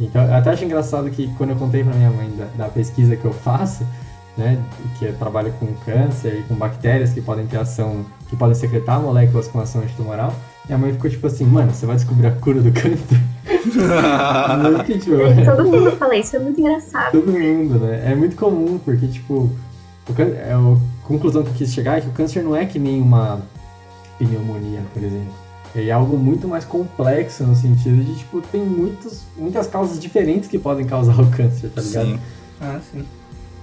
Então, 0.00 0.24
eu 0.24 0.34
até 0.34 0.50
acho 0.50 0.64
engraçado 0.64 1.10
que 1.10 1.32
quando 1.36 1.50
eu 1.50 1.56
contei 1.56 1.84
pra 1.84 1.94
minha 1.94 2.10
mãe 2.10 2.30
da, 2.30 2.64
da 2.64 2.68
pesquisa 2.68 3.16
que 3.16 3.24
eu 3.24 3.32
faço, 3.32 3.86
né, 4.36 4.58
que 4.98 5.04
eu 5.04 5.16
trabalho 5.16 5.52
com 5.60 5.66
câncer 5.84 6.40
e 6.40 6.42
com 6.44 6.54
bactérias 6.54 7.12
que 7.12 7.20
podem 7.20 7.46
ter 7.46 7.58
ação, 7.58 8.04
que 8.28 8.36
podem 8.36 8.54
secretar 8.54 9.00
moléculas 9.00 9.48
com 9.48 9.60
ação 9.60 9.82
antitumoral, 9.82 10.34
minha 10.66 10.78
mãe 10.78 10.92
ficou 10.92 11.10
tipo 11.10 11.26
assim, 11.26 11.44
mano, 11.44 11.72
você 11.72 11.86
vai 11.86 11.96
descobrir 11.96 12.26
a 12.26 12.32
cura 12.32 12.60
do 12.60 12.72
câncer? 12.72 13.20
Muito 14.62 14.98
tipo, 14.98 15.16
Todo 15.44 15.68
mundo 15.68 15.92
fala 15.92 16.16
isso, 16.16 16.36
é 16.36 16.38
muito 16.38 16.60
engraçado. 16.60 17.12
Todo 17.12 17.32
mundo, 17.32 17.78
né? 17.80 18.12
É 18.12 18.14
muito 18.14 18.36
comum, 18.36 18.78
porque, 18.78 19.06
tipo, 19.06 19.50
o 20.08 20.22
é, 20.22 20.52
a 20.52 21.06
conclusão 21.06 21.42
que 21.42 21.50
eu 21.50 21.54
quis 21.54 21.72
chegar 21.72 21.98
é 21.98 22.00
que 22.00 22.08
o 22.08 22.12
câncer 22.12 22.42
não 22.42 22.56
é 22.56 22.64
que 22.64 22.78
nem 22.78 23.00
uma 23.00 23.42
pneumonia, 24.18 24.80
por 24.92 25.02
exemplo. 25.02 25.32
Ele 25.74 25.88
é 25.88 25.92
algo 25.92 26.16
muito 26.16 26.46
mais 26.46 26.64
complexo 26.64 27.44
no 27.44 27.56
sentido 27.56 28.04
de, 28.04 28.18
tipo, 28.18 28.40
tem 28.42 28.62
muitos, 28.62 29.22
muitas 29.36 29.66
causas 29.66 29.98
diferentes 29.98 30.48
que 30.48 30.58
podem 30.58 30.86
causar 30.86 31.18
o 31.20 31.30
câncer, 31.30 31.70
tá 31.70 31.80
ligado? 31.80 32.06
Sim. 32.06 32.18
Ah, 32.60 32.78
sim. 32.92 33.04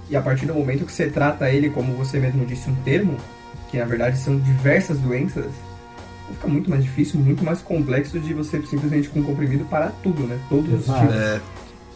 E 0.08 0.16
a 0.16 0.20
partir 0.20 0.46
do 0.46 0.54
momento 0.54 0.84
que 0.84 0.92
você 0.92 1.08
trata 1.08 1.48
ele, 1.50 1.70
como 1.70 1.94
você 1.94 2.18
mesmo 2.18 2.44
disse, 2.44 2.68
um 2.68 2.74
termo, 2.76 3.16
que 3.70 3.78
na 3.78 3.84
verdade 3.84 4.18
são 4.18 4.38
diversas 4.38 4.98
doenças, 4.98 5.46
fica 6.34 6.48
muito 6.48 6.70
mais 6.70 6.82
difícil, 6.82 7.20
muito 7.20 7.44
mais 7.44 7.60
complexo 7.60 8.18
de 8.18 8.34
você 8.34 8.60
simplesmente 8.62 9.08
com 9.08 9.20
um 9.20 9.22
comprimido 9.22 9.64
parar 9.64 9.92
tudo, 10.02 10.22
né? 10.22 10.38
Todos 10.48 10.72
os 10.72 10.84
tipos. 10.84 11.14
É, 11.14 11.40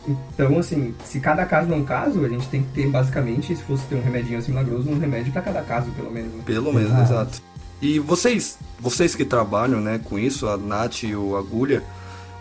Então, 0.07 0.59
assim, 0.59 0.95
se 1.05 1.19
cada 1.19 1.47
caso 1.47 1.73
é 1.73 1.77
um 1.77 1.85
caso, 1.85 2.25
a 2.25 2.29
gente 2.29 2.47
tem 2.49 2.63
que 2.63 2.69
ter 2.73 2.89
basicamente, 2.89 3.57
se 3.57 3.63
fosse 3.63 3.85
ter 3.87 3.95
um 3.95 4.03
remedinho 4.03 4.39
assim 4.39 4.53
milagroso, 4.53 4.91
um 4.91 4.99
remédio 4.99 5.33
pra 5.33 5.41
cada 5.41 5.63
caso, 5.63 5.91
pelo 5.93 6.11
menos. 6.11 6.33
Né? 6.33 6.43
pelo 6.45 6.73
menos, 6.73 6.91
Exato. 6.91 7.13
exato. 7.13 7.43
E 7.81 7.99
vocês, 7.99 8.59
vocês 8.79 9.15
que 9.15 9.25
trabalham, 9.25 9.81
né, 9.81 10.01
com 10.03 10.19
isso, 10.19 10.47
a 10.49 10.57
Nath 10.57 11.03
e 11.03 11.15
o 11.15 11.37
Agulha, 11.37 11.83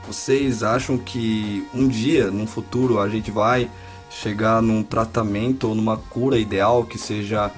vocês 0.08 0.64
acham 0.64 0.98
que 0.98 1.66
um 1.74 1.88
dia, 1.88 2.30
num 2.30 2.46
futuro, 2.46 3.00
a 3.00 3.10
gente 3.10 3.32
vai 3.32 3.70
chegar 4.10 4.62
num 4.62 4.84
tratamento 4.84 5.68
ou 5.68 5.76
numa 5.76 5.98
cura 5.98 6.38
ideal 6.38 6.84
que 6.84 6.98
seja 6.98 7.50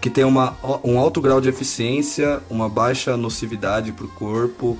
que 0.00 0.08
tenha 0.08 0.26
uma, 0.26 0.56
um 0.84 0.98
alto 0.98 1.20
grau 1.20 1.40
de 1.40 1.48
eficiência, 1.48 2.40
uma 2.48 2.68
baixa 2.68 3.16
nocividade 3.16 3.92
para 3.92 4.04
o 4.04 4.08
corpo 4.08 4.78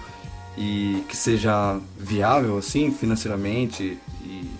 e 0.56 1.04
que 1.08 1.16
seja 1.16 1.78
viável 1.96 2.58
assim 2.58 2.90
financeiramente 2.90 3.98
e, 4.22 4.50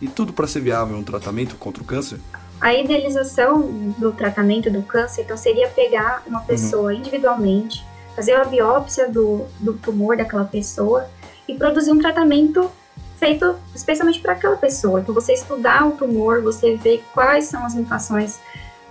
e 0.00 0.08
tudo 0.08 0.32
para 0.32 0.46
ser 0.46 0.60
viável 0.60 0.96
um 0.96 1.02
tratamento 1.02 1.56
contra 1.56 1.82
o 1.82 1.86
câncer? 1.86 2.18
A 2.60 2.74
idealização 2.74 3.94
do 3.98 4.12
tratamento 4.12 4.70
do 4.70 4.82
câncer, 4.82 5.22
então, 5.22 5.36
seria 5.36 5.68
pegar 5.68 6.22
uma 6.26 6.42
pessoa 6.42 6.94
individualmente, 6.94 7.84
fazer 8.14 8.36
uma 8.36 8.44
biópsia 8.44 9.08
do, 9.10 9.46
do 9.58 9.74
tumor 9.74 10.16
daquela 10.16 10.44
pessoa 10.44 11.08
e 11.48 11.54
produzir 11.54 11.90
um 11.90 11.98
tratamento 11.98 12.70
feito 13.18 13.56
especialmente 13.74 14.20
para 14.20 14.34
aquela 14.34 14.56
pessoa. 14.56 15.00
Então, 15.00 15.12
você 15.12 15.32
estudar 15.32 15.86
o 15.88 15.92
tumor, 15.92 16.40
você 16.40 16.76
ver 16.76 17.02
quais 17.12 17.46
são 17.46 17.66
as 17.66 17.74
mutações 17.74 18.38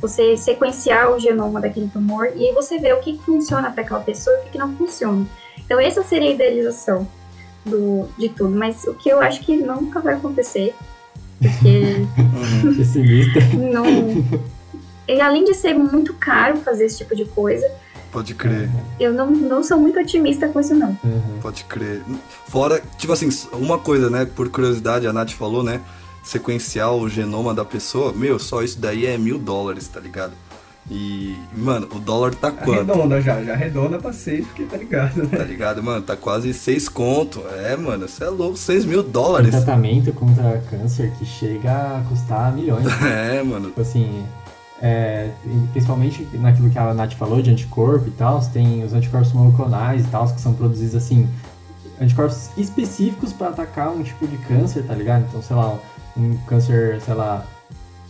você 0.01 0.35
sequenciar 0.35 1.11
o 1.11 1.19
genoma 1.19 1.61
daquele 1.61 1.87
tumor 1.87 2.31
e 2.35 2.47
aí 2.47 2.53
você 2.53 2.79
vê 2.79 2.91
o 2.91 2.99
que 2.99 3.19
funciona 3.19 3.71
para 3.71 3.83
aquela 3.83 4.01
pessoa 4.01 4.35
e 4.37 4.47
o 4.47 4.51
que 4.51 4.57
não 4.57 4.75
funciona. 4.75 5.25
Então 5.59 5.79
essa 5.79 6.03
seria 6.03 6.29
a 6.29 6.33
idealização 6.33 7.07
do, 7.65 8.07
de 8.17 8.29
tudo, 8.29 8.55
mas 8.55 8.83
o 8.85 8.93
que 8.95 9.09
eu 9.09 9.19
acho 9.21 9.41
que 9.41 9.55
nunca 9.55 9.99
vai 9.99 10.15
acontecer, 10.15 10.73
porque 11.39 12.07
Pessimista. 12.75 13.39
não, 13.53 13.85
e 15.07 15.21
além 15.21 15.45
de 15.45 15.53
ser 15.53 15.73
muito 15.73 16.13
caro 16.15 16.57
fazer 16.57 16.85
esse 16.85 16.97
tipo 16.97 17.15
de 17.15 17.25
coisa, 17.25 17.69
Pode 18.11 18.35
crer, 18.35 18.69
eu 18.99 19.13
não, 19.13 19.31
não 19.31 19.63
sou 19.63 19.79
muito 19.79 19.97
otimista 19.97 20.45
com 20.49 20.59
isso 20.59 20.75
não. 20.75 20.89
Uhum. 21.01 21.39
pode 21.41 21.63
crer. 21.63 22.01
Fora, 22.45 22.83
tipo 22.97 23.13
assim, 23.13 23.29
uma 23.53 23.79
coisa, 23.79 24.09
né? 24.09 24.25
Por 24.25 24.49
curiosidade, 24.49 25.07
a 25.07 25.13
Nath 25.13 25.31
falou, 25.31 25.63
né? 25.63 25.79
Sequenciar 26.23 26.93
o 26.93 27.09
genoma 27.09 27.53
da 27.53 27.65
pessoa, 27.65 28.13
meu, 28.13 28.37
só 28.37 28.61
isso 28.61 28.79
daí 28.79 29.05
é 29.05 29.17
mil 29.17 29.39
dólares, 29.39 29.87
tá 29.87 29.99
ligado? 29.99 30.33
E, 30.89 31.37
mano, 31.55 31.87
o 31.93 31.99
dólar 31.99 32.33
tá 32.33 32.51
quanto? 32.51 32.91
Arredonda 32.91 33.21
já, 33.21 33.41
já 33.43 33.53
arredonda 33.53 33.99
pra 33.99 34.11
seis, 34.11 34.45
porque 34.47 34.63
tá 34.63 34.77
ligado, 34.77 35.23
né? 35.23 35.37
Tá 35.37 35.43
ligado, 35.43 35.81
mano? 35.83 36.01
Tá 36.01 36.15
quase 36.17 36.53
seis 36.53 36.89
conto. 36.89 37.41
É, 37.63 37.77
mano, 37.77 38.07
você 38.07 38.23
é 38.23 38.29
louco, 38.29 38.57
seis 38.57 38.83
mil 38.83 39.03
Tem 39.03 39.11
dólares. 39.11 39.51
tratamento 39.51 40.11
contra 40.13 40.61
câncer 40.69 41.11
que 41.17 41.25
chega 41.25 41.71
a 41.71 42.03
custar 42.09 42.53
milhões. 42.53 42.85
É, 43.03 43.43
mano. 43.43 43.67
Tipo 43.67 43.81
assim, 43.81 44.25
é, 44.81 45.29
principalmente 45.71 46.27
naquilo 46.33 46.69
que 46.69 46.77
a 46.77 46.93
Nath 46.93 47.13
falou 47.13 47.41
de 47.41 47.51
anticorpo 47.51 48.07
e 48.07 48.11
tal, 48.11 48.41
tem 48.51 48.83
os 48.83 48.93
anticorpos 48.93 49.31
monoclonais 49.33 50.03
e 50.03 50.07
tal, 50.07 50.27
que 50.33 50.41
são 50.41 50.53
produzidos 50.53 50.95
assim, 50.95 51.29
anticorpos 52.01 52.49
específicos 52.57 53.31
para 53.31 53.49
atacar 53.49 53.91
um 53.91 54.01
tipo 54.01 54.27
de 54.27 54.37
câncer, 54.39 54.83
tá 54.83 54.95
ligado? 54.95 55.25
Então, 55.29 55.41
sei 55.41 55.55
lá, 55.55 55.77
um 56.17 56.37
câncer, 56.47 56.99
sei 57.01 57.13
lá, 57.13 57.45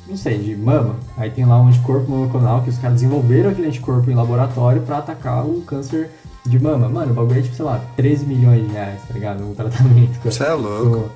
não 0.07 0.18
sei, 0.18 0.38
de 0.38 0.56
mama. 0.56 0.95
Aí 1.18 1.30
tem 1.30 1.45
lá 1.45 1.61
um 1.61 1.68
anticorpo 1.68 2.10
monoclonal 2.10 2.61
que 2.64 2.69
os 2.69 2.78
caras 2.78 2.95
desenvolveram 2.95 3.49
aquele 3.49 3.68
anticorpo 3.68 4.10
em 4.10 4.15
laboratório 4.15 4.82
para 4.82 4.98
atacar 4.98 5.45
o 5.45 5.61
câncer 5.61 6.10
de 6.45 6.60
mama. 6.60 6.90
Mano, 6.90 7.11
o 7.11 7.15
bagulho 7.15 7.40
é 7.40 7.41
tipo, 7.41 7.56
sei 7.56 7.65
lá, 7.65 7.82
13 7.95 8.26
milhões 8.26 8.68
de 8.68 8.73
reais, 8.73 9.02
tá 9.07 9.14
ligado? 9.14 9.44
Um 9.44 9.53
tratamento. 9.53 10.19
Você 10.23 10.44
é 10.44 10.53
louco. 10.53 11.11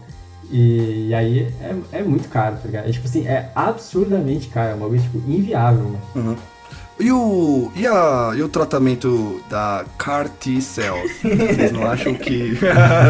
E, 0.52 1.07
e 1.10 1.14
aí 1.14 1.52
é, 1.60 1.76
é 1.99 2.03
muito 2.03 2.30
caro, 2.30 2.56
tá 2.57 2.66
ligado? 2.66 2.88
É 2.88 2.91
tipo 2.91 3.07
assim, 3.07 3.26
é 3.28 3.52
absurdamente 3.56 4.48
caro, 4.49 4.72
é 4.72 4.76
um 4.76 4.80
bagulho 4.80 5.02
tipo 5.02 5.18
inviável, 5.28 5.84
mano. 5.84 6.02
Uhum. 6.16 6.36
E 6.98 7.12
o, 7.12 7.72
e, 7.76 7.86
a, 7.86 8.32
e 8.38 8.41
o 8.41 8.48
tratamento 8.48 9.41
da 9.49 9.84
CAR 9.98 10.30
T-cells? 10.30 11.14
Vocês 11.22 11.72
não 11.74 11.86
acham 11.86 12.14
que. 12.14 12.57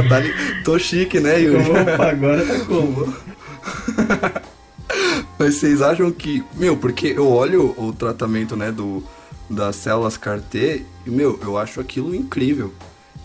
Tá 0.10 0.22
Tô 0.64 0.80
chique, 0.80 1.20
né, 1.20 1.40
Yuri? 1.40 1.70
Opa, 1.70 2.10
agora 2.10 2.44
tá 2.44 2.66
como? 2.66 3.14
Mas 5.38 5.56
vocês 5.56 5.82
acham 5.82 6.12
que. 6.12 6.44
Meu, 6.56 6.78
porque 6.78 7.08
eu 7.08 7.28
olho 7.28 7.74
o 7.78 7.92
tratamento, 7.92 8.56
né, 8.56 8.72
do, 8.72 9.04
das 9.50 9.76
células 9.76 10.18
CAR-T 10.18 10.86
e, 11.06 11.10
meu, 11.10 11.40
eu 11.42 11.58
acho 11.58 11.80
aquilo 11.80 12.16
incrível. 12.16 12.74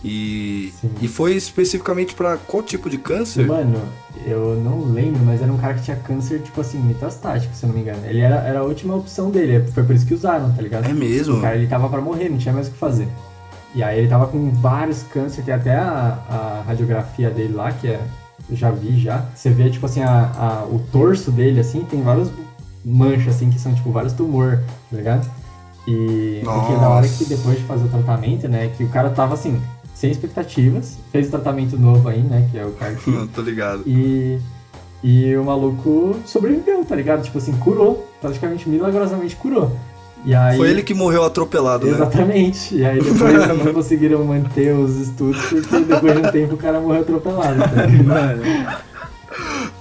E, 0.03 0.73
Sim. 0.81 0.91
e 0.99 1.07
foi 1.07 1.35
especificamente 1.35 2.15
pra 2.15 2.35
qual 2.35 2.63
tipo 2.63 2.89
de 2.89 2.97
câncer? 2.97 3.45
Mano, 3.45 3.79
eu 4.25 4.55
não 4.55 4.91
lembro, 4.91 5.19
mas 5.23 5.41
era 5.41 5.51
um 5.51 5.57
cara 5.57 5.75
que 5.75 5.83
tinha 5.83 5.97
câncer, 5.97 6.41
tipo 6.41 6.59
assim, 6.59 6.79
metastático, 6.79 7.53
se 7.53 7.63
eu 7.63 7.67
não 7.67 7.75
me 7.75 7.81
engano. 7.81 8.03
Ele 8.05 8.19
era, 8.19 8.37
era 8.37 8.59
a 8.59 8.63
última 8.63 8.95
opção 8.95 9.29
dele, 9.29 9.63
foi 9.71 9.83
por 9.83 9.95
isso 9.95 10.05
que 10.05 10.15
usaram, 10.15 10.51
tá 10.53 10.61
ligado? 10.61 10.85
É 10.85 10.93
mesmo? 10.93 11.37
O 11.37 11.41
cara, 11.41 11.55
ele 11.55 11.67
tava 11.67 11.87
pra 11.87 12.01
morrer, 12.01 12.29
não 12.29 12.37
tinha 12.39 12.53
mais 12.53 12.67
o 12.67 12.71
que 12.71 12.77
fazer. 12.77 13.07
E 13.75 13.83
aí 13.83 13.99
ele 13.99 14.07
tava 14.07 14.25
com 14.27 14.51
vários 14.51 15.03
cânceres, 15.03 15.45
tem 15.45 15.53
até 15.53 15.75
a, 15.75 16.17
a 16.29 16.63
radiografia 16.65 17.29
dele 17.29 17.53
lá, 17.53 17.71
que 17.71 17.87
é, 17.87 18.01
já 18.55 18.71
vi 18.71 18.99
já. 18.99 19.25
Você 19.35 19.49
vê, 19.49 19.69
tipo 19.69 19.85
assim, 19.85 20.01
a, 20.01 20.31
a- 20.37 20.65
o 20.65 20.79
torso 20.91 21.31
dele, 21.31 21.59
assim, 21.59 21.81
tem 21.81 22.01
várias 22.01 22.29
manchas, 22.85 23.35
assim, 23.35 23.49
que 23.49 23.59
são, 23.59 23.73
tipo, 23.73 23.91
vários 23.91 24.13
tumor, 24.13 24.59
tá 24.89 24.97
ligado? 24.97 25.29
E 25.87 26.41
o 26.45 26.67
que 26.67 26.73
é 26.73 26.77
da 26.77 26.89
hora 26.89 27.07
que 27.07 27.25
depois 27.25 27.57
de 27.57 27.63
fazer 27.65 27.85
o 27.85 27.89
tratamento, 27.89 28.47
né, 28.47 28.71
que 28.77 28.83
o 28.83 28.89
cara 28.89 29.09
tava, 29.09 29.33
assim, 29.33 29.59
sem 29.95 30.11
expectativas, 30.11 30.97
fez 31.11 31.27
o 31.27 31.31
tratamento 31.31 31.77
novo 31.77 32.07
aí, 32.07 32.21
né, 32.21 32.47
que 32.51 32.57
é 32.57 32.65
o 32.65 32.71
CAR 32.73 32.95
Não, 33.07 33.25
tô 33.29 33.41
ligado. 33.41 33.83
e, 33.87 34.39
e 35.03 35.35
o 35.35 35.43
maluco 35.43 36.15
sobreviveu, 36.25 36.83
tá 36.85 36.95
ligado? 36.95 37.23
Tipo 37.23 37.37
assim, 37.39 37.53
curou. 37.53 38.07
Praticamente 38.21 38.69
milagrosamente 38.69 39.35
curou. 39.35 39.75
E 40.23 40.35
aí, 40.35 40.55
Foi 40.57 40.69
ele 40.69 40.83
que 40.83 40.93
morreu 40.93 41.23
atropelado, 41.23 41.87
né? 41.87 41.93
Exatamente. 41.93 42.75
E 42.75 42.85
aí 42.85 43.01
depois 43.01 43.47
não 43.47 43.73
conseguiram 43.73 44.23
manter 44.23 44.73
os 44.75 44.95
estudos 44.97 45.41
porque 45.45 45.79
depois 45.79 46.13
de 46.13 46.27
um 46.27 46.31
tempo 46.31 46.53
o 46.53 46.57
cara 46.57 46.79
morreu 46.79 47.01
atropelado. 47.01 47.57
Tá 47.59 47.85
ligado? 47.85 48.05
Mano, 48.05 48.43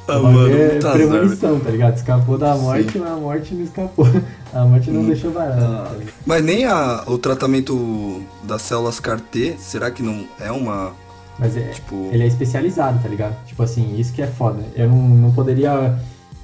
Ah, 0.09 0.19
mano, 0.19 0.51
é 0.53 0.79
premonição, 0.79 1.61
tá 1.61 1.71
ligado? 1.71 1.97
Escapou 1.97 2.37
da 2.37 2.57
morte, 2.57 2.93
Sim. 2.93 2.99
mas 3.01 3.13
a 3.13 3.17
morte 3.17 3.55
não 3.55 3.63
escapou. 3.65 4.07
A 4.53 4.65
morte 4.65 4.91
não 4.91 5.03
Hum. 5.03 5.07
deixou 5.07 5.31
barato. 5.31 5.63
Ah. 5.63 5.87
tá? 5.95 5.97
Mas 6.27 6.43
nem 6.43 6.65
a, 6.65 7.05
o 7.07 7.17
tratamento 7.17 8.21
das 8.43 8.63
células 8.63 8.99
CAR-T, 8.99 9.55
será 9.61 9.93
que 9.93 10.03
não 10.03 10.25
é 10.41 10.51
uma. 10.51 10.91
Mas 11.39 11.57
é, 11.57 11.61
Tipo. 11.69 12.09
ele 12.11 12.25
é 12.25 12.27
especializado, 12.27 13.01
tá 13.01 13.09
ligado? 13.09 13.37
Tipo 13.47 13.63
assim, 13.63 13.95
isso 13.97 14.13
que 14.13 14.21
é 14.21 14.27
foda. 14.27 14.59
Eu 14.75 14.89
não, 14.89 14.97
não 14.97 15.33
poderia 15.33 15.95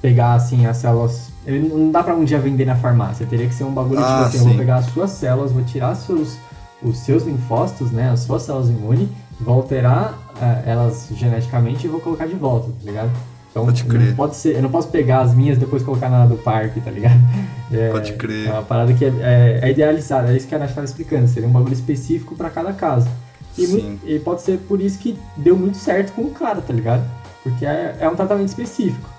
pegar, 0.01 0.33
assim, 0.33 0.65
as 0.65 0.77
células... 0.77 1.29
Ele 1.45 1.67
não 1.69 1.91
dá 1.91 2.03
pra 2.03 2.13
um 2.13 2.23
dia 2.25 2.39
vender 2.39 2.65
na 2.65 2.75
farmácia. 2.75 3.25
Teria 3.25 3.47
que 3.47 3.53
ser 3.53 3.63
um 3.63 3.71
bagulho, 3.73 3.99
Ah, 3.99 4.03
tipo 4.03 4.21
assim, 4.27 4.37
eu 4.37 4.43
vou 4.43 4.51
sim. 4.51 4.57
pegar 4.57 4.75
as 4.77 4.85
suas 4.87 5.11
células, 5.11 5.51
vou 5.51 5.63
tirar 5.63 5.95
seus, 5.95 6.37
os 6.83 6.97
seus 6.99 7.23
linfócitos, 7.23 7.91
né? 7.91 8.09
As 8.11 8.19
suas 8.21 8.43
células 8.43 8.69
imunes, 8.69 9.07
vou 9.39 9.55
alterar 9.55 10.17
ah, 10.41 10.61
elas 10.65 11.07
geneticamente 11.15 11.85
e 11.85 11.89
vou 11.89 12.01
colocar 12.01 12.25
de 12.27 12.35
volta, 12.35 12.67
tá 12.67 12.83
ligado? 12.85 13.11
Então, 13.49 13.63
Pode 13.65 13.83
crer. 13.85 14.01
não 14.09 14.15
pode 14.15 14.35
ser, 14.35 14.55
eu 14.57 14.61
não 14.61 14.69
posso 14.69 14.89
pegar 14.89 15.21
as 15.21 15.33
minhas 15.33 15.57
e 15.57 15.59
depois 15.61 15.81
colocar 15.81 16.09
na 16.09 16.25
do 16.27 16.35
parque, 16.35 16.79
tá 16.81 16.91
ligado? 16.91 17.19
É, 17.69 17.89
Pode 17.91 18.13
crer. 18.13 18.47
É 18.47 18.51
uma 18.53 18.61
parada 18.63 18.93
que 18.93 19.03
é, 19.03 19.09
é, 19.19 19.59
é 19.63 19.71
idealizada, 19.71 20.31
é 20.31 20.37
isso 20.37 20.47
que 20.47 20.55
a 20.55 20.57
Nath 20.57 20.69
estava 20.69 20.85
explicando. 20.85 21.27
Seria 21.27 21.49
um 21.49 21.51
bagulho 21.51 21.73
específico 21.73 22.33
pra 22.33 22.49
cada 22.49 22.71
caso. 22.71 23.09
E, 23.57 23.67
Sim. 23.67 23.99
e 24.05 24.19
pode 24.19 24.41
ser 24.41 24.57
por 24.59 24.79
isso 24.79 24.97
que 24.99 25.19
deu 25.35 25.53
muito 25.57 25.75
certo 25.75 26.13
com 26.13 26.21
o 26.21 26.29
cara, 26.31 26.61
tá 26.61 26.71
ligado? 26.71 27.03
Porque 27.43 27.65
é, 27.65 27.97
é 27.99 28.07
um 28.07 28.15
tratamento 28.15 28.47
específico. 28.47 29.09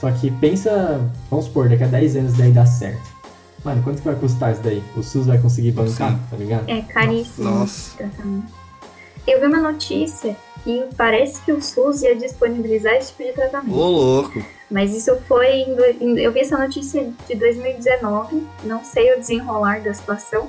Só 0.00 0.10
que 0.12 0.30
pensa, 0.30 1.00
vamos 1.30 1.46
supor, 1.46 1.68
daqui 1.68 1.82
a 1.84 1.88
10 1.88 2.16
anos 2.16 2.36
daí 2.36 2.52
dá 2.52 2.64
certo. 2.64 3.18
Mano, 3.64 3.82
quanto 3.82 3.98
que 4.00 4.04
vai 4.06 4.14
custar 4.14 4.52
isso 4.52 4.62
daí? 4.62 4.82
O 4.96 5.02
SUS 5.02 5.26
vai 5.26 5.38
conseguir 5.38 5.72
bancar, 5.72 6.12
Sim. 6.12 6.20
tá 6.30 6.36
ligado? 6.36 6.68
É 6.68 6.82
caríssimo 6.82 7.50
Nossa. 7.50 7.64
esse 7.88 7.96
tratamento. 7.96 8.52
Eu 9.26 9.40
vi 9.40 9.46
uma 9.46 9.58
notícia 9.60 10.36
e 10.64 10.84
parece 10.96 11.40
que 11.42 11.52
o 11.52 11.60
SUS 11.60 12.02
ia 12.02 12.14
disponibilizar 12.14 12.94
esse 12.94 13.10
tipo 13.12 13.24
de 13.24 13.32
tratamento. 13.32 13.74
Ô, 13.76 13.86
louco. 13.90 14.42
Mas 14.70 14.94
isso 14.94 15.16
foi. 15.26 15.46
Em, 16.00 16.18
eu 16.18 16.30
vi 16.32 16.40
essa 16.40 16.56
notícia 16.56 17.10
de 17.26 17.34
2019, 17.34 18.46
não 18.64 18.84
sei 18.84 19.14
o 19.14 19.18
desenrolar 19.18 19.80
da 19.82 19.92
situação, 19.92 20.48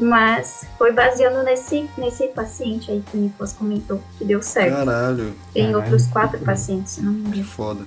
mas 0.00 0.64
foi 0.78 0.92
baseando 0.92 1.42
nesse, 1.42 1.88
nesse 1.98 2.28
paciente 2.28 2.90
aí 2.90 3.02
que 3.10 3.16
o 3.16 3.20
Nicolas 3.20 3.52
comentou, 3.52 4.00
que 4.16 4.24
deu 4.24 4.40
certo. 4.42 4.74
Caralho, 4.76 5.34
Tem 5.52 5.64
Caralho, 5.64 5.76
outros 5.84 6.06
que 6.06 6.12
quatro 6.12 6.38
pacientes, 6.40 6.94
se 6.94 7.02
não 7.02 7.12
me 7.12 7.22
que 7.24 7.28
engano. 7.28 7.44
foda. 7.44 7.80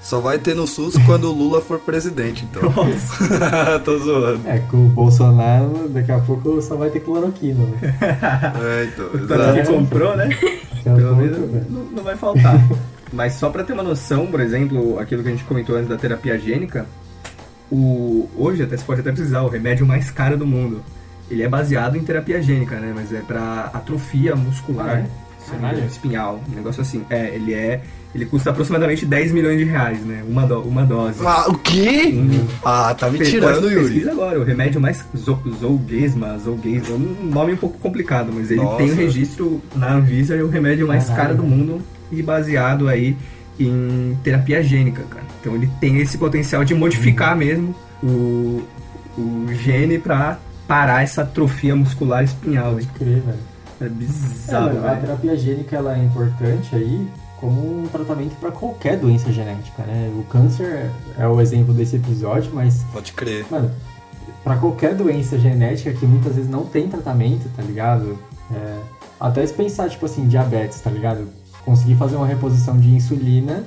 Só 0.00 0.18
vai 0.18 0.38
ter 0.38 0.54
no 0.54 0.66
SUS 0.66 0.96
quando 1.04 1.24
o 1.24 1.32
Lula 1.32 1.60
for 1.60 1.78
presidente, 1.78 2.44
então. 2.50 2.62
Tô 3.84 3.98
zoando. 3.98 4.48
É, 4.48 4.58
com 4.58 4.86
o 4.86 4.88
Bolsonaro, 4.88 5.88
daqui 5.90 6.10
a 6.10 6.18
pouco 6.18 6.60
só 6.62 6.74
vai 6.76 6.88
ter 6.90 7.00
cloroquina. 7.00 7.64
Né? 7.66 7.96
É, 8.62 8.84
então, 8.84 9.06
o 9.06 9.26
tanto 9.26 9.54
que 9.54 9.66
comprou, 9.72 10.16
né? 10.16 10.28
Pelo 10.82 11.16
menos 11.16 11.36
velho. 11.36 11.66
não, 11.68 11.84
não 11.84 12.02
vai 12.02 12.16
faltar. 12.16 12.58
Mas 13.12 13.34
só 13.34 13.50
pra 13.50 13.62
ter 13.62 13.72
uma 13.74 13.82
noção, 13.82 14.26
por 14.26 14.40
exemplo, 14.40 14.98
aquilo 14.98 15.22
que 15.22 15.28
a 15.28 15.32
gente 15.32 15.44
comentou 15.44 15.76
antes 15.76 15.88
da 15.88 15.96
terapia 15.96 16.38
gênica, 16.38 16.86
o, 17.70 18.28
hoje 18.36 18.62
até 18.62 18.76
você 18.76 18.84
pode 18.84 19.00
até 19.00 19.12
precisar, 19.12 19.42
o 19.42 19.48
remédio 19.48 19.84
mais 19.86 20.10
caro 20.10 20.36
do 20.38 20.46
mundo. 20.46 20.82
Ele 21.30 21.42
é 21.42 21.48
baseado 21.48 21.96
em 21.96 22.02
terapia 22.02 22.42
gênica, 22.42 22.76
né? 22.80 22.92
Mas 22.94 23.12
é 23.12 23.20
pra 23.20 23.70
atrofia 23.72 24.34
muscular, 24.34 25.04
Ah, 25.62 25.72
é? 25.72 25.76
se 25.76 25.86
espinhal, 25.86 26.40
um 26.50 26.54
negócio 26.54 26.80
assim. 26.80 27.04
É, 27.10 27.28
ele 27.34 27.52
é. 27.54 27.82
Ele 28.14 28.26
custa 28.26 28.50
aproximadamente 28.50 29.06
10 29.06 29.30
milhões 29.30 29.56
de 29.58 29.64
reais, 29.64 30.00
né? 30.04 30.24
Uma, 30.28 30.44
do- 30.44 30.62
uma 30.62 30.84
dose. 30.84 31.24
Ah, 31.24 31.44
o 31.48 31.56
quê? 31.56 32.12
Hum. 32.12 32.44
Ah, 32.64 32.92
tá 32.92 33.08
me 33.08 33.18
tirando, 33.20 33.70
Yuri. 33.70 33.84
Pesquisa 33.84 34.10
agora, 34.10 34.40
o 34.40 34.42
remédio 34.44 34.80
mais 34.80 35.04
Zo- 35.16 35.40
Zolgesma, 35.60 36.36
Zolgesma, 36.38 36.96
um 36.96 37.26
nome 37.30 37.52
um 37.52 37.56
pouco 37.56 37.78
complicado, 37.78 38.32
mas 38.34 38.50
ele 38.50 38.60
Nossa. 38.62 38.78
tem 38.78 38.90
o 38.90 38.94
registro 38.96 39.62
na 39.76 39.92
Anvisa, 39.94 40.34
é 40.34 40.42
o 40.42 40.48
remédio 40.48 40.88
mais 40.88 41.04
Caralho. 41.06 41.22
caro 41.28 41.36
do 41.36 41.44
mundo 41.44 41.80
e 42.10 42.20
baseado 42.20 42.88
aí 42.88 43.16
em 43.60 44.18
terapia 44.24 44.60
gênica, 44.62 45.02
cara. 45.08 45.24
Então 45.40 45.54
ele 45.54 45.70
tem 45.80 45.98
esse 45.98 46.18
potencial 46.18 46.64
de 46.64 46.74
modificar 46.74 47.36
mesmo 47.36 47.72
o, 48.02 48.62
o 49.16 49.46
gene 49.62 49.98
pra 49.98 50.38
parar 50.66 51.02
essa 51.04 51.22
atrofia 51.22 51.76
muscular 51.76 52.24
espinhal. 52.24 52.72
Pode 52.72 52.84
hein? 52.86 52.90
crer, 52.98 53.20
velho. 53.20 53.38
É 53.80 53.84
É, 53.84 53.88
bizarro, 53.88 54.78
a 54.78 54.88
velho. 54.90 55.00
terapia 55.00 55.36
gênica 55.36 55.76
ela 55.76 55.96
é 55.96 56.02
importante 56.04 56.74
aí 56.74 57.06
como 57.40 57.82
um 57.82 57.86
tratamento 57.88 58.36
para 58.36 58.50
qualquer 58.50 58.98
doença 58.98 59.32
genética, 59.32 59.82
né? 59.84 60.12
O 60.18 60.22
câncer 60.24 60.90
é 61.18 61.26
o 61.26 61.40
exemplo 61.40 61.72
desse 61.72 61.96
episódio, 61.96 62.50
mas, 62.54 62.84
Pode 62.92 63.12
crer. 63.12 63.46
mano, 63.50 63.70
para 64.44 64.56
qualquer 64.56 64.94
doença 64.94 65.38
genética 65.38 65.92
que 65.92 66.04
muitas 66.06 66.34
vezes 66.34 66.50
não 66.50 66.64
tem 66.66 66.88
tratamento, 66.88 67.48
tá 67.56 67.62
ligado? 67.62 68.18
É, 68.54 68.78
até 69.18 69.46
se 69.46 69.54
pensar, 69.54 69.88
tipo 69.88 70.04
assim, 70.06 70.28
diabetes, 70.28 70.80
tá 70.80 70.90
ligado? 70.90 71.28
Conseguir 71.64 71.94
fazer 71.96 72.16
uma 72.16 72.26
reposição 72.26 72.78
de 72.78 72.94
insulina 72.94 73.64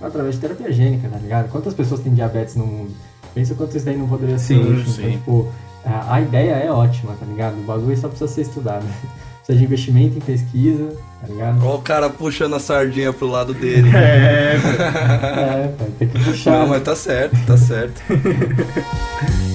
através 0.00 0.34
de 0.36 0.40
terapia 0.40 0.72
gênica, 0.72 1.08
tá 1.08 1.18
ligado? 1.18 1.50
Quantas 1.50 1.74
pessoas 1.74 2.00
têm 2.00 2.14
diabetes 2.14 2.56
no 2.56 2.66
mundo? 2.66 2.90
Pensa 3.34 3.54
quanto 3.54 3.76
isso 3.76 3.84
daí 3.84 3.96
não 3.96 4.08
poderia 4.08 4.38
ser 4.38 4.54
Sim, 4.54 4.72
útil. 4.72 4.86
sim. 4.92 5.02
Então, 5.02 5.10
tipo, 5.12 5.48
a, 5.84 6.14
a 6.14 6.20
ideia 6.22 6.52
é 6.54 6.70
ótima, 6.70 7.14
tá 7.18 7.26
ligado? 7.26 7.54
O 7.58 7.62
bagulho 7.64 7.96
só 7.96 8.08
precisa 8.08 8.28
ser 8.30 8.42
estudado. 8.42 8.86
precisa 9.46 9.58
de 9.58 9.64
investimento 9.64 10.18
em 10.18 10.20
pesquisa, 10.20 10.96
tá 11.20 11.28
ligado? 11.28 11.64
Olha 11.64 11.74
o 11.76 11.82
cara 11.82 12.10
puxando 12.10 12.56
a 12.56 12.60
sardinha 12.60 13.12
pro 13.12 13.28
lado 13.28 13.54
dele. 13.54 13.88
É, 13.94 14.56
É, 14.56 15.68
pai, 15.78 15.88
tem 15.98 16.08
que 16.08 16.18
puxar. 16.24 16.50
Não, 16.50 16.66
mas 16.68 16.82
tá 16.82 16.96
certo, 16.96 17.36
tá 17.46 17.56
certo. 17.56 18.02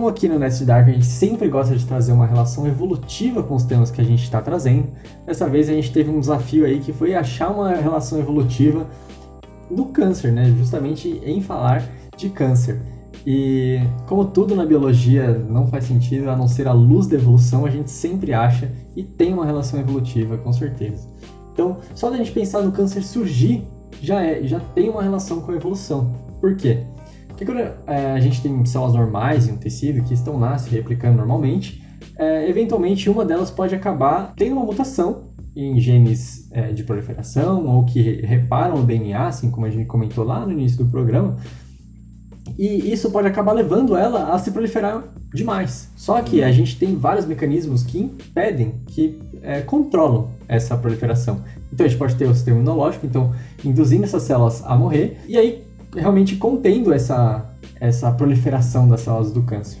como 0.00 0.08
aqui 0.08 0.26
no 0.26 0.38
Nest 0.38 0.64
Dark 0.64 0.88
a 0.88 0.92
gente 0.92 1.04
sempre 1.04 1.46
gosta 1.46 1.76
de 1.76 1.84
trazer 1.84 2.12
uma 2.12 2.24
relação 2.24 2.66
evolutiva 2.66 3.42
com 3.42 3.54
os 3.54 3.64
temas 3.64 3.90
que 3.90 4.00
a 4.00 4.04
gente 4.04 4.22
está 4.22 4.40
trazendo, 4.40 4.88
dessa 5.26 5.46
vez 5.46 5.68
a 5.68 5.74
gente 5.74 5.92
teve 5.92 6.10
um 6.10 6.18
desafio 6.18 6.64
aí 6.64 6.80
que 6.80 6.90
foi 6.90 7.14
achar 7.14 7.50
uma 7.50 7.74
relação 7.74 8.18
evolutiva 8.18 8.86
do 9.70 9.84
câncer, 9.84 10.32
né? 10.32 10.46
Justamente 10.56 11.20
em 11.22 11.42
falar 11.42 11.86
de 12.16 12.30
câncer. 12.30 12.80
E 13.26 13.78
como 14.06 14.24
tudo 14.24 14.56
na 14.56 14.64
biologia 14.64 15.34
não 15.50 15.66
faz 15.66 15.84
sentido 15.84 16.30
a 16.30 16.36
não 16.36 16.48
ser 16.48 16.66
a 16.66 16.72
luz 16.72 17.06
da 17.06 17.16
evolução, 17.16 17.66
a 17.66 17.70
gente 17.70 17.90
sempre 17.90 18.32
acha 18.32 18.72
e 18.96 19.02
tem 19.02 19.34
uma 19.34 19.44
relação 19.44 19.78
evolutiva, 19.78 20.38
com 20.38 20.50
certeza. 20.50 21.06
Então, 21.52 21.76
só 21.94 22.08
da 22.08 22.16
gente 22.16 22.32
pensar 22.32 22.62
no 22.62 22.72
câncer 22.72 23.02
surgir, 23.02 23.68
já, 24.00 24.22
é, 24.22 24.44
já 24.44 24.60
tem 24.74 24.88
uma 24.88 25.02
relação 25.02 25.42
com 25.42 25.52
a 25.52 25.56
evolução. 25.56 26.10
Por 26.40 26.56
quê? 26.56 26.86
Porque 27.40 27.50
quando 27.50 27.72
é, 27.86 28.12
a 28.12 28.20
gente 28.20 28.42
tem 28.42 28.66
células 28.66 28.92
normais 28.92 29.48
em 29.48 29.52
um 29.52 29.56
tecido 29.56 30.04
que 30.04 30.12
estão 30.12 30.38
lá 30.38 30.58
se 30.58 30.68
replicando 30.68 31.16
normalmente, 31.16 31.82
é, 32.18 32.46
eventualmente 32.50 33.08
uma 33.08 33.24
delas 33.24 33.50
pode 33.50 33.74
acabar 33.74 34.34
tendo 34.36 34.56
uma 34.56 34.64
mutação 34.66 35.30
em 35.56 35.80
genes 35.80 36.50
é, 36.52 36.70
de 36.70 36.84
proliferação 36.84 37.66
ou 37.66 37.86
que 37.86 38.02
re- 38.02 38.20
reparam 38.26 38.76
o 38.76 38.82
DNA, 38.82 39.26
assim 39.26 39.50
como 39.50 39.64
a 39.64 39.70
gente 39.70 39.86
comentou 39.86 40.22
lá 40.22 40.44
no 40.44 40.52
início 40.52 40.84
do 40.84 40.90
programa, 40.90 41.36
e 42.58 42.92
isso 42.92 43.10
pode 43.10 43.26
acabar 43.26 43.52
levando 43.52 43.96
ela 43.96 44.34
a 44.34 44.38
se 44.38 44.50
proliferar 44.50 45.02
demais. 45.32 45.88
Só 45.96 46.20
que 46.20 46.42
a 46.42 46.52
gente 46.52 46.78
tem 46.78 46.94
vários 46.94 47.24
mecanismos 47.24 47.82
que 47.82 48.00
impedem, 48.00 48.74
que 48.86 49.18
é, 49.42 49.62
controlam 49.62 50.28
essa 50.46 50.76
proliferação. 50.76 51.42
Então 51.72 51.86
a 51.86 51.88
gente 51.88 51.98
pode 51.98 52.16
ter 52.16 52.26
o 52.26 52.34
sistema 52.34 52.58
imunológico, 52.58 53.06
então 53.06 53.32
induzindo 53.64 54.04
essas 54.04 54.24
células 54.24 54.62
a 54.62 54.76
morrer, 54.76 55.18
e 55.26 55.38
aí 55.38 55.69
realmente 55.94 56.36
contendo 56.36 56.92
essa, 56.92 57.44
essa 57.80 58.10
proliferação 58.12 58.88
das 58.88 59.00
células 59.02 59.32
do 59.32 59.42
câncer. 59.42 59.78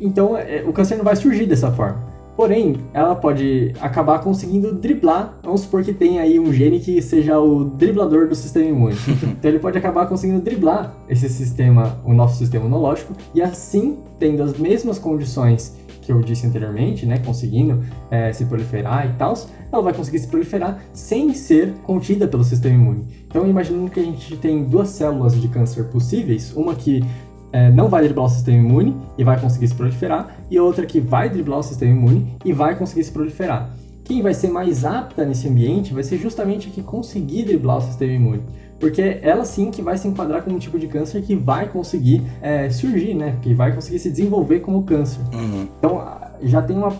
Então 0.00 0.36
é, 0.36 0.62
o 0.66 0.72
câncer 0.72 0.96
não 0.96 1.04
vai 1.04 1.16
surgir 1.16 1.46
dessa 1.46 1.70
forma. 1.72 2.08
Porém, 2.38 2.76
ela 2.94 3.16
pode 3.16 3.74
acabar 3.80 4.20
conseguindo 4.20 4.72
driblar, 4.72 5.40
vamos 5.42 5.62
supor 5.62 5.82
que 5.82 5.92
tem 5.92 6.20
aí 6.20 6.38
um 6.38 6.52
gene 6.52 6.78
que 6.78 7.02
seja 7.02 7.36
o 7.40 7.64
driblador 7.64 8.28
do 8.28 8.34
sistema 8.36 8.68
imune. 8.68 8.94
então 9.26 9.50
ele 9.50 9.58
pode 9.58 9.76
acabar 9.76 10.06
conseguindo 10.06 10.40
driblar 10.40 10.94
esse 11.08 11.28
sistema, 11.28 11.98
o 12.04 12.14
nosso 12.14 12.36
sistema 12.38 12.64
imunológico, 12.64 13.12
e 13.34 13.42
assim, 13.42 13.98
tendo 14.20 14.40
as 14.44 14.56
mesmas 14.56 15.00
condições 15.00 15.76
que 16.00 16.12
eu 16.12 16.20
disse 16.20 16.46
anteriormente, 16.46 17.04
né, 17.04 17.18
conseguindo 17.18 17.82
eh, 18.08 18.32
se 18.32 18.44
proliferar 18.44 19.06
e 19.06 19.18
tal, 19.18 19.34
ela 19.72 19.82
vai 19.82 19.92
conseguir 19.92 20.18
se 20.18 20.26
proliferar 20.26 20.82
sem 20.92 21.32
ser 21.34 21.72
contida 21.84 22.26
pelo 22.26 22.44
sistema 22.44 22.74
imune. 22.74 23.06
Então, 23.26 23.46
imaginando 23.46 23.90
que 23.90 24.00
a 24.00 24.04
gente 24.04 24.36
tem 24.36 24.64
duas 24.64 24.88
células 24.88 25.40
de 25.40 25.48
câncer 25.48 25.84
possíveis, 25.84 26.54
uma 26.56 26.74
que 26.74 27.04
eh, 27.52 27.70
não 27.70 27.88
vai 27.88 28.04
driblar 28.04 28.26
o 28.26 28.28
sistema 28.28 28.58
imune 28.58 28.96
e 29.16 29.24
vai 29.24 29.40
conseguir 29.40 29.68
se 29.68 29.74
proliferar, 29.74 30.36
e 30.50 30.58
outra 30.58 30.86
que 30.86 31.00
vai 31.00 31.28
driblar 31.28 31.58
o 31.60 31.62
sistema 31.62 31.92
imune 31.92 32.36
e 32.44 32.52
vai 32.52 32.76
conseguir 32.76 33.04
se 33.04 33.12
proliferar. 33.12 33.74
Quem 34.04 34.22
vai 34.22 34.32
ser 34.32 34.48
mais 34.48 34.86
apta 34.86 35.24
nesse 35.24 35.46
ambiente 35.48 35.92
vai 35.92 36.02
ser 36.02 36.16
justamente 36.16 36.68
a 36.68 36.70
que 36.70 36.82
conseguir 36.82 37.44
driblar 37.44 37.76
o 37.76 37.80
sistema 37.82 38.12
imune. 38.12 38.42
Porque 38.80 39.18
ela 39.22 39.44
sim 39.44 39.70
que 39.70 39.82
vai 39.82 39.98
se 39.98 40.06
enquadrar 40.06 40.42
como 40.42 40.56
um 40.56 40.58
tipo 40.58 40.78
de 40.78 40.86
câncer 40.86 41.20
que 41.22 41.34
vai 41.34 41.68
conseguir 41.68 42.22
eh, 42.40 42.70
surgir, 42.70 43.12
né? 43.12 43.36
Que 43.42 43.52
vai 43.52 43.74
conseguir 43.74 43.98
se 43.98 44.08
desenvolver 44.08 44.60
como 44.60 44.82
câncer. 44.84 45.20
Uhum. 45.34 45.68
Então 45.78 46.00
já 46.42 46.62
tem 46.62 46.76
uma, 46.76 46.92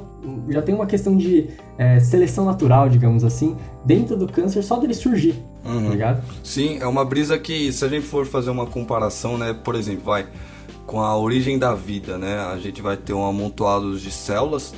já 0.49 0.63
tem 0.63 0.75
uma 0.75 0.87
questão 0.87 1.17
de 1.17 1.49
eh, 1.79 2.01
seleção 2.01 2.45
natural, 2.45 2.89
digamos 2.89 3.25
assim, 3.25 3.57
dentro 3.85 4.17
do 4.17 4.27
câncer 4.27 4.63
só 4.63 4.77
dele 4.79 4.95
surgir, 4.95 5.35
tá 5.63 5.71
Uhum. 5.71 5.91
ligado? 5.91 6.23
Sim, 6.43 6.79
é 6.81 6.87
uma 6.87 7.05
brisa 7.05 7.39
que, 7.39 7.73
se 7.73 7.85
a 7.85 7.89
gente 7.89 8.07
for 8.07 8.27
fazer 8.27 8.51
uma 8.51 8.67
comparação, 8.67 9.37
né, 9.39 9.53
por 9.53 9.75
exemplo, 9.75 10.05
vai 10.05 10.27
com 10.87 11.01
a 11.03 11.17
origem 11.17 11.59
da 11.59 11.75
vida, 11.75 12.17
né, 12.17 12.39
a 12.39 12.57
gente 12.59 12.81
vai 12.81 12.97
ter 12.97 13.13
um 13.13 13.25
amontoado 13.27 13.99
de 13.99 14.11
células 14.11 14.75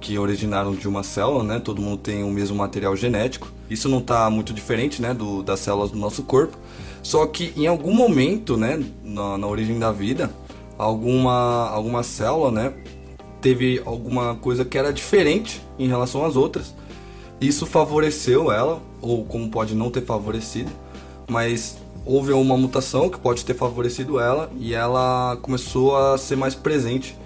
que 0.00 0.18
originaram 0.18 0.74
de 0.74 0.88
uma 0.88 1.02
célula, 1.02 1.44
né, 1.44 1.60
todo 1.60 1.80
mundo 1.80 1.98
tem 1.98 2.24
o 2.24 2.30
mesmo 2.30 2.56
material 2.56 2.96
genético. 2.96 3.52
Isso 3.70 3.88
não 3.88 3.98
está 3.98 4.28
muito 4.30 4.52
diferente, 4.52 5.00
né, 5.00 5.14
do, 5.14 5.42
das 5.42 5.60
células 5.60 5.90
do 5.92 5.98
nosso 5.98 6.22
corpo. 6.24 6.56
Só 7.02 7.24
que 7.26 7.52
em 7.56 7.66
algum 7.68 7.94
momento, 7.94 8.56
né, 8.56 8.82
na, 9.04 9.38
na 9.38 9.46
origem 9.46 9.78
da 9.78 9.92
vida, 9.92 10.30
alguma, 10.78 11.68
alguma 11.68 12.02
célula, 12.02 12.50
né, 12.50 12.72
teve 13.42 13.82
alguma 13.84 14.36
coisa 14.36 14.64
que 14.64 14.78
era 14.78 14.92
diferente 14.92 15.60
em 15.78 15.88
relação 15.88 16.24
às 16.24 16.36
outras. 16.36 16.72
Isso 17.40 17.66
favoreceu 17.66 18.52
ela, 18.52 18.80
ou 19.00 19.24
como 19.24 19.50
pode 19.50 19.74
não 19.74 19.90
ter 19.90 20.02
favorecido, 20.02 20.70
mas 21.28 21.76
houve 22.06 22.32
uma 22.32 22.56
mutação 22.56 23.10
que 23.10 23.18
pode 23.18 23.44
ter 23.44 23.54
favorecido 23.54 24.20
ela 24.20 24.50
e 24.58 24.74
ela 24.74 25.36
começou 25.42 25.96
a 25.96 26.16
ser 26.16 26.36
mais 26.36 26.54
presente 26.54 27.18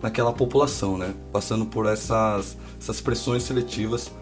naquela 0.00 0.32
população, 0.32 0.96
né? 0.96 1.12
Passando 1.32 1.66
por 1.66 1.86
essas, 1.86 2.56
essas 2.80 3.00
pressões 3.00 3.42
seletivas 3.42 4.12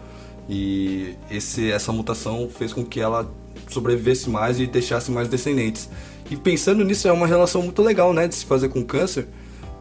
e 0.49 1.15
esse, 1.29 1.71
essa 1.71 1.91
mutação 1.91 2.49
fez 2.49 2.73
com 2.73 2.83
que 2.83 2.99
ela 2.99 3.29
sobrevivesse 3.67 4.29
mais 4.29 4.59
e 4.59 4.65
deixasse 4.65 5.11
mais 5.11 5.27
descendentes. 5.27 5.87
E 6.31 6.35
pensando 6.35 6.83
nisso 6.83 7.07
é 7.07 7.11
uma 7.11 7.27
relação 7.27 7.61
muito 7.61 7.81
legal, 7.83 8.11
né, 8.11 8.27
de 8.27 8.33
se 8.33 8.45
fazer 8.45 8.69
com 8.69 8.83
câncer. 8.83 9.27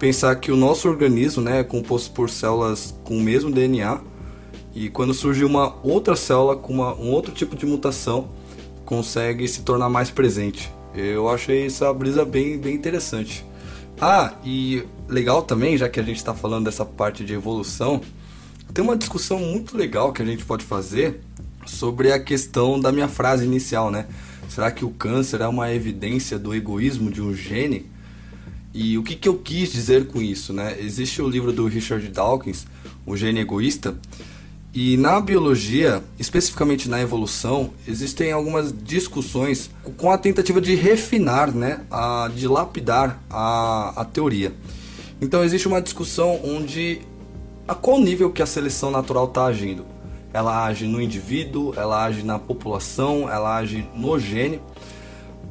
Pensar 0.03 0.35
que 0.35 0.51
o 0.51 0.57
nosso 0.57 0.89
organismo, 0.89 1.41
né, 1.41 1.61
é 1.61 1.63
composto 1.63 2.11
por 2.11 2.29
células 2.29 2.93
com 3.05 3.17
o 3.17 3.21
mesmo 3.21 3.53
DNA 3.53 4.01
e 4.75 4.89
quando 4.89 5.15
surge 5.15 5.45
uma 5.45 5.77
outra 5.81 6.17
célula 6.17 6.57
com 6.57 6.73
uma, 6.73 6.93
um 6.97 7.13
outro 7.13 7.33
tipo 7.33 7.55
de 7.55 7.65
mutação, 7.65 8.29
consegue 8.85 9.47
se 9.47 9.63
tornar 9.63 9.89
mais 9.89 10.11
presente. 10.11 10.73
Eu 10.93 11.29
achei 11.29 11.67
essa 11.67 11.95
brisa 11.95 12.25
bem, 12.25 12.59
bem 12.59 12.75
interessante. 12.75 13.47
Ah, 14.01 14.35
e 14.45 14.83
legal 15.09 15.41
também, 15.41 15.79
já 15.79 15.89
que 15.89 16.01
a 16.01 16.03
gente 16.03 16.17
está 16.17 16.35
falando 16.35 16.65
dessa 16.65 16.85
parte 16.85 17.25
de 17.25 17.35
evolução, 17.35 18.01
tem 18.75 18.83
uma 18.83 18.97
discussão 18.97 19.39
muito 19.39 19.77
legal 19.77 20.13
que 20.13 20.21
a 20.21 20.27
gente 20.27 20.45
pode 20.45 20.65
fazer 20.65 21.21
sobre 21.65 22.11
a 22.11 22.19
questão 22.19 22.81
da 22.81 22.91
minha 22.91 23.07
frase 23.07 23.45
inicial, 23.45 23.89
né? 23.89 24.09
Será 24.49 24.73
que 24.73 24.85
o 24.85 24.91
câncer 24.91 25.43
é 25.43 25.47
uma 25.47 25.73
evidência 25.73 26.41
do 26.41 26.53
egoísmo 26.53 27.09
de 27.09 27.23
um 27.23 27.33
gene? 27.33 27.92
E 28.75 28.97
o 28.97 29.03
que, 29.03 29.15
que 29.15 29.29
eu 29.29 29.37
quis 29.37 29.71
dizer 29.71 30.07
com 30.07 30.21
isso, 30.21 30.53
né? 30.53 30.77
Existe 30.81 31.21
o 31.21 31.29
livro 31.29 31.53
do 31.53 31.67
Richard 31.67 32.07
Dawkins, 32.09 32.67
O 33.05 33.17
Gene 33.17 33.41
Egoísta, 33.41 33.97
e 34.75 34.97
na 34.97 35.21
biologia, 35.21 36.03
especificamente 36.19 36.89
na 36.89 36.99
evolução, 36.99 37.73
existem 37.87 38.33
algumas 38.33 38.73
discussões 38.73 39.71
com 39.99 40.11
a 40.11 40.17
tentativa 40.17 40.63
de 40.63 40.75
refinar, 40.75 41.55
né, 41.55 41.81
a, 41.91 42.31
de 42.35 42.49
lapidar 42.49 43.23
a, 43.29 43.93
a 44.01 44.05
teoria. 44.07 44.55
Então 45.21 45.45
existe 45.45 45.69
uma 45.69 45.83
discussão 45.83 46.41
onde 46.43 47.03
a 47.69 47.75
qual 47.75 48.01
nível 48.01 48.31
que 48.31 48.41
a 48.41 48.47
seleção 48.47 48.91
natural 48.91 49.27
está 49.27 49.45
agindo. 49.45 49.85
Ela 50.33 50.65
age 50.65 50.87
no 50.87 51.03
indivíduo, 51.03 51.75
ela 51.77 52.05
age 52.05 52.23
na 52.23 52.39
população, 52.39 53.29
ela 53.31 53.59
age 53.59 53.87
no 53.95 54.19
gene. 54.19 54.59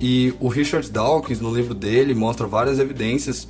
E 0.01 0.33
o 0.39 0.47
Richard 0.47 0.89
Dawkins, 0.89 1.39
no 1.39 1.53
livro 1.53 1.75
dele, 1.75 2.15
mostra 2.15 2.47
várias 2.47 2.79
evidências 2.79 3.47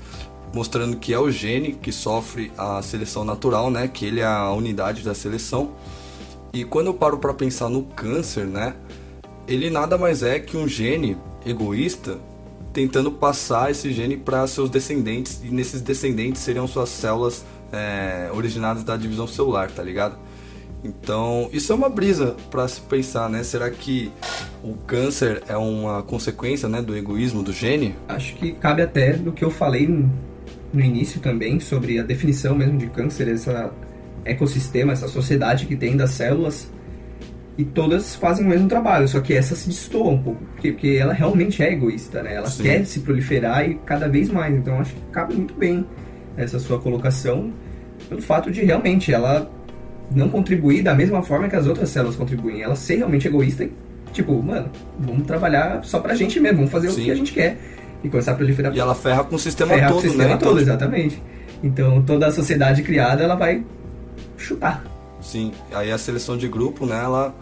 mostrando 0.53 0.97
que 0.97 1.13
é 1.13 1.17
o 1.17 1.31
gene 1.31 1.71
que 1.71 1.93
sofre 1.93 2.51
a 2.57 2.81
seleção 2.81 3.23
natural, 3.23 3.71
né? 3.71 3.87
Que 3.87 4.05
ele 4.05 4.19
é 4.19 4.25
a 4.25 4.51
unidade 4.51 5.01
da 5.01 5.15
seleção. 5.15 5.71
E 6.51 6.65
quando 6.65 6.87
eu 6.87 6.93
paro 6.93 7.17
para 7.19 7.33
pensar 7.33 7.69
no 7.69 7.83
câncer, 7.83 8.45
né? 8.45 8.75
Ele 9.47 9.69
nada 9.69 9.97
mais 9.97 10.23
é 10.23 10.39
que 10.39 10.57
um 10.57 10.67
gene 10.67 11.17
egoísta 11.45 12.19
tentando 12.73 13.11
passar 13.11 13.71
esse 13.71 13.91
gene 13.93 14.17
para 14.17 14.45
seus 14.45 14.69
descendentes 14.69 15.41
e 15.43 15.47
nesses 15.49 15.81
descendentes 15.81 16.41
seriam 16.41 16.67
suas 16.67 16.89
células 16.89 17.45
é, 17.71 18.29
originadas 18.33 18.83
da 18.83 18.97
divisão 18.97 19.25
celular, 19.25 19.71
tá 19.71 19.81
ligado? 19.81 20.17
Então, 20.83 21.49
isso 21.53 21.71
é 21.71 21.75
uma 21.75 21.89
brisa 21.89 22.35
para 22.49 22.67
se 22.67 22.81
pensar, 22.81 23.29
né? 23.29 23.43
Será 23.43 23.69
que 23.69 24.11
o 24.63 24.73
câncer 24.73 25.43
é 25.47 25.55
uma 25.55 26.01
consequência, 26.01 26.67
né, 26.67 26.81
do 26.81 26.95
egoísmo 26.95 27.43
do 27.43 27.53
gene? 27.53 27.95
Acho 28.07 28.33
que 28.35 28.53
cabe 28.53 28.81
até 28.81 29.15
no 29.15 29.31
que 29.31 29.43
eu 29.43 29.51
falei 29.51 29.87
no, 29.87 30.09
no 30.73 30.81
início 30.81 31.19
também 31.19 31.59
sobre 31.59 31.99
a 31.99 32.03
definição 32.03 32.55
mesmo 32.55 32.77
de 32.77 32.87
câncer, 32.87 33.27
esse 33.27 33.49
ecossistema, 34.25 34.93
essa 34.93 35.07
sociedade 35.07 35.65
que 35.65 35.75
tem 35.75 35.95
das 35.95 36.11
células. 36.11 36.71
E 37.57 37.65
todas 37.65 38.15
fazem 38.15 38.45
o 38.45 38.49
mesmo 38.49 38.67
trabalho, 38.67 39.07
só 39.07 39.19
que 39.19 39.33
essa 39.33 39.55
se 39.55 39.67
destoa 39.67 40.09
um 40.09 40.23
pouco, 40.23 40.43
porque, 40.53 40.71
porque 40.71 40.97
ela 40.99 41.13
realmente 41.13 41.61
é 41.61 41.71
egoísta, 41.71 42.23
né? 42.23 42.35
Ela 42.35 42.49
Sim. 42.49 42.63
quer 42.63 42.85
se 42.85 43.01
proliferar 43.01 43.69
e 43.69 43.75
cada 43.85 44.07
vez 44.07 44.29
mais, 44.29 44.55
então 44.55 44.79
acho 44.79 44.95
que 44.95 45.01
cabe 45.11 45.35
muito 45.35 45.53
bem 45.53 45.85
essa 46.37 46.57
sua 46.57 46.79
colocação, 46.79 47.53
pelo 48.07 48.21
fato 48.21 48.49
de 48.49 48.63
realmente 48.63 49.13
ela 49.13 49.51
não 50.13 50.29
contribuir 50.29 50.83
da 50.83 50.93
mesma 50.93 51.21
forma 51.21 51.47
que 51.47 51.55
as 51.55 51.67
outras 51.67 51.89
células 51.89 52.15
contribuem. 52.15 52.61
Ela 52.61 52.75
ser 52.75 52.97
realmente 52.97 53.27
egoísta 53.27 53.63
e, 53.63 53.71
tipo, 54.11 54.41
mano, 54.41 54.69
vamos 54.99 55.25
trabalhar 55.25 55.83
só 55.83 55.99
pra 55.99 56.15
gente 56.15 56.39
mesmo, 56.39 56.57
vamos 56.57 56.71
fazer 56.71 56.89
Sim. 56.91 57.01
o 57.01 57.05
que 57.05 57.11
a 57.11 57.15
gente 57.15 57.33
quer. 57.33 57.57
E 58.03 58.09
começar 58.09 58.31
a 58.31 58.35
proliferar 58.35 58.73
E 58.75 58.79
ela 58.79 58.95
ferra 58.95 59.23
com 59.23 59.35
o 59.35 59.39
sistema 59.39 59.75
ferrar 59.75 59.89
com 59.89 59.97
todo, 59.97 60.05
o 60.05 60.07
sistema 60.07 60.29
né? 60.29 60.37
todo, 60.37 60.49
Então, 60.53 60.61
exatamente. 60.61 61.21
Então 61.63 62.01
toda 62.01 62.27
a 62.27 62.31
sociedade 62.31 62.81
criada, 62.81 63.23
ela 63.23 63.35
vai 63.35 63.63
chutar. 64.37 64.83
Sim, 65.21 65.51
aí 65.71 65.91
a 65.91 65.97
seleção 65.99 66.35
de 66.35 66.47
grupo, 66.47 66.87
né, 66.87 66.99
ela, 66.99 67.35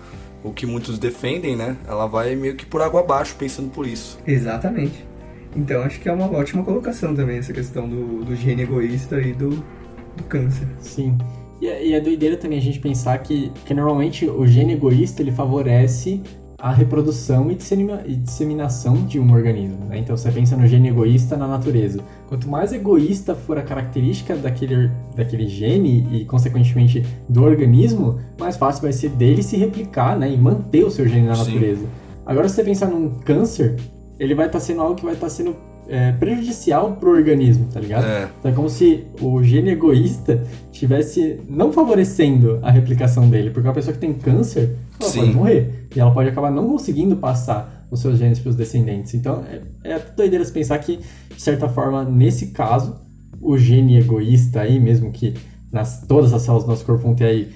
o 0.44 0.52
que 0.52 0.66
muitos 0.66 1.00
defendem, 1.00 1.56
né, 1.56 1.78
ela 1.88 2.08
vai 2.08 2.36
meio 2.36 2.56
que 2.56 2.66
por 2.66 2.82
água 2.82 3.00
abaixo 3.00 3.36
pensando 3.40 3.70
por 3.70 3.88
isso. 3.88 4.20
Exatamente. 4.28 5.08
Então 5.56 5.82
acho 5.82 6.00
que 6.00 6.10
é 6.10 6.12
uma 6.12 6.30
ótima 6.30 6.64
colocação 6.64 7.16
também 7.16 7.38
essa 7.38 7.54
questão 7.54 7.88
do, 7.88 8.24
do 8.26 8.36
gene 8.36 8.64
egoísta 8.64 9.20
e 9.22 9.34
do, 9.34 9.50
do 9.50 10.24
câncer. 10.28 10.68
Sim. 10.82 11.18
E, 11.62 11.68
é- 11.68 11.88
e 11.88 11.94
é 11.94 12.00
doideira 12.00 12.38
também 12.38 12.58
a 12.58 12.62
gente 12.62 12.80
pensar 12.80 13.18
que, 13.20 13.52
que 13.66 13.74
normalmente 13.74 14.26
o 14.30 14.46
gene 14.48 14.74
egoísta 14.74 15.22
ele 15.22 15.32
favorece 15.32 16.22
a 16.62 16.74
reprodução 16.74 17.50
e, 17.50 17.56
dissemina- 17.56 18.04
e 18.06 18.16
disseminação 18.16 19.06
de 19.06 19.18
um 19.20 19.32
organismo. 19.34 19.86
Né? 19.86 20.00
Então 20.00 20.16
você 20.18 20.30
pensa 20.30 20.58
no 20.58 20.68
gene 20.68 20.90
egoísta 20.90 21.38
na 21.38 21.48
natureza. 21.48 22.02
Quanto 22.28 22.50
mais 22.50 22.74
egoísta 22.74 23.34
for 23.34 23.58
a 23.58 23.62
característica 23.62 24.36
daquele, 24.36 24.92
daquele 25.16 25.48
gene 25.48 26.06
e, 26.12 26.26
consequentemente, 26.26 27.06
do 27.30 27.44
organismo, 27.44 28.20
mais 28.38 28.58
fácil 28.58 28.82
vai 28.82 28.92
ser 28.92 29.10
dele 29.12 29.42
se 29.42 29.56
replicar 29.56 30.18
né? 30.20 30.30
e 30.32 30.38
manter 30.38 30.84
o 30.84 30.92
seu 30.92 31.08
gene 31.08 31.28
na 31.28 31.36
Sim. 31.36 31.46
natureza. 31.54 31.86
Agora, 32.26 32.50
se 32.50 32.56
você 32.56 32.64
pensar 32.64 32.88
num 32.88 33.10
câncer, 33.22 33.78
ele 34.20 34.36
vai 34.36 34.48
estar 34.48 34.60
sendo 34.60 34.82
algo 34.82 34.96
que 34.96 35.06
vai 35.06 35.14
estar 35.14 35.30
sendo 35.30 35.56
é, 35.90 36.12
prejudicial 36.14 36.94
pro 36.94 37.12
organismo, 37.12 37.68
tá 37.74 37.80
ligado? 37.80 38.06
É, 38.06 38.30
Então 38.40 38.52
é 38.52 38.54
como 38.54 38.70
se 38.70 39.06
o 39.20 39.44
gene 39.44 39.72
egoísta 39.72 40.44
estivesse 40.72 41.40
não 41.50 41.74
favorecendo 41.74 42.60
a 42.62 42.72
replicação 42.72 43.30
dele, 43.30 43.50
porque 43.50 43.68
uma 43.68 43.74
pessoa 43.74 43.94
que 43.94 44.00
tem 44.00 44.14
câncer, 44.14 44.76
ela 45.00 45.10
Sim. 45.10 45.20
pode 45.20 45.34
morrer. 45.34 45.88
E 45.96 46.00
ela 46.00 46.12
pode 46.12 46.30
acabar 46.30 46.52
não 46.52 46.68
conseguindo 46.68 47.16
passar 47.16 47.88
os 47.90 48.00
seus 48.00 48.20
genes 48.20 48.40
para 48.40 48.50
os 48.50 48.56
descendentes. 48.56 49.16
Então 49.16 49.44
é, 49.84 49.96
é 49.96 50.00
doideira 50.16 50.46
se 50.46 50.52
pensar 50.52 50.78
que, 50.78 50.98
de 51.36 51.42
certa 51.42 51.68
forma, 51.68 52.04
nesse 52.04 52.48
caso, 52.48 52.96
o 53.42 53.58
gene 53.58 53.98
egoísta 53.98 54.62
aí, 54.62 54.80
mesmo 54.80 55.12
que 55.12 55.34
nas, 55.72 56.06
todas 56.08 56.34
as 56.34 56.44
células 56.44 56.66
do 56.66 56.70
nosso 56.70 56.86
corpo 56.86 57.04
vão 57.04 57.16
ter 57.16 57.26
aí 57.26 57.52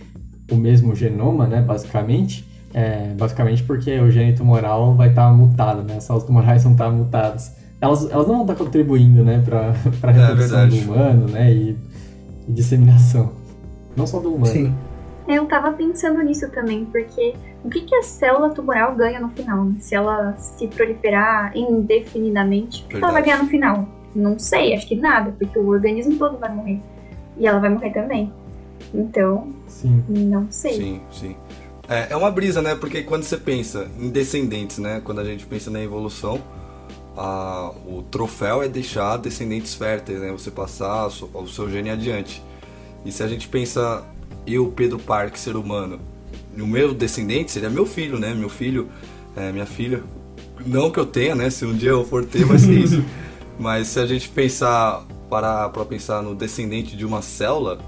o 0.51 0.55
mesmo 0.55 0.95
genoma, 0.95 1.47
né, 1.47 1.61
basicamente, 1.61 2.47
é, 2.73 3.13
basicamente 3.17 3.63
porque 3.63 3.99
o 3.99 4.09
gene 4.09 4.33
tumoral 4.33 4.95
vai 4.95 5.09
estar 5.09 5.31
mutado, 5.31 5.83
né, 5.83 5.97
as 5.97 6.03
células 6.03 6.25
tumorais 6.25 6.63
vão 6.63 6.73
estar 6.73 6.89
mutadas. 6.89 7.62
Elas, 7.83 8.09
elas 8.09 8.25
não 8.25 8.35
vão 8.35 8.41
estar 8.43 8.55
contribuindo, 8.55 9.25
né, 9.25 9.43
para 9.45 9.73
a 10.07 10.11
reprodução 10.11 10.59
verdade. 10.59 10.79
do 10.79 10.91
humano, 10.93 11.27
né, 11.27 11.53
e, 11.53 11.77
e 12.47 12.51
disseminação. 12.53 13.33
Não 13.93 14.07
só 14.07 14.21
do 14.21 14.33
humano. 14.33 14.45
Sim. 14.53 14.73
Eu 15.27 15.45
tava 15.47 15.73
pensando 15.73 16.21
nisso 16.21 16.49
também, 16.51 16.85
porque 16.85 17.33
o 17.61 17.69
que, 17.69 17.81
que 17.81 17.93
a 17.93 18.01
célula 18.01 18.51
tumoral 18.51 18.95
ganha 18.95 19.19
no 19.19 19.27
final? 19.29 19.67
Se 19.79 19.95
ela 19.95 20.33
se 20.37 20.65
proliferar 20.67 21.51
indefinidamente, 21.57 22.85
o 22.85 22.87
que 22.87 22.95
ela 22.95 23.11
vai 23.11 23.21
ganhar 23.21 23.43
no 23.43 23.49
final? 23.49 23.85
Não 24.15 24.39
sei, 24.39 24.73
acho 24.73 24.87
que 24.87 24.95
nada, 24.95 25.33
porque 25.37 25.59
o 25.59 25.67
organismo 25.67 26.15
todo 26.17 26.37
vai 26.37 26.55
morrer. 26.55 26.79
E 27.37 27.45
ela 27.45 27.59
vai 27.59 27.69
morrer 27.69 27.91
também. 27.91 28.31
Então, 28.93 29.51
Sim. 29.67 30.05
não 30.07 30.47
sei. 30.49 30.73
sim, 30.73 31.01
sim. 31.11 31.35
É, 31.89 32.13
é 32.13 32.15
uma 32.15 32.31
brisa, 32.31 32.61
né, 32.61 32.75
porque 32.75 33.03
quando 33.03 33.23
você 33.23 33.35
pensa 33.35 33.89
em 33.99 34.09
descendentes, 34.09 34.77
né, 34.77 35.01
quando 35.03 35.19
a 35.19 35.25
gente 35.25 35.45
pensa 35.45 35.69
na 35.69 35.81
evolução, 35.81 36.39
a- 37.17 37.71
o 37.85 38.03
troféu 38.03 38.61
é 38.63 38.67
deixar 38.67 39.17
descendentes 39.17 39.73
férteis, 39.73 40.19
né, 40.19 40.31
você 40.31 40.49
passar 40.51 41.07
o 41.07 41.47
seu- 41.47 41.69
gene 41.69 41.89
adiante. 41.89 42.41
E 43.05 43.11
se 43.11 43.21
a 43.23 43.27
gente 43.27 43.47
pensa, 43.47 44.03
eu, 44.47 44.67
Pedro 44.75 44.97
Parque, 44.99 45.39
ser 45.39 45.55
humano, 45.55 45.99
o 46.57 46.65
meu 46.67 46.93
descendente 46.93 47.51
seria 47.51 47.69
meu 47.69 47.85
filho, 47.85 48.17
né? 48.19 48.33
Meu 48.33 48.49
filho, 48.49 48.87
é, 49.35 49.51
minha 49.51 49.65
filha. 49.65 50.03
Não 50.65 50.89
que 50.91 50.99
eu 50.99 51.05
tenha, 51.05 51.35
né? 51.35 51.49
Se 51.49 51.65
um 51.65 51.73
dia 51.73 51.89
eu 51.89 52.05
for 52.05 52.23
ter, 52.23 52.45
vai 52.45 52.57
ser 52.57 52.73
isso. 52.73 53.03
Mas 53.59 53.87
se 53.87 53.99
a 53.99 54.05
gente 54.05 54.29
pensar, 54.29 55.05
parar 55.29 55.69
pra 55.69 55.83
pensar 55.83 56.21
no 56.21 56.33
descendente 56.35 56.95
de 56.95 57.05
uma 57.05 57.21
célula, 57.21 57.79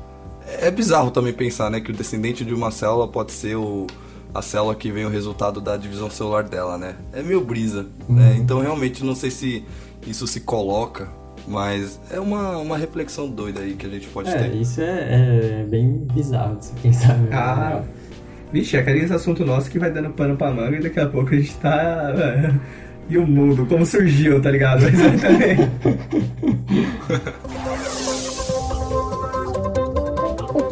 é 0.47 0.69
bizarro 0.69 1.11
também 1.11 1.31
pensar, 1.33 1.69
né? 1.71 1.79
Que 1.79 1.91
o 1.91 1.93
descendente 1.93 2.43
de 2.43 2.53
uma 2.53 2.71
célula 2.71 3.07
pode 3.07 3.31
ser 3.31 3.55
o, 3.55 3.87
a 4.35 4.41
célula 4.41 4.75
que 4.75 4.91
vem 4.91 5.05
o 5.05 5.09
resultado 5.09 5.59
da 5.61 5.75
divisão 5.77 6.09
celular 6.11 6.43
dela, 6.43 6.77
né? 6.77 6.95
É 7.13 7.23
meio 7.23 7.41
brisa, 7.41 7.87
né? 8.07 8.35
Então 8.37 8.59
realmente 8.59 9.03
não 9.03 9.15
sei 9.15 9.31
se 9.31 9.63
isso 10.05 10.27
se 10.27 10.41
coloca, 10.41 11.07
mas 11.47 11.99
é 12.11 12.19
uma, 12.19 12.57
uma 12.57 12.77
reflexão 12.77 13.27
doida 13.29 13.61
aí 13.61 13.73
que 13.73 13.87
a 13.87 13.89
gente 13.89 14.07
pode 14.07 14.29
É, 14.29 14.37
ter. 14.37 14.55
isso 14.55 14.81
é, 14.81 15.61
é 15.61 15.65
bem 15.67 16.05
bizarro 16.13 16.57
de 16.57 16.65
se 16.65 16.73
pensar. 16.73 17.17
mesmo, 17.17 17.29
na 17.31 17.39
Ah, 17.39 17.81
vixe, 18.51 18.75
é 18.77 18.81
aquele 18.81 19.11
assunto 19.13 19.43
nosso 19.45 19.69
que 19.71 19.79
vai 19.79 19.89
dando 19.91 20.09
pano 20.11 20.35
pra 20.35 20.51
manga 20.51 20.77
e 20.77 20.81
daqui 20.81 20.99
a 20.99 21.07
pouco 21.07 21.33
a 21.33 21.37
gente 21.37 21.55
tá. 21.57 22.13
E 23.07 23.19
o 23.19 23.27
mundo, 23.27 23.67
como 23.67 23.85
surgiu, 23.85 24.41
tá 24.41 24.49
ligado? 24.49 24.81
Exatamente. 24.89 25.69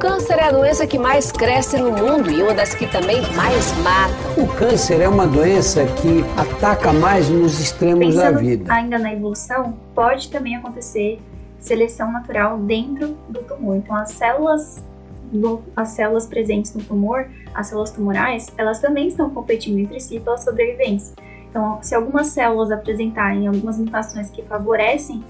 O 0.03 0.05
câncer 0.05 0.33
é 0.37 0.43
a 0.43 0.51
doença 0.51 0.85
que 0.85 0.99
mais 0.99 1.31
cresce 1.31 1.77
no 1.77 1.89
mundo 1.93 2.29
e 2.29 2.41
uma 2.43 2.53
das 2.53 2.75
que 2.75 2.85
também 2.85 3.21
mais 3.37 3.71
mata. 3.77 4.13
O 4.37 4.45
câncer 4.53 4.99
é 4.99 5.07
uma 5.07 5.25
doença 5.25 5.85
que 5.85 6.25
ataca 6.37 6.91
mais 6.91 7.29
nos 7.29 7.57
extremos 7.57 8.13
da 8.13 8.23
Pensando 8.23 8.39
vida. 8.39 8.73
ainda 8.73 8.99
na 8.99 9.13
evolução, 9.13 9.75
pode 9.95 10.29
também 10.29 10.57
acontecer 10.57 11.21
seleção 11.57 12.11
natural 12.11 12.57
dentro 12.57 13.15
do 13.29 13.43
tumor. 13.43 13.77
Então, 13.77 13.95
as 13.95 14.11
células, 14.11 14.83
do- 15.31 15.61
as 15.73 15.87
células 15.91 16.25
presentes 16.25 16.75
no 16.75 16.83
tumor, 16.83 17.27
as 17.55 17.67
células 17.67 17.91
tumorais, 17.91 18.47
elas 18.57 18.79
também 18.81 19.07
estão 19.07 19.29
competindo 19.29 19.79
entre 19.79 20.01
si 20.01 20.19
pela 20.19 20.37
sobrevivência. 20.37 21.15
Então, 21.49 21.79
se 21.81 21.95
algumas 21.95 22.27
células 22.27 22.71
apresentarem 22.71 23.47
algumas 23.47 23.77
mutações 23.77 24.29
que 24.29 24.41
favorecem 24.43 25.23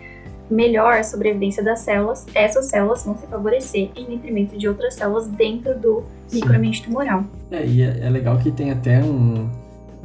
melhor 0.49 0.94
a 0.94 1.03
sobrevivência 1.03 1.64
das 1.64 1.80
células, 1.80 2.26
essas 2.34 2.65
células 2.65 3.06
vão 3.06 3.18
se 3.18 3.26
favorecer 3.28 3.90
em 3.95 4.06
detrimento 4.06 4.57
de 4.57 4.68
outras 4.68 4.95
células 4.95 5.28
dentro 5.28 5.78
do 5.80 6.03
Sim. 6.28 6.38
microambiente 6.38 6.84
tumoral. 6.84 7.24
É, 7.52 7.65
e 7.65 7.82
é, 7.82 7.99
é 8.02 8.10
legal 8.10 8.38
que 8.38 8.52
tem 8.52 8.72
até 8.72 9.03
um, 9.03 9.49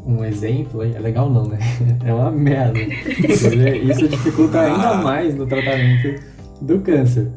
um 0.07 0.25
exemplo 0.25 0.81
aí. 0.81 0.95
É 0.95 0.99
legal 0.99 1.31
não, 1.31 1.47
né? 1.47 1.59
É 2.05 2.13
uma 2.13 2.31
merda. 2.31 2.79
Porque 3.05 3.77
Isso 3.77 4.09
dificulta 4.09 4.61
ainda 4.61 4.95
mais 4.97 5.35
no 5.35 5.47
tratamento 5.47 6.23
do 6.61 6.81
câncer. 6.81 7.29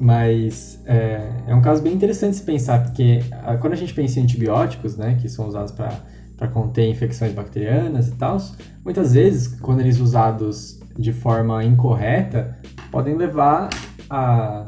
Mas 0.00 0.80
é, 0.86 1.28
é 1.48 1.54
um 1.54 1.60
caso 1.60 1.82
bem 1.82 1.92
interessante 1.92 2.36
se 2.36 2.42
pensar, 2.42 2.84
porque 2.84 3.20
ah, 3.42 3.56
quando 3.56 3.72
a 3.72 3.76
gente 3.76 3.92
pensa 3.92 4.20
em 4.20 4.22
antibióticos, 4.22 4.96
né, 4.96 5.18
que 5.20 5.28
são 5.28 5.48
usados 5.48 5.72
para 5.72 6.48
conter 6.48 6.88
infecções 6.88 7.32
bacterianas 7.32 8.06
e 8.06 8.12
tal, 8.12 8.38
muitas 8.84 9.12
vezes, 9.14 9.48
quando 9.60 9.80
eles 9.80 9.98
usados 9.98 10.77
de 10.98 11.12
forma 11.12 11.62
incorreta, 11.64 12.58
podem 12.90 13.16
levar 13.16 13.70
a, 14.10 14.66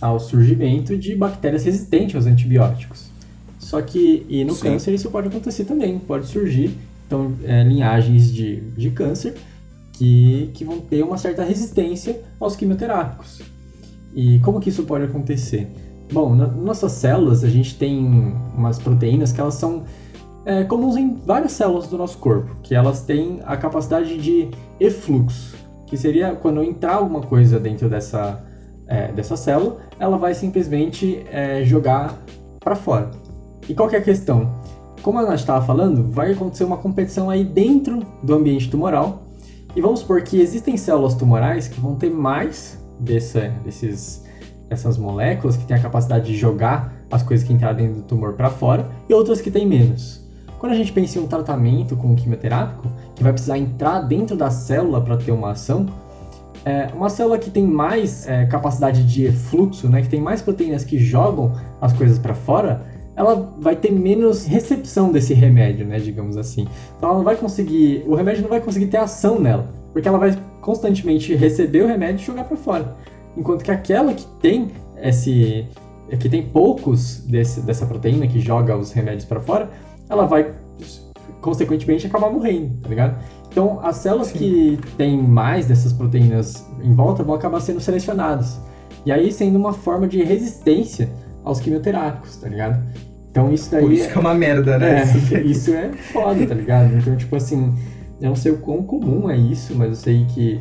ao 0.00 0.20
surgimento 0.20 0.96
de 0.96 1.16
bactérias 1.16 1.64
resistentes 1.64 2.14
aos 2.14 2.26
antibióticos. 2.26 3.10
Só 3.58 3.80
que, 3.80 4.26
e 4.28 4.44
no 4.44 4.54
Sim. 4.54 4.70
câncer 4.70 4.94
isso 4.94 5.10
pode 5.10 5.28
acontecer 5.28 5.64
também, 5.64 5.98
pode 5.98 6.26
surgir 6.26 6.76
então, 7.06 7.32
é, 7.44 7.62
linhagens 7.62 8.32
de, 8.32 8.60
de 8.76 8.90
câncer 8.90 9.34
que, 9.92 10.50
que 10.54 10.64
vão 10.64 10.80
ter 10.80 11.02
uma 11.02 11.16
certa 11.16 11.42
resistência 11.42 12.20
aos 12.38 12.54
quimioterápicos. 12.54 13.40
E 14.14 14.38
como 14.40 14.60
que 14.60 14.68
isso 14.68 14.82
pode 14.84 15.04
acontecer? 15.04 15.68
Bom, 16.12 16.34
nas 16.34 16.54
nossas 16.54 16.92
células 16.92 17.42
a 17.42 17.48
gente 17.48 17.76
tem 17.76 17.98
umas 18.56 18.78
proteínas 18.78 19.32
que 19.32 19.40
elas 19.40 19.54
são 19.54 19.84
é, 20.46 20.62
comuns 20.62 20.96
em 20.96 21.14
várias 21.26 21.52
células 21.52 21.88
do 21.88 21.98
nosso 21.98 22.18
corpo, 22.18 22.56
que 22.62 22.72
elas 22.72 23.02
têm 23.02 23.40
a 23.44 23.56
capacidade 23.56 24.16
de 24.16 24.48
efluxo, 24.78 25.56
que 25.86 25.96
seria 25.96 26.36
quando 26.36 26.62
entrar 26.62 26.94
alguma 26.94 27.20
coisa 27.20 27.58
dentro 27.58 27.90
dessa, 27.90 28.44
é, 28.86 29.10
dessa 29.10 29.36
célula, 29.36 29.78
ela 29.98 30.16
vai 30.16 30.34
simplesmente 30.34 31.26
é, 31.32 31.64
jogar 31.64 32.16
para 32.60 32.76
fora. 32.76 33.10
E 33.68 33.74
qual 33.74 33.90
é 33.90 33.96
a 33.96 34.00
questão? 34.00 34.54
Como 35.02 35.18
a 35.18 35.22
Nath 35.22 35.40
estava 35.40 35.66
falando, 35.66 36.10
vai 36.12 36.32
acontecer 36.32 36.62
uma 36.62 36.76
competição 36.76 37.28
aí 37.28 37.44
dentro 37.44 38.00
do 38.22 38.34
ambiente 38.34 38.70
tumoral. 38.70 39.24
E 39.74 39.80
vamos 39.80 40.00
supor 40.00 40.22
que 40.22 40.40
existem 40.40 40.76
células 40.76 41.14
tumorais 41.14 41.66
que 41.66 41.80
vão 41.80 41.96
ter 41.96 42.10
mais 42.10 42.80
dessa, 43.00 43.52
desses, 43.64 44.24
dessas 44.68 44.96
moléculas 44.96 45.56
que 45.56 45.66
têm 45.66 45.76
a 45.76 45.80
capacidade 45.80 46.26
de 46.26 46.36
jogar 46.36 46.94
as 47.10 47.22
coisas 47.22 47.46
que 47.46 47.52
entraram 47.52 47.76
dentro 47.76 47.96
do 47.96 48.02
tumor 48.02 48.34
para 48.34 48.48
fora 48.48 48.88
e 49.08 49.14
outras 49.14 49.40
que 49.40 49.50
têm 49.50 49.66
menos. 49.66 50.25
Quando 50.58 50.72
a 50.72 50.74
gente 50.74 50.92
pensa 50.92 51.18
em 51.18 51.22
um 51.22 51.26
tratamento 51.26 51.96
com 51.96 52.14
quimioterápico, 52.14 52.88
que 53.14 53.22
vai 53.22 53.32
precisar 53.32 53.58
entrar 53.58 54.00
dentro 54.00 54.36
da 54.36 54.50
célula 54.50 55.00
para 55.00 55.16
ter 55.16 55.32
uma 55.32 55.50
ação, 55.50 55.86
é, 56.64 56.88
uma 56.94 57.08
célula 57.08 57.38
que 57.38 57.50
tem 57.50 57.64
mais 57.64 58.26
é, 58.26 58.46
capacidade 58.46 59.04
de 59.04 59.26
efluxo, 59.26 59.88
né, 59.88 60.02
que 60.02 60.08
tem 60.08 60.20
mais 60.20 60.42
proteínas 60.42 60.82
que 60.82 60.98
jogam 60.98 61.52
as 61.80 61.92
coisas 61.92 62.18
para 62.18 62.34
fora, 62.34 62.84
ela 63.14 63.54
vai 63.58 63.76
ter 63.76 63.90
menos 63.92 64.44
recepção 64.44 65.12
desse 65.12 65.32
remédio, 65.32 65.86
né, 65.86 65.98
digamos 65.98 66.36
assim. 66.36 66.66
Então 66.96 67.10
ela 67.10 67.18
não 67.18 67.24
vai 67.24 67.36
conseguir, 67.36 68.04
o 68.06 68.14
remédio 68.14 68.42
não 68.42 68.50
vai 68.50 68.60
conseguir 68.60 68.86
ter 68.86 68.96
ação 68.96 69.38
nela, 69.38 69.66
porque 69.92 70.08
ela 70.08 70.18
vai 70.18 70.36
constantemente 70.60 71.34
receber 71.34 71.82
o 71.82 71.86
remédio 71.86 72.22
e 72.22 72.26
jogar 72.26 72.44
para 72.44 72.56
fora. 72.56 72.96
Enquanto 73.36 73.62
que 73.62 73.70
aquela 73.70 74.12
que 74.12 74.26
tem 74.40 74.68
esse 75.00 75.66
que 76.20 76.28
tem 76.28 76.42
poucos 76.42 77.18
desse, 77.26 77.60
dessa 77.60 77.84
proteína 77.84 78.28
que 78.28 78.38
joga 78.38 78.76
os 78.76 78.92
remédios 78.92 79.24
para 79.24 79.40
fora, 79.40 79.68
ela 80.08 80.26
vai 80.26 80.52
consequentemente 81.40 82.06
acabar 82.06 82.30
morrendo, 82.30 82.76
tá 82.82 82.88
ligado? 82.88 83.16
Então, 83.50 83.80
as 83.82 83.96
células 83.96 84.28
Sim. 84.28 84.38
que 84.38 84.78
têm 84.96 85.16
mais 85.16 85.66
dessas 85.66 85.92
proteínas 85.92 86.66
em 86.82 86.94
volta 86.94 87.22
vão 87.22 87.34
acabar 87.34 87.60
sendo 87.60 87.80
selecionadas. 87.80 88.60
E 89.04 89.12
aí 89.12 89.32
sendo 89.32 89.56
uma 89.56 89.72
forma 89.72 90.08
de 90.08 90.22
resistência 90.22 91.08
aos 91.44 91.60
quimioterápicos, 91.60 92.36
tá 92.36 92.48
ligado? 92.48 92.82
Então 93.30 93.52
isso 93.52 93.70
daí. 93.70 93.82
Por 93.82 93.92
isso 93.92 94.08
que 94.08 94.18
é 94.18 94.20
uma 94.20 94.34
merda, 94.34 94.78
né? 94.78 95.02
É, 95.32 95.40
isso 95.42 95.72
é 95.72 95.92
foda, 95.92 96.46
tá 96.46 96.54
ligado? 96.54 96.94
Então, 96.96 97.16
tipo 97.16 97.36
assim, 97.36 97.72
eu 98.20 98.30
não 98.30 98.36
sei 98.36 98.52
o 98.52 98.58
quão 98.58 98.82
comum 98.82 99.30
é 99.30 99.36
isso, 99.36 99.74
mas 99.76 99.90
eu 99.90 99.94
sei 99.94 100.26
que, 100.34 100.60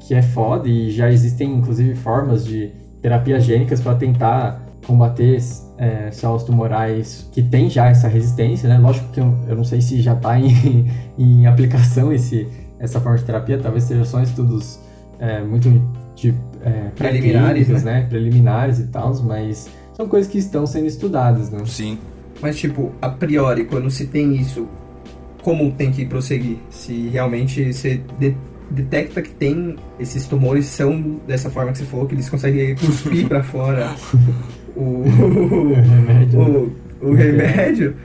que 0.00 0.14
é 0.14 0.22
foda 0.22 0.68
e 0.68 0.90
já 0.90 1.10
existem, 1.10 1.52
inclusive, 1.54 1.94
formas 1.94 2.44
de 2.44 2.72
terapias 3.00 3.44
gênicas 3.44 3.80
para 3.80 3.94
tentar 3.94 4.67
combater 4.88 5.38
é, 5.76 6.10
células 6.10 6.44
tumorais 6.44 7.28
que 7.30 7.42
tem 7.42 7.68
já 7.68 7.88
essa 7.88 8.08
resistência, 8.08 8.66
né? 8.66 8.78
Lógico 8.78 9.06
que 9.12 9.20
eu, 9.20 9.36
eu 9.46 9.54
não 9.54 9.64
sei 9.64 9.82
se 9.82 10.00
já 10.00 10.14
está 10.14 10.40
em, 10.40 10.90
em 11.18 11.46
aplicação 11.46 12.10
esse, 12.10 12.48
essa 12.78 12.98
forma 12.98 13.18
de 13.18 13.24
terapia, 13.24 13.58
talvez 13.58 13.84
seja 13.84 14.06
só 14.06 14.22
estudos 14.22 14.80
é, 15.20 15.42
muito 15.42 15.70
de 16.16 16.34
é, 16.62 16.88
preliminares, 16.96 17.68
né? 17.68 17.80
né? 17.80 18.06
Preliminares 18.08 18.78
e 18.78 18.86
tal, 18.86 19.14
mas 19.22 19.68
são 19.92 20.08
coisas 20.08 20.30
que 20.32 20.38
estão 20.38 20.66
sendo 20.66 20.86
estudadas, 20.86 21.50
né? 21.50 21.60
Sim. 21.66 21.98
Mas, 22.40 22.56
tipo, 22.56 22.92
a 23.02 23.10
priori, 23.10 23.66
quando 23.66 23.90
se 23.90 24.06
tem 24.06 24.36
isso, 24.36 24.66
como 25.42 25.70
tem 25.72 25.92
que 25.92 26.06
prosseguir? 26.06 26.56
Se 26.70 27.08
realmente 27.08 27.74
você 27.74 28.00
de 28.18 28.34
detecta 28.70 29.22
que 29.22 29.30
tem 29.30 29.76
esses 29.98 30.26
tumores 30.26 30.66
são 30.66 31.20
dessa 31.26 31.50
forma 31.50 31.72
que 31.72 31.78
você 31.78 31.84
falou, 31.84 32.06
que 32.06 32.14
eles 32.14 32.28
conseguem 32.28 32.74
cuspir 32.76 33.26
para 33.26 33.42
fora 33.42 33.94
o, 34.78 35.02
o, 35.02 35.74
remédio. 35.74 36.72
O, 37.02 37.08
o 37.08 37.14
remédio. 37.14 37.96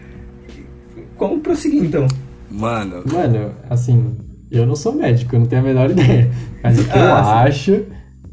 Como 1.16 1.40
prosseguir 1.40 1.84
então? 1.84 2.08
Mano. 2.50 3.04
Mano, 3.12 3.52
assim, 3.70 4.16
eu 4.52 4.66
não 4.66 4.76
sou 4.76 4.94
médico, 4.94 5.36
eu 5.36 5.40
não 5.40 5.48
tenho 5.48 5.62
a 5.62 5.66
menor 5.66 5.90
ideia. 5.92 6.30
Mas 6.64 6.80
o 6.80 6.84
que 6.84 6.98
ah, 6.98 7.06
eu 7.06 7.16
acho 7.48 7.86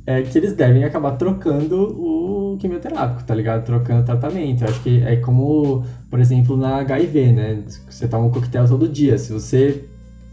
é 0.06 0.22
que 0.22 0.36
eles 0.36 0.54
devem 0.54 0.84
acabar 0.84 1.12
trocando 1.12 1.76
o 1.76 2.56
quimioterápico, 2.58 3.24
tá 3.24 3.34
ligado? 3.34 3.64
Trocando 3.64 4.02
o 4.02 4.04
tratamento. 4.04 4.62
Eu 4.62 4.68
acho 4.68 4.82
que 4.82 5.02
é 5.02 5.16
como, 5.16 5.84
por 6.10 6.20
exemplo, 6.20 6.56
na 6.56 6.76
HIV, 6.76 7.32
né? 7.32 7.62
Você 7.88 8.08
toma 8.08 8.26
um 8.26 8.30
coquetel 8.30 8.66
todo 8.66 8.88
dia. 8.88 9.16
Se 9.18 9.32
você 9.32 9.84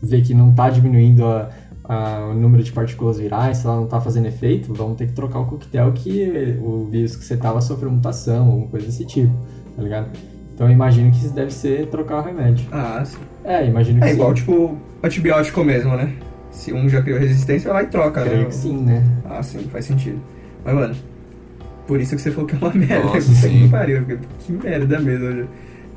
vê 0.01 0.21
que 0.21 0.33
não 0.33 0.53
tá 0.53 0.69
diminuindo 0.69 1.25
a 1.25 1.49
o 1.89 2.33
número 2.33 2.63
de 2.63 2.71
partículas 2.71 3.17
virais, 3.17 3.57
se 3.57 3.65
ela 3.65 3.77
não 3.77 3.85
está 3.85 4.01
fazendo 4.01 4.25
efeito, 4.27 4.73
vamos 4.73 4.97
ter 4.97 5.07
que 5.07 5.13
trocar 5.13 5.39
o 5.39 5.45
coquetel 5.45 5.91
que 5.93 6.57
o 6.61 6.85
vírus 6.85 7.15
que 7.15 7.23
você 7.23 7.35
estava 7.35 7.61
sofreu 7.61 7.89
mutação, 7.89 8.47
alguma 8.47 8.67
coisa 8.67 8.85
desse 8.85 9.05
tipo, 9.05 9.33
tá 9.75 9.81
ligado? 9.81 10.09
Então 10.53 10.67
eu 10.67 10.73
imagino 10.73 11.11
que 11.11 11.17
isso 11.17 11.33
deve 11.33 11.51
ser 11.51 11.87
trocar 11.87 12.19
o 12.19 12.21
remédio. 12.25 12.67
Ah, 12.71 13.03
sim. 13.05 13.19
É, 13.43 13.65
imagino 13.65 14.01
que 14.01 14.07
É 14.07 14.11
igual, 14.11 14.33
tipo, 14.33 14.77
antibiótico 15.03 15.63
mesmo, 15.63 15.95
né? 15.95 16.13
Se 16.51 16.73
um 16.73 16.89
já 16.89 17.01
criou 17.01 17.19
resistência, 17.19 17.71
vai 17.71 17.83
e 17.83 17.87
troca, 17.87 18.23
Creio 18.23 18.39
né? 18.39 18.45
que 18.45 18.55
sim, 18.55 18.77
né? 18.77 19.03
Ah, 19.23 19.41
sim, 19.43 19.59
faz 19.71 19.85
sentido. 19.85 20.19
Mas, 20.65 20.73
mano, 20.73 20.95
por 21.85 22.01
isso 22.01 22.15
que 22.15 22.21
você 22.21 22.31
falou 22.31 22.47
que 22.47 22.55
é 22.55 22.57
uma 22.57 22.73
merda. 22.75 23.05
Nossa, 23.05 23.21
sim. 23.21 23.61
que 23.63 23.69
pariu, 23.69 24.03
que 24.05 24.51
merda 24.51 24.99
mesmo. 24.99 25.29
Já, 25.29 25.47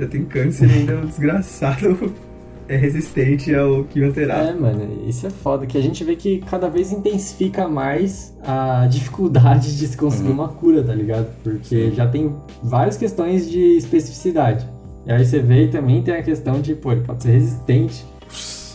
já 0.00 0.06
tem 0.06 0.24
câncer 0.24 0.70
ainda, 0.70 0.96
um 0.98 1.06
desgraçado 1.06 2.12
é 2.70 2.76
resistente 2.76 3.52
ao 3.52 3.82
quimioterapia. 3.82 4.50
É, 4.50 4.54
mano, 4.54 5.02
isso 5.08 5.26
é 5.26 5.30
foda, 5.30 5.66
que 5.66 5.76
a 5.76 5.80
gente 5.80 6.04
vê 6.04 6.14
que 6.14 6.38
cada 6.38 6.68
vez 6.68 6.92
intensifica 6.92 7.66
mais 7.66 8.32
a 8.44 8.86
dificuldade 8.88 9.76
de 9.76 9.88
se 9.88 9.96
conseguir 9.96 10.28
uhum. 10.28 10.34
uma 10.34 10.48
cura, 10.48 10.80
tá 10.84 10.94
ligado? 10.94 11.26
Porque 11.42 11.90
já 11.90 12.06
tem 12.06 12.32
várias 12.62 12.96
questões 12.96 13.50
de 13.50 13.76
especificidade. 13.76 14.68
E 15.04 15.10
aí 15.10 15.24
você 15.24 15.40
vê 15.40 15.64
e 15.64 15.68
também 15.68 16.00
tem 16.00 16.14
a 16.14 16.22
questão 16.22 16.60
de, 16.60 16.76
pô, 16.76 16.92
ele 16.92 17.00
pode 17.00 17.24
ser 17.24 17.32
resistente 17.32 18.04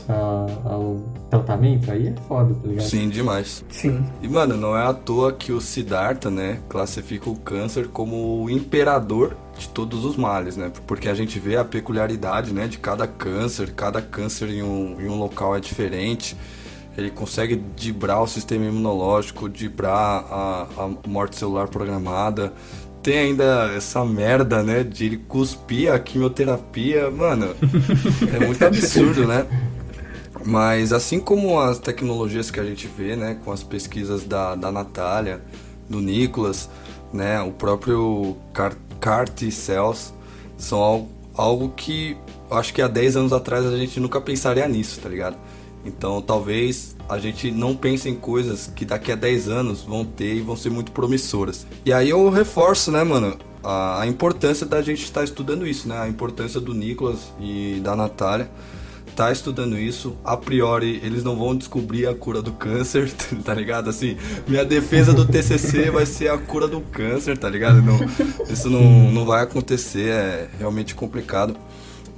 ao 0.09 0.97
tratamento, 1.29 1.91
aí 1.91 2.07
é 2.07 2.13
foda, 2.27 2.53
tá 2.53 2.67
ligado? 2.67 2.85
Sim, 2.85 3.09
demais. 3.09 3.63
Sim. 3.69 4.05
E, 4.21 4.27
mano, 4.27 4.55
não 4.55 4.77
é 4.77 4.85
à 4.85 4.93
toa 4.93 5.33
que 5.33 5.51
o 5.51 5.59
Siddhartha, 5.59 6.29
né, 6.29 6.59
classifica 6.69 7.29
o 7.29 7.35
câncer 7.35 7.87
como 7.87 8.43
o 8.43 8.49
imperador 8.49 9.35
de 9.57 9.69
todos 9.69 10.05
os 10.05 10.15
males, 10.15 10.57
né? 10.57 10.71
Porque 10.85 11.07
a 11.07 11.13
gente 11.13 11.39
vê 11.39 11.57
a 11.57 11.63
peculiaridade, 11.63 12.53
né, 12.53 12.67
de 12.67 12.77
cada 12.77 13.07
câncer, 13.07 13.71
cada 13.73 14.01
câncer 14.01 14.49
em 14.49 14.61
um, 14.61 14.99
em 14.99 15.07
um 15.07 15.17
local 15.17 15.55
é 15.55 15.59
diferente. 15.59 16.35
Ele 16.97 17.11
consegue 17.11 17.61
dibrar 17.75 18.21
o 18.21 18.27
sistema 18.27 18.65
imunológico, 18.65 19.49
dibrar 19.49 20.25
a, 20.29 20.67
a 20.77 20.89
morte 21.07 21.35
celular 21.35 21.67
programada. 21.67 22.53
Tem 23.03 23.19
ainda 23.19 23.71
essa 23.75 24.03
merda, 24.03 24.63
né, 24.63 24.83
de 24.83 25.05
ele 25.05 25.17
cuspir 25.17 25.91
a 25.91 25.99
quimioterapia. 25.99 27.11
Mano, 27.11 27.53
é 28.33 28.45
muito 28.45 28.63
absurdo, 28.65 29.27
né? 29.27 29.45
Mas 30.45 30.93
assim 30.93 31.19
como 31.19 31.59
as 31.59 31.79
tecnologias 31.79 32.51
que 32.51 32.59
a 32.59 32.63
gente 32.63 32.87
vê, 32.87 33.15
né, 33.15 33.37
com 33.43 33.51
as 33.51 33.63
pesquisas 33.63 34.23
da, 34.23 34.53
da 34.53 34.71
Natália, 34.71 35.41
do 35.89 35.99
Nicolas, 35.99 36.69
né, 37.11 37.41
o 37.41 37.51
próprio 37.51 38.37
CAR, 38.53 39.27
Cells, 39.51 40.13
são 40.55 40.79
algo, 40.79 41.09
algo 41.35 41.69
que 41.69 42.15
acho 42.51 42.73
que 42.73 42.81
há 42.81 42.87
10 42.87 43.17
anos 43.17 43.33
atrás 43.33 43.65
a 43.65 43.75
gente 43.75 43.99
nunca 43.99 44.21
pensaria 44.21 44.67
nisso, 44.67 44.99
tá 45.01 45.09
ligado? 45.09 45.35
Então 45.83 46.21
talvez 46.21 46.95
a 47.09 47.17
gente 47.17 47.49
não 47.49 47.75
pense 47.75 48.07
em 48.07 48.15
coisas 48.15 48.67
que 48.75 48.85
daqui 48.85 49.11
a 49.11 49.15
10 49.15 49.49
anos 49.49 49.81
vão 49.81 50.05
ter 50.05 50.35
e 50.35 50.41
vão 50.41 50.55
ser 50.55 50.69
muito 50.69 50.91
promissoras. 50.91 51.65
E 51.83 51.91
aí 51.91 52.11
eu 52.11 52.29
reforço, 52.29 52.91
né, 52.91 53.03
mano, 53.03 53.35
a, 53.63 54.01
a 54.01 54.07
importância 54.07 54.65
da 54.65 54.79
gente 54.83 55.03
estar 55.03 55.23
estudando 55.23 55.65
isso, 55.65 55.87
né? 55.87 55.97
A 55.97 56.07
importância 56.07 56.59
do 56.59 56.71
Nicolas 56.71 57.31
e 57.39 57.79
da 57.83 57.95
Natália 57.95 58.49
tá 59.15 59.31
estudando 59.31 59.77
isso, 59.79 60.15
a 60.23 60.35
priori 60.35 60.99
eles 61.01 61.23
não 61.23 61.37
vão 61.37 61.55
descobrir 61.55 62.05
a 62.05 62.13
cura 62.13 62.41
do 62.41 62.51
câncer, 62.51 63.11
tá 63.43 63.53
ligado? 63.53 63.89
Assim, 63.89 64.17
minha 64.47 64.65
defesa 64.65 65.13
do 65.13 65.25
TCC 65.25 65.89
vai 65.89 66.05
ser 66.05 66.29
a 66.29 66.37
cura 66.37 66.67
do 66.67 66.81
câncer, 66.81 67.37
tá 67.37 67.49
ligado? 67.49 67.81
Não, 67.81 67.97
isso 68.49 68.69
não, 68.69 69.11
não 69.11 69.25
vai 69.25 69.43
acontecer, 69.43 70.09
é 70.09 70.49
realmente 70.59 70.93
complicado. 70.93 71.55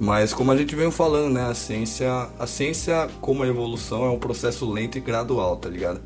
Mas 0.00 0.32
como 0.32 0.52
a 0.52 0.56
gente 0.56 0.74
veio 0.76 0.90
falando, 0.90 1.32
né, 1.32 1.48
a 1.48 1.54
ciência, 1.54 2.28
a 2.38 2.46
ciência 2.46 3.08
como 3.20 3.42
a 3.42 3.48
evolução 3.48 4.04
é 4.04 4.10
um 4.10 4.18
processo 4.18 4.70
lento 4.70 4.98
e 4.98 5.00
gradual, 5.00 5.56
tá 5.56 5.68
ligado? 5.68 6.00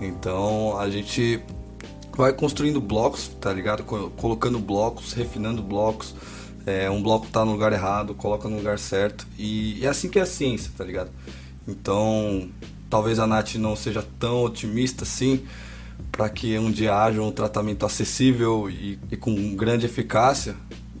Então, 0.00 0.78
a 0.78 0.88
gente 0.90 1.40
vai 2.16 2.32
construindo 2.32 2.80
blocos, 2.80 3.28
tá 3.40 3.52
ligado? 3.52 3.82
Colocando 4.16 4.58
blocos, 4.58 5.12
refinando 5.12 5.62
blocos, 5.62 6.14
é, 6.66 6.90
um 6.90 7.02
bloco 7.02 7.26
tá 7.28 7.44
no 7.44 7.52
lugar 7.52 7.72
errado, 7.72 8.14
coloca 8.14 8.48
no 8.48 8.56
lugar 8.56 8.78
certo. 8.78 9.26
E 9.38 9.84
é 9.84 9.88
assim 9.88 10.08
que 10.08 10.18
é 10.18 10.22
a 10.22 10.26
ciência, 10.26 10.70
tá 10.76 10.84
ligado? 10.84 11.10
Então, 11.66 12.48
talvez 12.88 13.18
a 13.18 13.26
Nath 13.26 13.54
não 13.56 13.76
seja 13.76 14.04
tão 14.18 14.42
otimista 14.42 15.04
assim 15.04 15.42
para 16.10 16.28
que 16.28 16.58
um 16.58 16.70
dia 16.70 16.94
haja 16.94 17.20
um 17.22 17.30
tratamento 17.30 17.84
acessível 17.84 18.68
e, 18.70 18.98
e 19.10 19.16
com 19.16 19.54
grande 19.54 19.86
eficácia. 19.86 20.54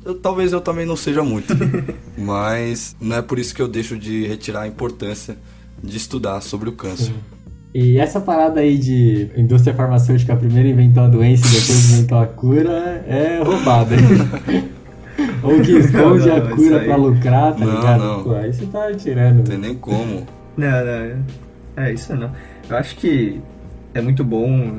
Eu, 0.04 0.14
talvez 0.14 0.52
eu 0.52 0.60
também 0.60 0.84
não 0.84 0.96
seja 0.96 1.22
muito, 1.22 1.54
mas 2.18 2.94
não 3.00 3.16
é 3.16 3.22
por 3.22 3.38
isso 3.38 3.54
que 3.54 3.62
eu 3.62 3.68
deixo 3.68 3.96
de 3.96 4.26
retirar 4.26 4.62
a 4.62 4.68
importância 4.68 5.36
de 5.82 5.96
estudar 5.96 6.40
sobre 6.40 6.68
o 6.68 6.72
câncer. 6.72 7.12
E 7.74 7.98
essa 7.98 8.20
parada 8.20 8.60
aí 8.60 8.78
de 8.78 9.30
indústria 9.36 9.74
farmacêutica 9.74 10.36
primeiro 10.36 10.68
inventou 10.68 11.02
a 11.02 11.08
doença 11.08 11.46
e 11.48 11.50
depois 11.50 11.90
inventou 11.90 12.18
a 12.18 12.26
cura 12.26 13.04
é 13.08 13.42
roubada. 13.42 13.96
Ou 15.44 15.60
que 15.60 15.72
esconde 15.72 16.28
não, 16.28 16.36
não, 16.38 16.46
a 16.46 16.56
cura 16.56 16.80
aí... 16.80 16.86
pra 16.86 16.96
lucrar, 16.96 17.54
tá 17.54 17.64
não, 17.64 17.74
ligado? 17.76 18.02
Não. 18.02 18.24
Pô, 18.24 18.34
aí 18.34 18.52
você 18.52 18.66
tá 18.66 18.92
tirando. 18.94 19.36
Não 19.36 19.44
tem 19.44 19.58
nem 19.58 19.74
como. 19.74 20.26
Não, 20.56 20.84
não. 20.84 21.24
É 21.76 21.92
isso 21.92 22.14
não. 22.16 22.30
Eu 22.68 22.76
acho 22.76 22.96
que 22.96 23.40
é 23.92 24.00
muito 24.00 24.24
bom 24.24 24.78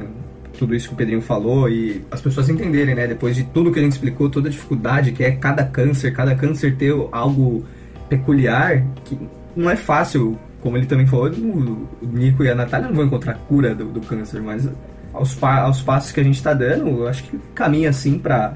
tudo 0.58 0.74
isso 0.74 0.88
que 0.88 0.94
o 0.94 0.98
Pedrinho 0.98 1.22
falou 1.22 1.70
e 1.70 2.02
as 2.10 2.22
pessoas 2.22 2.50
entenderem, 2.50 2.96
né? 2.96 3.08
Depois 3.08 3.36
de 3.36 3.44
tudo 3.44 3.72
que 3.72 3.80
a 3.80 3.82
gente 3.82 3.92
explicou, 3.92 4.30
toda 4.30 4.48
a 4.48 4.52
dificuldade 4.52 5.12
que 5.12 5.24
é 5.24 5.32
cada 5.32 5.64
câncer, 5.64 6.12
cada 6.12 6.34
câncer 6.36 6.76
ter 6.76 6.94
algo 7.12 7.66
peculiar, 8.10 8.84
que 9.04 9.18
não 9.56 9.70
é 9.70 9.76
fácil, 9.76 10.38
como 10.62 10.78
ele 10.78 10.86
também 10.86 11.06
falou, 11.06 11.30
o 11.30 11.88
Nico 12.02 12.44
e 12.44 12.50
a 12.50 12.56
Natália 12.56 12.88
não 12.88 12.96
vão 12.96 13.06
encontrar 13.06 13.36
cura 13.48 13.76
do, 13.76 13.86
do 13.86 14.02
câncer, 14.02 14.42
mas 14.42 14.68
aos, 15.14 15.34
pa 15.34 15.60
aos 15.62 15.82
passos 15.82 16.12
que 16.12 16.20
a 16.20 16.24
gente 16.24 16.36
está 16.36 16.54
dando, 16.54 16.88
eu 16.88 17.08
acho 17.08 17.24
que 17.24 17.40
caminha 17.54 17.90
assim 17.90 18.18
para 18.18 18.54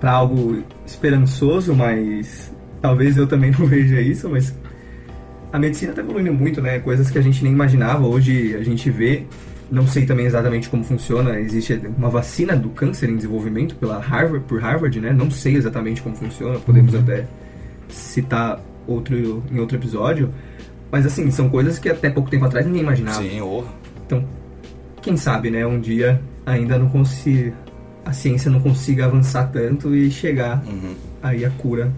para 0.00 0.12
algo 0.12 0.64
esperançoso, 0.86 1.74
mas 1.74 2.50
talvez 2.80 3.16
eu 3.16 3.26
também 3.26 3.52
não 3.56 3.66
veja 3.66 4.00
isso, 4.00 4.28
mas 4.28 4.54
a 5.52 5.58
medicina 5.58 5.92
está 5.92 6.02
evoluindo 6.02 6.32
muito, 6.32 6.62
né? 6.62 6.78
Coisas 6.78 7.10
que 7.10 7.18
a 7.18 7.22
gente 7.22 7.44
nem 7.44 7.52
imaginava. 7.52 8.06
Hoje 8.06 8.56
a 8.56 8.62
gente 8.62 8.90
vê 8.90 9.26
não 9.70 9.86
sei 9.86 10.04
também 10.04 10.26
exatamente 10.26 10.68
como 10.68 10.82
funciona. 10.82 11.38
Existe 11.38 11.80
uma 11.96 12.08
vacina 12.08 12.56
do 12.56 12.70
câncer 12.70 13.08
em 13.08 13.16
desenvolvimento 13.16 13.76
pela 13.76 13.98
Harvard, 13.98 14.44
por 14.46 14.60
Harvard, 14.60 15.00
né? 15.00 15.12
Não 15.12 15.30
sei 15.30 15.54
exatamente 15.54 16.02
como 16.02 16.16
funciona. 16.16 16.58
Podemos 16.58 16.94
uhum. 16.94 17.00
até 17.00 17.26
citar 17.88 18.60
outro 18.86 19.44
em 19.50 19.60
outro 19.60 19.76
episódio. 19.76 20.30
Mas 20.90 21.06
assim, 21.06 21.30
são 21.30 21.48
coisas 21.48 21.78
que 21.78 21.88
até 21.88 22.10
pouco 22.10 22.28
tempo 22.30 22.44
atrás 22.44 22.66
ninguém 22.66 22.82
imaginava. 22.82 23.22
Sim, 23.22 23.40
oh. 23.40 23.64
Então, 24.06 24.24
quem 25.00 25.16
sabe, 25.16 25.50
né? 25.50 25.64
Um 25.64 25.78
dia 25.78 26.20
ainda 26.44 26.76
não 26.76 26.88
consiga 26.88 27.52
a 28.04 28.12
ciência 28.12 28.50
não 28.50 28.60
consiga 28.60 29.06
avançar 29.06 29.50
tanto 29.52 29.94
e 29.94 30.10
chegar 30.10 30.62
uhum. 30.66 30.94
aí 31.22 31.44
a 31.44 31.50
cura 31.50 31.92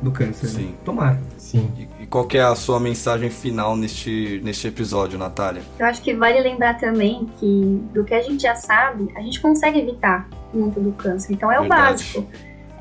do 0.00 0.10
câncer. 0.10 0.46
Né? 0.46 0.52
Sim. 0.52 0.66
Né? 0.66 0.74
Tomara. 0.84 1.20
Sim. 1.36 1.70
E, 1.76 2.02
e 2.02 2.06
qual 2.06 2.28
é 2.32 2.40
a 2.40 2.54
sua 2.54 2.78
mensagem 2.78 3.30
final 3.30 3.76
neste, 3.76 4.40
neste 4.44 4.68
episódio, 4.68 5.18
Natália? 5.18 5.62
Eu 5.78 5.86
acho 5.86 6.02
que 6.02 6.14
vale 6.14 6.40
lembrar 6.40 6.78
também 6.78 7.28
que 7.38 7.82
do 7.92 8.04
que 8.04 8.14
a 8.14 8.22
gente 8.22 8.42
já 8.42 8.54
sabe, 8.54 9.08
a 9.16 9.20
gente 9.20 9.40
consegue 9.40 9.78
evitar 9.80 10.28
muito 10.52 10.80
do 10.80 10.92
câncer. 10.92 11.32
Então 11.32 11.50
é 11.50 11.58
o 11.58 11.62
Verdade. 11.62 11.92
básico. 11.92 12.26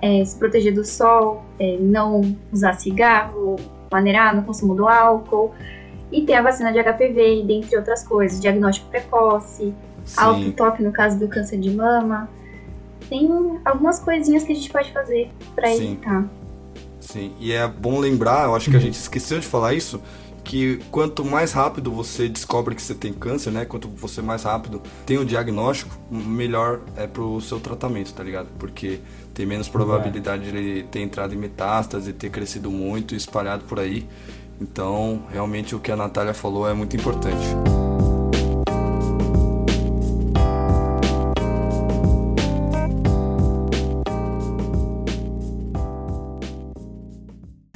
É, 0.02 0.24
se 0.24 0.38
proteger 0.38 0.76
do 0.76 0.86
sol, 0.86 1.44
é, 1.60 1.78
não 1.80 2.22
usar 2.52 2.74
cigarro, 2.74 3.56
maneirar 3.92 4.36
no 4.36 4.44
consumo 4.44 4.76
do 4.76 4.88
álcool. 4.88 5.54
E 6.12 6.22
ter 6.22 6.36
a 6.36 6.42
vacina 6.42 6.72
de 6.72 6.80
HPV, 6.82 7.44
dentre 7.46 7.76
outras 7.76 8.04
coisas. 8.04 8.40
Diagnóstico 8.40 8.90
precoce, 8.90 9.74
alto 10.16 10.52
toque 10.54 10.82
no 10.82 10.92
caso 10.92 11.20
do 11.20 11.28
câncer 11.28 11.60
de 11.60 11.72
mama. 11.72 12.30
Tem 13.10 13.60
algumas 13.66 14.00
coisinhas 14.00 14.44
que 14.44 14.52
a 14.52 14.56
gente 14.56 14.70
pode 14.70 14.92
fazer 14.92 15.30
para 15.56 15.74
evitar. 15.76 16.28
Sim, 17.00 17.34
e 17.40 17.54
é 17.54 17.66
bom 17.68 18.00
lembrar, 18.00 18.46
eu 18.46 18.56
acho 18.56 18.70
que 18.70 18.76
a 18.76 18.80
gente 18.80 18.96
esqueceu 18.96 19.40
de 19.40 19.48
falar 19.48 19.74
isso, 19.74 20.02
que 20.44 20.80
quanto 20.92 21.26
mais 21.26 21.52
rápido 21.52 21.92
você 21.92 22.28
descobre 22.30 22.74
que 22.74 22.82
você 22.82 22.96
tem 22.96 23.12
câncer, 23.12 23.52
né? 23.52 23.66
Quanto 23.66 23.90
você 23.90 24.22
mais 24.22 24.44
rápido 24.44 24.82
tem 25.06 25.18
o 25.18 25.26
diagnóstico, 25.26 25.98
melhor 26.10 26.82
é 26.96 27.06
pro 27.06 27.40
seu 27.42 27.60
tratamento, 27.60 28.14
tá 28.14 28.24
ligado? 28.24 28.48
Porque 28.58 29.00
tem 29.34 29.46
menos 29.46 29.68
probabilidade 29.68 30.50
de 30.50 30.58
ele 30.58 30.84
ter 30.84 31.02
entrado 31.02 31.34
em 31.34 31.38
metástase, 31.38 32.14
ter 32.14 32.30
crescido 32.30 32.72
muito 32.72 33.14
e 33.14 33.18
espalhado 33.18 33.66
por 33.66 33.80
aí. 33.80 34.08
Então, 34.60 35.22
realmente 35.32 35.76
o 35.76 35.80
que 35.80 35.92
a 35.92 35.96
Natália 35.96 36.34
falou 36.34 36.68
é 36.68 36.74
muito 36.74 36.96
importante. 36.96 37.46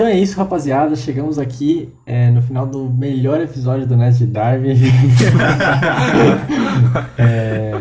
Então 0.02 0.10
é 0.10 0.18
isso, 0.18 0.36
rapaziada. 0.36 0.96
Chegamos 0.96 1.38
aqui 1.38 1.94
é, 2.08 2.32
no 2.32 2.42
final 2.42 2.66
do 2.66 2.90
melhor 2.90 3.40
episódio 3.40 3.86
do 3.86 3.96
Nest 3.96 4.18
de 4.18 4.26
Darwin. 4.26 4.74
é, 7.20 7.74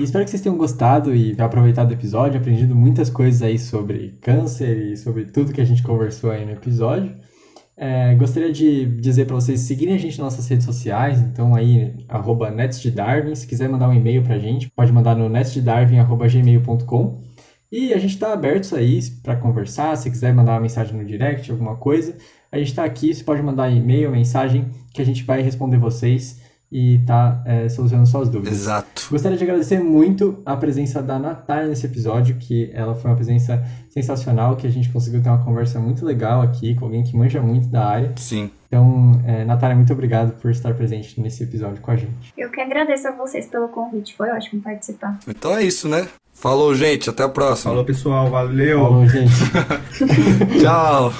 espero 0.00 0.24
que 0.24 0.30
vocês 0.30 0.40
tenham 0.40 0.56
gostado 0.56 1.12
e 1.12 1.34
aproveitado 1.40 1.90
o 1.90 1.92
episódio, 1.92 2.38
aprendido 2.38 2.72
muitas 2.72 3.10
coisas 3.10 3.42
aí 3.42 3.58
sobre 3.58 4.16
câncer 4.20 4.92
e 4.92 4.96
sobre 4.96 5.24
tudo 5.24 5.52
que 5.52 5.60
a 5.60 5.64
gente 5.64 5.82
conversou 5.82 6.30
aí 6.30 6.46
no 6.46 6.52
episódio. 6.52 7.10
É, 7.76 8.14
gostaria 8.14 8.52
de 8.52 8.86
dizer 8.86 9.26
para 9.26 9.34
vocês 9.34 9.58
seguirem 9.62 9.96
a 9.96 9.98
gente 9.98 10.20
nas 10.20 10.34
nossas 10.34 10.46
redes 10.46 10.66
sociais, 10.66 11.20
então 11.20 11.52
aí, 11.52 11.96
arroba. 12.08 12.54
Se 13.34 13.44
quiser 13.44 13.68
mandar 13.68 13.88
um 13.88 13.94
e-mail 13.94 14.22
pra 14.22 14.38
gente, 14.38 14.70
pode 14.70 14.92
mandar 14.92 15.16
no 15.16 15.28
netsdedarwin.gmail.com. 15.28 17.27
E 17.70 17.92
a 17.92 17.98
gente 17.98 18.14
está 18.14 18.32
aberto 18.32 18.74
aí 18.74 19.00
para 19.22 19.36
conversar, 19.36 19.94
se 19.96 20.10
quiser 20.10 20.32
mandar 20.32 20.52
uma 20.52 20.60
mensagem 20.60 20.96
no 20.96 21.04
direct, 21.04 21.50
alguma 21.50 21.76
coisa, 21.76 22.16
a 22.50 22.58
gente 22.58 22.68
está 22.68 22.84
aqui, 22.84 23.14
você 23.14 23.22
pode 23.22 23.42
mandar 23.42 23.68
e-mail, 23.68 24.10
mensagem, 24.10 24.70
que 24.92 25.02
a 25.02 25.04
gente 25.04 25.22
vai 25.22 25.42
responder 25.42 25.76
vocês 25.76 26.40
e 26.70 26.98
tá 27.06 27.42
é, 27.46 27.68
solucionando 27.68 28.08
suas 28.08 28.28
dúvidas. 28.28 28.58
Exato. 28.58 29.08
Gostaria 29.10 29.36
de 29.36 29.44
agradecer 29.44 29.80
muito 29.80 30.42
a 30.44 30.56
presença 30.56 31.02
da 31.02 31.18
Natália 31.18 31.66
nesse 31.66 31.86
episódio, 31.86 32.36
que 32.36 32.70
ela 32.72 32.94
foi 32.94 33.10
uma 33.10 33.16
presença 33.16 33.62
sensacional, 33.90 34.56
que 34.56 34.66
a 34.66 34.70
gente 34.70 34.90
conseguiu 34.90 35.22
ter 35.22 35.28
uma 35.28 35.42
conversa 35.42 35.78
muito 35.78 36.04
legal 36.04 36.42
aqui 36.42 36.74
com 36.74 36.86
alguém 36.86 37.02
que 37.02 37.16
manja 37.16 37.40
muito 37.40 37.68
da 37.68 37.86
área. 37.86 38.12
Sim. 38.16 38.50
Então, 38.66 39.20
é, 39.26 39.44
Natália, 39.44 39.74
muito 39.74 39.92
obrigado 39.92 40.38
por 40.40 40.50
estar 40.50 40.74
presente 40.74 41.18
nesse 41.20 41.42
episódio 41.42 41.80
com 41.80 41.90
a 41.90 41.96
gente. 41.96 42.34
Eu 42.36 42.50
que 42.50 42.60
agradeço 42.60 43.08
a 43.08 43.12
vocês 43.12 43.46
pelo 43.46 43.68
convite, 43.68 44.14
foi 44.14 44.28
ótimo 44.30 44.60
participar. 44.60 45.18
Então 45.26 45.56
é 45.56 45.62
isso, 45.62 45.88
né? 45.88 46.06
Falou, 46.40 46.74
gente. 46.74 47.10
Até 47.10 47.24
a 47.24 47.28
próxima. 47.28 47.72
Falou, 47.72 47.84
pessoal. 47.84 48.30
Valeu. 48.30 48.80
Falou, 48.80 49.08
gente. 49.08 49.32
Tchau. 50.60 51.12